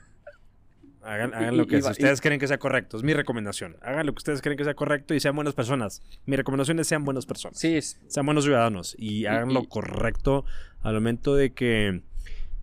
Hagan, 1.06 1.52
Y- 1.52 1.56
lo 1.56 1.66
que 1.66 1.76
y 1.76 1.78
ustedes 1.80 2.20
creen 2.20 2.40
que 2.40 2.48
sea 2.48 2.58
correcto. 2.58 2.96
Es 2.96 3.02
mi 3.02 3.14
recomendación. 3.14 3.76
Hagan 3.82 4.04
lo 4.06 4.12
que 4.12 4.18
ustedes 4.18 4.42
creen 4.42 4.58
que 4.58 4.64
sea 4.64 4.74
correcto 4.74 5.14
y 5.14 5.20
sean 5.20 5.34
buenas 5.36 5.54
personas. 5.54 6.02
Mi 6.26 6.36
recomendación 6.36 6.78
es 6.80 6.86
sean 6.88 7.04
buenas 7.04 7.26
personas. 7.26 7.58
Sí, 7.58 7.76
es- 7.76 8.00
Sean 8.08 8.26
buenos 8.26 8.44
ciudadanos 8.44 8.94
y 8.98 9.26
hagan 9.26 9.54
lo 9.54 9.64
correcto 9.64 10.44
al 10.82 10.94
momento 10.94 11.34
de 11.34 11.52
que 11.52 12.02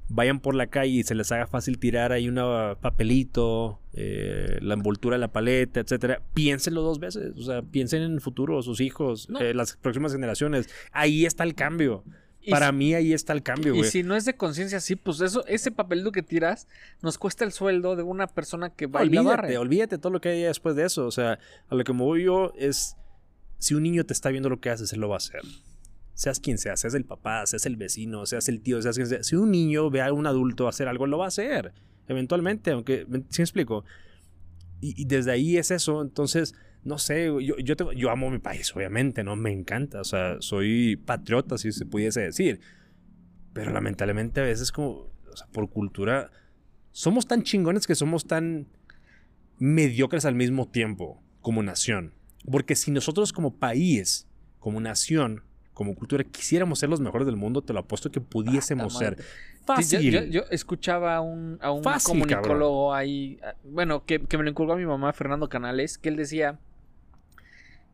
vayan 0.09 0.39
por 0.41 0.53
la 0.53 0.67
calle 0.67 0.91
y 0.91 1.03
se 1.03 1.15
les 1.15 1.31
haga 1.31 1.47
fácil 1.47 1.79
tirar 1.79 2.11
ahí 2.11 2.27
un 2.29 2.35
papelito, 2.81 3.79
eh, 3.93 4.57
la 4.61 4.73
envoltura 4.75 5.15
de 5.15 5.19
la 5.21 5.31
paleta, 5.31 5.79
etcétera. 5.79 6.21
Piénsenlo 6.33 6.81
dos 6.81 6.99
veces. 6.99 7.33
O 7.37 7.41
sea, 7.43 7.61
piensen 7.61 8.01
en 8.03 8.11
el 8.13 8.21
futuro, 8.21 8.61
sus 8.61 8.81
hijos, 8.81 9.29
No. 9.29 9.39
eh, 9.39 9.53
las 9.53 9.77
próximas 9.77 10.11
generaciones. 10.13 10.69
Ahí 10.91 11.25
está 11.25 11.43
el 11.43 11.55
cambio. 11.55 12.03
Y 12.45 12.51
Para 12.51 12.67
si- 12.69 12.73
mí 12.75 12.93
ahí 12.93 13.13
está 13.13 13.31
el 13.33 13.41
cambio, 13.41 13.73
Y 13.73 13.77
güey. 13.79 13.89
si 13.89 14.03
no 14.03 14.15
es 14.15 14.25
de 14.25 14.35
conciencia, 14.35 14.79
sí, 14.81 14.95
pues 14.97 15.21
eso, 15.21 15.45
ese 15.47 15.71
papelito 15.71 16.11
que 16.11 16.21
tiras 16.23 16.67
nos 17.01 17.17
cuesta 17.17 17.45
el 17.45 17.51
sueldo 17.53 17.95
de 17.95 18.03
una 18.03 18.27
persona 18.27 18.69
que 18.69 18.85
va 18.87 19.03
y 19.05 19.09
la 19.09 19.21
olvídate, 19.21 19.41
barre. 19.41 19.57
olvídate 19.57 19.97
todo 19.97 20.11
lo 20.11 20.19
que 20.21 20.29
hay 20.29 20.41
después 20.43 20.75
de 20.75 20.85
eso. 20.85 21.05
O 21.07 21.11
sea, 21.11 21.39
a 21.69 21.75
lo 21.75 21.83
que 21.83 21.93
me 21.93 22.01
voy 22.03 22.23
yo 22.25 22.51
es, 22.57 22.97
si 23.59 23.73
un 23.75 23.83
niño 23.83 24.05
te 24.05 24.11
está 24.13 24.29
viendo 24.29 24.49
lo 24.49 24.59
que 24.59 24.69
haces, 24.69 24.91
él 24.93 24.99
lo 24.99 25.07
va 25.09 25.15
a 25.15 25.17
hacer. 25.17 25.41
Seas 26.15 26.39
quien 26.39 26.57
sea, 26.57 26.75
seas 26.77 26.93
el 26.93 27.05
papá, 27.05 27.45
seas 27.47 27.65
el 27.65 27.75
vecino, 27.75 28.25
seas 28.25 28.47
el 28.49 28.61
tío, 28.61 28.81
seas 28.81 28.95
quien 28.95 29.07
sea. 29.07 29.23
Si 29.23 29.35
un 29.35 29.49
niño 29.49 29.89
ve 29.89 30.01
a 30.01 30.11
un 30.13 30.27
adulto 30.27 30.67
hacer 30.67 30.87
algo, 30.87 31.07
lo 31.07 31.17
va 31.17 31.25
a 31.25 31.27
hacer. 31.29 31.73
Eventualmente, 32.07 32.71
aunque, 32.71 33.07
¿sí 33.29 33.39
me 33.41 33.43
explico? 33.43 33.85
Y, 34.81 35.01
y 35.01 35.05
desde 35.05 35.31
ahí 35.31 35.57
es 35.57 35.71
eso. 35.71 36.01
Entonces, 36.01 36.53
no 36.83 36.97
sé, 36.97 37.25
yo, 37.25 37.57
yo, 37.57 37.75
tengo- 37.75 37.93
yo 37.93 38.09
amo 38.09 38.29
mi 38.29 38.39
país, 38.39 38.75
obviamente, 38.75 39.23
¿no? 39.23 39.35
Me 39.35 39.51
encanta. 39.51 40.01
O 40.01 40.03
sea, 40.03 40.37
soy 40.39 40.95
patriota, 40.97 41.57
si 41.57 41.71
se 41.71 41.85
pudiese 41.85 42.21
decir. 42.21 42.59
Pero 43.53 43.71
lamentablemente 43.71 44.41
a 44.41 44.43
veces 44.43 44.71
como, 44.71 44.89
o 44.89 45.35
sea, 45.37 45.47
por 45.47 45.69
cultura, 45.69 46.31
somos 46.91 47.25
tan 47.27 47.43
chingones 47.43 47.87
que 47.87 47.95
somos 47.95 48.25
tan 48.27 48.67
mediocres 49.59 50.25
al 50.25 50.35
mismo 50.35 50.67
tiempo 50.67 51.21
como 51.41 51.63
nación. 51.63 52.13
Porque 52.49 52.75
si 52.75 52.91
nosotros 52.91 53.31
como 53.31 53.55
país, 53.55 54.27
como 54.59 54.79
nación, 54.81 55.43
como 55.73 55.95
cultura, 55.95 56.23
quisiéramos 56.23 56.79
ser 56.79 56.89
los 56.89 56.99
mejores 56.99 57.25
del 57.25 57.35
mundo, 57.35 57.61
te 57.61 57.73
lo 57.73 57.79
apuesto 57.79 58.11
que 58.11 58.21
pudiésemos 58.21 58.93
Puta 58.93 59.05
ser. 59.05 59.23
Fácil. 59.65 59.99
Sí, 59.99 60.11
yo, 60.11 60.21
yo- 60.21 60.25
yo 60.25 60.41
escuchaba 60.51 61.15
a 61.15 61.21
un, 61.21 61.57
a 61.61 61.71
un 61.71 61.83
Fácil, 61.83 62.11
comunicólogo 62.11 62.93
ahí, 62.93 63.39
ah, 63.43 63.55
bueno, 63.63 64.05
que, 64.05 64.19
que 64.19 64.37
me 64.37 64.43
lo 64.43 64.49
inculcó 64.49 64.73
a 64.73 64.77
mi 64.77 64.85
mamá, 64.85 65.13
Fernando 65.13 65.47
Canales, 65.49 65.97
que 65.97 66.09
él 66.09 66.15
decía 66.17 66.59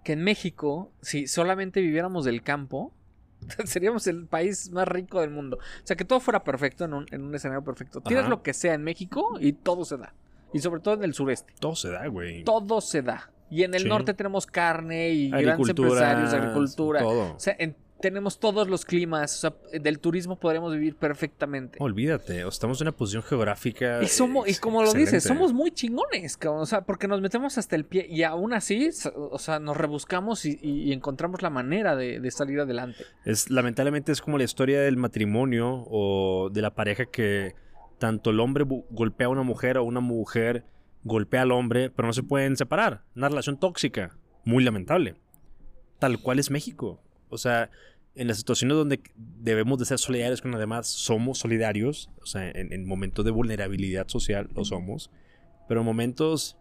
que 0.03 0.13
en 0.13 0.23
México, 0.23 0.91
si 1.01 1.27
solamente 1.27 1.81
viviéramos 1.81 2.25
del 2.25 2.41
campo, 2.41 2.93
seríamos 3.65 4.07
el 4.07 4.25
país 4.25 4.69
más 4.71 4.87
rico 4.87 5.21
del 5.21 5.29
mundo. 5.29 5.57
O 5.57 5.87
sea, 5.87 5.95
que 5.95 6.05
todo 6.05 6.19
fuera 6.19 6.43
perfecto 6.43 6.85
en 6.85 6.93
un, 6.93 7.05
en 7.11 7.23
un 7.23 7.33
escenario 7.35 7.63
perfecto. 7.63 8.01
Tienes 8.01 8.23
Ajá. 8.23 8.29
lo 8.29 8.41
que 8.43 8.53
sea 8.53 8.73
en 8.73 8.83
México 8.83 9.37
y 9.39 9.53
todo 9.53 9.85
se 9.85 9.97
da. 9.97 10.13
Y 10.53 10.59
sobre 10.59 10.81
todo 10.81 10.95
en 10.95 11.03
el 11.03 11.13
sureste. 11.13 11.53
Todo 11.59 11.75
se 11.75 11.89
da, 11.89 12.07
güey. 12.07 12.43
Todo 12.43 12.81
se 12.81 13.01
da. 13.01 13.31
Y 13.51 13.63
en 13.63 13.73
el 13.73 13.83
Sí. 13.83 13.87
norte 13.89 14.13
tenemos 14.13 14.45
carne 14.45 15.09
y 15.09 15.29
grandes 15.29 15.69
empresarios, 15.69 16.33
agricultura. 16.33 16.99
Todo. 17.01 17.35
O 17.35 17.39
sea, 17.39 17.55
en- 17.59 17.75
tenemos 17.99 18.39
todos 18.39 18.67
los 18.67 18.85
climas. 18.85 19.35
O 19.37 19.39
sea, 19.39 19.79
del 19.79 19.99
turismo 19.99 20.39
podremos 20.39 20.73
vivir 20.73 20.95
perfectamente. 20.95 21.77
Olvídate, 21.81 22.47
estamos 22.47 22.81
en 22.81 22.87
una 22.87 22.95
posición 22.95 23.23
geográfica. 23.23 24.01
Y 24.01 24.07
somos, 24.07 24.47
y 24.47 24.55
como 24.55 24.83
lo 24.83 24.93
dices, 24.93 25.23
somos 25.23 25.53
muy 25.53 25.71
chingones, 25.71 26.37
cabrón. 26.37 26.61
O 26.61 26.65
sea, 26.65 26.81
porque 26.81 27.07
nos 27.07 27.21
metemos 27.21 27.57
hasta 27.57 27.75
el 27.75 27.85
pie 27.85 28.07
y 28.09 28.23
aún 28.23 28.53
así, 28.53 28.89
o 29.15 29.39
sea, 29.39 29.59
nos 29.59 29.77
rebuscamos 29.77 30.45
y, 30.45 30.91
encontramos 30.91 31.41
la 31.41 31.49
manera 31.49 31.95
de, 31.95 32.19
de 32.19 32.31
salir 32.31 32.59
adelante. 32.59 33.05
Es, 33.25 33.49
lamentablemente 33.49 34.11
es 34.11 34.21
como 34.21 34.37
la 34.37 34.43
historia 34.43 34.81
del 34.81 34.97
matrimonio 34.97 35.85
o 35.89 36.49
de 36.51 36.61
la 36.61 36.73
pareja 36.73 37.05
que 37.05 37.55
tanto 37.99 38.31
el 38.31 38.39
hombre 38.39 38.65
golpea 38.89 39.27
a 39.27 39.29
una 39.29 39.43
mujer 39.43 39.77
o 39.77 39.83
una 39.83 39.99
mujer 39.99 40.65
golpea 41.03 41.43
al 41.43 41.51
hombre, 41.51 41.89
pero 41.89 42.07
no 42.07 42.13
se 42.13 42.23
pueden 42.23 42.57
separar. 42.57 43.03
Una 43.15 43.29
relación 43.29 43.59
tóxica, 43.59 44.17
muy 44.45 44.63
lamentable. 44.63 45.15
Tal 45.99 46.19
cual 46.19 46.39
es 46.39 46.49
México. 46.49 47.01
O 47.29 47.37
sea, 47.37 47.69
en 48.15 48.27
las 48.27 48.37
situaciones 48.37 48.75
donde 48.75 49.01
debemos 49.15 49.79
de 49.79 49.85
ser 49.85 49.99
solidarios 49.99 50.41
con 50.41 50.51
los 50.51 50.59
demás, 50.59 50.87
somos 50.87 51.37
solidarios. 51.39 52.09
O 52.21 52.25
sea, 52.25 52.49
en, 52.49 52.73
en 52.73 52.85
momentos 52.85 53.23
de 53.25 53.31
vulnerabilidad 53.31 54.07
social 54.07 54.49
lo 54.55 54.65
somos. 54.65 55.09
Pero 55.67 55.81
en 55.81 55.85
momentos 55.85 56.57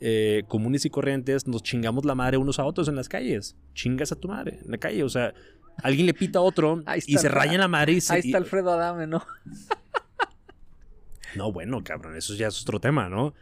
eh, 0.00 0.44
comunes 0.48 0.84
y 0.84 0.90
corrientes 0.90 1.46
nos 1.46 1.62
chingamos 1.62 2.04
la 2.04 2.14
madre 2.14 2.36
unos 2.36 2.58
a 2.58 2.64
otros 2.64 2.88
en 2.88 2.96
las 2.96 3.08
calles. 3.08 3.56
Chingas 3.74 4.12
a 4.12 4.16
tu 4.16 4.28
madre 4.28 4.60
en 4.64 4.70
la 4.70 4.78
calle. 4.78 5.02
O 5.02 5.08
sea, 5.08 5.34
alguien 5.82 6.06
le 6.06 6.14
pita 6.14 6.38
a 6.38 6.42
otro 6.42 6.82
y 7.06 7.18
se 7.18 7.26
el- 7.26 7.32
raya 7.32 7.52
en 7.54 7.60
la 7.60 7.68
madre 7.68 7.92
y 7.94 8.00
se... 8.00 8.14
Ahí 8.14 8.20
está 8.24 8.38
Alfredo 8.38 8.72
Adame, 8.72 9.06
¿no? 9.06 9.24
no, 11.36 11.52
bueno, 11.52 11.82
cabrón, 11.82 12.16
eso 12.16 12.34
ya 12.34 12.46
es 12.48 12.62
otro 12.62 12.80
tema, 12.80 13.08
¿no? 13.08 13.34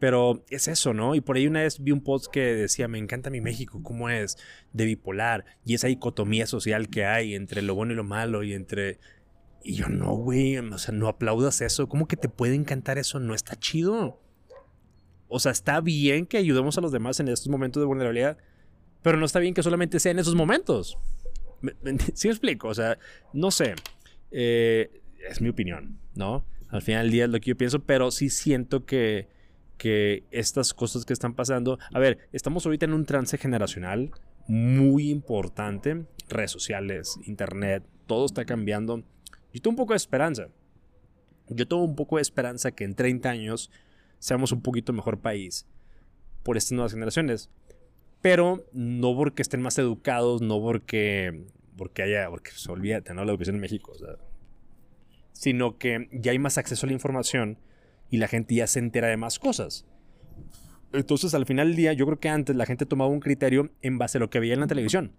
Pero 0.00 0.44
es 0.48 0.66
eso, 0.66 0.94
¿no? 0.94 1.14
Y 1.14 1.20
por 1.20 1.36
ahí 1.36 1.46
una 1.46 1.60
vez 1.60 1.78
vi 1.78 1.92
un 1.92 2.00
post 2.00 2.32
que 2.32 2.40
decía, 2.40 2.88
me 2.88 2.98
encanta 2.98 3.28
mi 3.28 3.42
México, 3.42 3.82
cómo 3.82 4.08
es 4.08 4.38
de 4.72 4.86
bipolar 4.86 5.44
y 5.64 5.74
esa 5.74 5.88
dicotomía 5.88 6.46
social 6.46 6.88
que 6.88 7.04
hay 7.04 7.34
entre 7.34 7.60
lo 7.60 7.74
bueno 7.74 7.92
y 7.92 7.96
lo 7.96 8.04
malo 8.04 8.42
y 8.42 8.54
entre... 8.54 8.98
Y 9.62 9.74
yo 9.74 9.88
no, 9.90 10.14
güey, 10.14 10.56
o 10.56 10.78
sea, 10.78 10.94
no 10.94 11.06
aplaudas 11.06 11.60
eso. 11.60 11.86
¿Cómo 11.86 12.08
que 12.08 12.16
te 12.16 12.30
puede 12.30 12.54
encantar 12.54 12.96
eso? 12.96 13.20
No 13.20 13.34
está 13.34 13.56
chido. 13.56 14.18
O 15.28 15.38
sea, 15.38 15.52
está 15.52 15.82
bien 15.82 16.24
que 16.24 16.38
ayudemos 16.38 16.78
a 16.78 16.80
los 16.80 16.92
demás 16.92 17.20
en 17.20 17.28
estos 17.28 17.48
momentos 17.48 17.82
de 17.82 17.86
vulnerabilidad, 17.86 18.38
pero 19.02 19.18
no 19.18 19.26
está 19.26 19.38
bien 19.38 19.52
que 19.52 19.62
solamente 19.62 20.00
sea 20.00 20.12
en 20.12 20.18
esos 20.18 20.34
momentos. 20.34 20.96
¿Sí 22.14 22.28
explico? 22.28 22.68
O 22.68 22.74
sea, 22.74 22.98
no 23.34 23.50
sé. 23.50 23.74
Eh, 24.30 25.02
es 25.28 25.42
mi 25.42 25.50
opinión, 25.50 25.98
¿no? 26.14 26.46
Al 26.68 26.80
final 26.80 27.04
del 27.04 27.12
día 27.12 27.24
es 27.24 27.30
lo 27.30 27.38
que 27.38 27.50
yo 27.50 27.56
pienso, 27.56 27.80
pero 27.80 28.10
sí 28.10 28.30
siento 28.30 28.86
que 28.86 29.28
que 29.80 30.24
estas 30.30 30.74
cosas 30.74 31.06
que 31.06 31.14
están 31.14 31.32
pasando, 31.32 31.78
a 31.90 31.98
ver, 31.98 32.18
estamos 32.32 32.66
ahorita 32.66 32.84
en 32.84 32.92
un 32.92 33.06
trance 33.06 33.38
generacional 33.38 34.10
muy 34.46 35.08
importante, 35.08 36.04
redes 36.28 36.50
sociales, 36.50 37.18
internet, 37.24 37.82
todo 38.06 38.26
está 38.26 38.44
cambiando. 38.44 38.98
Yo 39.54 39.62
tengo 39.62 39.70
un 39.70 39.76
poco 39.76 39.94
de 39.94 39.96
esperanza. 39.96 40.48
Yo 41.48 41.66
tengo 41.66 41.82
un 41.82 41.96
poco 41.96 42.16
de 42.16 42.22
esperanza 42.22 42.72
que 42.72 42.84
en 42.84 42.94
30 42.94 43.30
años 43.30 43.70
seamos 44.18 44.52
un 44.52 44.60
poquito 44.60 44.92
mejor 44.92 45.18
país 45.18 45.66
por 46.42 46.58
estas 46.58 46.72
nuevas 46.72 46.92
generaciones. 46.92 47.48
Pero 48.20 48.66
no 48.74 49.16
porque 49.16 49.40
estén 49.40 49.62
más 49.62 49.78
educados, 49.78 50.42
no 50.42 50.60
porque, 50.60 51.46
porque 51.78 52.02
haya, 52.02 52.28
porque 52.28 52.50
se 52.50 52.70
olvídate, 52.70 53.14
¿no? 53.14 53.24
La 53.24 53.30
educación 53.30 53.56
en 53.56 53.62
México, 53.62 53.94
sino 55.32 55.78
que 55.78 56.10
ya 56.12 56.32
hay 56.32 56.38
más 56.38 56.58
acceso 56.58 56.84
a 56.84 56.88
la 56.88 56.92
información 56.92 57.56
y 58.10 58.18
la 58.18 58.28
gente 58.28 58.54
ya 58.54 58.66
se 58.66 58.78
entera 58.78 59.08
de 59.08 59.16
más 59.16 59.38
cosas. 59.38 59.86
Entonces, 60.92 61.34
al 61.34 61.46
final 61.46 61.68
del 61.68 61.76
día, 61.76 61.92
yo 61.92 62.04
creo 62.06 62.18
que 62.18 62.28
antes 62.28 62.56
la 62.56 62.66
gente 62.66 62.84
tomaba 62.84 63.10
un 63.10 63.20
criterio 63.20 63.70
en 63.80 63.98
base 63.98 64.18
a 64.18 64.20
lo 64.20 64.28
que 64.28 64.40
veía 64.40 64.54
en 64.54 64.60
la 64.60 64.66
televisión. 64.66 65.12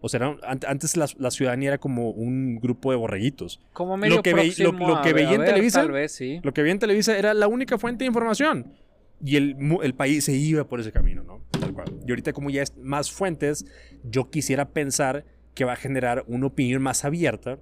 O 0.00 0.08
sea, 0.08 0.36
antes 0.66 0.96
la, 0.98 1.30
ciudadanía 1.30 1.70
era 1.70 1.78
como 1.78 2.10
un 2.10 2.56
grupo 2.56 2.90
de 2.90 2.96
borreguitos. 2.96 3.60
Como 3.72 3.96
medio 3.96 4.16
lo 4.16 4.22
que, 4.22 4.32
lo, 4.32 5.02
que 5.02 5.12
veía 5.14 5.32
en 5.32 5.44
Televisa, 5.44 5.86
sí. 6.08 6.40
lo 6.42 6.52
que 6.52 6.60
veía 6.60 6.72
en 6.72 6.78
Televisa 6.78 7.16
era 7.16 7.32
la 7.32 7.48
única 7.48 7.78
fuente 7.78 8.04
de 8.04 8.08
información. 8.08 8.74
Y 9.24 9.36
el, 9.36 9.56
el, 9.82 9.94
país 9.94 10.24
se 10.24 10.34
iba 10.34 10.68
por 10.68 10.80
ese 10.80 10.92
camino, 10.92 11.22
¿no? 11.22 11.42
Tal 11.58 11.72
cual. 11.72 11.86
Y 12.06 12.10
ahorita 12.10 12.34
como 12.34 12.50
ya 12.50 12.62
es 12.62 12.76
más 12.76 13.10
fuentes, 13.10 13.64
yo 14.02 14.28
quisiera 14.28 14.68
pensar 14.68 15.24
que 15.54 15.64
va 15.64 15.72
a 15.72 15.76
generar 15.76 16.24
una 16.26 16.48
opinión 16.48 16.82
más 16.82 17.06
abierta 17.06 17.58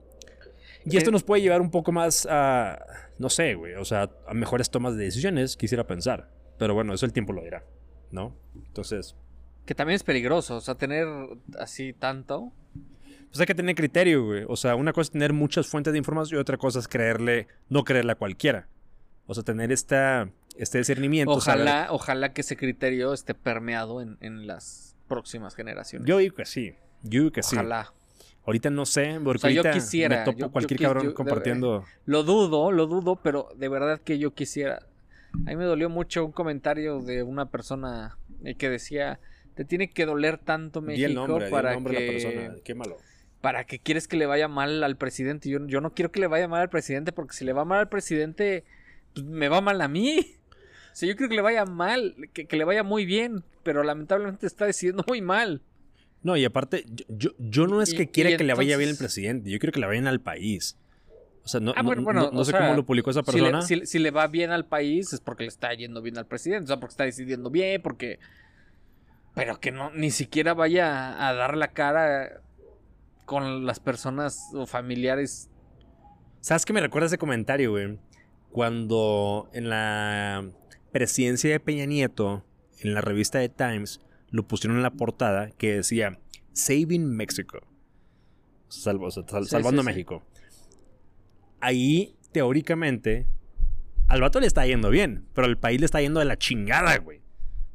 y 0.85 0.97
esto 0.97 1.11
nos 1.11 1.23
puede 1.23 1.43
llevar 1.43 1.61
un 1.61 1.71
poco 1.71 1.93
más 1.93 2.27
a, 2.31 2.79
no 3.19 3.29
sé, 3.29 3.55
güey, 3.55 3.75
o 3.75 3.85
sea, 3.85 4.11
a 4.27 4.35
mejores 4.35 4.71
tomas 4.71 4.97
de 4.97 5.05
decisiones, 5.05 5.57
quisiera 5.57 5.87
pensar. 5.87 6.31
Pero 6.59 6.75
bueno, 6.75 6.95
eso 6.95 7.07
el 7.07 7.13
tiempo 7.13 7.33
lo 7.33 7.43
dirá, 7.43 7.65
¿no? 8.11 8.37
Entonces... 8.55 9.17
Que 9.65 9.75
también 9.75 9.97
es 9.97 10.03
peligroso, 10.03 10.57
o 10.57 10.61
sea, 10.61 10.75
tener 10.75 11.07
así 11.59 11.93
tanto. 11.93 12.53
Pues 13.29 13.41
hay 13.41 13.47
que 13.47 13.55
tener 13.55 13.75
criterio, 13.75 14.27
güey. 14.27 14.45
O 14.49 14.57
sea, 14.57 14.75
una 14.75 14.93
cosa 14.93 15.03
es 15.03 15.11
tener 15.13 15.33
muchas 15.33 15.67
fuentes 15.67 15.93
de 15.93 15.99
información 15.99 16.39
y 16.39 16.41
otra 16.41 16.57
cosa 16.57 16.81
es 16.81 16.89
creerle, 16.89 17.47
no 17.69 17.85
creerle 17.85 18.13
a 18.13 18.15
cualquiera. 18.17 18.69
O 19.27 19.35
sea, 19.35 19.45
tener 19.45 19.71
esta, 19.71 20.29
este 20.57 20.79
discernimiento. 20.79 21.33
Ojalá, 21.33 21.87
ojalá 21.91 22.33
que 22.33 22.41
ese 22.41 22.57
criterio 22.57 23.13
esté 23.13 23.35
permeado 23.35 24.03
en, 24.03 24.19
en 24.21 24.47
las 24.47 24.97
próximas 25.09 25.55
generaciones. 25.55 26.09
Yo 26.09 26.19
digo 26.19 26.35
que 26.35 26.45
sí. 26.45 26.75
Yo 27.03 27.21
digo 27.21 27.33
que 27.33 27.43
sí. 27.43 27.57
Ojalá. 27.57 27.93
Ahorita 28.45 28.71
no 28.71 28.87
sé, 28.87 29.21
porque 29.23 29.47
ahorita 29.47 29.63
yo 29.63 29.73
quisiera, 29.73 30.19
me 30.19 30.25
topo 30.25 30.51
cualquier 30.51 30.81
cabrón 30.81 31.13
compartiendo. 31.13 31.85
lo 32.07 32.23
dudo, 32.25 32.73
lo 32.73 32.87
dudo, 32.87 33.17
pero 33.23 33.49
de 33.57 33.69
verdad 33.69 34.01
que 34.01 34.19
yo 34.19 34.35
quisiera. 34.35 34.81
A 35.47 35.51
mí 35.51 35.57
me 35.57 35.65
dolió 35.65 35.89
mucho 35.89 36.27
un 36.27 36.33
comentario 36.33 37.01
de 37.01 37.23
una 37.23 37.47
persona 37.47 38.19
eh, 38.45 38.55
que 38.55 38.69
decía, 38.69 39.21
te 39.55 39.65
tiene 39.65 39.91
que 39.91 40.07
doler 40.07 40.39
tanto 40.39 40.83
México 40.83 41.39
para 41.51 41.77
que... 41.79 42.61
Qué 42.65 42.75
malo. 42.75 42.99
Para 43.41 43.65
que 43.65 43.79
quieres 43.79 44.09
que 44.09 44.17
le 44.17 44.27
vaya 44.27 44.49
mal 44.49 44.85
al 44.85 44.97
presidente. 44.97 45.49
Yo, 45.49 45.65
yo 45.67 45.81
no 45.81 45.95
quiero 45.95 46.13
que 46.13 46.21
le 46.21 46.27
vaya 46.27 46.49
mal 46.49 46.63
al 46.63 46.69
presidente 46.69 47.13
porque 47.13 47.35
si 47.35 47.45
le 47.45 47.53
va 47.53 47.65
mal 47.65 47.79
al 47.79 47.89
presidente, 47.89 48.65
pues 49.15 49.25
me 49.25 49.49
va 49.49 49.61
mal 49.61 49.81
a 49.81 49.89
mí. 49.89 50.37
O 50.93 50.95
sea, 50.95 51.09
yo 51.09 51.17
quiero 51.17 51.31
que 51.31 51.37
le 51.37 51.43
vaya 51.43 51.65
mal, 51.65 52.15
que, 52.35 52.47
que 52.47 52.57
le 52.57 52.65
vaya 52.65 52.83
muy 52.83 53.07
bien, 53.07 53.43
pero 53.63 53.83
lamentablemente 53.83 54.47
está 54.47 54.67
decidiendo 54.67 55.05
muy 55.09 55.23
mal. 55.23 55.63
No, 56.23 56.37
y 56.37 56.45
aparte, 56.45 56.85
yo, 57.09 57.31
yo 57.39 57.67
no 57.67 57.83
es 57.83 57.95
que 57.95 58.09
quiera 58.11 58.37
que 58.37 58.45
le 58.45 58.55
vaya 58.55 58.77
bien 58.77 58.91
el 58.91 58.97
presidente, 58.97 59.51
yo 59.51 59.59
quiero 59.59 59.73
que 59.73 59.81
le 59.81 59.87
vaya 59.87 60.01
bien 60.01 60.07
al 60.07 60.21
país. 60.21 60.79
O 61.45 61.49
sea, 61.49 61.61
no, 61.61 61.73
ah, 61.77 61.83
no, 61.83 62.45
sé 62.45 62.53
cómo 62.53 62.75
lo 62.75 62.87
publicó 62.87 63.11
esa 63.11 63.25
persona. 63.25 63.63
Si 63.63 63.99
le, 63.99 64.11
va 64.13 64.29
bien 64.29 64.53
al 64.53 64.65
país 64.65 65.13
es 65.13 65.21
porque 65.21 65.43
le 65.43 65.49
está 65.49 65.75
yendo 65.75 66.01
bien 66.01 66.17
al 66.17 66.27
presidente, 66.27 66.65
o 66.65 66.67
sea, 66.69 66.77
porque 66.79 66.93
está 66.93 67.05
decidiendo 67.05 67.51
bien, 67.51 67.83
porque... 67.83 68.21
Pero 69.35 69.59
que 69.59 69.73
no, 69.73 69.91
ni 69.91 70.11
siquiera 70.11 70.55
vaya 70.55 71.27
a 71.27 71.33
dar 71.35 71.57
la 71.57 71.69
cara 71.69 72.43
con 73.25 73.65
las 73.65 73.81
personas 73.81 74.51
o 74.55 74.67
familiares. 74.67 75.49
¿Sabes 76.41 76.67
qué 76.67 76.75
me 76.75 76.81
recuerda 76.81 77.07
ese 77.07 77.19
comentario, 77.19 77.71
güey? 77.71 77.99
Cuando 78.51 79.49
en 79.55 79.71
la 79.71 80.45
presidencia 80.93 81.51
de 81.51 81.59
Peña 81.61 81.87
Nieto, 81.87 82.45
en 82.81 82.93
la 82.93 83.01
revista 83.01 83.39
de 83.39 83.49
Times, 83.49 84.01
lo 84.33 84.49
pusieron 84.49 84.79
en 84.79 84.83
la 84.83 84.91
portada 84.91 85.51
que 85.51 85.77
decía 85.77 86.19
Saving 86.53 87.15
Mexico. 87.15 87.61
salvando 88.69 89.83
México. 89.85 90.25
Ahí, 91.61 92.17
teóricamente, 92.33 93.27
al 94.09 94.23
vato 94.23 94.41
le 94.41 94.47
está 94.47 94.67
yendo 94.67 94.91
bien, 94.91 95.27
pero 95.35 95.47
al 95.47 95.59
país 95.59 95.79
le 95.79 95.85
está 95.85 96.01
yendo 96.01 96.19
de 96.19 96.27
la 96.27 96.39
chingada, 96.39 96.97
güey. 96.99 97.21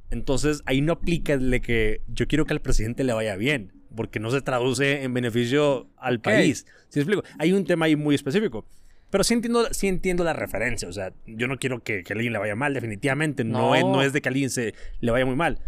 Entonces, 0.09 0.63
ahí 0.65 0.81
no 0.81 0.93
aplica 0.93 1.37
de 1.37 1.61
que 1.61 2.01
yo 2.07 2.27
quiero 2.27 2.45
que 2.45 2.53
al 2.53 2.61
presidente 2.61 3.03
le 3.03 3.13
vaya 3.13 3.35
bien, 3.35 3.73
porque 3.95 4.19
no 4.19 4.31
se 4.31 4.41
traduce 4.41 5.03
en 5.03 5.13
beneficio 5.13 5.87
al 5.97 6.19
país. 6.19 6.65
¿Sí 6.89 6.99
explico? 6.99 7.23
Hay 7.37 7.53
un 7.53 7.65
tema 7.65 7.85
ahí 7.85 7.95
muy 7.95 8.15
específico. 8.15 8.65
Pero 9.09 9.23
sí 9.23 9.35
entiendo, 9.35 9.67
sí 9.71 9.87
entiendo 9.87 10.23
la 10.23 10.33
referencia. 10.33 10.89
O 10.89 10.91
sea, 10.91 11.13
yo 11.25 11.47
no 11.47 11.59
quiero 11.59 11.81
que, 11.81 12.03
a 12.07 12.13
alguien 12.13 12.33
le 12.33 12.39
vaya 12.39 12.55
mal, 12.55 12.73
definitivamente. 12.73 13.43
No, 13.43 13.75
Es, 13.75 13.83
no 13.83 14.01
es 14.01 14.11
de 14.11 14.21
que 14.21 14.29
a 14.29 14.31
alguien 14.31 14.49
se 14.49 14.73
le 14.99 15.11
vaya 15.11 15.25
muy 15.25 15.35
mal. 15.35 15.59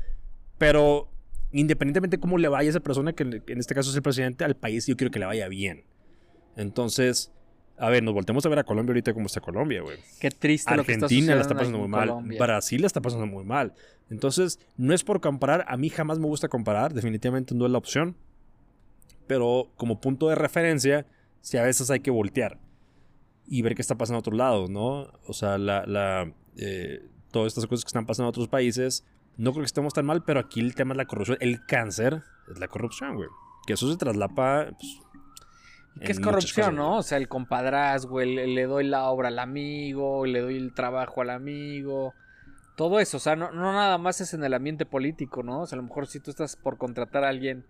Pero 0.60 1.10
independientemente 1.52 2.18
de 2.18 2.22
cómo 2.22 2.38
le 2.38 2.48
vaya 2.48 2.68
a 2.68 2.70
esa 2.70 2.80
persona, 2.80 3.14
que 3.14 3.24
en 3.24 3.60
este 3.60 3.74
caso 3.74 3.90
es 3.90 3.96
el 3.96 4.04
presidente, 4.04 4.44
al 4.44 4.56
país 4.56 4.86
yo 4.86 4.96
quiero 4.96 5.10
que 5.10 5.18
le 5.18 5.26
vaya 5.26 5.48
bien. 5.48 5.86
Entonces, 6.56 7.32
a 7.78 7.90
ver, 7.90 8.04
nos 8.04 8.14
voltemos 8.14 8.46
a 8.46 8.50
ver 8.50 8.60
a 8.60 8.64
Colombia 8.64 8.92
ahorita 8.92 9.14
como 9.14 9.28
está 9.28 9.40
Colombia, 9.40 9.82
güey. 9.82 9.98
Qué 10.20 10.30
triste 10.30 10.76
lo 10.76 10.84
que 10.84 10.92
está 10.92 11.06
Argentina 11.06 11.34
la 11.34 11.42
está 11.42 11.56
pasando 11.56 11.80
muy 11.80 11.88
mal. 11.88 12.14
Brasil 12.38 12.82
la 12.82 12.88
está 12.88 13.02
pasando 13.02 13.26
muy 13.26 13.46
mal. 13.46 13.74
Entonces, 14.10 14.60
no 14.76 14.94
es 14.94 15.04
por 15.04 15.22
comparar. 15.22 15.66
A 15.68 15.78
mí 15.78 15.90
jamás 15.90 16.20
me 16.20 16.28
gusta 16.28 16.50
comparar. 16.50 16.94
Definitivamente 16.94 17.56
no 17.56 17.66
es 17.66 17.72
la 17.72 17.78
opción. 17.78 18.18
Pero 19.28 19.72
como 19.78 20.02
punto 20.02 20.28
de 20.28 20.36
referencia, 20.36 21.06
si 21.42 21.58
a 21.58 21.64
veces 21.64 21.90
hay 21.90 22.02
que 22.02 22.12
voltear 22.12 22.60
y 23.48 23.62
ver 23.62 23.76
qué 23.76 23.82
está 23.82 23.96
pasando 23.96 24.18
a 24.18 24.20
otro 24.20 24.36
lado, 24.36 24.68
¿no? 24.68 25.08
O 25.26 25.34
sea, 25.34 25.58
la, 25.58 25.86
la 25.86 26.34
eh, 26.58 27.06
todas 27.32 27.48
estas 27.48 27.66
cosas 27.66 27.86
que 27.86 27.90
están 27.90 28.06
pasando 28.06 28.28
en 28.28 28.30
otros 28.30 28.50
países 28.50 29.06
no 29.38 29.52
creo 29.52 29.62
que 29.62 29.68
estemos 29.68 29.94
tan 29.94 30.06
mal, 30.06 30.24
pero 30.24 30.40
aquí 30.40 30.60
el 30.60 30.76
tema 30.76 30.94
es 30.94 30.98
la 30.98 31.06
corrupción. 31.06 31.38
El 31.42 31.66
cáncer 31.66 32.24
es 32.52 32.60
la 32.60 32.68
corrupción, 32.68 33.16
güey. 33.16 33.30
Que 33.66 33.74
eso 33.74 33.90
se 33.90 33.98
traslapa. 33.98 34.68
Pues, 34.68 36.06
¿Qué 36.06 36.12
es 36.12 36.20
corrupción, 36.20 36.76
no? 36.76 36.98
O 36.98 37.04
sea, 37.04 37.18
el 37.18 37.28
compadrazgo, 37.28 38.22
el, 38.22 38.56
le 38.56 38.64
doy 38.66 38.86
la 38.86 39.10
obra 39.10 39.30
al 39.30 39.40
amigo, 39.40 40.26
le 40.26 40.42
doy 40.42 40.58
el 40.58 40.74
trabajo 40.74 41.22
al 41.22 41.30
amigo. 41.30 42.14
Todo 42.76 43.00
eso, 43.00 43.18
o 43.18 43.20
sea, 43.20 43.36
no, 43.36 43.52
nada 43.52 43.98
más 43.98 44.22
es 44.22 44.34
en 44.34 44.44
el 44.44 44.54
ambiente 44.54 44.86
político, 44.86 45.44
¿no? 45.44 45.62
O 45.62 45.68
sea, 45.68 45.76
a 45.76 45.82
lo 45.82 45.88
mejor 45.88 46.08
si 46.08 46.22
tú 46.22 46.32
estás 46.32 46.56
por 46.56 46.78
contratar 46.78 47.26
a 47.26 47.30
alguien, 47.30 47.66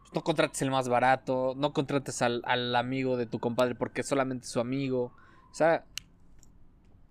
pues 0.00 0.12
no 0.12 0.22
contrates 0.22 0.60
el 0.62 0.70
más 0.72 0.88
barato, 0.88 1.54
no 1.56 1.72
contrates 1.72 2.22
al, 2.22 2.42
al 2.44 2.74
amigo 2.74 3.16
de 3.16 3.26
tu 3.26 3.38
compadre 3.38 3.76
porque 3.76 4.00
es 4.00 4.08
solamente 4.08 4.48
su 4.48 4.58
amigo. 4.58 5.12
O 5.50 5.54
sea, 5.54 5.84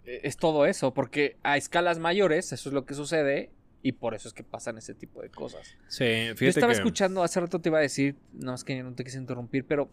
e, 0.03 0.21
es 0.23 0.37
todo 0.37 0.65
eso, 0.65 0.93
porque 0.93 1.37
a 1.43 1.55
escalas 1.55 1.99
mayores, 1.99 2.51
eso 2.51 2.69
es 2.69 2.73
lo 2.73 2.85
que 2.85 2.95
sucede, 2.95 3.51
y 3.81 3.93
por 3.93 4.13
eso 4.13 4.27
es 4.27 4.33
que 4.33 4.43
pasan 4.43 4.77
ese 4.77 4.93
tipo 4.93 5.21
de 5.21 5.29
cosas. 5.29 5.77
Sí, 5.87 6.03
fíjate 6.05 6.45
Yo 6.45 6.49
estaba 6.49 6.73
escuchando, 6.73 7.23
hace 7.23 7.39
rato 7.39 7.59
te 7.59 7.69
iba 7.69 7.77
a 7.77 7.81
decir, 7.81 8.15
no 8.33 8.53
es 8.53 8.63
que 8.63 8.81
no 8.83 8.93
te 8.93 9.03
quise 9.03 9.17
interrumpir, 9.17 9.65
pero 9.65 9.89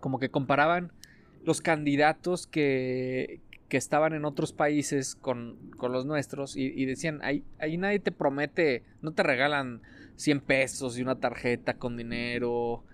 como 0.00 0.18
que 0.18 0.30
comparaban 0.30 0.92
los 1.44 1.60
candidatos 1.60 2.46
que, 2.46 3.40
que 3.68 3.76
estaban 3.76 4.12
en 4.12 4.24
otros 4.24 4.52
países 4.52 5.14
con, 5.14 5.56
con 5.76 5.92
los 5.92 6.04
nuestros 6.04 6.56
y, 6.56 6.84
decían, 6.84 7.20
ahí, 7.22 7.42
ahí 7.58 7.78
nadie 7.78 7.98
te 8.00 8.12
promete, 8.12 8.82
no 9.00 9.12
te 9.12 9.22
regalan 9.22 9.80
100 10.16 10.40
pesos 10.40 10.98
y 10.98 11.02
una 11.02 11.20
tarjeta 11.20 11.74
con 11.74 11.96
dinero, 11.96 12.84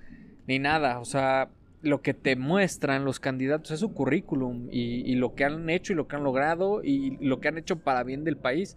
ni 0.46 0.59
nada. 0.59 1.00
O 1.00 1.04
sea, 1.04 1.50
lo 1.82 2.00
que 2.00 2.14
te 2.14 2.36
muestran 2.36 3.04
los 3.04 3.20
candidatos 3.20 3.72
es 3.72 3.80
su 3.80 3.92
currículum 3.92 4.68
y, 4.70 5.11
y, 5.11 5.16
lo 5.16 5.34
que 5.34 5.44
han 5.44 5.68
hecho 5.68 5.92
y 5.92 5.96
lo 5.96 6.06
que 6.09 6.16
han 6.16 6.24
logrado 6.24 6.82
y 6.84 7.16
lo 7.20 7.40
que 7.40 7.48
han 7.48 7.59
hecho 7.59 7.80
para 7.80 8.04
bien 8.04 8.22
del 8.22 8.36
país. 8.36 8.76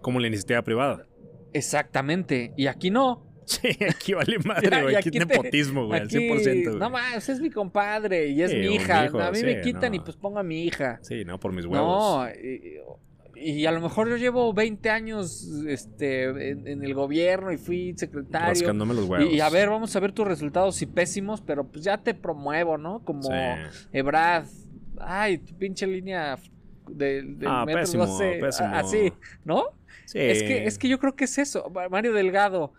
Como 0.00 0.20
la 0.20 0.28
iniciativa 0.28 0.62
privada. 0.62 1.06
Exactamente. 1.52 2.52
Y 2.56 2.66
aquí 2.66 2.90
no. 2.90 3.26
Sí, 3.50 3.76
aquí 3.84 4.14
vale 4.14 4.38
madre, 4.44 4.82
güey. 4.82 4.94
Aquí, 4.94 5.08
es 5.08 5.26
nepotismo, 5.26 5.86
güey, 5.86 6.02
al 6.02 6.08
100%. 6.08 6.64
Güey. 6.64 6.78
No 6.78 6.88
más, 6.88 7.28
es 7.28 7.40
mi 7.40 7.50
compadre 7.50 8.28
y 8.28 8.42
es 8.42 8.54
mi 8.54 8.76
hija. 8.76 9.06
a 9.06 9.30
mí 9.32 9.42
me 9.42 9.60
quitan 9.60 9.92
y 9.92 9.98
pues 9.98 10.16
pongo 10.16 10.38
a 10.38 10.44
mi 10.44 10.66
hija. 10.66 11.00
Sí, 11.02 11.24
no, 11.24 11.40
por 11.40 11.52
mis 11.52 11.66
huevos. 11.66 12.28
No, 12.28 12.28
y 13.42 13.64
a 13.64 13.72
lo 13.72 13.80
mejor 13.80 14.08
yo 14.08 14.16
llevo 14.16 14.52
20 14.52 14.90
años 14.90 15.48
este, 15.66 16.50
en, 16.50 16.84
el 16.84 16.94
gobierno 16.94 17.50
y 17.50 17.56
fui 17.56 17.94
secretario. 17.96 18.48
Rascándome 18.48 18.94
los 18.94 19.08
huevos. 19.08 19.32
Y, 19.32 19.40
a 19.40 19.48
ver, 19.48 19.70
vamos 19.70 19.96
a 19.96 20.00
ver 20.00 20.12
tus 20.12 20.28
resultados 20.28 20.80
y 20.82 20.86
pésimos, 20.86 21.40
pero 21.40 21.64
pues 21.64 21.82
ya 21.82 21.98
te 21.98 22.12
promuevo, 22.14 22.76
¿no? 22.76 23.02
Como 23.02 23.28
Ebrad. 23.92 24.44
Ay, 24.98 25.38
tu 25.38 25.56
pinche 25.56 25.86
línea 25.86 26.38
del 26.86 27.38
ah, 27.46 27.64
metro 27.64 27.80
pésimo, 27.80 28.18
pésimo. 28.18 28.68
así, 28.74 29.12
¿no? 29.44 29.64
Sí. 30.10 30.18
Es 30.18 30.42
que, 30.42 30.66
es 30.66 30.76
que 30.76 30.88
yo 30.88 30.98
creo 30.98 31.14
que 31.14 31.24
es 31.24 31.38
eso. 31.38 31.70
Mario 31.88 32.12
Delgado, 32.12 32.72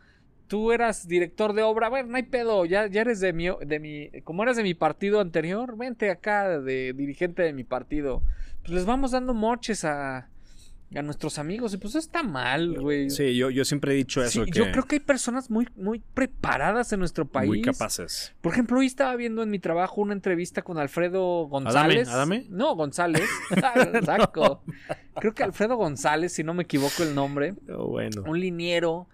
tú 0.48 0.74
eras 0.74 1.08
director 1.08 1.54
de 1.54 1.62
obra, 1.62 1.88
bueno, 1.88 2.10
no 2.10 2.18
hay 2.18 2.24
pedo, 2.24 2.66
ya, 2.66 2.88
ya 2.88 3.00
eres 3.00 3.22
de 3.22 3.32
mi, 3.32 3.48
de 3.66 3.80
mi, 3.80 4.10
como 4.26 4.44
eras 4.44 4.58
de 4.58 4.64
mi 4.64 4.74
partido 4.74 5.22
anterior, 5.22 5.78
vente 5.78 6.10
acá 6.10 6.60
de 6.60 6.92
dirigente 6.92 7.42
de 7.42 7.54
mi 7.54 7.64
partido. 7.64 8.22
Pues 8.60 8.72
les 8.74 8.86
vamos 8.86 9.12
dando 9.12 9.34
moches 9.34 9.86
a, 9.86 10.28
a 10.96 11.02
nuestros 11.02 11.39
amigos. 11.39 11.74
Y 11.74 11.78
pues 11.78 11.96
está 11.96 12.24
mal, 12.24 12.80
güey. 12.80 13.10
Sí, 13.10 13.36
yo, 13.36 13.50
yo 13.50 13.64
siempre 13.66 13.94
he 13.94 13.96
dicho 13.96 14.22
eso. 14.24 14.46
Yo 14.46 14.72
creo 14.72 14.84
que 14.84 14.96
hay 14.96 15.00
personas 15.00 15.50
muy, 15.50 15.68
muy 15.76 16.00
preparadas 16.14 16.92
en 16.94 17.00
nuestro 17.00 17.26
país. 17.26 17.48
Muy 17.48 17.62
capaces. 17.62 18.34
Por 18.42 18.54
ejemplo, 18.54 18.80
hoy 18.80 18.88
estaba 18.88 19.16
viendo 19.16 19.44
en 19.44 19.50
mi 19.50 19.60
trabajo 19.60 20.02
una 20.02 20.14
entrevista 20.14 20.62
con 20.62 20.78
Alfredo 20.78 21.48
González. 21.48 22.10
¿Adame? 22.10 22.46
No, 22.50 22.76
González. 22.76 23.30
Creo 25.20 25.34
que 25.34 25.44
Alfredo 25.44 25.76
González, 25.76 26.34
si 26.34 26.44
no 26.44 26.54
me 26.54 26.64
equivoco 26.64 27.04
el 27.04 27.16
nombre. 27.16 27.56
Oh, 27.70 27.88
bueno. 27.88 28.24
Un 28.26 28.39
liniero. 28.39 29.08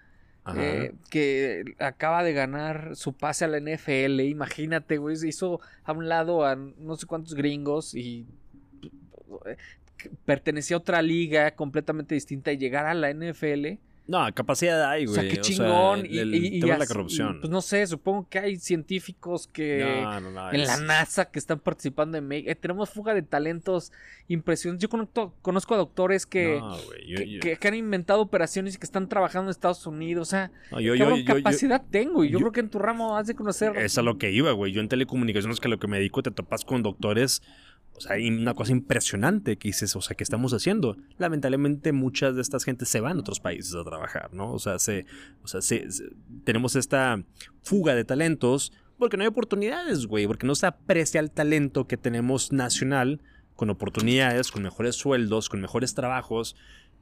Eh, 0.55 0.93
que 1.09 1.75
acaba 1.77 2.23
de 2.23 2.31
ganar 2.31 2.95
su 2.95 3.11
pase 3.11 3.43
a 3.43 3.49
la 3.49 3.59
NFL. 3.59 4.21
Imagínate, 4.21 4.97
güey. 4.97 5.17
Hizo 5.27 5.59
a 5.83 5.91
un 5.91 6.07
lado 6.07 6.45
a 6.45 6.55
no 6.55 6.95
sé 6.95 7.05
cuántos 7.05 7.33
gringos 7.33 7.93
y 7.93 8.25
pertenecía 10.25 10.77
a 10.77 10.79
otra 10.79 11.01
liga 11.01 11.55
completamente 11.55 12.15
distinta 12.15 12.51
y 12.51 12.57
llegar 12.57 12.85
a 12.85 12.93
la 12.93 13.13
NFL. 13.13 13.77
No, 14.07 14.33
capacidad 14.33 14.89
hay, 14.89 15.05
güey. 15.05 15.17
O 15.17 15.21
sea, 15.21 15.29
qué 15.29 15.41
chingón. 15.41 16.05
y, 16.05 16.61
la 16.61 16.85
corrupción. 16.85 17.41
Pues 17.41 17.51
no 17.51 17.61
sé, 17.61 17.85
supongo 17.87 18.27
que 18.29 18.39
hay 18.39 18.57
científicos 18.57 19.47
que 19.47 19.81
en 19.81 20.65
la 20.65 20.77
NASA 20.77 21.25
que 21.25 21.39
están 21.39 21.59
participando 21.59 22.17
en 22.17 22.31
eh, 22.31 22.55
tenemos 22.55 22.89
fuga 22.89 23.13
de 23.13 23.21
talentos 23.21 23.91
impresionantes. 24.29 24.83
Yo 24.83 24.89
conozco, 24.89 25.33
conozco 25.41 25.73
a 25.73 25.77
doctores 25.77 26.25
que, 26.25 26.61
que, 27.41 27.67
han 27.67 27.75
inventado 27.75 28.21
operaciones 28.21 28.75
y 28.75 28.77
que 28.77 28.85
están 28.85 29.09
trabajando 29.09 29.49
en 29.49 29.51
Estados 29.51 29.85
Unidos. 29.85 30.29
O 30.29 30.31
sea, 30.31 30.51
yo, 30.79 30.93
capacidad 31.25 31.83
tengo 31.89 32.23
y 32.23 32.29
yo, 32.29 32.39
creo 32.39 32.51
que 32.53 32.61
en 32.61 32.69
tu 32.69 32.79
ramo 32.79 33.17
has 33.17 33.27
de 33.27 33.35
conocer. 33.35 33.75
Es 33.77 33.97
a 33.97 34.01
lo 34.01 34.17
que 34.17 34.31
iba, 34.31 34.51
güey. 34.53 34.71
Yo 34.71 34.79
en 34.79 34.87
telecomunicaciones, 34.87 35.59
que 35.59 35.67
lo 35.67 35.79
que 35.79 35.87
me 35.87 35.97
dedico, 35.97 36.23
te 36.23 36.31
topas 36.31 36.63
con 36.63 36.81
doctores 36.81 37.41
o 37.97 38.01
sea, 38.01 38.15
una 38.17 38.53
cosa 38.53 38.71
impresionante 38.71 39.57
que 39.57 39.69
dices, 39.69 39.95
o 39.95 40.01
sea, 40.01 40.15
que 40.15 40.23
estamos 40.23 40.53
haciendo. 40.53 40.97
Lamentablemente 41.17 41.91
muchas 41.91 42.35
de 42.35 42.41
estas 42.43 42.63
gentes 42.63 42.89
se 42.89 43.01
van 43.01 43.17
a 43.17 43.19
otros 43.21 43.39
países 43.39 43.73
a 43.73 43.83
trabajar, 43.83 44.33
¿no? 44.33 44.53
O 44.53 44.59
sea, 44.59 44.77
se, 44.77 45.05
o 45.43 45.47
sea 45.47 45.61
tenemos 46.43 46.75
esta 46.75 47.23
fuga 47.63 47.95
de 47.95 48.05
talentos 48.05 48.71
porque 48.99 49.17
no 49.17 49.23
hay 49.23 49.27
oportunidades, 49.27 50.05
güey, 50.05 50.27
porque 50.27 50.45
no 50.45 50.53
se 50.53 50.67
aprecia 50.67 51.19
el 51.19 51.31
talento 51.31 51.87
que 51.87 51.97
tenemos 51.97 52.51
nacional 52.51 53.21
con 53.55 53.71
oportunidades, 53.71 54.51
con 54.51 54.61
mejores 54.61 54.95
sueldos, 54.95 55.49
con 55.49 55.59
mejores 55.59 55.95
trabajos, 55.95 56.55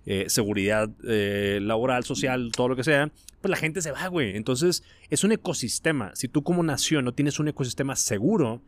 eh, 0.05 0.25
seguridad 0.29 0.89
eh, 1.05 1.59
laboral, 1.61 2.05
social, 2.05 2.51
todo 2.55 2.69
lo 2.69 2.75
que 2.77 2.85
sea, 2.85 3.11
pues 3.41 3.49
la 3.49 3.57
gente 3.57 3.81
se 3.81 3.91
va, 3.91 4.07
güey. 4.07 4.37
Entonces, 4.37 4.83
es 5.09 5.25
un 5.25 5.33
ecosistema. 5.33 6.15
Si 6.15 6.29
tú 6.29 6.43
como 6.43 6.63
nación 6.63 7.03
no 7.03 7.13
tienes 7.13 7.39
un 7.39 7.49
ecosistema 7.49 7.97
seguro, 7.97 8.61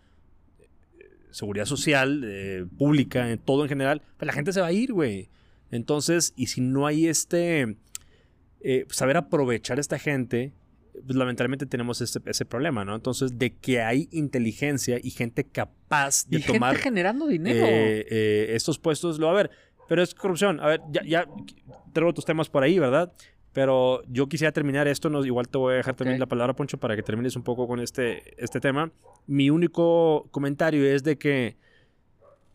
seguridad 1.38 1.65
social, 1.65 2.23
eh, 2.25 2.65
pública, 2.77 3.29
en 3.29 3.38
todo 3.38 3.63
en 3.63 3.69
general, 3.69 4.01
pues 4.17 4.25
la 4.25 4.33
gente 4.33 4.51
se 4.51 4.59
va 4.59 4.67
a 4.67 4.71
ir, 4.71 4.91
güey. 4.91 5.29
Entonces, 5.69 6.33
y 6.35 6.47
si 6.47 6.61
no 6.61 6.88
hay 6.88 7.07
este, 7.07 7.77
eh, 8.61 8.85
saber 8.89 9.17
aprovechar 9.17 9.77
a 9.77 9.81
esta 9.81 9.99
gente, 9.99 10.53
pues 11.05 11.15
lamentablemente 11.15 11.67
tenemos 11.67 12.01
ese, 12.01 12.19
ese, 12.25 12.45
problema, 12.45 12.83
¿no? 12.85 12.95
Entonces, 12.95 13.38
de 13.38 13.53
que 13.53 13.81
hay 13.81 14.09
inteligencia 14.11 14.99
y 15.01 15.11
gente 15.11 15.43
capaz 15.43 16.27
de 16.27 16.39
y 16.39 16.41
tomar... 16.41 16.71
Gente 16.71 16.83
generando 16.83 17.27
dinero. 17.27 17.67
Eh, 17.69 18.55
estos 18.55 18.79
puestos, 18.79 19.19
lo 19.19 19.29
a 19.29 19.33
ver, 19.33 19.51
pero 19.88 20.01
es 20.01 20.15
corrupción. 20.15 20.59
A 20.59 20.65
ver, 20.65 20.81
ya, 20.91 21.03
ya 21.03 21.27
tengo 21.93 22.13
tus 22.15 22.25
temas 22.25 22.49
por 22.49 22.63
ahí, 22.63 22.79
¿verdad? 22.79 23.13
Pero 23.58 24.03
yo 24.08 24.30
quisiera 24.30 24.51
terminar 24.51 24.88
esto, 24.88 25.10
no, 25.10 25.26
igual 25.26 25.49
te 25.49 25.58
voy 25.58 25.74
a 25.74 25.78
dejar 25.78 25.95
también 25.95 26.20
la 26.20 26.28
palabra, 26.28 26.55
Poncho, 26.55 26.78
para 26.78 26.95
que 26.95 27.01
termines 27.01 27.36
un 27.36 27.41
poco 27.41 27.68
con 27.68 27.80
este, 27.80 28.36
este 28.38 28.60
tema. 28.60 28.91
Mi 29.26 29.49
único 29.49 30.28
comentario 30.30 30.86
es 30.86 31.03
de 31.03 31.18
que 31.18 31.58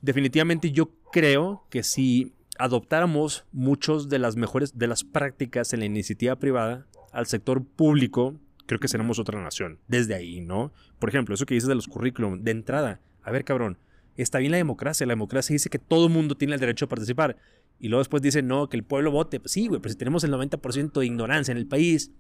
definitivamente 0.01 0.71
yo 0.71 0.91
creo 1.11 1.67
que 1.71 1.83
si 1.83 2.35
adoptáramos 2.57 3.45
muchos 3.51 4.11
de 4.11 4.21
las 4.21 4.37
mejores 4.37 4.79
de 4.79 4.87
las 4.87 5.03
prácticas 5.03 5.73
en 5.73 5.81
la 5.81 5.87
iniciativa 5.87 6.37
privada 6.37 6.87
al 7.11 7.27
sector 7.27 7.65
público, 7.65 8.37
creo 8.67 8.79
que 8.79 8.87
seremos 8.87 9.19
otra 9.19 9.43
nación. 9.43 9.81
Desde 9.89 10.15
ahí, 10.15 10.41
¿no? 10.41 10.71
Por 11.01 11.09
ejemplo, 11.09 11.35
eso 11.35 11.47
que 11.47 11.55
dices 11.55 11.69
de 11.69 11.75
los 11.75 11.89
currículum, 11.89 12.45
de 12.45 12.53
entrada, 12.53 13.01
a 13.25 13.33
ver, 13.33 13.43
cabrón, 13.43 13.77
está 14.17 14.39
bien 14.39 14.53
la 14.53 14.59
democracia. 14.59 15.05
La 15.05 15.15
democracia 15.15 15.53
dice 15.53 15.69
que 15.69 15.81
todo 15.81 16.07
el 16.07 16.13
mundo 16.13 16.37
tiene 16.37 16.55
el 16.55 16.61
derecho 16.61 16.85
a 16.85 16.89
participar. 16.89 17.37
Y 17.79 17.89
luego 17.89 18.01
después 18.01 18.23
dicen, 18.23 18.47
no, 18.47 18.69
que 18.69 18.77
el 18.77 18.85
pueblo 18.85 19.11
vote. 19.11 19.41
Pues 19.41 19.53
sí, 19.53 19.67
güey, 19.67 19.81
pero 19.81 19.93
si 19.93 19.99
tenemos 19.99 20.25
el 20.25 20.33
90% 20.33 20.93
de 21.01 21.07
ignorancia 21.07 21.53
en 21.53 21.59
el 21.59 21.67
país 21.67 22.13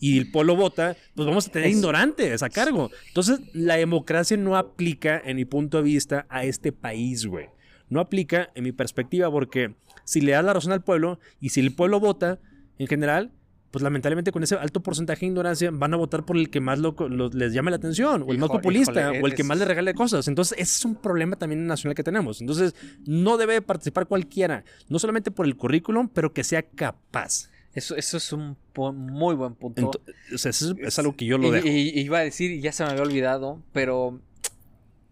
y 0.00 0.18
el 0.18 0.30
pueblo 0.30 0.56
vota, 0.56 0.96
pues 1.14 1.26
vamos 1.26 1.46
a 1.46 1.52
tener 1.52 1.70
ignorantes 1.70 2.42
a 2.42 2.50
cargo. 2.50 2.90
Entonces, 3.08 3.40
la 3.52 3.76
democracia 3.76 4.36
no 4.36 4.56
aplica, 4.56 5.20
en 5.24 5.36
mi 5.36 5.44
punto 5.44 5.78
de 5.78 5.84
vista, 5.84 6.26
a 6.28 6.44
este 6.44 6.72
país, 6.72 7.26
güey. 7.26 7.46
No 7.88 8.00
aplica, 8.00 8.50
en 8.54 8.64
mi 8.64 8.72
perspectiva, 8.72 9.30
porque 9.30 9.74
si 10.04 10.20
le 10.20 10.32
das 10.32 10.44
la 10.44 10.52
razón 10.52 10.72
al 10.72 10.82
pueblo 10.82 11.20
y 11.40 11.50
si 11.50 11.60
el 11.60 11.74
pueblo 11.74 12.00
vota, 12.00 12.40
en 12.78 12.86
general, 12.88 13.30
pues 13.74 13.82
lamentablemente 13.82 14.30
con 14.30 14.44
ese 14.44 14.54
alto 14.54 14.84
porcentaje 14.84 15.22
de 15.22 15.26
ignorancia 15.26 15.68
van 15.72 15.92
a 15.92 15.96
votar 15.96 16.24
por 16.24 16.36
el 16.36 16.48
que 16.48 16.60
más 16.60 16.78
les 16.78 17.52
llame 17.52 17.72
la 17.72 17.76
atención, 17.76 18.22
o 18.22 18.30
el 18.30 18.38
más 18.38 18.48
populista, 18.48 19.10
o 19.10 19.26
el 19.26 19.34
que 19.34 19.42
más 19.42 19.58
les 19.58 19.66
regale 19.66 19.94
cosas. 19.94 20.28
Entonces, 20.28 20.56
ese 20.56 20.76
es 20.76 20.84
un 20.84 20.94
problema 20.94 21.34
también 21.34 21.66
nacional 21.66 21.96
que 21.96 22.04
tenemos. 22.04 22.40
Entonces, 22.40 22.76
no 23.04 23.36
debe 23.36 23.60
participar 23.62 24.06
cualquiera, 24.06 24.64
no 24.88 25.00
solamente 25.00 25.32
por 25.32 25.44
el 25.44 25.56
currículum, 25.56 26.08
pero 26.08 26.32
que 26.32 26.44
sea 26.44 26.62
capaz. 26.62 27.50
Eso, 27.74 27.96
eso 27.96 28.16
es 28.16 28.32
un 28.32 28.56
muy 28.76 29.34
buen 29.34 29.56
punto. 29.56 29.90
o 30.32 30.38
sea, 30.38 30.50
eso 30.50 30.76
es, 30.78 30.98
algo 31.00 31.16
que 31.16 31.24
yo 31.24 31.36
lo 31.36 31.50
dejo. 31.50 31.66
Y, 31.66 31.98
iba 31.98 32.18
a 32.18 32.22
decir, 32.22 32.52
y 32.52 32.60
ya 32.60 32.70
se 32.70 32.84
me 32.84 32.90
había 32.90 33.02
olvidado, 33.02 33.60
pero 33.72 34.20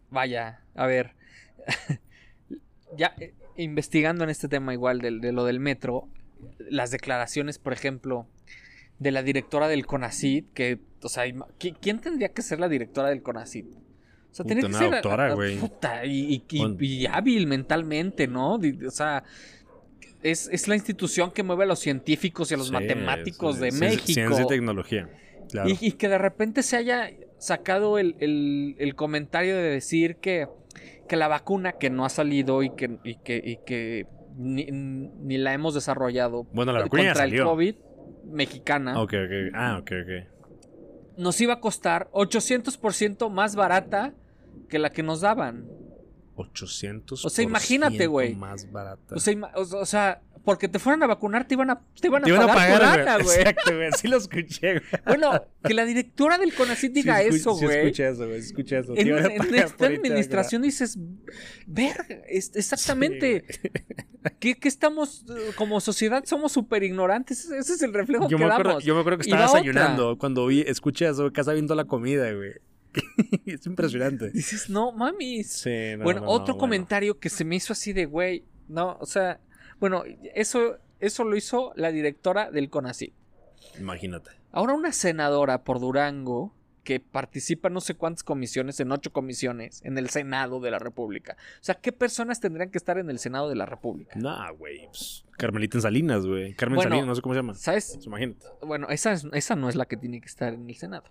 vaya, 0.08 0.60
a 0.76 0.86
ver. 0.86 1.16
ya 2.96 3.12
eh, 3.18 3.34
investigando 3.56 4.22
en 4.22 4.30
este 4.30 4.46
tema 4.46 4.72
igual 4.72 5.00
de, 5.00 5.18
de 5.18 5.32
lo 5.32 5.44
del 5.46 5.58
metro, 5.58 6.06
las 6.70 6.92
declaraciones, 6.92 7.58
por 7.58 7.72
ejemplo, 7.72 8.28
de 9.02 9.10
la 9.10 9.22
directora 9.22 9.68
del 9.68 9.84
CONACID, 9.84 10.44
que, 10.54 10.78
o 11.02 11.08
sea, 11.08 11.24
¿quién 11.58 12.00
tendría 12.00 12.28
que 12.30 12.42
ser 12.42 12.60
la 12.60 12.68
directora 12.68 13.08
del 13.08 13.22
CONACID? 13.22 13.66
O 14.30 14.34
sea, 14.34 14.46
tiene 14.46 14.62
que 14.62 14.72
ser 14.72 14.90
doctora, 14.90 15.34
güey. 15.34 15.58
Y, 16.04 16.42
y, 16.48 17.06
hábil 17.06 17.46
mentalmente, 17.46 18.28
¿no? 18.28 18.54
O 18.54 18.90
sea, 18.90 19.24
es, 20.22 20.68
la 20.68 20.74
institución 20.74 21.32
que 21.32 21.42
mueve 21.42 21.64
a 21.64 21.66
los 21.66 21.80
científicos 21.80 22.50
y 22.50 22.54
a 22.54 22.56
los 22.56 22.70
matemáticos 22.70 23.58
de 23.58 23.72
México. 23.72 24.06
Ciencia 24.06 24.44
y 24.44 24.46
tecnología. 24.46 25.10
Claro. 25.50 25.68
Y, 25.68 25.92
que 25.92 26.08
de 26.08 26.16
repente 26.16 26.62
se 26.62 26.76
haya 26.76 27.10
sacado 27.38 27.98
el, 27.98 28.94
comentario 28.96 29.56
de 29.56 29.62
decir 29.62 30.16
que, 30.16 30.48
que, 31.08 31.16
la 31.16 31.28
vacuna 31.28 31.72
que 31.72 31.90
no 31.90 32.06
ha 32.06 32.08
salido 32.08 32.62
y 32.62 32.70
que, 32.70 32.98
y 33.04 33.16
que, 33.16 33.58
que 33.66 34.06
ni, 34.38 35.36
la 35.36 35.52
hemos 35.52 35.74
desarrollado 35.74 36.44
bueno, 36.52 36.72
la 36.72 36.82
vacuna 36.82 37.04
contra 37.08 37.24
el 37.24 37.42
COVID 37.42 37.74
mexicana. 38.24 39.00
Ok, 39.00 39.12
ok. 39.14 39.54
Ah, 39.54 39.78
ok, 39.80 39.90
ok. 40.02 41.18
Nos 41.18 41.40
iba 41.40 41.54
a 41.54 41.60
costar 41.60 42.08
800% 42.12 43.30
más 43.30 43.54
barata 43.54 44.14
que 44.68 44.78
la 44.78 44.90
que 44.90 45.02
nos 45.02 45.20
daban. 45.20 45.68
800%. 46.36 47.12
O 47.24 47.30
sea, 47.30 47.44
imagínate, 47.44 48.06
güey. 48.06 48.34
Más 48.34 48.70
barata. 48.70 49.14
O 49.14 49.20
sea, 49.20 49.34
o 49.54 49.86
sea, 49.86 50.22
porque 50.44 50.68
te 50.68 50.78
fueran 50.78 51.02
a 51.02 51.06
vacunar, 51.06 51.46
te 51.46 51.54
iban 51.54 51.70
a, 51.70 51.80
te 52.00 52.08
iban 52.08 52.24
a 52.24 52.46
pagar, 52.46 52.82
a 52.82 52.94
pagar 52.94 53.22
güey. 53.22 53.38
Exacto, 53.38 53.76
güey. 53.76 53.90
Sí 53.92 54.08
lo 54.08 54.16
escuché, 54.16 54.72
güey. 54.78 54.82
Bueno, 55.06 55.44
que 55.62 55.74
la 55.74 55.84
directora 55.84 56.38
del 56.38 56.52
CONACYT 56.54 56.92
diga 56.92 57.22
eso, 57.22 57.54
güey. 57.54 57.68
Sí, 57.68 57.78
escuché 57.78 58.08
eso, 58.08 58.26
güey. 58.26 58.38
Escuché 58.38 58.78
eso. 58.78 58.94
En, 58.96 59.08
en 59.08 59.54
esta 59.54 59.86
administración 59.86 60.62
dices, 60.62 60.98
ver, 61.66 62.24
exactamente. 62.28 63.44
¿Qué, 64.38 64.54
¿Qué, 64.54 64.68
estamos, 64.68 65.24
como 65.56 65.80
sociedad, 65.80 66.24
somos 66.24 66.52
súper 66.52 66.82
ignorantes? 66.82 67.50
Ese 67.50 67.74
es 67.74 67.82
el 67.82 67.92
reflejo 67.92 68.28
yo 68.28 68.36
que 68.36 68.44
me 68.44 68.48
damos. 68.48 68.84
Yo 68.84 68.94
me 68.94 69.00
acuerdo 69.00 69.18
que 69.18 69.24
estaba 69.24 69.44
desayunando 69.44 70.18
cuando 70.18 70.46
vi, 70.46 70.62
escuché 70.66 71.08
eso, 71.08 71.32
casa 71.32 71.52
viendo 71.52 71.74
la 71.74 71.84
comida, 71.84 72.32
güey. 72.32 72.52
es 73.46 73.66
impresionante. 73.66 74.30
Dices, 74.30 74.68
no, 74.68 74.92
mami. 74.92 75.44
Sí, 75.44 75.96
no, 75.96 76.04
bueno, 76.04 76.22
otro 76.26 76.56
comentario 76.58 77.18
que 77.18 77.28
se 77.28 77.44
me 77.44 77.56
hizo 77.56 77.72
así 77.72 77.92
de, 77.92 78.06
güey, 78.06 78.44
no, 78.68 78.96
o 79.00 79.06
sea, 79.06 79.40
bueno, 79.82 80.04
eso, 80.36 80.76
eso 81.00 81.24
lo 81.24 81.34
hizo 81.36 81.72
la 81.74 81.90
directora 81.90 82.50
del 82.52 82.70
CONACYT. 82.70 83.12
Imagínate. 83.80 84.30
Ahora 84.52 84.74
una 84.74 84.92
senadora 84.92 85.64
por 85.64 85.80
Durango 85.80 86.54
que 86.84 87.00
participa 87.00 87.66
en 87.68 87.74
no 87.74 87.80
sé 87.80 87.94
cuántas 87.94 88.22
comisiones, 88.22 88.78
en 88.80 88.92
ocho 88.92 89.12
comisiones, 89.12 89.82
en 89.84 89.98
el 89.98 90.08
Senado 90.08 90.60
de 90.60 90.70
la 90.70 90.78
República. 90.78 91.36
O 91.60 91.64
sea, 91.64 91.74
¿qué 91.76 91.90
personas 91.92 92.38
tendrían 92.40 92.70
que 92.70 92.78
estar 92.78 92.96
en 92.98 93.10
el 93.10 93.18
Senado 93.18 93.48
de 93.48 93.56
la 93.56 93.66
República? 93.66 94.18
Nah, 94.18 94.50
güey. 94.52 94.86
pues, 94.86 95.24
Carmelita 95.36 95.78
en 95.78 95.82
Salinas, 95.82 96.26
güey. 96.26 96.54
Carmen 96.54 96.76
Bueno, 96.76 96.90
Salinas, 96.90 97.06
no 97.08 97.14
sé 97.16 97.22
cómo 97.22 97.34
se 97.34 97.38
llama. 97.40 97.54
¿Sabes? 97.54 97.92
Pues, 97.94 98.06
imagínate. 98.06 98.46
Bueno, 98.64 98.86
esa, 98.88 99.12
es- 99.12 99.26
esa 99.32 99.56
no 99.56 99.68
es 99.68 99.74
la 99.74 99.86
que 99.86 99.96
tiene 99.96 100.20
que 100.20 100.26
estar 100.26 100.54
en 100.54 100.68
el 100.68 100.76
Senado. 100.76 101.04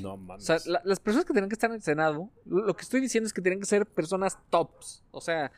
No 0.00 0.14
O 0.14 0.16
mames. 0.16 0.44
sea, 0.44 0.56
la- 0.66 0.80
las 0.84 1.00
personas 1.00 1.26
que 1.26 1.32
tienen 1.34 1.50
que 1.50 1.54
estar 1.54 1.68
en 1.70 1.76
el 1.76 1.82
Senado, 1.82 2.30
lo 2.46 2.64
lo 2.66 2.74
que 2.74 2.82
estoy 2.82 3.00
diciendo 3.02 3.26
es 3.26 3.34
que 3.34 3.42
tienen 3.42 3.60
que 3.60 3.66
ser 3.66 3.84
personas 3.86 4.38
tops. 4.50 5.04
O 5.10 5.20
sea, 5.20 5.52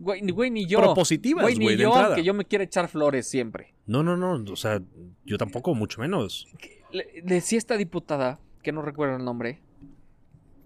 güey, 0.00 0.20
güey, 0.30 0.50
ni 0.50 0.66
yo. 0.66 0.78
Propositivas, 0.80 1.42
Güey, 1.42 1.56
ni 1.56 1.64
güey, 1.66 1.76
yo, 1.76 1.94
aunque 1.94 2.22
yo 2.24 2.34
me 2.34 2.44
quiera 2.44 2.64
echar 2.64 2.88
flores 2.88 3.28
siempre. 3.28 3.74
No, 3.86 4.02
no, 4.02 4.16
no. 4.16 4.52
O 4.52 4.56
sea, 4.56 4.80
yo 5.24 5.38
tampoco, 5.38 5.74
mucho 5.74 6.00
menos. 6.00 6.46
Le- 6.92 7.22
decía 7.24 7.58
esta 7.58 7.76
diputada, 7.76 8.40
que 8.62 8.72
no 8.72 8.82
recuerdo 8.82 9.16
el 9.16 9.24
nombre, 9.24 9.60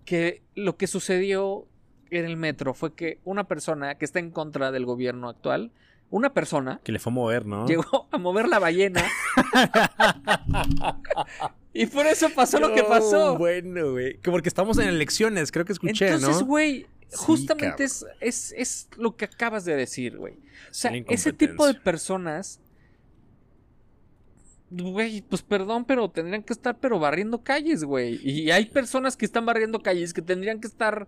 que 0.05 0.43
lo 0.55 0.77
que 0.77 0.87
sucedió 0.87 1.67
en 2.11 2.25
el 2.25 2.37
metro 2.37 2.75
fue 2.75 2.95
que 2.95 3.19
una 3.25 3.45
persona 3.45 3.97
que 3.97 4.05
está 4.05 4.19
en 4.19 4.31
contra 4.31 4.71
del 4.73 4.87
gobierno 4.87 5.29
actual, 5.29 5.73
una 6.11 6.33
persona 6.33 6.81
Que 6.85 6.93
le 6.93 6.99
fue 6.99 7.11
a 7.11 7.15
mover, 7.15 7.47
¿no? 7.47 7.67
llegó 7.67 8.09
a 8.13 8.19
mover 8.19 8.49
la 8.49 8.59
ballena. 8.59 9.03
y 11.73 11.87
por 11.87 12.07
eso 12.07 12.29
pasó 12.35 12.61
lo 12.61 12.73
que 12.73 12.85
pasó. 12.85 13.37
Bueno, 13.37 13.93
güey. 13.93 14.19
Que 14.19 14.31
porque 14.31 14.49
estamos 14.49 14.79
en 14.79 14.89
elecciones, 14.89 15.51
creo 15.51 15.65
que 15.65 15.73
escuché, 15.73 16.07
Entonces, 16.09 16.41
¿no? 16.41 16.47
güey, 16.47 16.87
Sí, 17.09 17.17
justamente 17.17 17.85
es, 17.85 18.05
es, 18.21 18.53
es 18.57 18.89
lo 18.97 19.17
que 19.17 19.25
acabas 19.27 19.65
de 19.65 19.77
decir, 19.77 20.17
güey. 20.17 20.35
O 20.35 20.39
sea, 20.75 20.93
ese 21.09 21.33
tipo 21.33 21.67
de 21.67 21.75
personas, 21.75 22.61
güey, 24.71 25.23
pues 25.23 25.43
perdón, 25.43 25.85
pero 25.85 26.11
tendrían 26.11 26.43
que 26.43 26.53
estar 26.53 26.79
pero 26.81 26.99
barriendo 26.99 27.43
calles, 27.43 27.85
güey. 27.85 28.19
Y 28.29 28.51
hay 28.51 28.67
personas 28.67 29.17
que 29.17 29.25
están 29.25 29.47
barriendo 29.47 29.81
calles 29.81 30.13
que 30.13 30.23
tendrían 30.23 30.61
que 30.61 30.67
estar 30.67 31.07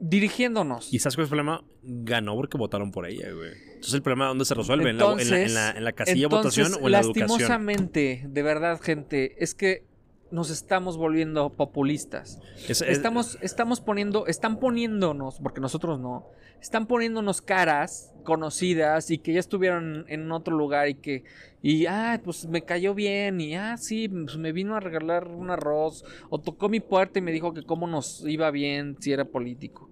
dirigiéndonos. 0.00 0.92
¿Y 0.92 0.98
sabes 0.98 1.14
cuál 1.16 1.24
es 1.24 1.28
el 1.28 1.30
problema? 1.30 1.64
Ganó 1.82 2.34
porque 2.34 2.58
votaron 2.58 2.90
por 2.90 3.06
ella, 3.06 3.30
güey. 3.32 3.52
Entonces 3.66 3.94
el 3.94 4.02
problema, 4.02 4.26
¿dónde 4.26 4.44
se 4.44 4.54
resuelve? 4.54 4.90
¿En 4.90 4.98
la- 4.98 5.12
en, 5.12 5.30
la, 5.30 5.42
en, 5.42 5.54
la, 5.54 5.70
en 5.70 5.84
la 5.84 5.92
casilla 5.92 6.28
de 6.28 6.34
votación 6.34 6.74
o 6.74 6.86
en 6.86 6.92
la 6.92 7.00
educación? 7.00 7.28
lastimosamente, 7.28 8.24
de 8.28 8.42
verdad, 8.42 8.80
gente, 8.80 9.42
es 9.42 9.54
que 9.54 9.84
nos 10.30 10.50
estamos 10.50 10.96
volviendo 10.96 11.50
populistas. 11.50 12.40
Es- 12.68 12.80
es- 12.82 12.88
Estamos, 12.88 13.38
estamos 13.42 13.80
poniendo, 13.80 14.26
están 14.26 14.58
poniéndonos, 14.58 15.38
porque 15.40 15.60
nosotros 15.60 16.00
no, 16.00 16.26
están 16.60 16.86
poniéndonos 16.86 17.40
caras 17.42 18.12
conocidas 18.24 19.10
y 19.10 19.18
que 19.18 19.32
ya 19.34 19.40
estuvieron 19.40 20.04
en 20.08 20.32
otro 20.32 20.56
lugar 20.56 20.88
y 20.88 20.94
que, 20.94 21.24
y, 21.62 21.86
ah, 21.86 22.20
pues 22.24 22.46
me 22.46 22.62
cayó 22.62 22.92
bien 22.94 23.40
y, 23.40 23.54
ah, 23.54 23.76
sí, 23.76 24.08
pues 24.08 24.36
me 24.36 24.52
vino 24.52 24.74
a 24.74 24.80
regalar 24.80 25.28
un 25.28 25.50
arroz 25.50 26.04
o 26.28 26.40
tocó 26.40 26.68
mi 26.68 26.80
puerta 26.80 27.18
y 27.18 27.22
me 27.22 27.30
dijo 27.32 27.54
que 27.54 27.62
cómo 27.62 27.86
nos 27.86 28.24
iba 28.26 28.50
bien 28.50 28.96
si 29.00 29.12
era 29.12 29.24
político. 29.24 29.90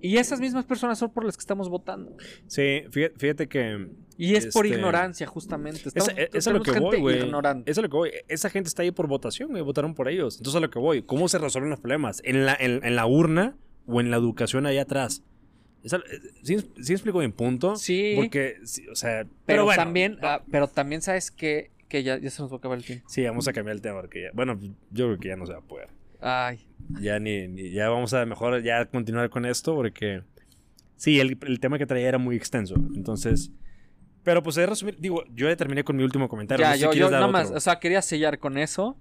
Y 0.00 0.16
esas 0.18 0.40
mismas 0.40 0.64
personas 0.64 0.98
son 0.98 1.12
por 1.12 1.24
las 1.24 1.36
que 1.36 1.40
estamos 1.40 1.68
votando. 1.68 2.16
Sí, 2.46 2.82
fíjate, 2.90 3.14
fíjate 3.18 3.48
que... 3.48 3.88
Y 4.16 4.34
es 4.34 4.46
por 4.52 4.66
Este, 4.66 4.76
ignorancia, 4.78 5.26
justamente. 5.26 5.80
Estamos, 5.86 6.08
Esa- 6.10 6.22
Eso 6.22 6.50
es 6.50 6.56
lo 6.56 6.62
que 6.62 6.78
voy, 6.78 7.00
güey. 7.00 7.20
ignorante. 7.24 7.70
Eso 7.70 7.80
es 7.80 7.82
lo 7.84 7.88
que 7.90 7.96
voy. 7.96 8.10
Esa 8.28 8.50
gente 8.50 8.68
está 8.68 8.82
ahí 8.82 8.90
por 8.90 9.06
votación, 9.06 9.50
güey. 9.50 9.62
Votaron 9.62 9.94
por 9.94 10.08
ellos. 10.08 10.38
Entonces 10.38 10.56
a 10.56 10.60
lo 10.60 10.70
que 10.70 10.78
voy. 10.78 11.02
¿Cómo 11.02 11.28
se 11.28 11.38
resuelven 11.38 11.70
los 11.70 11.80
problemas? 11.80 12.20
¿En 12.24 12.44
la, 12.46 12.56
en, 12.58 12.84
en 12.84 12.96
la 12.96 13.06
urna 13.06 13.56
o 13.86 14.00
en 14.00 14.10
la 14.10 14.16
educación 14.16 14.66
allá 14.66 14.82
atrás? 14.82 15.22
Esa- 15.84 15.98
eh, 15.98 16.20
¿Sí, 16.42 16.56
sí 16.82 16.92
explico 16.92 17.18
mi 17.20 17.28
punto? 17.28 17.76
Sí. 17.76 18.14
Porque, 18.16 18.56
sí, 18.64 18.86
o 18.88 18.96
sea... 18.96 19.24
Pero, 19.46 19.64
bueno, 19.64 19.80
también, 19.82 20.18
no. 20.20 20.26
ah, 20.28 20.44
pero 20.50 20.66
también 20.68 21.00
sabes 21.02 21.30
que, 21.30 21.70
que 21.88 22.02
ya, 22.02 22.18
ya 22.18 22.30
se 22.30 22.42
nos 22.42 22.50
va 22.50 22.56
a 22.56 22.58
acabar 22.58 22.78
el 22.78 22.84
tiempo. 22.84 23.04
Sí, 23.08 23.22
vamos 23.24 23.46
a 23.46 23.52
cambiar 23.52 23.76
el 23.76 23.82
tema 23.82 24.00
porque 24.00 24.22
ya... 24.22 24.28
Bueno, 24.34 24.58
yo 24.90 25.06
creo 25.06 25.18
que 25.18 25.28
ya 25.28 25.36
no 25.36 25.46
se 25.46 25.52
va 25.52 25.58
a 25.60 25.62
poder. 25.62 25.88
Ay, 26.20 26.66
Ya 27.00 27.18
ni, 27.18 27.46
ni- 27.48 27.70
ya 27.70 27.88
vamos 27.88 28.12
a 28.14 28.24
mejor 28.26 28.62
ya 28.62 28.86
continuar 28.86 29.30
con 29.30 29.44
esto 29.44 29.74
porque 29.74 30.22
sí, 30.96 31.20
el, 31.20 31.38
el 31.46 31.60
tema 31.60 31.78
que 31.78 31.86
traía 31.86 32.08
era 32.08 32.18
muy 32.18 32.36
extenso. 32.36 32.74
Entonces, 32.94 33.50
pero 34.24 34.42
pues 34.42 34.56
de 34.56 34.66
resumir, 34.66 34.96
digo, 34.98 35.24
yo 35.34 35.48
ya 35.48 35.56
terminé 35.56 35.84
con 35.84 35.96
mi 35.96 36.02
último 36.02 36.28
comentario. 36.28 36.64
ya, 36.64 36.70
no 36.70 36.72
sé 36.74 36.78
si 36.78 36.84
yo, 36.84 36.92
yo 36.92 37.10
nada 37.10 37.26
otro. 37.26 37.32
más, 37.32 37.50
o 37.50 37.60
sea, 37.60 37.78
quería 37.78 38.02
sellar 38.02 38.38
con 38.38 38.58
eso. 38.58 38.96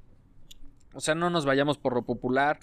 O 0.93 0.99
sea, 0.99 1.15
no 1.15 1.29
nos 1.29 1.45
vayamos 1.45 1.77
por 1.77 1.93
lo 1.93 2.03
popular. 2.05 2.59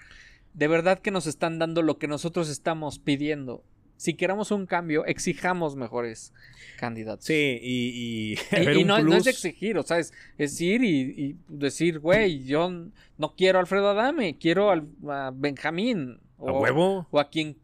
De 0.52 0.68
verdad 0.68 0.98
que 1.00 1.10
nos 1.10 1.26
están 1.26 1.58
dando 1.58 1.82
lo 1.82 1.98
que 1.98 2.06
nosotros 2.08 2.48
estamos 2.48 2.98
pidiendo. 2.98 3.64
Si 3.96 4.14
queremos 4.14 4.50
un 4.50 4.66
cambio, 4.66 5.04
exijamos 5.06 5.76
mejores 5.76 6.32
candidatos. 6.78 7.24
Sí, 7.24 7.58
y, 7.62 8.34
y, 8.34 8.84
no, 8.84 9.00
no 9.02 9.14
es 9.16 9.24
de 9.24 9.30
exigir, 9.30 9.78
o 9.78 9.82
sea, 9.82 9.98
es, 9.98 10.12
es 10.36 10.60
ir 10.60 10.82
y, 10.82 11.00
y 11.16 11.36
decir, 11.48 12.00
güey, 12.00 12.44
yo 12.44 12.70
no 13.16 13.34
quiero 13.36 13.58
a 13.58 13.60
Alfredo 13.62 13.88
Adame, 13.90 14.36
quiero 14.38 14.70
al- 14.70 14.88
a 15.08 15.32
Benjamín. 15.34 16.18
a 16.38 16.42
O, 16.42 16.60
huevo, 16.60 17.06
o 17.10 17.20
a 17.20 17.30
quien 17.30 17.56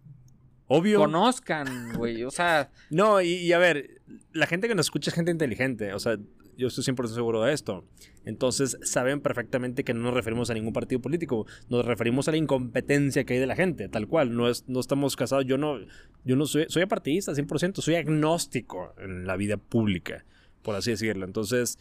obvio. 0.69 1.01
conozcan, 1.01 1.93
güey. 1.95 2.23
O 2.25 2.31
sea, 2.31 2.71
No, 2.91 3.21
y 3.21 3.53
a 3.53 3.59
ver, 3.59 4.01
la 4.33 4.47
gente 4.47 4.69
que 4.69 4.75
nos 4.75 4.87
escucha 4.87 5.11
es 5.11 5.15
gente 5.15 5.33
inteligente, 5.33 5.93
o 5.93 5.99
sea, 5.99 6.17
yo 6.61 6.69
estoy 6.69 6.85
100% 6.85 7.09
seguro 7.09 7.43
de 7.43 7.53
esto. 7.55 7.85
Entonces, 8.25 8.77
saben 8.83 9.21
perfectamente 9.21 9.83
que 9.83 9.95
no 9.95 10.03
nos 10.03 10.15
referimos 10.15 10.51
a 10.51 10.55
ningún 10.55 10.75
partido 10.75 11.01
político, 11.01 11.47
nos 11.71 11.85
referimos 11.87 12.29
a 12.29 12.33
la 12.33 12.37
incompetencia 12.37 13.25
que 13.25 13.35
hay 13.35 13.41
de 13.41 13.47
la 13.47 13.57
gente, 13.57 13.89
tal 13.89 14.07
cual. 14.07 14.37
No, 14.37 14.49
es, 14.49 14.69
no 14.69 14.79
estamos 14.79 15.17
casados, 15.17 15.47
yo 15.47 15.57
no, 15.57 15.79
yo 16.25 16.37
no 16.37 16.45
soy, 16.47 16.67
soy 16.69 16.83
apartidista 16.83 17.33
100%, 17.33 17.81
soy 17.81 17.95
agnóstico 17.95 18.95
en 18.99 19.27
la 19.27 19.37
vida 19.37 19.57
pública, 19.57 20.25
por 20.63 20.77
así 20.77 20.91
decirlo. 20.91 21.25
Entonces, 21.25 21.79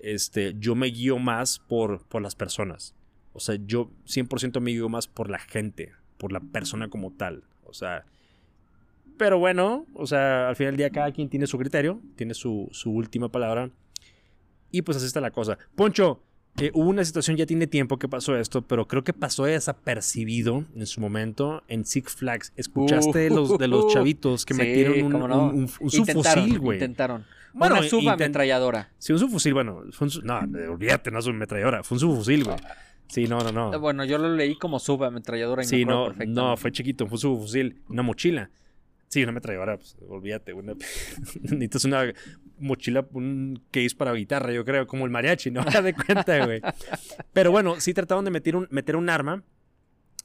este, 0.00 0.54
yo 0.58 0.74
me 0.74 0.88
guío 0.88 1.18
más 1.18 1.60
por, 1.60 2.04
por 2.08 2.20
las 2.20 2.34
personas. 2.34 2.96
O 3.32 3.40
sea, 3.40 3.56
yo 3.64 3.92
100% 4.06 4.60
me 4.60 4.72
guío 4.72 4.88
más 4.88 5.06
por 5.06 5.30
la 5.30 5.38
gente, 5.38 5.92
por 6.16 6.32
la 6.32 6.40
persona 6.40 6.88
como 6.88 7.12
tal. 7.12 7.44
O 7.62 7.72
sea, 7.72 8.04
pero 9.18 9.38
bueno, 9.38 9.84
o 9.94 10.06
sea, 10.06 10.48
al 10.48 10.56
final 10.56 10.72
del 10.72 10.78
día 10.78 10.90
cada 10.90 11.10
quien 11.10 11.28
tiene 11.28 11.46
su 11.46 11.58
criterio, 11.58 12.00
tiene 12.14 12.34
su, 12.34 12.68
su 12.70 12.90
última 12.90 13.28
palabra. 13.28 13.70
Y 14.70 14.82
pues 14.82 14.96
así 14.96 15.06
está 15.06 15.20
la 15.20 15.30
cosa. 15.30 15.58
Poncho, 15.74 16.22
eh, 16.60 16.70
hubo 16.74 16.88
una 16.88 17.04
situación, 17.04 17.36
ya 17.36 17.46
tiene 17.46 17.66
tiempo 17.66 17.98
que 17.98 18.08
pasó 18.08 18.36
esto, 18.36 18.62
pero 18.62 18.86
creo 18.88 19.04
que 19.04 19.12
pasó 19.12 19.44
desapercibido 19.44 20.64
en 20.74 20.86
su 20.86 21.00
momento 21.00 21.62
en 21.68 21.84
Six 21.84 22.14
Flags. 22.16 22.52
¿Escuchaste 22.56 23.18
de, 23.18 23.30
los, 23.30 23.56
de 23.58 23.68
los 23.68 23.86
chavitos 23.92 24.44
que 24.44 24.54
Sí, 24.54 24.60
metieron 24.60 25.02
un, 25.02 25.12
no. 25.12 25.24
un, 25.48 25.54
un- 25.54 25.70
un 25.80 25.90
intentaron, 25.92 26.24
subfusil, 26.44 26.58
güey? 26.58 26.76
Intentaron. 26.78 27.24
Bueno, 27.54 27.78
Una 27.78 27.88
subametralladora. 27.88 28.90
Sí, 28.98 29.12
un 29.12 29.18
subfusil, 29.18 29.54
bueno, 29.54 29.82
fue 29.92 30.08
un 30.08 30.12
no, 30.24 30.58
eh, 30.58 30.68
olvídate, 30.68 31.10
no 31.10 31.18
es 31.20 31.26
metralladora, 31.28 31.82
fue 31.82 31.96
un 31.96 32.00
subfusil, 32.00 32.44
güey. 32.44 32.56
Sí, 33.08 33.26
no, 33.26 33.38
no, 33.40 33.52
no. 33.52 33.72
Eh, 33.74 33.78
Bueno, 33.78 34.04
yo 34.04 34.18
lo 34.18 34.34
leí 34.34 34.56
como 34.56 34.78
subametralladora 34.78 35.62
y 35.62 35.66
Sí, 35.66 35.86
me 35.86 35.92
no, 35.92 36.12
no, 36.26 36.56
fue 36.58 36.70
chiquito, 36.72 37.06
fue 37.06 37.16
su 37.18 37.38
fusil, 37.38 37.80
una 37.88 38.02
mochila. 38.02 38.50
Sí, 39.08 39.22
una 39.22 39.32
metralladora, 39.32 39.78
pues, 39.78 39.96
olvídate, 40.06 40.52
una... 40.52 40.74
necesitas 41.40 41.84
una 41.86 42.12
mochila, 42.60 43.06
un 43.12 43.62
case 43.70 43.94
para 43.96 44.12
guitarra, 44.12 44.52
yo 44.52 44.64
creo, 44.64 44.86
como 44.86 45.04
el 45.04 45.10
mariachi, 45.10 45.50
¿no? 45.50 45.64
de 45.82 45.94
cuenta, 45.94 46.44
güey. 46.46 46.60
Pero 47.32 47.50
bueno, 47.50 47.80
sí 47.80 47.94
trataron 47.94 48.24
de 48.24 48.30
meter 48.30 48.56
un, 48.56 48.66
meter 48.70 48.96
un 48.96 49.08
arma 49.10 49.42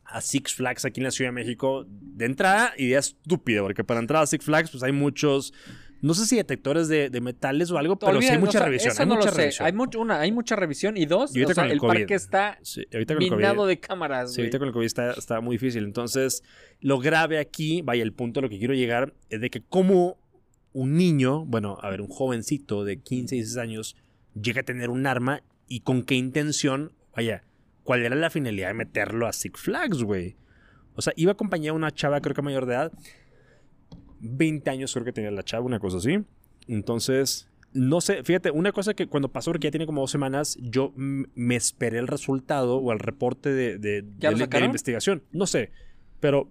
a 0.06 0.22
Six 0.22 0.54
Flags 0.56 0.86
aquí 0.86 1.00
en 1.00 1.06
la 1.06 1.12
Ciudad 1.12 1.30
de 1.30 1.34
México. 1.34 1.86
De 1.88 2.26
entrada, 2.26 2.74
idea 2.78 3.00
estúpida, 3.00 3.62
porque 3.62 3.84
para 3.84 4.00
entrar 4.00 4.24
a 4.24 4.28
Six 4.28 4.44
Flags, 4.46 4.70
pues 4.72 4.84
hay 4.84 4.92
muchos, 4.92 5.54
no 6.02 6.14
sé 6.14 6.26
si 6.28 6.36
detectores 6.36 6.88
de, 6.90 7.10
de 7.10 7.22
metales 7.22 7.72
o 7.72 7.78
algo, 7.78 7.98
pero 7.98 8.22
sí 8.22 8.28
hay 8.28 8.38
mucha 8.38 8.50
o 8.50 8.52
sea, 8.62 8.66
revisión. 8.66 8.92
eso 8.92 9.02
Hay 9.02 9.08
no 9.08 9.16
mucha 9.16 9.30
lo 9.30 9.36
sé. 9.36 9.42
revisión. 9.42 9.66
Hay, 9.66 9.74
mucho, 9.74 10.00
una, 10.02 10.20
hay 10.20 10.32
mucha 10.32 10.56
revisión. 10.58 10.98
Y 10.98 11.06
dos, 11.06 11.36
Y 11.36 11.44
o 11.44 11.54
sea, 11.54 11.64
el 11.66 11.72
el, 11.72 11.80
parque 11.80 12.14
está 12.16 12.60
Sí, 12.62 12.86
ahorita 12.94 13.14
con 13.16 13.24
el 13.24 13.30
COVID- 13.32 13.36
minado 13.38 13.66
de 13.66 13.80
cámaras, 13.80 14.34
Sí, 14.34 14.42
ahorita 14.42 14.60
con 14.60 14.68
el 14.68 14.74
COVID 14.74 14.86
está, 14.86 15.12
está 15.14 15.40
muy 15.42 15.56
difícil. 15.56 15.84
Entonces, 15.86 16.44
lo 16.82 17.00
grave 17.00 17.40
aquí, 17.40 17.82
vaya, 17.82 18.04
el 18.04 18.12
punto 18.14 18.42
a 18.42 18.44
lo 18.44 18.50
que 18.50 18.60
quiero 18.60 18.74
llegar 18.74 19.14
es 19.30 19.40
de 19.42 19.50
que 19.50 19.62
como 19.62 20.18
un 20.74 20.98
niño, 20.98 21.46
bueno, 21.46 21.78
a 21.82 21.90
ver, 21.90 22.02
un 22.02 22.08
jovencito 22.08 22.84
de 22.84 22.98
15, 23.00 23.36
16 23.36 23.58
años, 23.58 23.96
llega 24.40 24.62
a 24.62 24.66
tener 24.66 24.90
un 24.90 25.06
arma 25.08 25.42
y 25.68 25.82
con 25.82 26.04
qué 26.04 26.16
intención, 26.16 26.92
vaya, 27.16 27.44
cuál 27.84 28.02
era 28.04 28.16
la 28.16 28.30
finalidad 28.30 28.70
de 28.70 28.74
meterlo 28.74 29.28
a 29.28 29.34
Six 29.34 29.60
Flags, 29.60 30.04
güey. 30.04 30.36
O 30.96 31.02
sea, 31.02 31.14
iba 31.16 31.32
acompañado 31.32 31.74
a 31.74 31.78
una 31.78 31.92
chava, 31.92 32.22
creo 32.22 32.36
que 32.36 32.42
mayor 32.42 32.66
de 32.66 32.74
edad, 32.76 32.92
20 34.20 34.70
años 34.70 34.94
creo 34.94 35.06
que 35.06 35.14
tenía 35.14 35.32
la 35.32 35.44
chava, 35.44 35.66
una 35.66 35.80
cosa 35.80 35.98
así. 35.98 36.18
Entonces, 36.68 37.50
no 37.74 38.00
sé, 38.02 38.24
fíjate, 38.24 38.52
una 38.52 38.72
cosa 38.72 38.94
que 38.94 39.08
cuando 39.08 39.32
pasó, 39.32 39.52
porque 39.52 39.68
ya 39.68 39.72
tiene 39.72 39.86
como 39.86 40.02
dos 40.02 40.12
semanas, 40.12 40.58
yo 40.62 40.94
me 40.96 41.56
esperé 41.56 41.98
el 42.00 42.08
resultado 42.08 42.78
o 42.78 42.92
el 42.94 43.00
reporte 43.00 43.50
de, 43.52 43.78
de- 43.78 44.06
¿Ya 44.20 44.30
de- 44.30 44.38
lo 44.38 44.48
de 44.48 44.60
la 44.60 44.66
investigación. 44.66 45.24
No 45.32 45.46
sé, 45.46 45.72
pero 46.20 46.50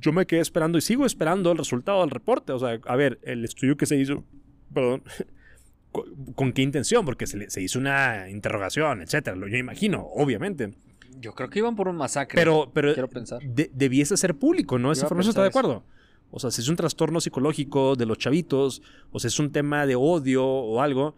yo 0.00 0.12
me 0.12 0.26
quedé 0.26 0.40
esperando 0.40 0.78
y 0.78 0.80
sigo 0.80 1.06
esperando 1.06 1.52
el 1.52 1.58
resultado 1.58 2.00
del 2.00 2.10
reporte. 2.10 2.52
O 2.52 2.58
sea, 2.58 2.78
a 2.86 2.96
ver, 2.96 3.18
el 3.22 3.44
estudio 3.44 3.76
que 3.76 3.86
se 3.86 3.96
hizo, 3.96 4.24
perdón, 4.72 5.02
co- 5.92 6.06
¿con 6.34 6.52
qué 6.52 6.62
intención? 6.62 7.04
Porque 7.04 7.26
se, 7.26 7.36
le- 7.36 7.50
se 7.50 7.60
hizo 7.62 7.78
una 7.78 8.28
interrogación, 8.30 9.02
etcétera. 9.02 9.36
Lo 9.36 9.48
yo 9.48 9.56
imagino, 9.56 10.02
obviamente. 10.14 10.74
Yo 11.20 11.34
creo 11.34 11.50
que 11.50 11.58
iban 11.60 11.76
por 11.76 11.88
un 11.88 11.96
masacre. 11.96 12.34
Pero, 12.40 12.70
pero 12.72 12.94
quiero 12.94 13.08
pensar. 13.08 13.40
de- 13.42 13.70
debiese 13.72 14.16
ser 14.16 14.34
público, 14.34 14.78
¿no? 14.78 14.90
Esa 14.92 15.02
información 15.04 15.30
está 15.30 15.42
de 15.42 15.48
eso. 15.50 15.58
acuerdo. 15.58 15.84
O 16.30 16.40
sea, 16.40 16.50
si 16.50 16.62
es 16.62 16.68
un 16.68 16.76
trastorno 16.76 17.20
psicológico 17.20 17.94
de 17.94 18.06
los 18.06 18.16
chavitos, 18.18 18.80
o 19.10 19.20
si 19.20 19.26
es 19.26 19.38
un 19.38 19.52
tema 19.52 19.84
de 19.86 19.94
odio 19.96 20.44
o 20.46 20.80
algo, 20.80 21.14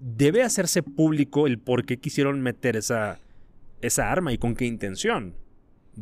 debe 0.00 0.42
hacerse 0.42 0.82
público 0.82 1.46
el 1.46 1.58
por 1.60 1.86
qué 1.86 1.98
quisieron 1.98 2.40
meter 2.40 2.76
esa, 2.76 3.20
esa 3.80 4.10
arma 4.10 4.32
y 4.32 4.38
con 4.38 4.56
qué 4.56 4.66
intención. 4.66 5.34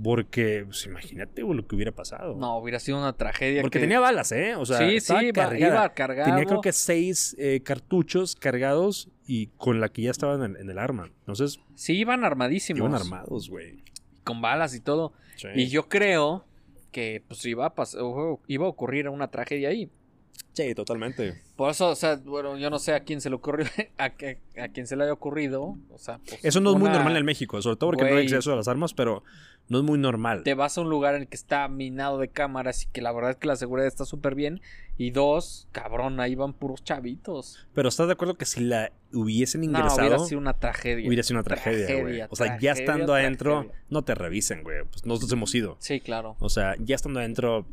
Porque, 0.02 0.64
pues, 0.66 0.84
imagínate 0.86 1.42
güey, 1.42 1.56
lo 1.56 1.66
que 1.66 1.76
hubiera 1.76 1.92
pasado. 1.92 2.34
No, 2.36 2.58
hubiera 2.58 2.80
sido 2.80 2.98
una 2.98 3.12
tragedia. 3.12 3.62
Porque 3.62 3.78
que- 3.78 3.84
tenía 3.84 4.00
balas, 4.00 4.32
¿eh? 4.32 4.56
O 4.56 4.66
sea, 4.66 4.78
sí, 4.78 5.00
sí, 5.00 5.14
cargada. 5.32 5.58
iba 5.58 5.88
cargado. 5.94 6.30
Tenía 6.30 6.44
creo 6.46 6.60
que 6.60 6.72
seis 6.72 7.36
eh, 7.38 7.60
cartuchos 7.62 8.34
cargados 8.34 9.08
y 9.26 9.46
con 9.56 9.80
la 9.80 9.88
que 9.88 10.02
ya 10.02 10.10
estaban 10.10 10.42
en, 10.42 10.56
en 10.60 10.68
el 10.70 10.78
arma. 10.78 11.10
Entonces, 11.20 11.60
Sí, 11.76 11.96
iban 11.96 12.24
armadísimos. 12.24 12.78
iban 12.80 12.94
armados, 12.94 13.48
güey. 13.48 13.84
Con 14.24 14.40
balas 14.42 14.74
y 14.74 14.80
todo. 14.80 15.12
Sí. 15.36 15.48
Y 15.54 15.68
yo 15.68 15.88
creo 15.88 16.44
que 16.90 17.22
pues 17.28 17.44
iba 17.46 17.66
a, 17.66 17.74
iba 18.48 18.66
a 18.66 18.68
ocurrir 18.68 19.08
una 19.08 19.28
tragedia 19.28 19.68
ahí. 19.68 19.90
Sí, 20.54 20.74
totalmente. 20.74 21.42
Por 21.56 21.70
eso, 21.70 21.88
o 21.90 21.96
sea, 21.96 22.16
bueno, 22.16 22.56
yo 22.56 22.70
no 22.70 22.78
sé 22.78 22.94
a 22.94 23.00
quién 23.00 23.20
se 23.20 23.28
le 23.28 23.36
ocurrió, 23.36 23.66
a, 23.98 24.10
quién 24.10 24.86
se 24.86 24.96
le 24.96 25.04
haya 25.04 25.12
ocurrido. 25.12 25.76
O 25.90 25.98
sea, 25.98 26.18
pues, 26.18 26.44
Eso 26.44 26.60
no 26.60 26.72
es 26.72 26.78
muy 26.78 26.88
normal 26.90 27.16
en 27.16 27.24
México, 27.24 27.60
sobre 27.60 27.76
todo 27.76 27.90
porque 27.90 28.04
no 28.04 28.16
hay 28.16 28.24
acceso 28.24 28.52
a 28.52 28.56
las 28.56 28.68
armas, 28.68 28.94
pero 28.94 29.24
no 29.68 29.78
es 29.78 29.84
muy 29.84 29.98
normal. 29.98 30.42
Te 30.44 30.54
vas 30.54 30.76
a 30.78 30.82
un 30.82 30.90
lugar 30.90 31.14
en 31.14 31.22
el 31.22 31.28
que 31.28 31.36
está 31.36 31.66
minado 31.68 32.18
de 32.18 32.28
cámaras 32.28 32.84
y 32.84 32.86
que 32.86 33.00
la 33.00 33.12
verdad 33.12 33.32
es 33.32 33.36
que 33.36 33.46
la 33.48 33.56
seguridad 33.56 33.86
está 33.86 34.04
súper 34.04 34.34
bien. 34.34 34.60
Y 34.96 35.10
dos, 35.10 35.66
cabrón, 35.72 36.20
ahí 36.20 36.34
van 36.34 36.52
puros 36.52 36.84
chavitos. 36.84 37.66
Pero 37.74 37.88
¿estás 37.88 38.06
de 38.06 38.12
acuerdo 38.12 38.34
que 38.34 38.44
si 38.44 38.60
la 38.60 38.92
hubiesen 39.12 39.62
No, 39.62 39.66
ingresado, 39.66 40.00
hubiera 40.02 40.18
sido 40.20 40.40
una 40.40 40.54
tragedia. 40.54 41.08
hubiera 41.08 41.22
sido 41.24 41.40
una 41.40 41.44
tragedia, 41.44 42.00
güey? 42.00 42.20
O 42.22 42.36
sea, 42.36 42.46
ya 42.46 42.58
tragedia, 42.58 42.72
estando 42.72 43.14
adentro, 43.14 43.72
no 43.90 44.04
te 44.04 44.14
revisen, 44.14 44.62
güey. 44.62 44.84
Pues 44.84 45.04
nosotros 45.04 45.32
hemos 45.32 45.52
ido. 45.54 45.76
Sí, 45.80 46.00
claro. 46.00 46.36
O 46.38 46.48
sea, 46.48 46.76
ya 46.78 46.94
estando 46.94 47.18
adentro, 47.18 47.66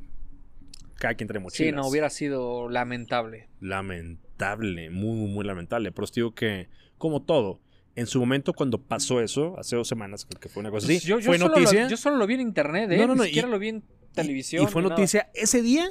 cada 1.02 1.16
quien 1.16 1.28
trae 1.28 1.42
mochilas. 1.42 1.68
Sí, 1.68 1.76
no, 1.76 1.88
hubiera 1.88 2.10
sido 2.12 2.70
lamentable. 2.70 3.50
Lamentable, 3.60 4.90
muy, 4.92 5.16
muy, 5.18 5.30
muy 5.32 5.46
lamentable. 5.46 5.92
Pero 5.92 6.04
os 6.06 6.12
digo 6.14 6.34
que, 6.36 6.70
como 6.98 7.24
todo, 7.24 7.60
en 7.96 8.06
su 8.08 8.20
momento 8.20 8.54
cuando 8.54 8.82
pasó 8.82 9.20
eso, 9.20 9.58
hace 9.60 9.76
dos 9.76 9.88
semanas, 9.88 10.26
creo 10.26 10.40
que 10.40 10.48
fue 10.50 10.62
una 10.62 10.70
cosa 10.70 10.86
así, 10.86 10.94
Pues 10.96 11.04
yo, 11.04 11.20
yo 11.20 11.26
fue 11.26 11.38
noticia. 11.40 11.84
Lo, 11.86 11.90
yo 11.90 11.98
solo 11.98 12.18
lo 12.18 12.28
vi 12.28 12.36
en 12.36 12.42
internet, 12.42 12.92
¿eh? 12.92 12.98
No, 12.98 13.08
no, 13.08 13.16
no, 13.16 13.24
Ni 13.24 13.30
siquiera 13.30 13.48
y- 13.48 13.52
lo 13.52 13.60
vi 13.60 13.70
en 13.70 13.84
televisión. 14.14 14.64
Y, 14.64 14.68
fue 14.68 14.82
nada. 14.84 14.96
noticia 14.96 15.30
ese 15.34 15.62
día. 15.62 15.88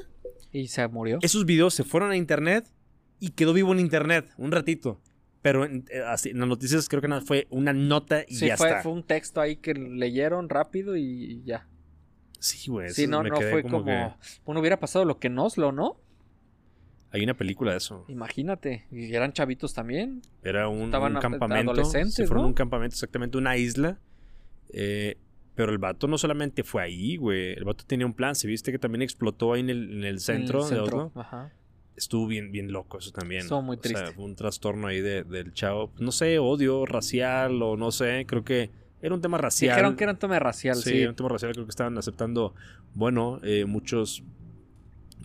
Y 0.52 0.68
se 0.68 0.86
murió. 0.88 1.18
Esos 1.22 1.44
videos 1.44 1.74
se 1.74 1.84
fueron 1.84 2.10
a 2.12 2.16
internet 2.16 2.66
y 3.18 3.30
quedó 3.30 3.52
vivo 3.52 3.72
en 3.72 3.80
internet 3.80 4.30
un 4.38 4.52
ratito. 4.52 5.00
Pero 5.42 5.64
en, 5.64 5.86
eh, 5.90 6.02
así, 6.06 6.30
en 6.30 6.38
las 6.38 6.48
noticias 6.48 6.88
creo 6.88 7.00
que 7.00 7.08
nada, 7.08 7.22
fue 7.22 7.46
una 7.50 7.72
nota 7.72 8.24
y 8.28 8.36
Sí, 8.36 8.46
ya 8.46 8.56
fue, 8.56 8.68
está. 8.68 8.82
fue 8.82 8.92
un 8.92 9.02
texto 9.04 9.40
ahí 9.40 9.56
que 9.56 9.72
leyeron 9.74 10.48
rápido 10.50 10.96
y 10.96 11.42
ya. 11.44 11.66
Sí, 12.40 12.70
güey. 12.70 12.90
sí, 12.90 13.06
no, 13.06 13.22
no 13.22 13.36
fue 13.36 13.62
como. 13.62 13.84
que- 13.84 14.10
Bueno, 14.44 14.60
hubiera 14.60 14.80
pasado 14.80 15.04
lo 15.04 15.18
que 15.20 15.28
en 15.28 15.38
Oslo, 15.38 15.70
¿no? 15.72 15.96
Hay 17.12 17.22
una 17.22 17.34
película 17.34 17.72
de 17.72 17.78
eso. 17.78 18.04
Imagínate. 18.08 18.86
Y 18.92 19.14
eran 19.14 19.32
chavitos 19.32 19.74
también. 19.74 20.22
Era 20.42 20.68
un, 20.68 20.82
Estaban 20.84 21.16
un 21.16 21.20
campamento. 21.22 21.72
adolescentes, 21.72 22.14
Se 22.14 22.26
fueron 22.26 22.42
¿no? 22.44 22.48
un 22.48 22.54
campamento, 22.54 22.94
exactamente, 22.94 23.36
una 23.38 23.56
isla. 23.56 23.98
Eh, 24.72 25.16
pero 25.56 25.72
el 25.72 25.78
vato 25.78 26.06
no 26.06 26.16
solamente 26.18 26.62
fue 26.62 26.82
ahí, 26.82 27.16
güey. 27.16 27.52
El 27.54 27.64
vato 27.64 27.84
tenía 27.86 28.06
un 28.06 28.14
plan. 28.14 28.34
Se 28.36 28.46
viste 28.46 28.70
que 28.72 28.78
también 28.78 29.02
explotó 29.02 29.52
ahí 29.54 29.60
en 29.60 29.70
el, 29.70 29.92
en 29.98 30.04
el 30.04 30.20
centro, 30.20 30.60
En 30.66 30.68
el 30.68 30.74
de 30.74 30.80
Oslo. 30.82 31.12
Ajá. 31.16 31.52
Estuvo 31.96 32.26
bien, 32.28 32.52
bien 32.52 32.70
loco 32.72 32.98
eso 32.98 33.10
también. 33.10 33.42
Estuvo 33.42 33.60
muy 33.60 33.76
O 33.76 33.82
sea, 33.82 33.92
triste. 33.92 34.14
fue 34.14 34.24
un 34.24 34.36
trastorno 34.36 34.86
ahí 34.86 35.00
de- 35.00 35.24
del 35.24 35.52
chavo. 35.52 35.92
No 35.98 36.12
sé, 36.12 36.38
odio 36.38 36.86
racial 36.86 37.60
o 37.62 37.76
no 37.76 37.90
sé. 37.90 38.24
Creo 38.26 38.44
que 38.44 38.70
era 39.02 39.14
un 39.14 39.20
tema 39.20 39.38
racial. 39.38 39.74
Dijeron 39.76 39.96
que 39.96 40.04
era 40.04 40.12
un 40.12 40.18
tema 40.18 40.38
racial, 40.38 40.76
Sí, 40.76 40.90
sí. 40.90 41.00
era 41.00 41.10
un 41.10 41.16
tema 41.16 41.28
racial. 41.28 41.52
Creo 41.52 41.64
que 41.64 41.70
estaban 41.70 41.96
aceptando. 41.98 42.54
Bueno, 42.94 43.40
eh, 43.42 43.64
muchos. 43.64 44.22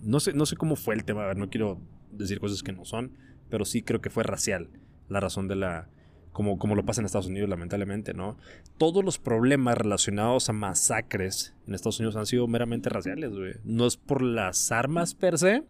No 0.01 0.19
sé, 0.19 0.33
no 0.33 0.45
sé 0.45 0.55
cómo 0.55 0.75
fue 0.75 0.95
el 0.95 1.03
tema. 1.03 1.23
A 1.23 1.27
ver, 1.27 1.37
no 1.37 1.49
quiero 1.49 1.79
decir 2.11 2.39
cosas 2.39 2.63
que 2.63 2.71
no 2.71 2.85
son. 2.85 3.11
Pero 3.49 3.65
sí 3.65 3.81
creo 3.81 4.01
que 4.01 4.09
fue 4.09 4.23
racial. 4.23 4.69
La 5.09 5.19
razón 5.19 5.47
de 5.47 5.55
la. 5.55 5.89
Como, 6.31 6.59
como 6.59 6.75
lo 6.75 6.83
pasa 6.85 6.99
en 6.99 7.05
Estados 7.05 7.27
Unidos, 7.27 7.47
lamentablemente, 7.49 8.13
¿no? 8.13 8.37
Todos 8.77 9.05
los 9.05 9.19
problemas 9.19 9.77
relacionados 9.77 10.49
a 10.49 10.53
masacres 10.53 11.53
en 11.65 11.73
Estados 11.75 11.99
Unidos 12.01 12.17
han 12.17 12.25
sido 12.25 12.45
meramente 12.47 12.89
raciales, 12.89 13.31
güey. 13.31 13.53
No 13.63 13.87
es 13.87 13.95
por 13.95 14.21
las 14.21 14.69
armas 14.73 15.15
per 15.15 15.37
se, 15.37 15.63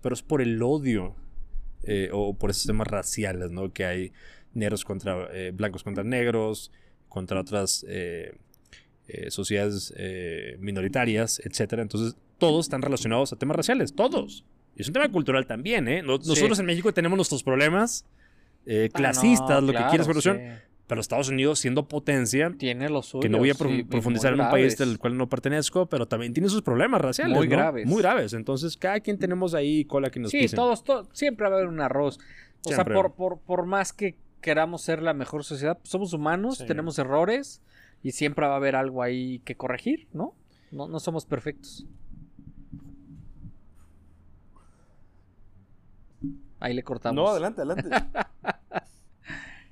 pero 0.00 0.14
es 0.14 0.22
por 0.22 0.40
el 0.40 0.62
odio 0.62 1.16
eh, 1.82 2.08
o 2.12 2.34
por 2.34 2.50
esos 2.50 2.66
temas 2.66 2.86
raciales, 2.86 3.50
¿no? 3.50 3.72
Que 3.72 3.84
hay 3.84 4.12
negros 4.54 4.84
contra 4.84 5.26
eh, 5.32 5.50
blancos 5.52 5.82
contra 5.82 6.04
negros, 6.04 6.70
contra 7.12 7.38
otras 7.40 7.84
eh, 7.88 8.34
eh, 9.06 9.30
sociedades 9.30 9.92
eh, 9.98 10.56
minoritarias, 10.60 11.40
etcétera. 11.44 11.82
Entonces, 11.82 12.16
todos 12.38 12.64
están 12.66 12.80
relacionados 12.80 13.32
a 13.32 13.36
temas 13.36 13.56
raciales, 13.56 13.94
todos. 13.94 14.44
Y 14.74 14.80
es 14.82 14.88
un 14.88 14.94
tema 14.94 15.10
cultural 15.10 15.46
también, 15.46 15.86
¿eh? 15.88 16.00
Sí. 16.00 16.06
Nosotros 16.06 16.58
en 16.58 16.66
México 16.66 16.92
tenemos 16.94 17.16
nuestros 17.16 17.42
problemas 17.42 18.06
eh, 18.64 18.88
Ah, 18.92 18.96
clasistas, 18.96 19.60
no, 19.60 19.66
lo 19.66 19.72
claro, 19.72 19.86
que 19.86 19.90
quieras, 19.90 20.06
solución, 20.06 20.38
sí. 20.38 20.62
pero 20.86 21.00
Estados 21.02 21.28
Unidos 21.28 21.58
siendo 21.58 21.86
potencia, 21.86 22.54
Tiene 22.56 22.88
lo 22.88 23.02
suyo. 23.02 23.20
que 23.20 23.28
no 23.28 23.38
voy 23.38 23.50
a 23.50 23.54
sí, 23.54 23.82
profundizar 23.82 24.32
en 24.32 24.40
un 24.40 24.48
país 24.50 24.78
del 24.78 24.98
cual 24.98 25.18
no 25.18 25.28
pertenezco, 25.28 25.86
pero 25.86 26.06
también 26.06 26.32
tiene 26.32 26.48
sus 26.48 26.62
problemas 26.62 27.00
raciales. 27.02 27.36
Muy 27.36 27.48
¿no? 27.48 27.56
graves. 27.56 27.86
Muy 27.86 28.00
graves. 28.00 28.32
Entonces, 28.32 28.76
cada 28.78 29.00
quien 29.00 29.18
tenemos 29.18 29.52
ahí 29.52 29.84
cola 29.84 30.10
que 30.10 30.20
nos 30.20 30.30
Sí, 30.30 30.38
pisen. 30.38 30.56
todos, 30.56 30.82
to- 30.84 31.06
siempre 31.12 31.46
va 31.48 31.56
a 31.56 31.58
haber 31.58 31.68
un 31.68 31.80
arroz. 31.80 32.18
O 32.64 32.70
sea, 32.70 32.84
por, 32.84 33.12
por, 33.14 33.40
por 33.40 33.66
más 33.66 33.92
que 33.92 34.14
queramos 34.42 34.82
ser 34.82 35.00
la 35.00 35.14
mejor 35.14 35.42
sociedad, 35.44 35.78
pues 35.78 35.88
somos 35.88 36.12
humanos, 36.12 36.58
Sí. 36.58 36.66
tenemos 36.66 36.98
errores 36.98 37.62
y 38.02 38.12
siempre 38.12 38.46
va 38.46 38.52
a 38.52 38.56
haber 38.56 38.76
algo 38.76 39.02
ahí 39.02 39.38
que 39.46 39.56
corregir, 39.56 40.08
¿no? 40.12 40.34
No, 40.70 40.88
no 40.88 41.00
somos 41.00 41.24
perfectos. 41.24 41.86
Ahí 46.60 46.74
le 46.74 46.82
cortamos. 46.82 47.16
No, 47.16 47.28
adelante, 47.30 47.62
adelante. 47.62 47.88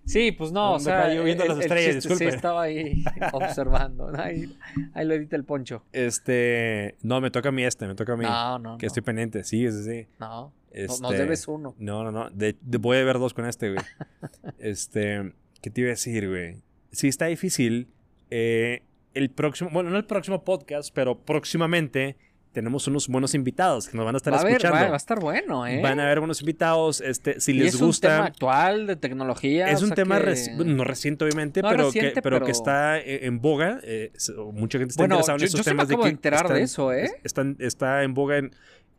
Sí, 0.06 0.32
pues 0.32 0.50
no, 0.50 0.70
o 0.72 0.74
Ando 0.74 0.80
sea, 0.80 1.14
yo 1.14 1.22
viendo 1.22 1.44
el- 1.44 1.50
las 1.50 1.58
el 1.58 1.62
estrellas, 1.64 2.02
chiste. 2.02 2.16
Sí, 2.16 2.24
estaba 2.24 2.62
ahí 2.62 3.04
observando. 3.32 4.10
Ahí, 4.18 4.58
ahí 4.92 5.06
lo 5.06 5.14
edita 5.14 5.36
el 5.36 5.44
poncho. 5.44 5.84
este. 5.92 6.96
No, 7.02 7.20
me 7.20 7.30
toca 7.30 7.50
a 7.50 7.52
mí 7.52 7.62
este, 7.62 7.86
me 7.86 7.94
toca 7.94 8.14
a 8.14 8.16
mí. 8.16 8.24
No, 8.24 8.58
no, 8.58 8.76
que 8.76 8.86
no. 8.86 8.88
estoy 8.88 9.02
pendiente. 9.04 9.44
Sí, 9.44 9.70
sí, 9.70 9.84
sí. 9.84 10.08
No, 10.18 10.52
Este, 10.72 11.02
nos 11.02 11.10
debes 11.12 11.48
uno. 11.48 11.74
No, 11.78 12.04
no, 12.04 12.10
no. 12.12 12.30
De, 12.30 12.56
de- 12.60 12.78
voy 12.78 12.98
a 12.98 13.04
ver 13.04 13.18
dos 13.18 13.34
con 13.34 13.46
este, 13.46 13.72
güey. 13.72 13.84
este. 14.58 15.32
¿Qué 15.62 15.70
te 15.70 15.80
iba 15.82 15.88
a 15.88 15.90
decir, 15.90 16.28
güey? 16.28 16.56
Sí, 16.92 17.08
está 17.08 17.26
difícil. 17.26 17.88
Eh, 18.30 18.82
el 19.14 19.30
próximo. 19.30 19.70
Bueno, 19.72 19.90
no 19.90 19.96
el 19.96 20.06
próximo 20.06 20.44
podcast, 20.44 20.90
pero 20.94 21.18
próximamente 21.18 22.16
tenemos 22.52 22.88
unos 22.88 23.06
buenos 23.06 23.34
invitados 23.34 23.86
que 23.88 23.96
nos 23.96 24.04
van 24.04 24.16
a 24.16 24.18
estar 24.18 24.32
Va 24.32 24.40
a, 24.42 24.48
escuchando. 24.48 24.76
va- 24.76 24.88
va 24.88 24.94
a 24.94 24.96
estar 24.96 25.20
bueno, 25.20 25.66
¿eh? 25.68 25.80
Van 25.82 26.00
a 26.00 26.04
haber 26.06 26.18
buenos 26.18 26.40
invitados. 26.40 27.00
Este, 27.00 27.40
si 27.40 27.52
Y 27.52 27.54
les 27.60 27.74
es 27.74 27.80
un 27.80 27.88
gusta. 27.88 28.08
tema 28.08 28.24
actual 28.26 28.86
de 28.88 28.96
tecnología. 28.96 29.70
Es 29.70 29.82
un 29.82 29.90
tema 29.90 30.18
que- 30.20 30.32
reci- 30.32 30.56
no 30.56 30.82
reciente, 30.82 31.24
obviamente, 31.24 31.62
No 31.62 31.68
pero, 31.70 31.84
reciente, 31.86 32.14
que, 32.14 32.22
pero, 32.22 32.36
pero- 32.36 32.46
que 32.46 32.52
está 32.52 32.98
eh, 32.98 33.26
en 33.26 33.40
boga. 33.40 33.80
eh, 33.84 34.10
mucha 34.52 34.78
gente 34.78 34.90
está 34.92 35.02
Bueno, 35.02 35.14
interesada 35.16 35.36
en 35.36 35.40
yo- 35.40 35.46
estos 35.46 35.60
yo 35.60 35.64
se 35.64 35.74
me 35.74 35.82
acabo 35.82 36.02
de 36.02 36.08
que 36.08 36.12
enterar 36.14 36.40
de 36.48 36.62
están- 36.62 36.62
eso, 36.62 36.92
¿eh? 36.92 37.04
es- 37.04 37.14
están- 37.22 37.56
está 37.60 38.02
en 38.02 38.14
boga 38.14 38.38
en 38.38 38.50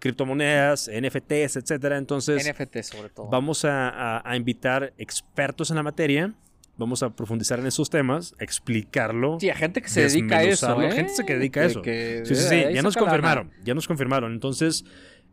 criptomonedas, 0.02 0.90
NFTs, 0.94 1.56
etcétera. 1.56 1.98
Entonces, 1.98 2.46
NFT 2.46 2.82
sobre 2.84 3.10
todo. 3.10 3.30
vamos 3.30 3.64
a, 3.64 3.88
a- 3.90 4.30
a 4.30 4.36
invitar 4.36 4.94
expertos 4.98 5.70
en 5.70 5.78
la 5.78 5.84
materia. 5.84 6.34
Vamos 6.78 7.04
a 7.04 7.16
profundizar 7.16 7.60
en 7.60 7.68
esos 7.68 7.90
temas, 7.90 8.34
explicarlo. 8.40 9.38
Sí, 9.40 9.50
a 9.50 9.56
gente 9.56 9.82
que 9.82 9.88
se 9.90 10.02
dedica 10.02 10.38
a 10.40 10.44
eso. 10.44 10.82
¿eh? 10.82 10.92
Gente 10.92 11.14
que 11.26 11.36
dedica 11.36 11.62
a 11.62 11.66
eso. 11.66 11.82
que 11.82 12.24
Sí, 12.26 12.36
sí, 12.36 12.44
sí, 12.44 12.56
ya 12.74 12.82
nos 12.82 12.96
lana. 12.96 13.06
confirmaron, 13.06 13.52
ya 13.64 13.74
nos 13.76 13.88
confirmaron. 13.88 14.34
Entonces, 14.34 14.84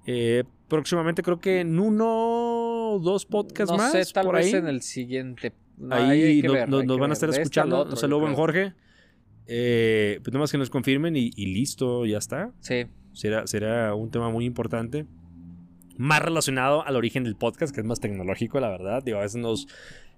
eh, 0.07 0.45
próximamente 0.69 1.23
creo 1.23 1.41
que 1.41 1.61
en 1.61 1.79
uno 1.79 2.07
o 2.95 2.99
dos 2.99 3.25
podcasts 3.25 3.71
no 3.71 3.79
más, 3.79 3.93
sé, 3.93 4.05
tal 4.13 4.27
por 4.27 4.35
vez 4.37 4.47
ahí, 4.47 4.53
en 4.61 4.67
el 4.69 4.83
siguiente. 4.83 5.55
No, 5.79 5.95
ahí 5.95 6.43
no- 6.43 6.53
ver, 6.53 6.69
nos 6.69 6.99
van 6.99 7.11
a 7.11 7.15
estar 7.15 7.31
este 7.31 7.41
escuchando. 7.43 7.77
Saludos, 7.97 8.01
yo 8.03 8.21
buen. 8.21 8.35
Jorge. 8.35 8.75
Eh, 9.47 10.21
pues 10.23 10.33
nada 10.33 10.41
más 10.41 10.53
que 10.53 10.59
nos 10.59 10.69
confirmen 10.69 11.17
y, 11.17 11.31
y 11.35 11.47
listo, 11.47 12.05
ya 12.05 12.19
está. 12.19 12.53
Sí. 12.61 12.87
Será, 13.19 13.49
será 13.49 13.97
un 13.97 14.13
tema 14.13 14.31
muy 14.31 14.45
importante. 14.45 15.05
Más 15.97 16.23
relacionado 16.23 16.87
al 16.87 16.95
origen 16.95 17.25
del 17.25 17.35
podcast, 17.35 17.75
que 17.75 17.81
es 17.81 17.85
más 17.85 17.99
tecnológico, 17.99 18.61
la 18.61 18.69
verdad. 18.69 19.03
Digo, 19.03 19.19
a 19.19 19.23
veces 19.23 19.41
nos, 19.41 19.67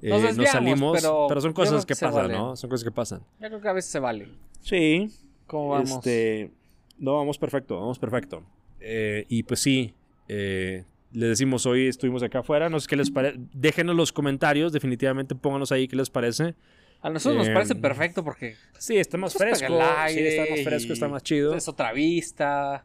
eh, 0.02 0.10
Nos 0.10 0.20
nos 0.20 0.36
desviamos, 0.36 0.52
salimos, 0.52 1.00
pero, 1.00 1.24
pero 1.26 1.40
son 1.40 1.54
cosas 1.54 1.86
que 1.86 1.94
pasan, 1.94 2.12
vale. 2.12 2.34
¿no? 2.34 2.56
Son 2.56 2.68
cosas 2.68 2.84
que 2.84 2.90
pasan. 2.90 3.20
Yo 3.40 3.48
creo 3.48 3.60
que 3.62 3.68
a 3.68 3.72
veces 3.72 3.90
se 3.90 4.00
vale. 4.00 4.28
Sí. 4.60 5.08
¿Cómo 5.46 5.70
vamos? 5.70 5.90
Este, 5.92 6.52
no, 6.98 7.14
vamos 7.14 7.38
perfecto, 7.38 7.80
vamos 7.80 7.98
perfecto. 7.98 8.42
Eh, 8.80 9.24
y 9.30 9.44
pues 9.44 9.60
sí, 9.60 9.94
eh, 10.28 10.84
les 11.10 11.30
decimos 11.30 11.64
hoy 11.64 11.86
estuvimos 11.86 12.22
acá 12.22 12.40
afuera, 12.40 12.68
no 12.68 12.80
sé 12.80 12.86
qué 12.86 12.96
les 12.96 13.10
parece. 13.10 13.38
Déjenos 13.54 13.96
los 13.96 14.12
comentarios, 14.12 14.74
definitivamente 14.74 15.34
pónganos 15.34 15.72
ahí 15.72 15.88
qué 15.88 15.96
les 15.96 16.10
parece. 16.10 16.54
A 17.02 17.08
nosotros 17.08 17.38
nos 17.46 17.48
parece 17.54 17.72
em, 17.72 17.80
perfecto 17.80 18.22
porque 18.22 18.56
Sí, 18.78 18.98
está 18.98 19.16
más 19.16 19.32
fresco. 19.32 19.66
sí, 20.08 20.18
está 20.20 20.50
más 20.50 20.62
fresco, 20.62 20.92
está 20.92 21.08
más 21.08 21.22
chido. 21.22 21.54
es 21.54 21.66
otra 21.66 21.92
vista. 21.94 22.84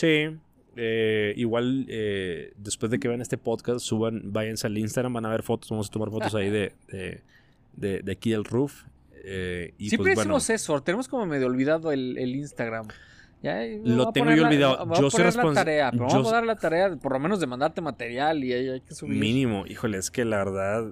Sí. 0.00 0.36
eh, 0.76 1.32
igual 1.36 1.86
eh, 1.88 2.52
después 2.56 2.90
de 2.90 2.98
que 3.00 3.08
vean 3.08 3.20
este 3.20 3.36
podcast, 3.38 3.80
suban, 3.84 4.22
váyanse 4.32 4.66
al 4.68 4.78
Instagram, 4.78 5.12
van 5.14 5.26
a 5.26 5.30
ver 5.30 5.42
fotos, 5.42 5.68
vamos 5.70 5.88
a 5.88 5.90
tomar 5.90 6.10
fotos 6.10 6.34
ahí 6.36 6.50
de, 6.50 6.72
de, 6.88 7.20
de- 7.74 8.00
de 8.02 8.12
aquí 8.12 8.30
del 8.30 8.44
roof. 8.44 8.82
eh, 9.24 9.74
y 9.78 9.88
Siempre 9.88 10.14
pues 10.14 10.24
bueno, 10.26 10.34
decimos 10.36 10.50
eso, 10.50 10.80
tenemos 10.82 11.08
como 11.08 11.26
medio 11.26 11.46
olvidado 11.46 11.90
el, 11.92 12.16
el 12.18 12.36
Instagram. 12.36 12.86
Ya, 13.42 13.54
me 13.56 13.80
Lo 13.84 14.10
tengo 14.12 14.32
yo 14.32 14.46
olvidado. 14.46 14.84
Yo 15.00 15.10
soy 15.10 15.20
poner 15.22 15.36
la 15.36 15.42
respons- 15.42 15.54
tarea, 15.54 15.90
pero 15.92 16.08
yo- 16.08 16.14
vamos 16.14 16.32
a 16.32 16.36
dar 16.36 16.46
la 16.46 16.56
tarea 16.56 16.96
por 16.96 17.12
lo 17.12 17.18
menos 17.20 17.38
de 17.40 17.46
mandarte 17.46 17.80
material 17.80 18.42
y 18.44 18.52
hay 18.52 18.80
que 18.80 18.94
subir. 18.94 19.18
mínimo, 19.18 19.64
híjole, 19.66 19.98
es 19.98 20.10
que 20.10 20.24
la 20.24 20.38
verdad 20.38 20.90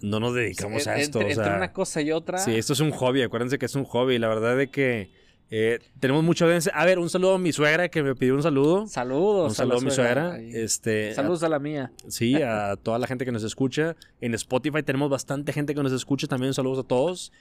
no 0.00 0.18
nos 0.20 0.34
dedicamos 0.34 0.86
a 0.88 0.96
esto. 0.96 1.18
entre, 1.20 1.32
o 1.32 1.36
sea, 1.36 1.44
entre 1.44 1.56
una 1.58 1.72
cosa 1.72 2.00
y 2.02 2.10
otra. 2.12 2.38
Sí, 2.38 2.54
esto 2.56 2.72
es 2.72 2.80
un 2.80 2.90
hobby, 2.90 3.22
acuérdense 3.22 3.58
que 3.58 3.66
es 3.66 3.74
un 3.76 3.84
hobby. 3.84 4.18
La 4.18 4.28
verdad 4.28 4.56
de 4.56 4.68
que 4.68 5.10
eh, 5.50 5.78
tenemos 6.00 6.22
mucha 6.24 6.44
audiencia. 6.44 6.72
A 6.74 6.84
ver, 6.84 6.98
un 6.98 7.08
saludo 7.08 7.34
a 7.34 7.38
mi 7.38 7.52
suegra 7.52 7.88
que 7.88 8.02
me 8.02 8.14
pidió 8.14 8.34
un 8.34 8.42
saludo. 8.42 8.86
Saludos. 8.86 9.50
Un 9.50 9.54
saludo 9.54 9.78
a 9.78 9.80
mi 9.80 9.90
suegra. 9.90 10.32
Ahí. 10.34 10.50
Este, 10.52 11.14
Saludos 11.14 11.42
a 11.42 11.48
la 11.48 11.58
mía. 11.58 11.90
sí, 12.08 12.34
a 12.42 12.76
toda 12.82 12.98
la 12.98 13.06
gente 13.06 13.24
que 13.24 13.32
nos 13.32 13.42
escucha. 13.42 13.96
En 14.20 14.34
Spotify 14.34 14.82
tenemos 14.82 15.08
bastante 15.10 15.52
gente 15.52 15.74
que 15.74 15.82
nos 15.82 15.92
escucha. 15.92 16.26
También 16.26 16.52
saludos 16.54 16.84
a 16.84 16.88
todos. 16.88 17.32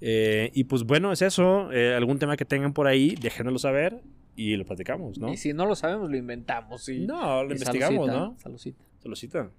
Eh, 0.00 0.50
y 0.54 0.64
pues 0.64 0.82
bueno, 0.82 1.12
es 1.12 1.22
eso. 1.22 1.70
Eh, 1.72 1.94
algún 1.94 2.18
tema 2.18 2.36
que 2.36 2.44
tengan 2.44 2.72
por 2.72 2.86
ahí, 2.88 3.14
déjenoslo 3.20 3.58
saber 3.58 4.00
y 4.34 4.56
lo 4.56 4.64
platicamos, 4.64 5.18
¿no? 5.18 5.32
Y 5.32 5.36
si 5.36 5.52
no 5.52 5.66
lo 5.66 5.76
sabemos, 5.76 6.10
lo 6.10 6.16
inventamos. 6.16 6.88
Y, 6.88 7.06
No, 7.06 7.44
lo 7.44 7.50
y 7.50 7.52
investigamos, 7.52 8.06
salucita, 8.06 8.18
¿no? 8.18 8.36
salucita. 8.40 8.84
Saludcita. 9.02 9.50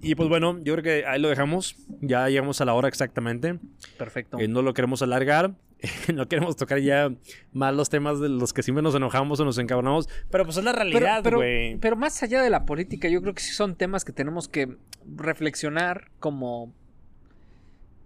Y 0.00 0.14
pues 0.14 0.28
bueno, 0.28 0.58
yo 0.62 0.74
creo 0.74 0.82
que 0.82 1.06
ahí 1.06 1.20
lo 1.20 1.28
dejamos. 1.28 1.76
Ya 2.00 2.28
llegamos 2.28 2.60
a 2.60 2.64
la 2.64 2.74
hora 2.74 2.88
exactamente. 2.88 3.58
Perfecto. 3.98 4.38
Eh, 4.38 4.48
no 4.48 4.62
lo 4.62 4.72
queremos 4.74 5.02
alargar. 5.02 5.54
no 6.14 6.26
queremos 6.28 6.56
tocar 6.56 6.78
ya 6.80 7.10
más 7.52 7.74
los 7.74 7.90
temas 7.90 8.18
de 8.20 8.28
los 8.30 8.52
que 8.54 8.62
siempre 8.62 8.82
nos 8.82 8.94
enojamos 8.94 9.38
o 9.40 9.44
nos 9.44 9.58
encabronamos. 9.58 10.08
Pero 10.30 10.44
pues 10.44 10.56
es 10.56 10.64
la 10.64 10.72
realidad, 10.72 11.20
pero, 11.22 11.36
güey. 11.38 11.76
pero 11.76 11.96
más 11.96 12.22
allá 12.22 12.42
de 12.42 12.48
la 12.48 12.64
política, 12.64 13.08
yo 13.08 13.20
creo 13.20 13.34
que 13.34 13.42
sí 13.42 13.52
son 13.52 13.76
temas 13.76 14.04
que 14.04 14.12
tenemos 14.12 14.48
que 14.48 14.76
reflexionar 15.16 16.10
como, 16.20 16.72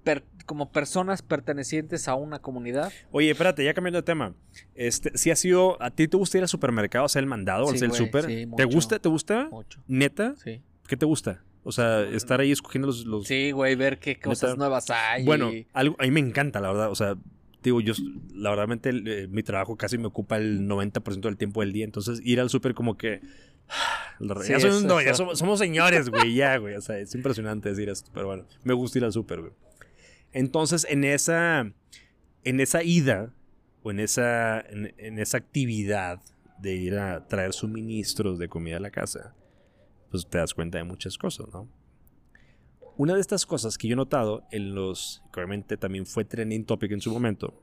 per- 0.02 0.24
como 0.46 0.72
personas 0.72 1.22
pertenecientes 1.22 2.08
a 2.08 2.14
una 2.16 2.40
comunidad. 2.40 2.92
Oye, 3.12 3.30
espérate, 3.30 3.64
ya 3.64 3.74
cambiando 3.74 3.98
de 3.98 4.02
tema. 4.04 4.34
Este, 4.74 5.16
si 5.16 5.30
ha 5.30 5.36
sido. 5.36 5.80
¿A 5.80 5.90
ti 5.90 6.08
te 6.08 6.16
gusta 6.16 6.38
ir 6.38 6.42
al 6.44 6.48
supermercado, 6.48 7.04
hacer 7.04 7.20
el 7.20 7.28
mandado, 7.28 7.66
Sí, 7.68 7.76
hacer 7.76 7.90
el 7.90 7.94
súper? 7.94 8.24
sí, 8.24 8.48
¿Te 8.56 8.64
gusta? 8.64 8.98
¿Te 8.98 9.08
gusta? 9.08 9.48
Mucho. 9.50 9.80
¿Neta? 9.86 10.34
Sí. 10.42 10.62
¿Qué 10.88 10.96
te 10.96 11.06
gusta? 11.06 11.42
O 11.68 11.72
sea, 11.72 12.00
estar 12.02 12.40
ahí 12.40 12.50
escogiendo 12.50 12.86
los. 12.86 13.04
los- 13.04 13.26
Sí, 13.26 13.50
güey, 13.50 13.74
ver 13.74 13.98
qué 13.98 14.18
cosas 14.18 14.50
Neta. 14.50 14.58
nuevas 14.58 14.88
hay. 14.88 15.24
Bueno, 15.26 15.50
algo, 15.74 15.96
a 15.98 16.04
mí 16.04 16.10
me 16.10 16.20
encanta, 16.20 16.60
la 16.60 16.68
verdad. 16.72 16.90
O 16.90 16.94
sea, 16.94 17.14
digo, 17.62 17.82
yo, 17.82 17.92
la 18.34 18.48
verdad, 18.54 18.78
eh, 18.86 19.26
mi 19.28 19.42
trabajo 19.42 19.76
casi 19.76 19.98
me 19.98 20.06
ocupa 20.06 20.38
el 20.38 20.66
90% 20.66 21.28
del 21.28 21.36
tiempo 21.36 21.60
del 21.60 21.72
día. 21.72 21.84
Entonces, 21.84 22.20
ir 22.24 22.40
al 22.40 22.48
súper 22.48 22.72
como 22.72 22.96
que... 22.96 23.20
Sí, 24.42 24.50
ya, 24.52 24.58
somos, 24.60 24.76
eso- 24.78 24.86
no, 24.88 25.00
ya 25.02 25.14
somos, 25.14 25.38
somos 25.38 25.58
señores, 25.58 26.08
güey, 26.08 26.34
ya, 26.34 26.56
güey. 26.56 26.74
O 26.74 26.80
sea, 26.80 26.98
es 26.98 27.14
impresionante 27.14 27.68
decir 27.68 27.88
esto, 27.90 28.10
pero 28.14 28.26
bueno, 28.28 28.46
me 28.64 28.72
gusta 28.72 28.98
ir 28.98 29.04
al 29.04 29.12
súper, 29.12 29.40
güey. 29.42 29.52
Entonces, 30.32 30.86
en 30.88 31.04
esa, 31.04 31.70
en 32.44 32.60
esa 32.60 32.82
ida, 32.82 33.32
o 33.82 33.90
en 33.90 34.00
esa, 34.00 34.60
en, 34.60 34.94
en 34.98 35.18
esa 35.18 35.36
actividad 35.38 36.20
de 36.60 36.74
ir 36.74 36.96
a 36.98 37.26
traer 37.28 37.52
suministros 37.52 38.38
de 38.38 38.48
comida 38.48 38.78
a 38.78 38.80
la 38.80 38.90
casa, 38.90 39.34
pues 40.10 40.26
te 40.26 40.38
das 40.38 40.54
cuenta 40.54 40.78
de 40.78 40.84
muchas 40.84 41.18
cosas, 41.18 41.46
¿no? 41.52 41.68
Una 42.96 43.14
de 43.14 43.20
estas 43.20 43.46
cosas 43.46 43.78
que 43.78 43.86
yo 43.88 43.92
he 43.92 43.96
notado 43.96 44.42
en 44.50 44.74
los, 44.74 45.22
que 45.32 45.40
obviamente 45.40 45.76
también 45.76 46.04
fue 46.06 46.24
trending 46.24 46.64
topic 46.64 46.90
en 46.92 47.00
su 47.00 47.12
momento, 47.12 47.54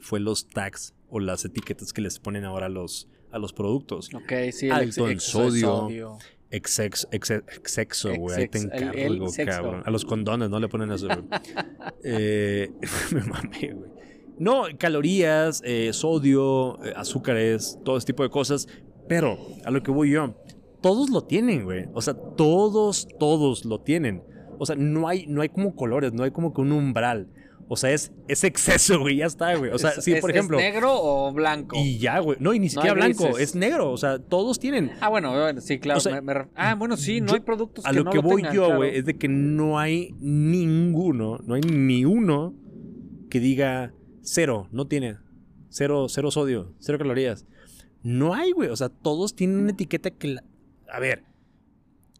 fue 0.00 0.20
los 0.20 0.48
tags 0.48 0.94
o 1.08 1.18
las 1.18 1.44
etiquetas 1.44 1.92
que 1.92 2.00
les 2.00 2.18
ponen 2.20 2.44
ahora 2.44 2.66
a 2.66 2.68
los, 2.68 3.08
a 3.32 3.38
los 3.38 3.52
productos. 3.52 4.10
Ok, 4.14 4.32
sí, 4.52 4.66
el 4.66 4.72
Alto 4.72 5.08
en 5.08 5.14
de 5.16 5.20
sodio. 5.20 6.18
Exex, 6.50 7.08
exe- 7.10 7.42
exexo, 7.56 8.14
güey. 8.14 8.36
Ahí 8.42 8.48
te 8.48 8.58
encargo, 8.58 9.26
cabrón. 9.44 9.82
A 9.84 9.90
los 9.90 10.04
condones 10.04 10.50
no 10.50 10.60
le 10.60 10.68
ponen 10.68 10.92
eso, 10.92 11.08
güey. 11.08 11.18
Eh, 12.04 12.70
me 13.12 13.22
mamé, 13.24 13.72
güey. 13.72 13.90
No, 14.38 14.64
calorías, 14.78 15.62
eh, 15.64 15.92
sodio, 15.92 16.78
eh, 16.84 16.92
azúcares, 16.94 17.78
todo 17.84 17.96
ese 17.96 18.06
tipo 18.06 18.22
de 18.22 18.30
cosas. 18.30 18.68
Pero, 19.08 19.38
a 19.64 19.70
lo 19.72 19.82
que 19.82 19.90
voy 19.90 20.10
yo, 20.10 20.36
todos 20.84 21.08
lo 21.08 21.22
tienen, 21.24 21.64
güey. 21.64 21.86
O 21.94 22.02
sea, 22.02 22.12
todos, 22.12 23.08
todos 23.18 23.64
lo 23.64 23.80
tienen. 23.80 24.22
O 24.58 24.66
sea, 24.66 24.76
no 24.76 25.08
hay, 25.08 25.24
no 25.26 25.40
hay 25.40 25.48
como 25.48 25.74
colores, 25.74 26.12
no 26.12 26.24
hay 26.24 26.30
como 26.30 26.52
que 26.52 26.60
un 26.60 26.72
umbral. 26.72 27.28
O 27.68 27.76
sea, 27.76 27.90
es, 27.92 28.12
es 28.28 28.44
exceso, 28.44 29.00
güey, 29.00 29.16
ya 29.16 29.24
está, 29.24 29.56
güey. 29.56 29.70
O 29.70 29.78
sea, 29.78 29.90
¿Es- 29.92 30.04
sí, 30.04 30.12
es- 30.12 30.20
por 30.20 30.30
es 30.30 30.36
ejemplo. 30.36 30.58
negro 30.58 30.90
o 30.94 31.32
blanco? 31.32 31.76
Y 31.78 31.96
ya, 31.96 32.18
güey. 32.18 32.36
No, 32.38 32.52
y 32.52 32.58
ni 32.58 32.68
siquiera 32.68 32.92
blanco, 32.92 33.24
grises. 33.24 33.40
es 33.42 33.54
negro. 33.54 33.90
O 33.90 33.96
sea, 33.96 34.18
todos 34.18 34.58
tienen. 34.60 34.90
Ah, 35.00 35.08
bueno, 35.08 35.32
sí, 35.62 35.78
claro. 35.78 35.96
O 35.96 36.00
sea, 36.02 36.16
me- 36.16 36.20
me 36.20 36.34
ref- 36.34 36.48
ah, 36.54 36.74
bueno, 36.74 36.98
sí, 36.98 37.22
no 37.22 37.28
yo- 37.28 37.34
hay 37.36 37.40
productos 37.40 37.86
A 37.86 37.90
que 37.90 37.96
lo 37.96 38.04
no 38.04 38.10
que 38.10 38.18
voy 38.18 38.42
tengan, 38.42 38.54
yo, 38.54 38.64
claro. 38.66 38.76
güey, 38.80 38.96
es 38.98 39.06
de 39.06 39.16
que 39.16 39.28
no 39.28 39.78
hay 39.78 40.14
ninguno, 40.20 41.38
no 41.46 41.54
hay 41.54 41.62
ni 41.62 42.04
uno 42.04 42.54
que 43.30 43.40
diga 43.40 43.94
cero, 44.20 44.68
no 44.70 44.86
tiene. 44.86 45.16
Cero, 45.70 46.06
cero 46.08 46.30
sodio, 46.30 46.74
cero 46.78 46.98
calorías. 46.98 47.46
No 48.02 48.34
hay, 48.34 48.52
güey. 48.52 48.68
O 48.68 48.76
sea, 48.76 48.90
todos 48.90 49.34
tienen 49.34 49.58
una 49.60 49.70
etiqueta 49.70 50.10
que 50.10 50.28
la... 50.34 50.44
A 50.94 51.00
ver. 51.00 51.24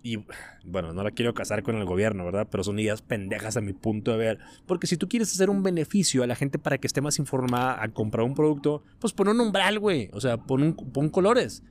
Y 0.02 0.18
bueno, 0.64 0.92
no 0.92 1.02
la 1.02 1.12
quiero 1.12 1.32
casar 1.32 1.62
con 1.62 1.76
el 1.76 1.84
gobierno, 1.84 2.24
¿verdad? 2.24 2.48
Pero 2.50 2.64
son 2.64 2.78
ideas 2.78 3.02
pendejas 3.02 3.56
a 3.56 3.60
mi 3.60 3.72
punto 3.72 4.10
de 4.10 4.18
ver. 4.18 4.38
Porque 4.66 4.86
si 4.86 4.96
tú 4.96 5.08
quieres 5.08 5.32
hacer 5.32 5.48
un 5.48 5.62
beneficio 5.62 6.22
a 6.24 6.26
la 6.26 6.34
gente 6.34 6.58
para 6.58 6.76
que 6.76 6.86
esté 6.86 7.00
más 7.00 7.18
informada 7.18 7.82
a 7.82 7.88
comprar 7.88 8.26
un 8.26 8.34
producto, 8.34 8.82
pues 8.98 9.12
pon 9.12 9.28
un 9.28 9.40
umbral, 9.40 9.78
güey. 9.78 10.10
O 10.12 10.20
sea, 10.20 10.36
pon, 10.38 10.62
un, 10.62 10.74
pon 10.74 11.08
colores. 11.08 11.62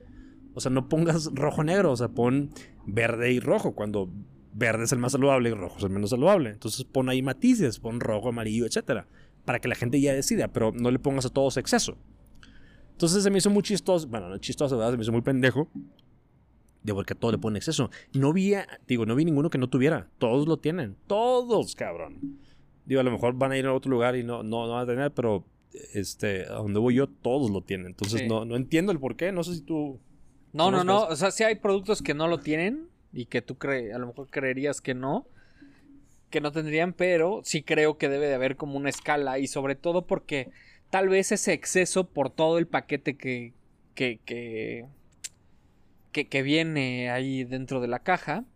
O 0.54 0.60
sea, 0.60 0.70
no 0.70 0.88
pongas 0.88 1.30
rojo-negro, 1.32 1.92
o 1.92 1.96
sea, 1.96 2.08
pon 2.08 2.50
verde 2.86 3.32
y 3.32 3.38
rojo. 3.38 3.74
Cuando 3.74 4.10
verde 4.54 4.84
es 4.84 4.92
el 4.92 4.98
más 4.98 5.12
saludable 5.12 5.50
y 5.50 5.52
rojo 5.52 5.76
es 5.76 5.84
el 5.84 5.90
menos 5.90 6.10
saludable. 6.10 6.50
Entonces 6.50 6.84
pon 6.84 7.10
ahí 7.10 7.22
matices, 7.22 7.78
pon 7.78 8.00
rojo, 8.00 8.30
amarillo, 8.30 8.64
etcétera. 8.64 9.06
Para 9.44 9.60
que 9.60 9.68
la 9.68 9.74
gente 9.74 10.00
ya 10.00 10.14
decida, 10.14 10.48
pero 10.48 10.72
no 10.72 10.90
le 10.90 10.98
pongas 10.98 11.26
a 11.26 11.30
todos 11.30 11.58
exceso. 11.58 11.98
Entonces 12.92 13.22
se 13.22 13.30
me 13.30 13.38
hizo 13.38 13.50
muy 13.50 13.62
chistoso, 13.62 14.08
bueno, 14.08 14.28
no 14.28 14.38
chistoso, 14.38 14.78
¿verdad? 14.78 14.92
Se 14.92 14.96
me 14.96 15.02
hizo 15.02 15.12
muy 15.12 15.22
pendejo. 15.22 15.68
De 16.84 16.94
porque 16.94 17.14
a 17.14 17.16
todo 17.16 17.32
le 17.32 17.38
pone 17.38 17.58
exceso. 17.58 17.90
No 18.12 18.32
vi, 18.32 18.54
digo, 18.86 19.06
no 19.06 19.16
vi 19.16 19.24
ninguno 19.24 19.50
que 19.50 19.58
no 19.58 19.68
tuviera. 19.68 20.08
Todos 20.18 20.46
lo 20.46 20.58
tienen. 20.58 20.96
Todos, 21.08 21.74
cabrón. 21.74 22.38
Digo, 22.84 23.00
a 23.00 23.04
lo 23.04 23.10
mejor 23.10 23.34
van 23.34 23.50
a 23.52 23.58
ir 23.58 23.66
a 23.66 23.72
otro 23.74 23.90
lugar 23.90 24.14
y 24.14 24.22
no, 24.22 24.42
no, 24.42 24.66
no 24.66 24.74
van 24.74 24.82
a 24.82 24.86
tener, 24.86 25.10
pero 25.12 25.44
este, 25.94 26.42
a 26.42 26.54
donde 26.56 26.78
voy 26.78 26.94
yo, 26.94 27.08
todos 27.08 27.50
lo 27.50 27.62
tienen. 27.62 27.86
Entonces 27.88 28.20
Sí. 28.20 28.28
no, 28.28 28.44
no 28.44 28.54
entiendo 28.54 28.92
el 28.92 29.00
por 29.00 29.16
qué. 29.16 29.32
No 29.32 29.42
sé 29.42 29.54
si 29.54 29.62
tú. 29.62 29.98
No, 30.52 30.70
no, 30.70 30.84
no. 30.84 31.04
O 31.06 31.16
sea, 31.16 31.30
sí 31.30 31.42
hay 31.42 31.56
productos 31.56 32.02
que 32.02 32.14
no 32.14 32.28
lo 32.28 32.38
tienen 32.38 32.88
y 33.12 33.26
que 33.26 33.40
tú 33.42 33.56
cre 33.56 33.92
a 33.92 33.98
lo 33.98 34.06
mejor 34.08 34.28
creerías 34.28 34.80
que 34.80 34.94
no. 34.94 35.26
Que 36.30 36.40
no 36.40 36.52
tendrían, 36.52 36.92
pero 36.92 37.40
sí 37.44 37.62
creo 37.62 37.96
que 37.96 38.08
debe 38.10 38.26
de 38.26 38.34
haber 38.34 38.56
como 38.56 38.76
una 38.76 38.90
escala. 38.90 39.38
Y 39.38 39.46
sobre 39.46 39.74
todo 39.74 40.06
porque 40.06 40.50
tal 40.90 41.08
vez 41.08 41.32
ese 41.32 41.54
exceso 41.54 42.08
por 42.10 42.28
todo 42.28 42.58
el 42.58 42.66
paquete 42.66 43.16
que. 43.16 43.54
que. 43.94 44.20
que. 44.24 44.84
Que, 46.14 46.28
que 46.30 46.42
viene 46.44 47.10
ahí 47.10 47.44
dentro 47.44 47.82
de 47.82 47.88
la 47.88 48.00
caja. 48.00 48.46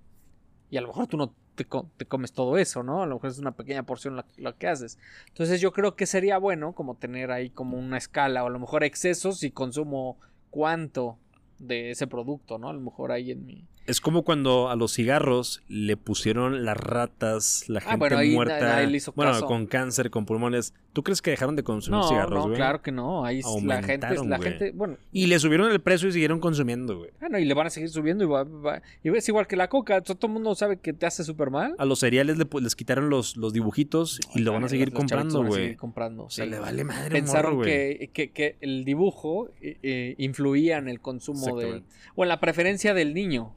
Y 0.71 0.77
a 0.79 0.81
lo 0.83 0.89
mejor 0.89 1.07
tú 1.09 1.17
no 1.19 1.35
te, 1.57 1.65
co- 1.67 1.91
te 1.97 2.07
comes 2.07 2.33
todo 2.33 2.59
eso, 2.59 2.83
¿no? 2.83 3.03
A 3.03 3.07
lo 3.07 3.17
mejor 3.17 3.31
es 3.31 3.39
una 3.39 3.53
pequeña 3.53 3.85
porción 3.85 4.17
la 4.39 4.53
que 4.55 4.69
haces. 4.69 4.99
Entonces 5.29 5.61
yo 5.61 5.73
creo 5.73 5.97
que 5.97 6.07
sería 6.07 6.39
bueno 6.39 6.75
como 6.75 6.97
tener 6.97 7.31
ahí 7.33 7.51
como 7.51 7.79
una 7.79 7.99
escala. 7.99 8.45
O 8.45 8.49
a 8.49 8.51
lo 8.51 8.59
mejor 8.61 8.85
excesos 8.85 9.43
y 9.45 9.51
consumo 9.51 10.19
cuánto 10.51 11.19
de 11.59 11.91
ese 11.91 12.07
producto, 12.07 12.59
¿no? 12.59 12.69
A 12.69 12.73
lo 12.75 12.81
mejor 12.81 13.13
ahí 13.13 13.31
en 13.33 13.47
mi... 13.47 13.65
Es 13.89 14.01
como 14.03 14.23
cuando 14.23 14.69
a 14.69 14.77
los 14.77 14.93
cigarros 14.93 15.63
le 15.67 15.97
pusieron 15.97 16.65
las 16.65 16.77
ratas, 16.77 17.65
la 17.69 17.81
gente 17.81 17.95
Ah, 17.95 17.97
bueno, 17.97 18.19
ahí 18.19 18.35
muerta. 18.35 18.61
nadie 18.61 18.87
le 18.87 18.99
hizo 18.99 19.13
bueno, 19.13 19.33
caso. 19.33 19.47
con 19.47 19.67
cáncer, 19.67 20.11
con 20.11 20.27
pulmones. 20.27 20.75
¿Tú 20.93 21.03
crees 21.03 21.23
que 21.23 21.31
dejaron 21.31 21.57
de 21.57 21.63
consumir 21.63 22.01
No, 22.01 22.09
cigarros, 22.09 22.39
no, 22.39 22.43
güey? 22.45 22.57
claro 22.57 22.83
que 22.83 22.93
no. 22.93 23.25
Ahí 23.25 23.41
la 23.65 23.83
gente, 23.83 24.09
la 24.27 24.37
güey. 24.37 24.51
gente, 24.51 24.73
bueno, 24.73 24.97
Y 25.13 25.27
le 25.27 25.39
subieron 25.39 25.71
el 25.73 25.81
precio 25.81 26.09
y 26.09 26.13
siguieron 26.13 26.39
consumiendo, 26.39 26.99
güey. 26.99 27.11
bueno, 27.19 27.39
y 27.39 27.45
le 27.47 27.55
van 27.55 27.67
a 27.69 27.71
seguir 27.71 27.89
subiendo 27.89 28.25
y 28.25 28.27
va, 28.27 28.45
va- 28.45 28.83
y 29.03 29.09
es 29.17 29.29
igual 29.29 29.47
que 29.47 29.57
la 29.57 29.69
coca. 29.69 30.01
Todo 30.03 30.19
el 30.27 30.33
mundo 30.33 30.55
sabe 30.55 30.77
que 30.79 30.93
te 30.93 31.07
hace 31.07 31.25
súper 31.25 31.51
mal. 31.51 31.75
A 31.79 31.85
los 31.87 32.01
cereales 32.01 32.37
le 32.37 32.47
les 32.61 32.77
quitaron 32.77 33.09
los, 33.09 33.37
los 33.39 33.53
dibujitos 33.53 34.21
y 34.35 34.41
lo 34.41 34.53
van 34.53 34.65
a 34.65 34.69
seguir 34.69 34.89
los 34.91 34.99
comprando, 34.99 35.45
güey. 35.45 35.63
seguir 35.63 35.77
comprando, 35.79 36.25
O 36.25 36.31
sea, 36.31 36.45
sí. 36.45 36.51
le 36.51 36.59
vale 36.59 36.85
madre 36.85 37.11
Pensaron 37.11 37.53
morro, 37.55 37.65
güey. 37.65 37.99
que, 37.99 38.11
que- 38.13 38.31
que 38.33 38.57
el 38.61 38.85
dibujo 38.85 39.49
eh, 39.63 39.79
eh, 39.83 40.15
influía 40.19 40.77
en 40.79 40.89
el 40.89 41.01
consumo 41.01 41.59
de... 41.59 41.83
O 42.17 42.23
en 42.25 42.29
la 42.29 42.41
preferencia 42.41 42.93
del 42.93 43.15
niño. 43.15 43.55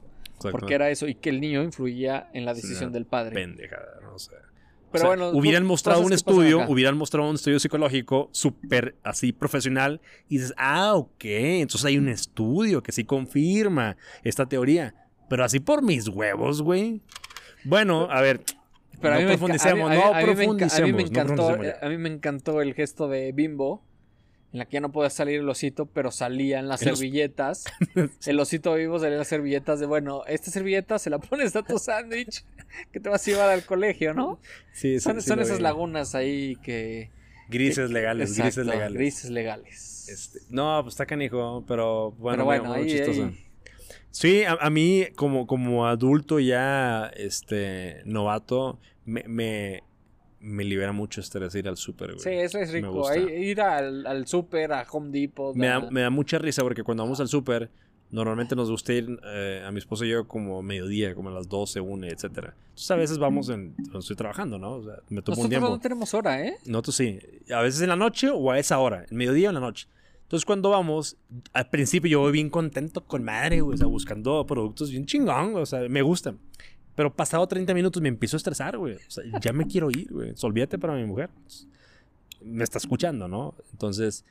Porque 0.50 0.74
era 0.74 0.90
eso. 0.90 1.06
Y 1.06 1.14
que 1.14 1.30
el 1.30 1.40
niño 1.40 1.62
influía 1.62 2.28
en 2.32 2.44
la 2.44 2.54
decisión 2.54 2.90
una 2.90 2.94
del 2.94 3.06
padre. 3.06 3.34
Pendejada, 3.34 4.00
no 4.02 4.18
sé. 4.18 4.32
Pero 4.92 5.04
O 5.04 5.06
sea, 5.06 5.16
bueno, 5.16 5.30
hubieran 5.30 5.64
mostrado 5.64 6.02
un 6.02 6.12
estudio, 6.12 6.66
hubieran 6.68 6.98
mostrado 6.98 7.28
un 7.28 7.36
estudio 7.36 7.58
psicológico 7.58 8.28
súper 8.32 8.94
así 9.02 9.32
profesional 9.32 10.02
y 10.28 10.36
dices, 10.36 10.52
ah, 10.58 10.94
ok, 10.94 11.24
entonces 11.24 11.84
hay 11.86 11.96
un 11.96 12.08
estudio 12.08 12.82
que 12.82 12.92
sí 12.92 13.04
confirma 13.04 13.96
esta 14.22 14.46
teoría. 14.46 14.94
Pero 15.30 15.44
así 15.44 15.60
por 15.60 15.82
mis 15.82 16.08
huevos, 16.08 16.60
güey. 16.60 17.00
Bueno, 17.64 18.08
a 18.10 18.20
ver, 18.20 18.42
Pero 19.00 19.14
a 19.14 19.20
no 19.20 19.28
profundicemos, 19.28 19.90
no 19.90 20.12
profundicemos. 20.20 21.10
Ya. 21.10 21.78
a 21.80 21.88
mí 21.88 21.96
me 21.96 22.10
encantó 22.10 22.60
el 22.60 22.74
gesto 22.74 23.08
de 23.08 23.32
Bimbo, 23.32 23.82
en 24.52 24.58
la 24.58 24.66
que 24.66 24.74
ya 24.74 24.80
no 24.80 24.92
podía 24.92 25.08
salir 25.10 25.40
el 25.40 25.48
osito, 25.48 25.86
pero 25.86 26.10
salían 26.10 26.68
las 26.68 26.82
El 26.82 26.90
os- 26.92 26.98
servilletas. 26.98 27.64
el 28.26 28.40
osito 28.40 28.74
vivo 28.74 28.98
salían 28.98 29.18
las 29.18 29.28
servilletas 29.28 29.80
de, 29.80 29.86
bueno, 29.86 30.22
esta 30.26 30.50
servilleta 30.50 30.98
se 30.98 31.10
la 31.10 31.18
pones 31.18 31.56
a 31.56 31.62
tu 31.62 31.78
sándwich 31.78 32.44
que 32.92 33.00
te 33.00 33.08
vas 33.08 33.26
a 33.26 33.30
llevar 33.30 33.50
al 33.50 33.64
colegio, 33.64 34.12
¿no? 34.14 34.38
Sí, 34.72 34.94
sí, 34.94 35.00
Son, 35.00 35.20
sí 35.20 35.28
son 35.28 35.38
lo 35.38 35.42
esas 35.44 35.58
vi. 35.58 35.62
lagunas 35.62 36.14
ahí 36.14 36.56
que... 36.62 37.10
Grises 37.48 37.90
legales, 37.90 38.36
grises 38.38 38.64
legales. 38.66 38.94
Grises 38.98 39.30
legales. 39.30 40.08
Este, 40.08 40.38
no, 40.50 40.80
pues 40.82 40.94
está 40.94 41.06
canijo, 41.06 41.64
pero 41.68 42.12
bueno, 42.12 42.36
Pero 42.36 42.44
bueno, 42.44 42.64
muy 42.74 42.78
ahí, 42.84 42.88
chistoso. 42.90 43.24
ahí- 43.24 43.46
Sí, 44.10 44.44
a, 44.44 44.52
a 44.60 44.68
mí 44.70 45.06
como, 45.16 45.46
como 45.46 45.86
adulto 45.86 46.38
ya, 46.40 47.10
este, 47.16 48.02
novato, 48.04 48.78
me, 49.06 49.22
me, 49.26 49.82
me 50.42 50.64
libera 50.64 50.92
mucho 50.92 51.20
estrés 51.20 51.54
ir 51.54 51.68
al 51.68 51.76
súper, 51.76 52.08
güey. 52.14 52.20
Sí, 52.20 52.30
eso 52.30 52.58
es 52.58 52.72
rico. 52.72 53.08
Ahí- 53.08 53.22
ir 53.50 53.60
al, 53.60 54.06
al 54.06 54.26
súper, 54.26 54.72
a 54.72 54.84
Home 54.90 55.10
Depot. 55.10 55.54
Me 55.56 55.68
da, 55.68 55.90
me 55.90 56.00
da 56.02 56.10
mucha 56.10 56.38
risa 56.38 56.62
porque 56.62 56.82
cuando 56.82 57.04
vamos 57.04 57.20
al 57.20 57.28
súper, 57.28 57.70
normalmente 58.10 58.54
nos 58.54 58.70
gusta 58.70 58.92
ir 58.92 59.18
eh, 59.24 59.62
a 59.66 59.70
mi 59.70 59.78
esposo 59.78 60.04
y 60.04 60.10
yo 60.10 60.26
como 60.28 60.60
mediodía, 60.62 61.14
como 61.14 61.30
a 61.30 61.32
las 61.32 61.48
12, 61.48 61.80
1, 61.80 62.06
etcétera. 62.08 62.54
Entonces 62.70 62.90
a 62.90 62.96
veces 62.96 63.18
vamos 63.18 63.48
en, 63.48 63.72
cuando 63.76 64.00
estoy 64.00 64.16
trabajando, 64.16 64.58
¿no? 64.58 64.72
O 64.72 64.84
sea, 64.84 64.94
me 65.08 65.22
tomo 65.22 65.36
un 65.42 65.44
Nosotros 65.44 65.48
tiempo. 65.48 65.68
no 65.70 65.80
tenemos 65.80 66.12
hora, 66.14 66.44
¿eh? 66.46 66.56
Nosotros 66.66 66.96
sí. 66.96 67.18
A 67.54 67.62
veces 67.62 67.80
en 67.80 67.88
la 67.88 67.96
noche 67.96 68.28
o 68.30 68.50
a 68.50 68.58
esa 68.58 68.78
hora, 68.80 69.06
en 69.10 69.16
mediodía 69.16 69.48
o 69.48 69.50
en 69.50 69.54
la 69.54 69.60
noche. 69.60 69.86
Entonces 70.24 70.44
cuando 70.46 70.70
vamos, 70.70 71.16
al 71.52 71.68
principio 71.68 72.10
yo 72.10 72.20
voy 72.20 72.32
bien 72.32 72.48
contento 72.50 73.04
con 73.04 73.22
madre, 73.22 73.60
güey, 73.60 73.74
o 73.74 73.78
sea, 73.78 73.86
buscando 73.86 74.44
productos 74.46 74.90
bien 74.90 75.04
chingón, 75.06 75.54
o 75.56 75.66
sea, 75.66 75.86
me 75.88 76.00
gustan. 76.02 76.38
Pero 76.94 77.14
pasado 77.14 77.46
30 77.46 77.72
minutos 77.74 78.02
me 78.02 78.08
empiezo 78.08 78.36
a 78.36 78.38
estresar, 78.38 78.76
güey. 78.76 78.96
O 78.96 79.10
sea, 79.10 79.24
ya 79.40 79.52
me 79.52 79.66
quiero 79.66 79.90
ir, 79.90 80.12
güey. 80.12 80.34
Olvídate 80.42 80.78
para 80.78 80.94
mi 80.94 81.04
mujer. 81.04 81.30
Me 82.44 82.64
está 82.64 82.78
escuchando, 82.78 83.28
¿no? 83.28 83.54
Entonces, 83.72 84.24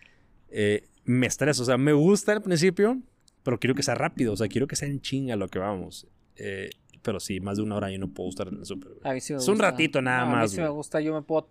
eh, 0.50 0.88
me 1.06 1.28
estreso. 1.28 1.64
O 1.64 1.66
sea, 1.66 1.78
me 1.78 1.94
gusta 1.94 2.34
al 2.34 2.42
principio, 2.42 3.00
pero 3.44 3.60
quiero 3.60 3.74
que 3.74 3.84
sea 3.84 3.96
rápido. 3.96 4.34
O 4.34 4.38
sea, 4.38 4.48
quiero 4.48 4.68
que 4.68 4.76
sea 4.76 4.88
en 4.88 5.02
chinga 5.02 5.36
lo 5.36 5.48
que 5.48 5.60
vamos. 5.60 6.08
Eh, 6.36 6.70
pero 7.02 7.20
sí, 7.20 7.40
más 7.40 7.58
de 7.58 7.64
una 7.64 7.76
hora 7.76 7.92
yo 7.92 7.98
no 7.98 8.10
puedo 8.10 8.30
estar 8.30 8.48
en 8.48 8.60
el 8.60 8.66
súper. 8.66 8.92
sí 9.22 9.34
Es 9.34 9.48
un 9.48 9.60
ratito 9.60 10.02
nada 10.02 10.20
No, 10.20 10.24
A 10.24 10.36
mí 10.36 10.42
más, 10.42 10.52
sí 10.52 10.62
me 10.62 10.70
gusta. 10.70 11.02
Yo 11.02 11.14
me 11.14 11.22
puedo. 11.22 11.50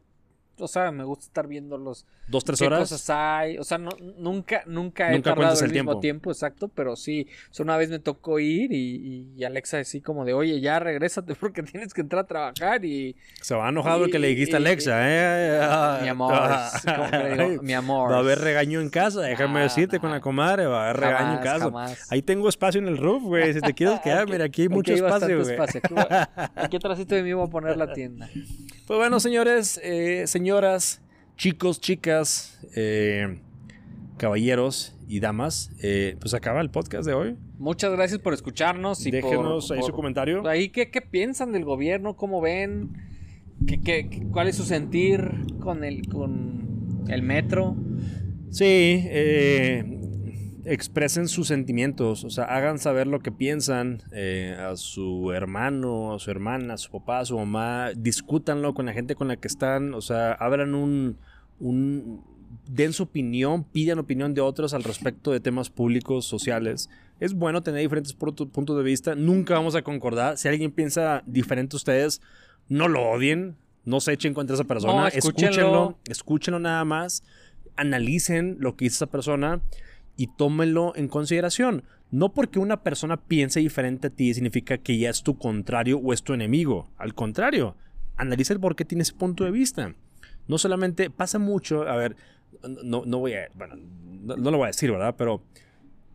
O 0.60 0.68
sea, 0.68 0.90
me 0.92 1.04
gusta 1.04 1.24
estar 1.26 1.46
viendo 1.46 1.76
los. 1.78 2.06
Dos, 2.28 2.44
tres 2.44 2.58
qué 2.60 2.66
horas. 2.66 2.80
cosas 2.80 3.08
hay. 3.10 3.58
O 3.58 3.64
sea, 3.64 3.78
no- 3.78 3.90
nunca, 4.18 4.62
nunca 4.66 5.08
he 5.10 5.16
Nunca 5.16 5.34
tardado 5.34 5.58
el, 5.58 5.64
el 5.66 5.72
mismo 5.72 6.00
tiempo. 6.00 6.30
exacto. 6.30 6.68
Pero 6.68 6.96
sí. 6.96 7.26
O 7.50 7.54
sea, 7.54 7.64
una 7.64 7.76
vez 7.76 7.90
me 7.90 7.98
tocó 7.98 8.38
ir 8.38 8.72
y, 8.72 9.32
y 9.36 9.44
Alexa 9.44 9.78
así 9.78 10.00
como 10.00 10.24
de, 10.24 10.32
oye, 10.34 10.60
ya 10.60 10.78
regrésate 10.78 11.34
porque 11.40 11.62
tienes 11.62 11.92
que 11.94 12.00
entrar 12.02 12.24
a 12.24 12.26
trabajar 12.26 12.84
y. 12.84 13.16
Se 13.40 13.54
va 13.54 13.68
enojado 13.68 14.04
el 14.04 14.10
que 14.10 14.18
le 14.18 14.28
dijiste 14.28 14.56
a 14.56 14.60
Y- 14.60 14.62
Alexa, 14.62 14.98
¿eh? 15.10 15.60
Ah, 15.62 15.98
mi 16.02 16.08
amor. 16.08 16.32
ah, 16.34 16.70
digo, 17.48 17.62
mi 17.62 17.72
amor. 17.72 18.12
Va 18.12 18.16
a 18.16 18.20
haber 18.20 18.38
regaño 18.38 18.80
en 18.80 18.90
casa, 18.90 19.20
déjame 19.22 19.54
Nah, 19.54 19.62
decirte 19.64 19.96
nah. 19.96 20.00
con 20.00 20.10
la 20.10 20.20
comadre, 20.20 20.66
va 20.66 20.82
a 20.86 20.90
haber 20.90 21.00
regaño 21.00 21.32
en 21.38 21.42
casa. 21.42 21.64
jamás. 21.64 22.12
Ahí 22.12 22.22
tengo 22.22 22.48
espacio 22.48 22.80
en 22.80 22.88
el 22.88 22.98
roof, 22.98 23.22
güey. 23.22 23.52
Si 23.54 23.60
te 23.60 23.74
quieres 23.74 24.00
quedar, 24.04 24.28
mira, 24.28 24.44
aquí 24.44 24.62
hay 24.62 24.68
mucho 24.68 24.92
Aquí 24.92 25.00
espacio, 25.02 25.42
güey. 25.42 25.56
Aquí, 25.58 25.78
aquí 26.56 26.76
atrásito 26.76 27.14
de 27.14 27.22
mí 27.22 27.32
voy 27.32 27.46
a 27.46 27.50
poner 27.50 27.76
la 27.76 27.92
tienda. 27.92 28.28
Pues 28.86 28.98
bueno, 28.98 29.20
señores, 29.20 29.80
eh, 29.82 30.24
señoras, 30.50 31.00
chicos, 31.36 31.80
chicas, 31.80 32.58
eh, 32.74 33.38
caballeros 34.16 34.96
y 35.06 35.20
damas, 35.20 35.70
eh, 35.80 36.16
pues 36.18 36.34
acaba 36.34 36.60
el 36.60 36.70
podcast 36.70 37.06
de 37.06 37.14
hoy. 37.14 37.36
Muchas 37.56 37.92
gracias 37.92 38.18
por 38.18 38.34
escucharnos 38.34 39.06
y 39.06 39.12
Déjenos 39.12 39.68
por, 39.68 39.76
ahí 39.76 39.82
su 39.84 39.92
comentario. 39.92 40.44
Ahí, 40.48 40.70
¿qué, 40.70 40.90
qué 40.90 41.02
piensan 41.02 41.52
del 41.52 41.64
gobierno? 41.64 42.16
¿Cómo 42.16 42.40
ven? 42.40 42.90
¿Qué, 43.64 43.80
qué- 43.80 44.08
qué- 44.10 44.26
cuál 44.32 44.48
es 44.48 44.56
su 44.56 44.64
sentir 44.64 45.20
con 45.60 45.84
el, 45.84 46.08
con 46.08 47.04
el 47.06 47.22
metro? 47.22 47.76
Sí, 48.50 48.64
eh, 49.06 49.99
expresen 50.64 51.28
sus 51.28 51.48
sentimientos, 51.48 52.24
o 52.24 52.30
sea, 52.30 52.44
hagan 52.44 52.78
saber 52.78 53.06
lo 53.06 53.20
que 53.20 53.32
piensan 53.32 54.02
eh, 54.12 54.56
a 54.58 54.76
su 54.76 55.32
hermano, 55.32 56.14
a 56.14 56.18
su 56.18 56.30
hermana, 56.30 56.74
a 56.74 56.78
su 56.78 56.90
papá, 56.90 57.20
a 57.20 57.24
su 57.24 57.36
mamá, 57.38 57.90
discútanlo 57.96 58.74
con 58.74 58.86
la 58.86 58.92
gente 58.92 59.14
con 59.14 59.28
la 59.28 59.36
que 59.36 59.48
están, 59.48 59.94
o 59.94 60.00
sea, 60.00 60.32
abran 60.32 60.74
un, 60.74 61.18
un 61.58 62.22
den 62.68 62.92
su 62.92 63.04
opinión, 63.04 63.64
pidan 63.64 63.98
opinión 63.98 64.34
de 64.34 64.40
otros 64.40 64.74
al 64.74 64.84
respecto 64.84 65.30
de 65.32 65.40
temas 65.40 65.70
públicos, 65.70 66.26
sociales. 66.26 66.88
Es 67.20 67.34
bueno 67.34 67.62
tener 67.62 67.80
diferentes 67.80 68.16
pu- 68.18 68.50
puntos 68.50 68.76
de 68.76 68.82
vista, 68.82 69.14
nunca 69.14 69.54
vamos 69.54 69.74
a 69.74 69.82
concordar. 69.82 70.38
Si 70.38 70.48
alguien 70.48 70.70
piensa 70.72 71.22
diferente 71.26 71.76
a 71.76 71.78
ustedes, 71.78 72.20
no 72.68 72.88
lo 72.88 73.08
odien, 73.10 73.56
no 73.84 74.00
se 74.00 74.12
echen 74.12 74.34
contra 74.34 74.54
esa 74.54 74.64
persona, 74.64 74.94
No, 75.02 75.06
escúchenlo, 75.08 75.48
escúchenlo. 75.48 75.98
escúchenlo 76.08 76.58
nada 76.60 76.84
más 76.84 77.22
analicen 77.76 78.56
lo 78.60 78.76
que 78.76 78.84
dice 78.86 78.96
esa 78.96 79.06
persona 79.06 79.60
y 80.20 80.26
tómenlo 80.36 80.92
en 80.96 81.08
consideración. 81.08 81.82
No 82.10 82.34
porque 82.34 82.58
una 82.58 82.82
persona 82.82 83.16
piense 83.16 83.60
diferente 83.60 84.08
a 84.08 84.10
ti 84.10 84.34
significa 84.34 84.76
que 84.76 84.98
ya 84.98 85.08
es 85.08 85.22
tu 85.22 85.38
contrario 85.38 85.96
o 85.98 86.12
es 86.12 86.22
tu 86.22 86.34
enemigo. 86.34 86.90
Al 86.98 87.14
contrario, 87.14 87.74
analiza 88.16 88.52
el 88.52 88.60
por 88.60 88.76
qué 88.76 88.84
tiene 88.84 89.00
ese 89.02 89.14
punto 89.14 89.44
de 89.44 89.50
vista. 89.50 89.94
No 90.46 90.58
solamente 90.58 91.08
pasa 91.08 91.38
mucho, 91.38 91.88
a 91.88 91.96
ver, 91.96 92.16
no, 92.84 93.04
no 93.06 93.18
voy 93.20 93.32
a, 93.32 93.48
bueno, 93.54 93.76
no, 93.76 94.36
no 94.36 94.50
lo 94.50 94.58
voy 94.58 94.64
a 94.64 94.74
decir, 94.74 94.90
¿verdad? 94.90 95.14
Pero 95.16 95.42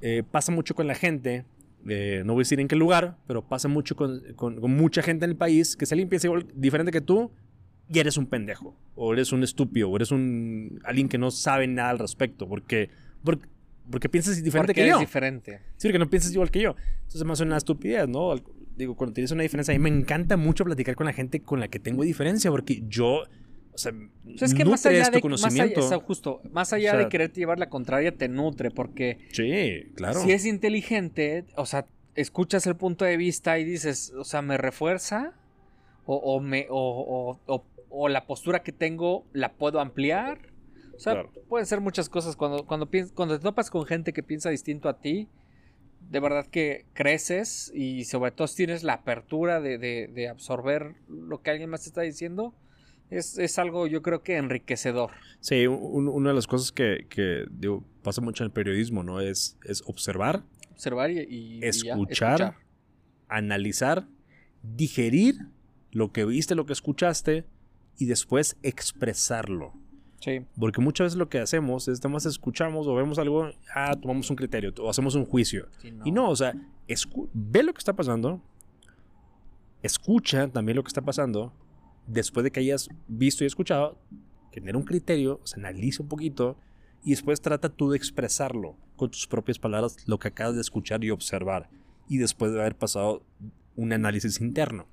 eh, 0.01 0.21
pasa 0.29 0.51
mucho 0.51 0.75
con 0.75 0.85
la 0.85 0.93
gente, 0.93 1.45
eh, 1.87 2.21
no 2.25 2.33
voy 2.33 2.41
a 2.41 2.43
decir 2.43 2.59
en 2.59 2.67
qué 2.67 2.75
lugar, 2.75 3.17
pero 3.25 3.41
pasa 3.47 3.67
mucho 3.69 3.95
con, 3.95 4.21
con- 4.35 4.61
con 4.61 4.69
mucha 4.75 5.01
gente 5.01 5.25
en 5.25 5.31
el 5.31 5.37
país 5.37 5.75
que 5.75 5.85
alguien 5.89 6.09
piensa 6.09 6.27
igual, 6.27 6.45
diferente 6.53 6.91
que 6.91 7.01
tú, 7.01 7.31
y 7.89 7.97
eres 7.99 8.17
un 8.17 8.27
pendejo, 8.27 8.75
o 8.95 9.13
eres 9.13 9.31
un 9.31 9.43
estúpido, 9.43 9.89
o 9.89 9.95
eres 9.95 10.11
un 10.11 10.79
alguien 10.83 11.07
que 11.09 11.17
no 11.17 11.31
sabe 11.31 11.65
nada 11.67 11.89
al 11.91 11.99
respecto, 11.99 12.47
porque, 12.47 12.89
porque, 13.23 13.47
porque 13.89 14.09
piensas 14.09 14.41
diferente 14.43 14.73
Porque 14.73 14.81
que 14.81 14.87
es 14.87 14.93
yo. 14.93 14.99
diferente. 14.99 15.61
Sí, 15.77 15.91
que 15.91 15.99
no 15.99 16.09
piensas 16.09 16.31
igual 16.33 16.51
que 16.51 16.61
yo. 16.61 16.75
Entonces 17.03 17.23
me 17.23 17.33
hace 17.33 17.43
una 17.43 17.57
estupidez, 17.57 18.07
¿no? 18.07 18.33
Digo, 18.75 18.95
cuando 18.95 19.13
tienes 19.13 19.31
una 19.31 19.43
diferencia, 19.43 19.73
a 19.73 19.77
mí 19.77 19.83
me 19.83 19.89
encanta 19.95 20.37
mucho 20.37 20.65
platicar 20.65 20.95
con 20.95 21.05
la 21.05 21.13
gente 21.13 21.41
con 21.41 21.59
la 21.59 21.67
que 21.67 21.79
tengo 21.79 22.03
diferencia, 22.03 22.51
porque 22.51 22.83
yo, 22.87 23.23
o 23.73 23.77
sea, 23.77 23.91
O 23.91 24.37
sea, 24.37 24.47
es 24.47 24.53
que 24.53 24.65
más 24.65 24.85
allá 24.85 24.95
de 24.95 24.99
más 24.99 25.09
allá, 25.09 25.21
conocimiento. 25.21 25.79
o 25.85 25.87
sea, 25.87 25.99
justo, 25.99 26.41
más 26.51 26.73
allá 26.73 26.91
O 26.91 26.95
sea- 26.95 27.03
de 27.05 27.09
quererte 27.09 27.39
llevar 27.39 27.57
la 27.59 27.69
contraria, 27.69 28.11
te 28.11 28.27
nutre, 28.27 28.71
porque 28.71 29.19
sí, 29.31 29.91
claro. 29.95 30.19
si 30.21 30.31
es 30.31 30.45
inteligente, 30.45 31.45
o 31.55 31.65
sea, 31.65 31.85
escuchas 32.15 32.65
el 32.67 32.75
punto 32.75 33.05
de 33.05 33.17
vista 33.17 33.59
y 33.59 33.63
dices, 33.65 34.11
o 34.17 34.23
sea, 34.23 34.41
me 34.41 34.57
refuerza, 34.57 35.33
o, 36.05 36.15
o 36.17 36.39
me, 36.41 36.67
o, 36.69 36.77
o- 36.77 37.39
o- 37.53 37.65
o 37.89 38.09
la 38.09 38.25
postura 38.27 38.61
que 38.61 38.71
tengo 38.73 39.25
la 39.31 39.53
puedo 39.53 39.79
ampliar. 39.79 40.39
O 40.95 40.99
sea, 40.99 41.13
Claro. 41.13 41.31
pueden 41.49 41.65
ser 41.65 41.81
muchas 41.81 42.09
cosas. 42.09 42.35
Cuando, 42.35 42.65
cuando, 42.65 42.89
cuando 43.13 43.37
te 43.37 43.43
topas 43.43 43.69
con 43.69 43.85
gente 43.85 44.13
que 44.13 44.23
piensa 44.23 44.49
distinto 44.49 44.87
a 44.89 44.99
ti, 44.99 45.27
de 46.09 46.19
verdad 46.19 46.45
que 46.45 46.85
creces 46.93 47.71
y 47.73 48.05
sobre 48.05 48.31
todo 48.31 48.47
si 48.47 48.57
tienes 48.57 48.83
la 48.83 48.93
apertura 48.93 49.59
de, 49.59 49.77
de- 49.77 50.07
de 50.07 50.27
absorber 50.29 50.95
lo 51.09 51.41
que 51.41 51.49
alguien 51.51 51.69
más 51.69 51.81
te 51.83 51.89
está 51.89 52.01
diciendo. 52.01 52.53
Es, 53.09 53.37
es 53.37 53.59
algo 53.59 53.85
yo 53.87 54.01
creo 54.01 54.23
que 54.23 54.35
enriquecedor. 54.37 55.11
Sí, 55.39 55.67
un- 55.67 56.07
una 56.07 56.29
de 56.29 56.35
las 56.35 56.47
cosas 56.47 56.71
que, 56.71 57.05
que, 57.09 57.45
digo, 57.51 57.83
pasa 58.03 58.21
mucho 58.21 58.43
en 58.43 58.47
el 58.47 58.51
periodismo, 58.51 59.03
¿no? 59.03 59.19
Es, 59.21 59.57
es 59.65 59.83
observar, 59.85 60.43
Observar 60.71 61.09
y, 61.11 61.59
ya, 61.61 61.67
Escuchar. 61.67 62.55
analizar, 63.29 64.07
digerir 64.63 65.35
lo 65.91 66.11
que 66.11 66.25
viste, 66.25 66.55
lo 66.55 66.65
que 66.65 66.73
escuchaste, 66.73 67.45
y 67.97 68.05
después 68.07 68.57
expresarlo. 68.63 69.73
Sí. 70.19 70.45
Porque 70.59 70.81
muchas 70.81 71.05
veces 71.05 71.17
lo 71.17 71.29
que 71.29 71.39
hacemos 71.39 71.87
es, 71.87 71.99
nada 71.99 72.09
más 72.09 72.25
escuchamos 72.25 72.87
o 72.87 72.95
vemos 72.95 73.19
algo, 73.19 73.49
ah, 73.73 73.95
tomamos 73.99 74.29
un 74.29 74.35
criterio 74.35 74.73
o 74.79 74.89
hacemos 74.89 75.15
un 75.15 75.25
juicio. 75.25 75.67
Sí, 75.79 75.93
Y 76.03 76.11
no, 76.11 76.29
o 76.29 76.35
sea, 76.35 76.53
ve 77.33 77.63
lo 77.63 77.73
que 77.73 77.79
está 77.79 77.93
pasando, 77.93 78.41
escucha 79.83 80.47
también 80.47 80.75
lo 80.75 80.83
que 80.83 80.89
está 80.89 81.01
pasando, 81.01 81.53
después 82.07 82.43
de 82.43 82.51
que 82.51 82.59
hayas 82.59 82.89
visto 83.07 83.43
y 83.43 83.47
escuchado, 83.47 83.97
genera 84.51 84.77
un 84.77 84.85
criterio, 84.85 85.39
o 85.43 85.47
sea, 85.47 85.59
analiza 85.59 86.01
un 86.01 86.09
poquito 86.09 86.57
y 87.03 87.11
después 87.11 87.41
trata 87.41 87.69
tú 87.69 87.91
de 87.91 87.97
expresarlo 87.97 88.77
con 88.95 89.11
tus 89.11 89.27
propias 89.27 89.59
palabras, 89.59 89.97
lo 90.07 90.17
que 90.17 90.29
acabas 90.29 90.55
de 90.55 90.61
escuchar 90.61 91.03
y 91.03 91.11
observar, 91.11 91.69
y 92.07 92.17
después 92.17 92.51
de 92.51 92.61
haber 92.61 92.75
pasado 92.75 93.23
un 93.75 93.93
análisis 93.93 94.41
interno. 94.41 94.87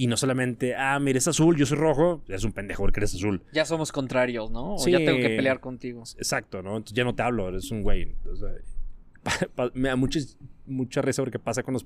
Y 0.00 0.06
no 0.06 0.16
solamente, 0.16 0.76
ah, 0.76 1.00
mira, 1.00 1.18
es 1.18 1.26
azul, 1.26 1.56
yo 1.56 1.66
soy 1.66 1.76
rojo, 1.76 2.22
es 2.28 2.44
un 2.44 2.52
pendejo 2.52 2.84
porque 2.84 3.00
eres 3.00 3.16
azul. 3.16 3.42
Ya 3.52 3.64
somos 3.64 3.90
contrarios, 3.90 4.48
¿no? 4.52 4.74
O 4.74 4.78
Sí. 4.78 4.92
ya 4.92 4.98
tengo 4.98 5.16
que 5.18 5.30
pelear 5.30 5.58
contigo. 5.58 6.04
Exacto, 6.16 6.62
¿no? 6.62 6.76
Entonces 6.76 6.94
ya 6.94 7.02
no 7.02 7.16
te 7.16 7.22
hablo, 7.24 7.48
eres 7.48 7.68
un 7.72 7.82
güey. 7.82 8.14
O 8.30 8.36
sea, 8.36 8.48
pa- 9.24 9.48
pa- 9.56 9.70
me 9.74 9.88
da 9.88 9.96
mucha, 9.96 10.20
mucha 10.66 11.02
risa 11.02 11.22
porque 11.22 11.40
pasa 11.40 11.64
con 11.64 11.74
los 11.74 11.84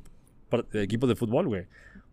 equipos 0.75 1.09
de 1.09 1.17
fútbol, 1.17 1.49
güey. 1.49 1.65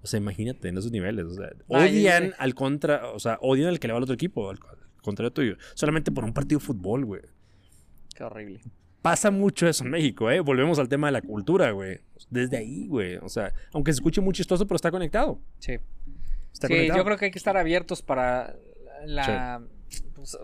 O 0.02 0.08
sea, 0.08 0.18
imagínate 0.22 0.70
en 0.70 0.78
esos 0.78 0.92
niveles. 0.92 1.26
O 1.26 1.34
sea, 1.34 1.50
odian 1.68 2.34
al 2.38 2.56
contra, 2.56 3.12
o 3.12 3.20
sea, 3.20 3.38
odian 3.42 3.68
al 3.68 3.80
que 3.82 3.88
le 3.88 3.94
va 3.94 3.98
al 3.98 4.04
otro 4.04 4.16
equipo, 4.16 4.50
al, 4.50 4.58
al 4.70 4.78
contrario 5.02 5.34
tuyo. 5.34 5.58
Solamente 5.74 6.14
por 6.14 6.24
un 6.24 6.32
partido 6.34 6.60
de 6.60 6.66
fútbol, 6.66 7.04
güey. 7.04 7.22
Qué 8.16 8.24
horrible. 8.24 8.62
Pasa 9.02 9.32
mucho 9.32 9.68
eso 9.68 9.84
en 9.86 9.92
México, 9.92 10.30
¿eh? 10.30 10.40
Volvemos 10.42 10.78
al 10.80 10.90
tema 10.90 11.08
de 11.08 11.14
la 11.14 11.22
cultura, 11.22 11.72
güey. 11.72 12.00
Desde 12.30 12.58
ahí, 12.58 12.88
güey. 12.88 13.16
O 13.18 13.30
sea, 13.30 13.54
aunque 13.74 13.92
se 13.94 13.98
escuche 13.98 14.20
muy 14.22 14.34
chistoso, 14.34 14.68
pero 14.68 14.76
está 14.76 14.92
conectado. 14.92 15.40
Sí. 15.60 15.74
Está 16.52 16.68
Sí, 16.68 16.74
conectado. 16.74 16.98
yo 17.00 17.06
creo 17.06 17.18
que 17.18 17.26
hay 17.26 17.32
que 17.32 17.38
estar 17.40 17.56
abiertos 17.58 18.02
para 18.02 18.56
la, 19.06 19.62
pues, 20.16 20.38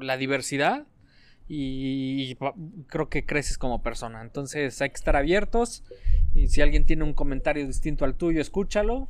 la 0.00 0.16
diversidad 0.16 0.86
y 1.48 2.34
creo 2.88 3.08
que 3.08 3.24
creces 3.24 3.58
como 3.58 3.82
persona. 3.82 4.22
Entonces 4.22 4.80
hay 4.82 4.88
que 4.90 4.96
estar 4.96 5.14
abiertos 5.16 5.84
y 6.34 6.48
si 6.48 6.60
alguien 6.60 6.86
tiene 6.86 7.04
un 7.04 7.12
comentario 7.14 7.66
distinto 7.66 8.04
al 8.04 8.14
tuyo, 8.16 8.40
escúchalo 8.40 9.08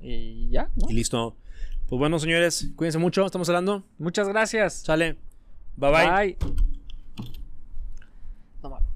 y 0.00 0.48
ya, 0.50 0.70
¿no? 0.76 0.88
Y 0.90 0.94
listo. 0.94 1.36
Pues 1.88 1.98
bueno, 1.98 2.18
señores, 2.18 2.72
cuídense 2.74 2.98
mucho. 2.98 3.24
Estamos 3.26 3.48
hablando. 3.48 3.84
Muchas 3.98 4.26
gracias. 4.28 4.74
Sale. 4.82 5.16
bye. 5.76 5.90
bye. 5.92 6.36
Bye. 6.40 6.71
normal. 8.62 8.91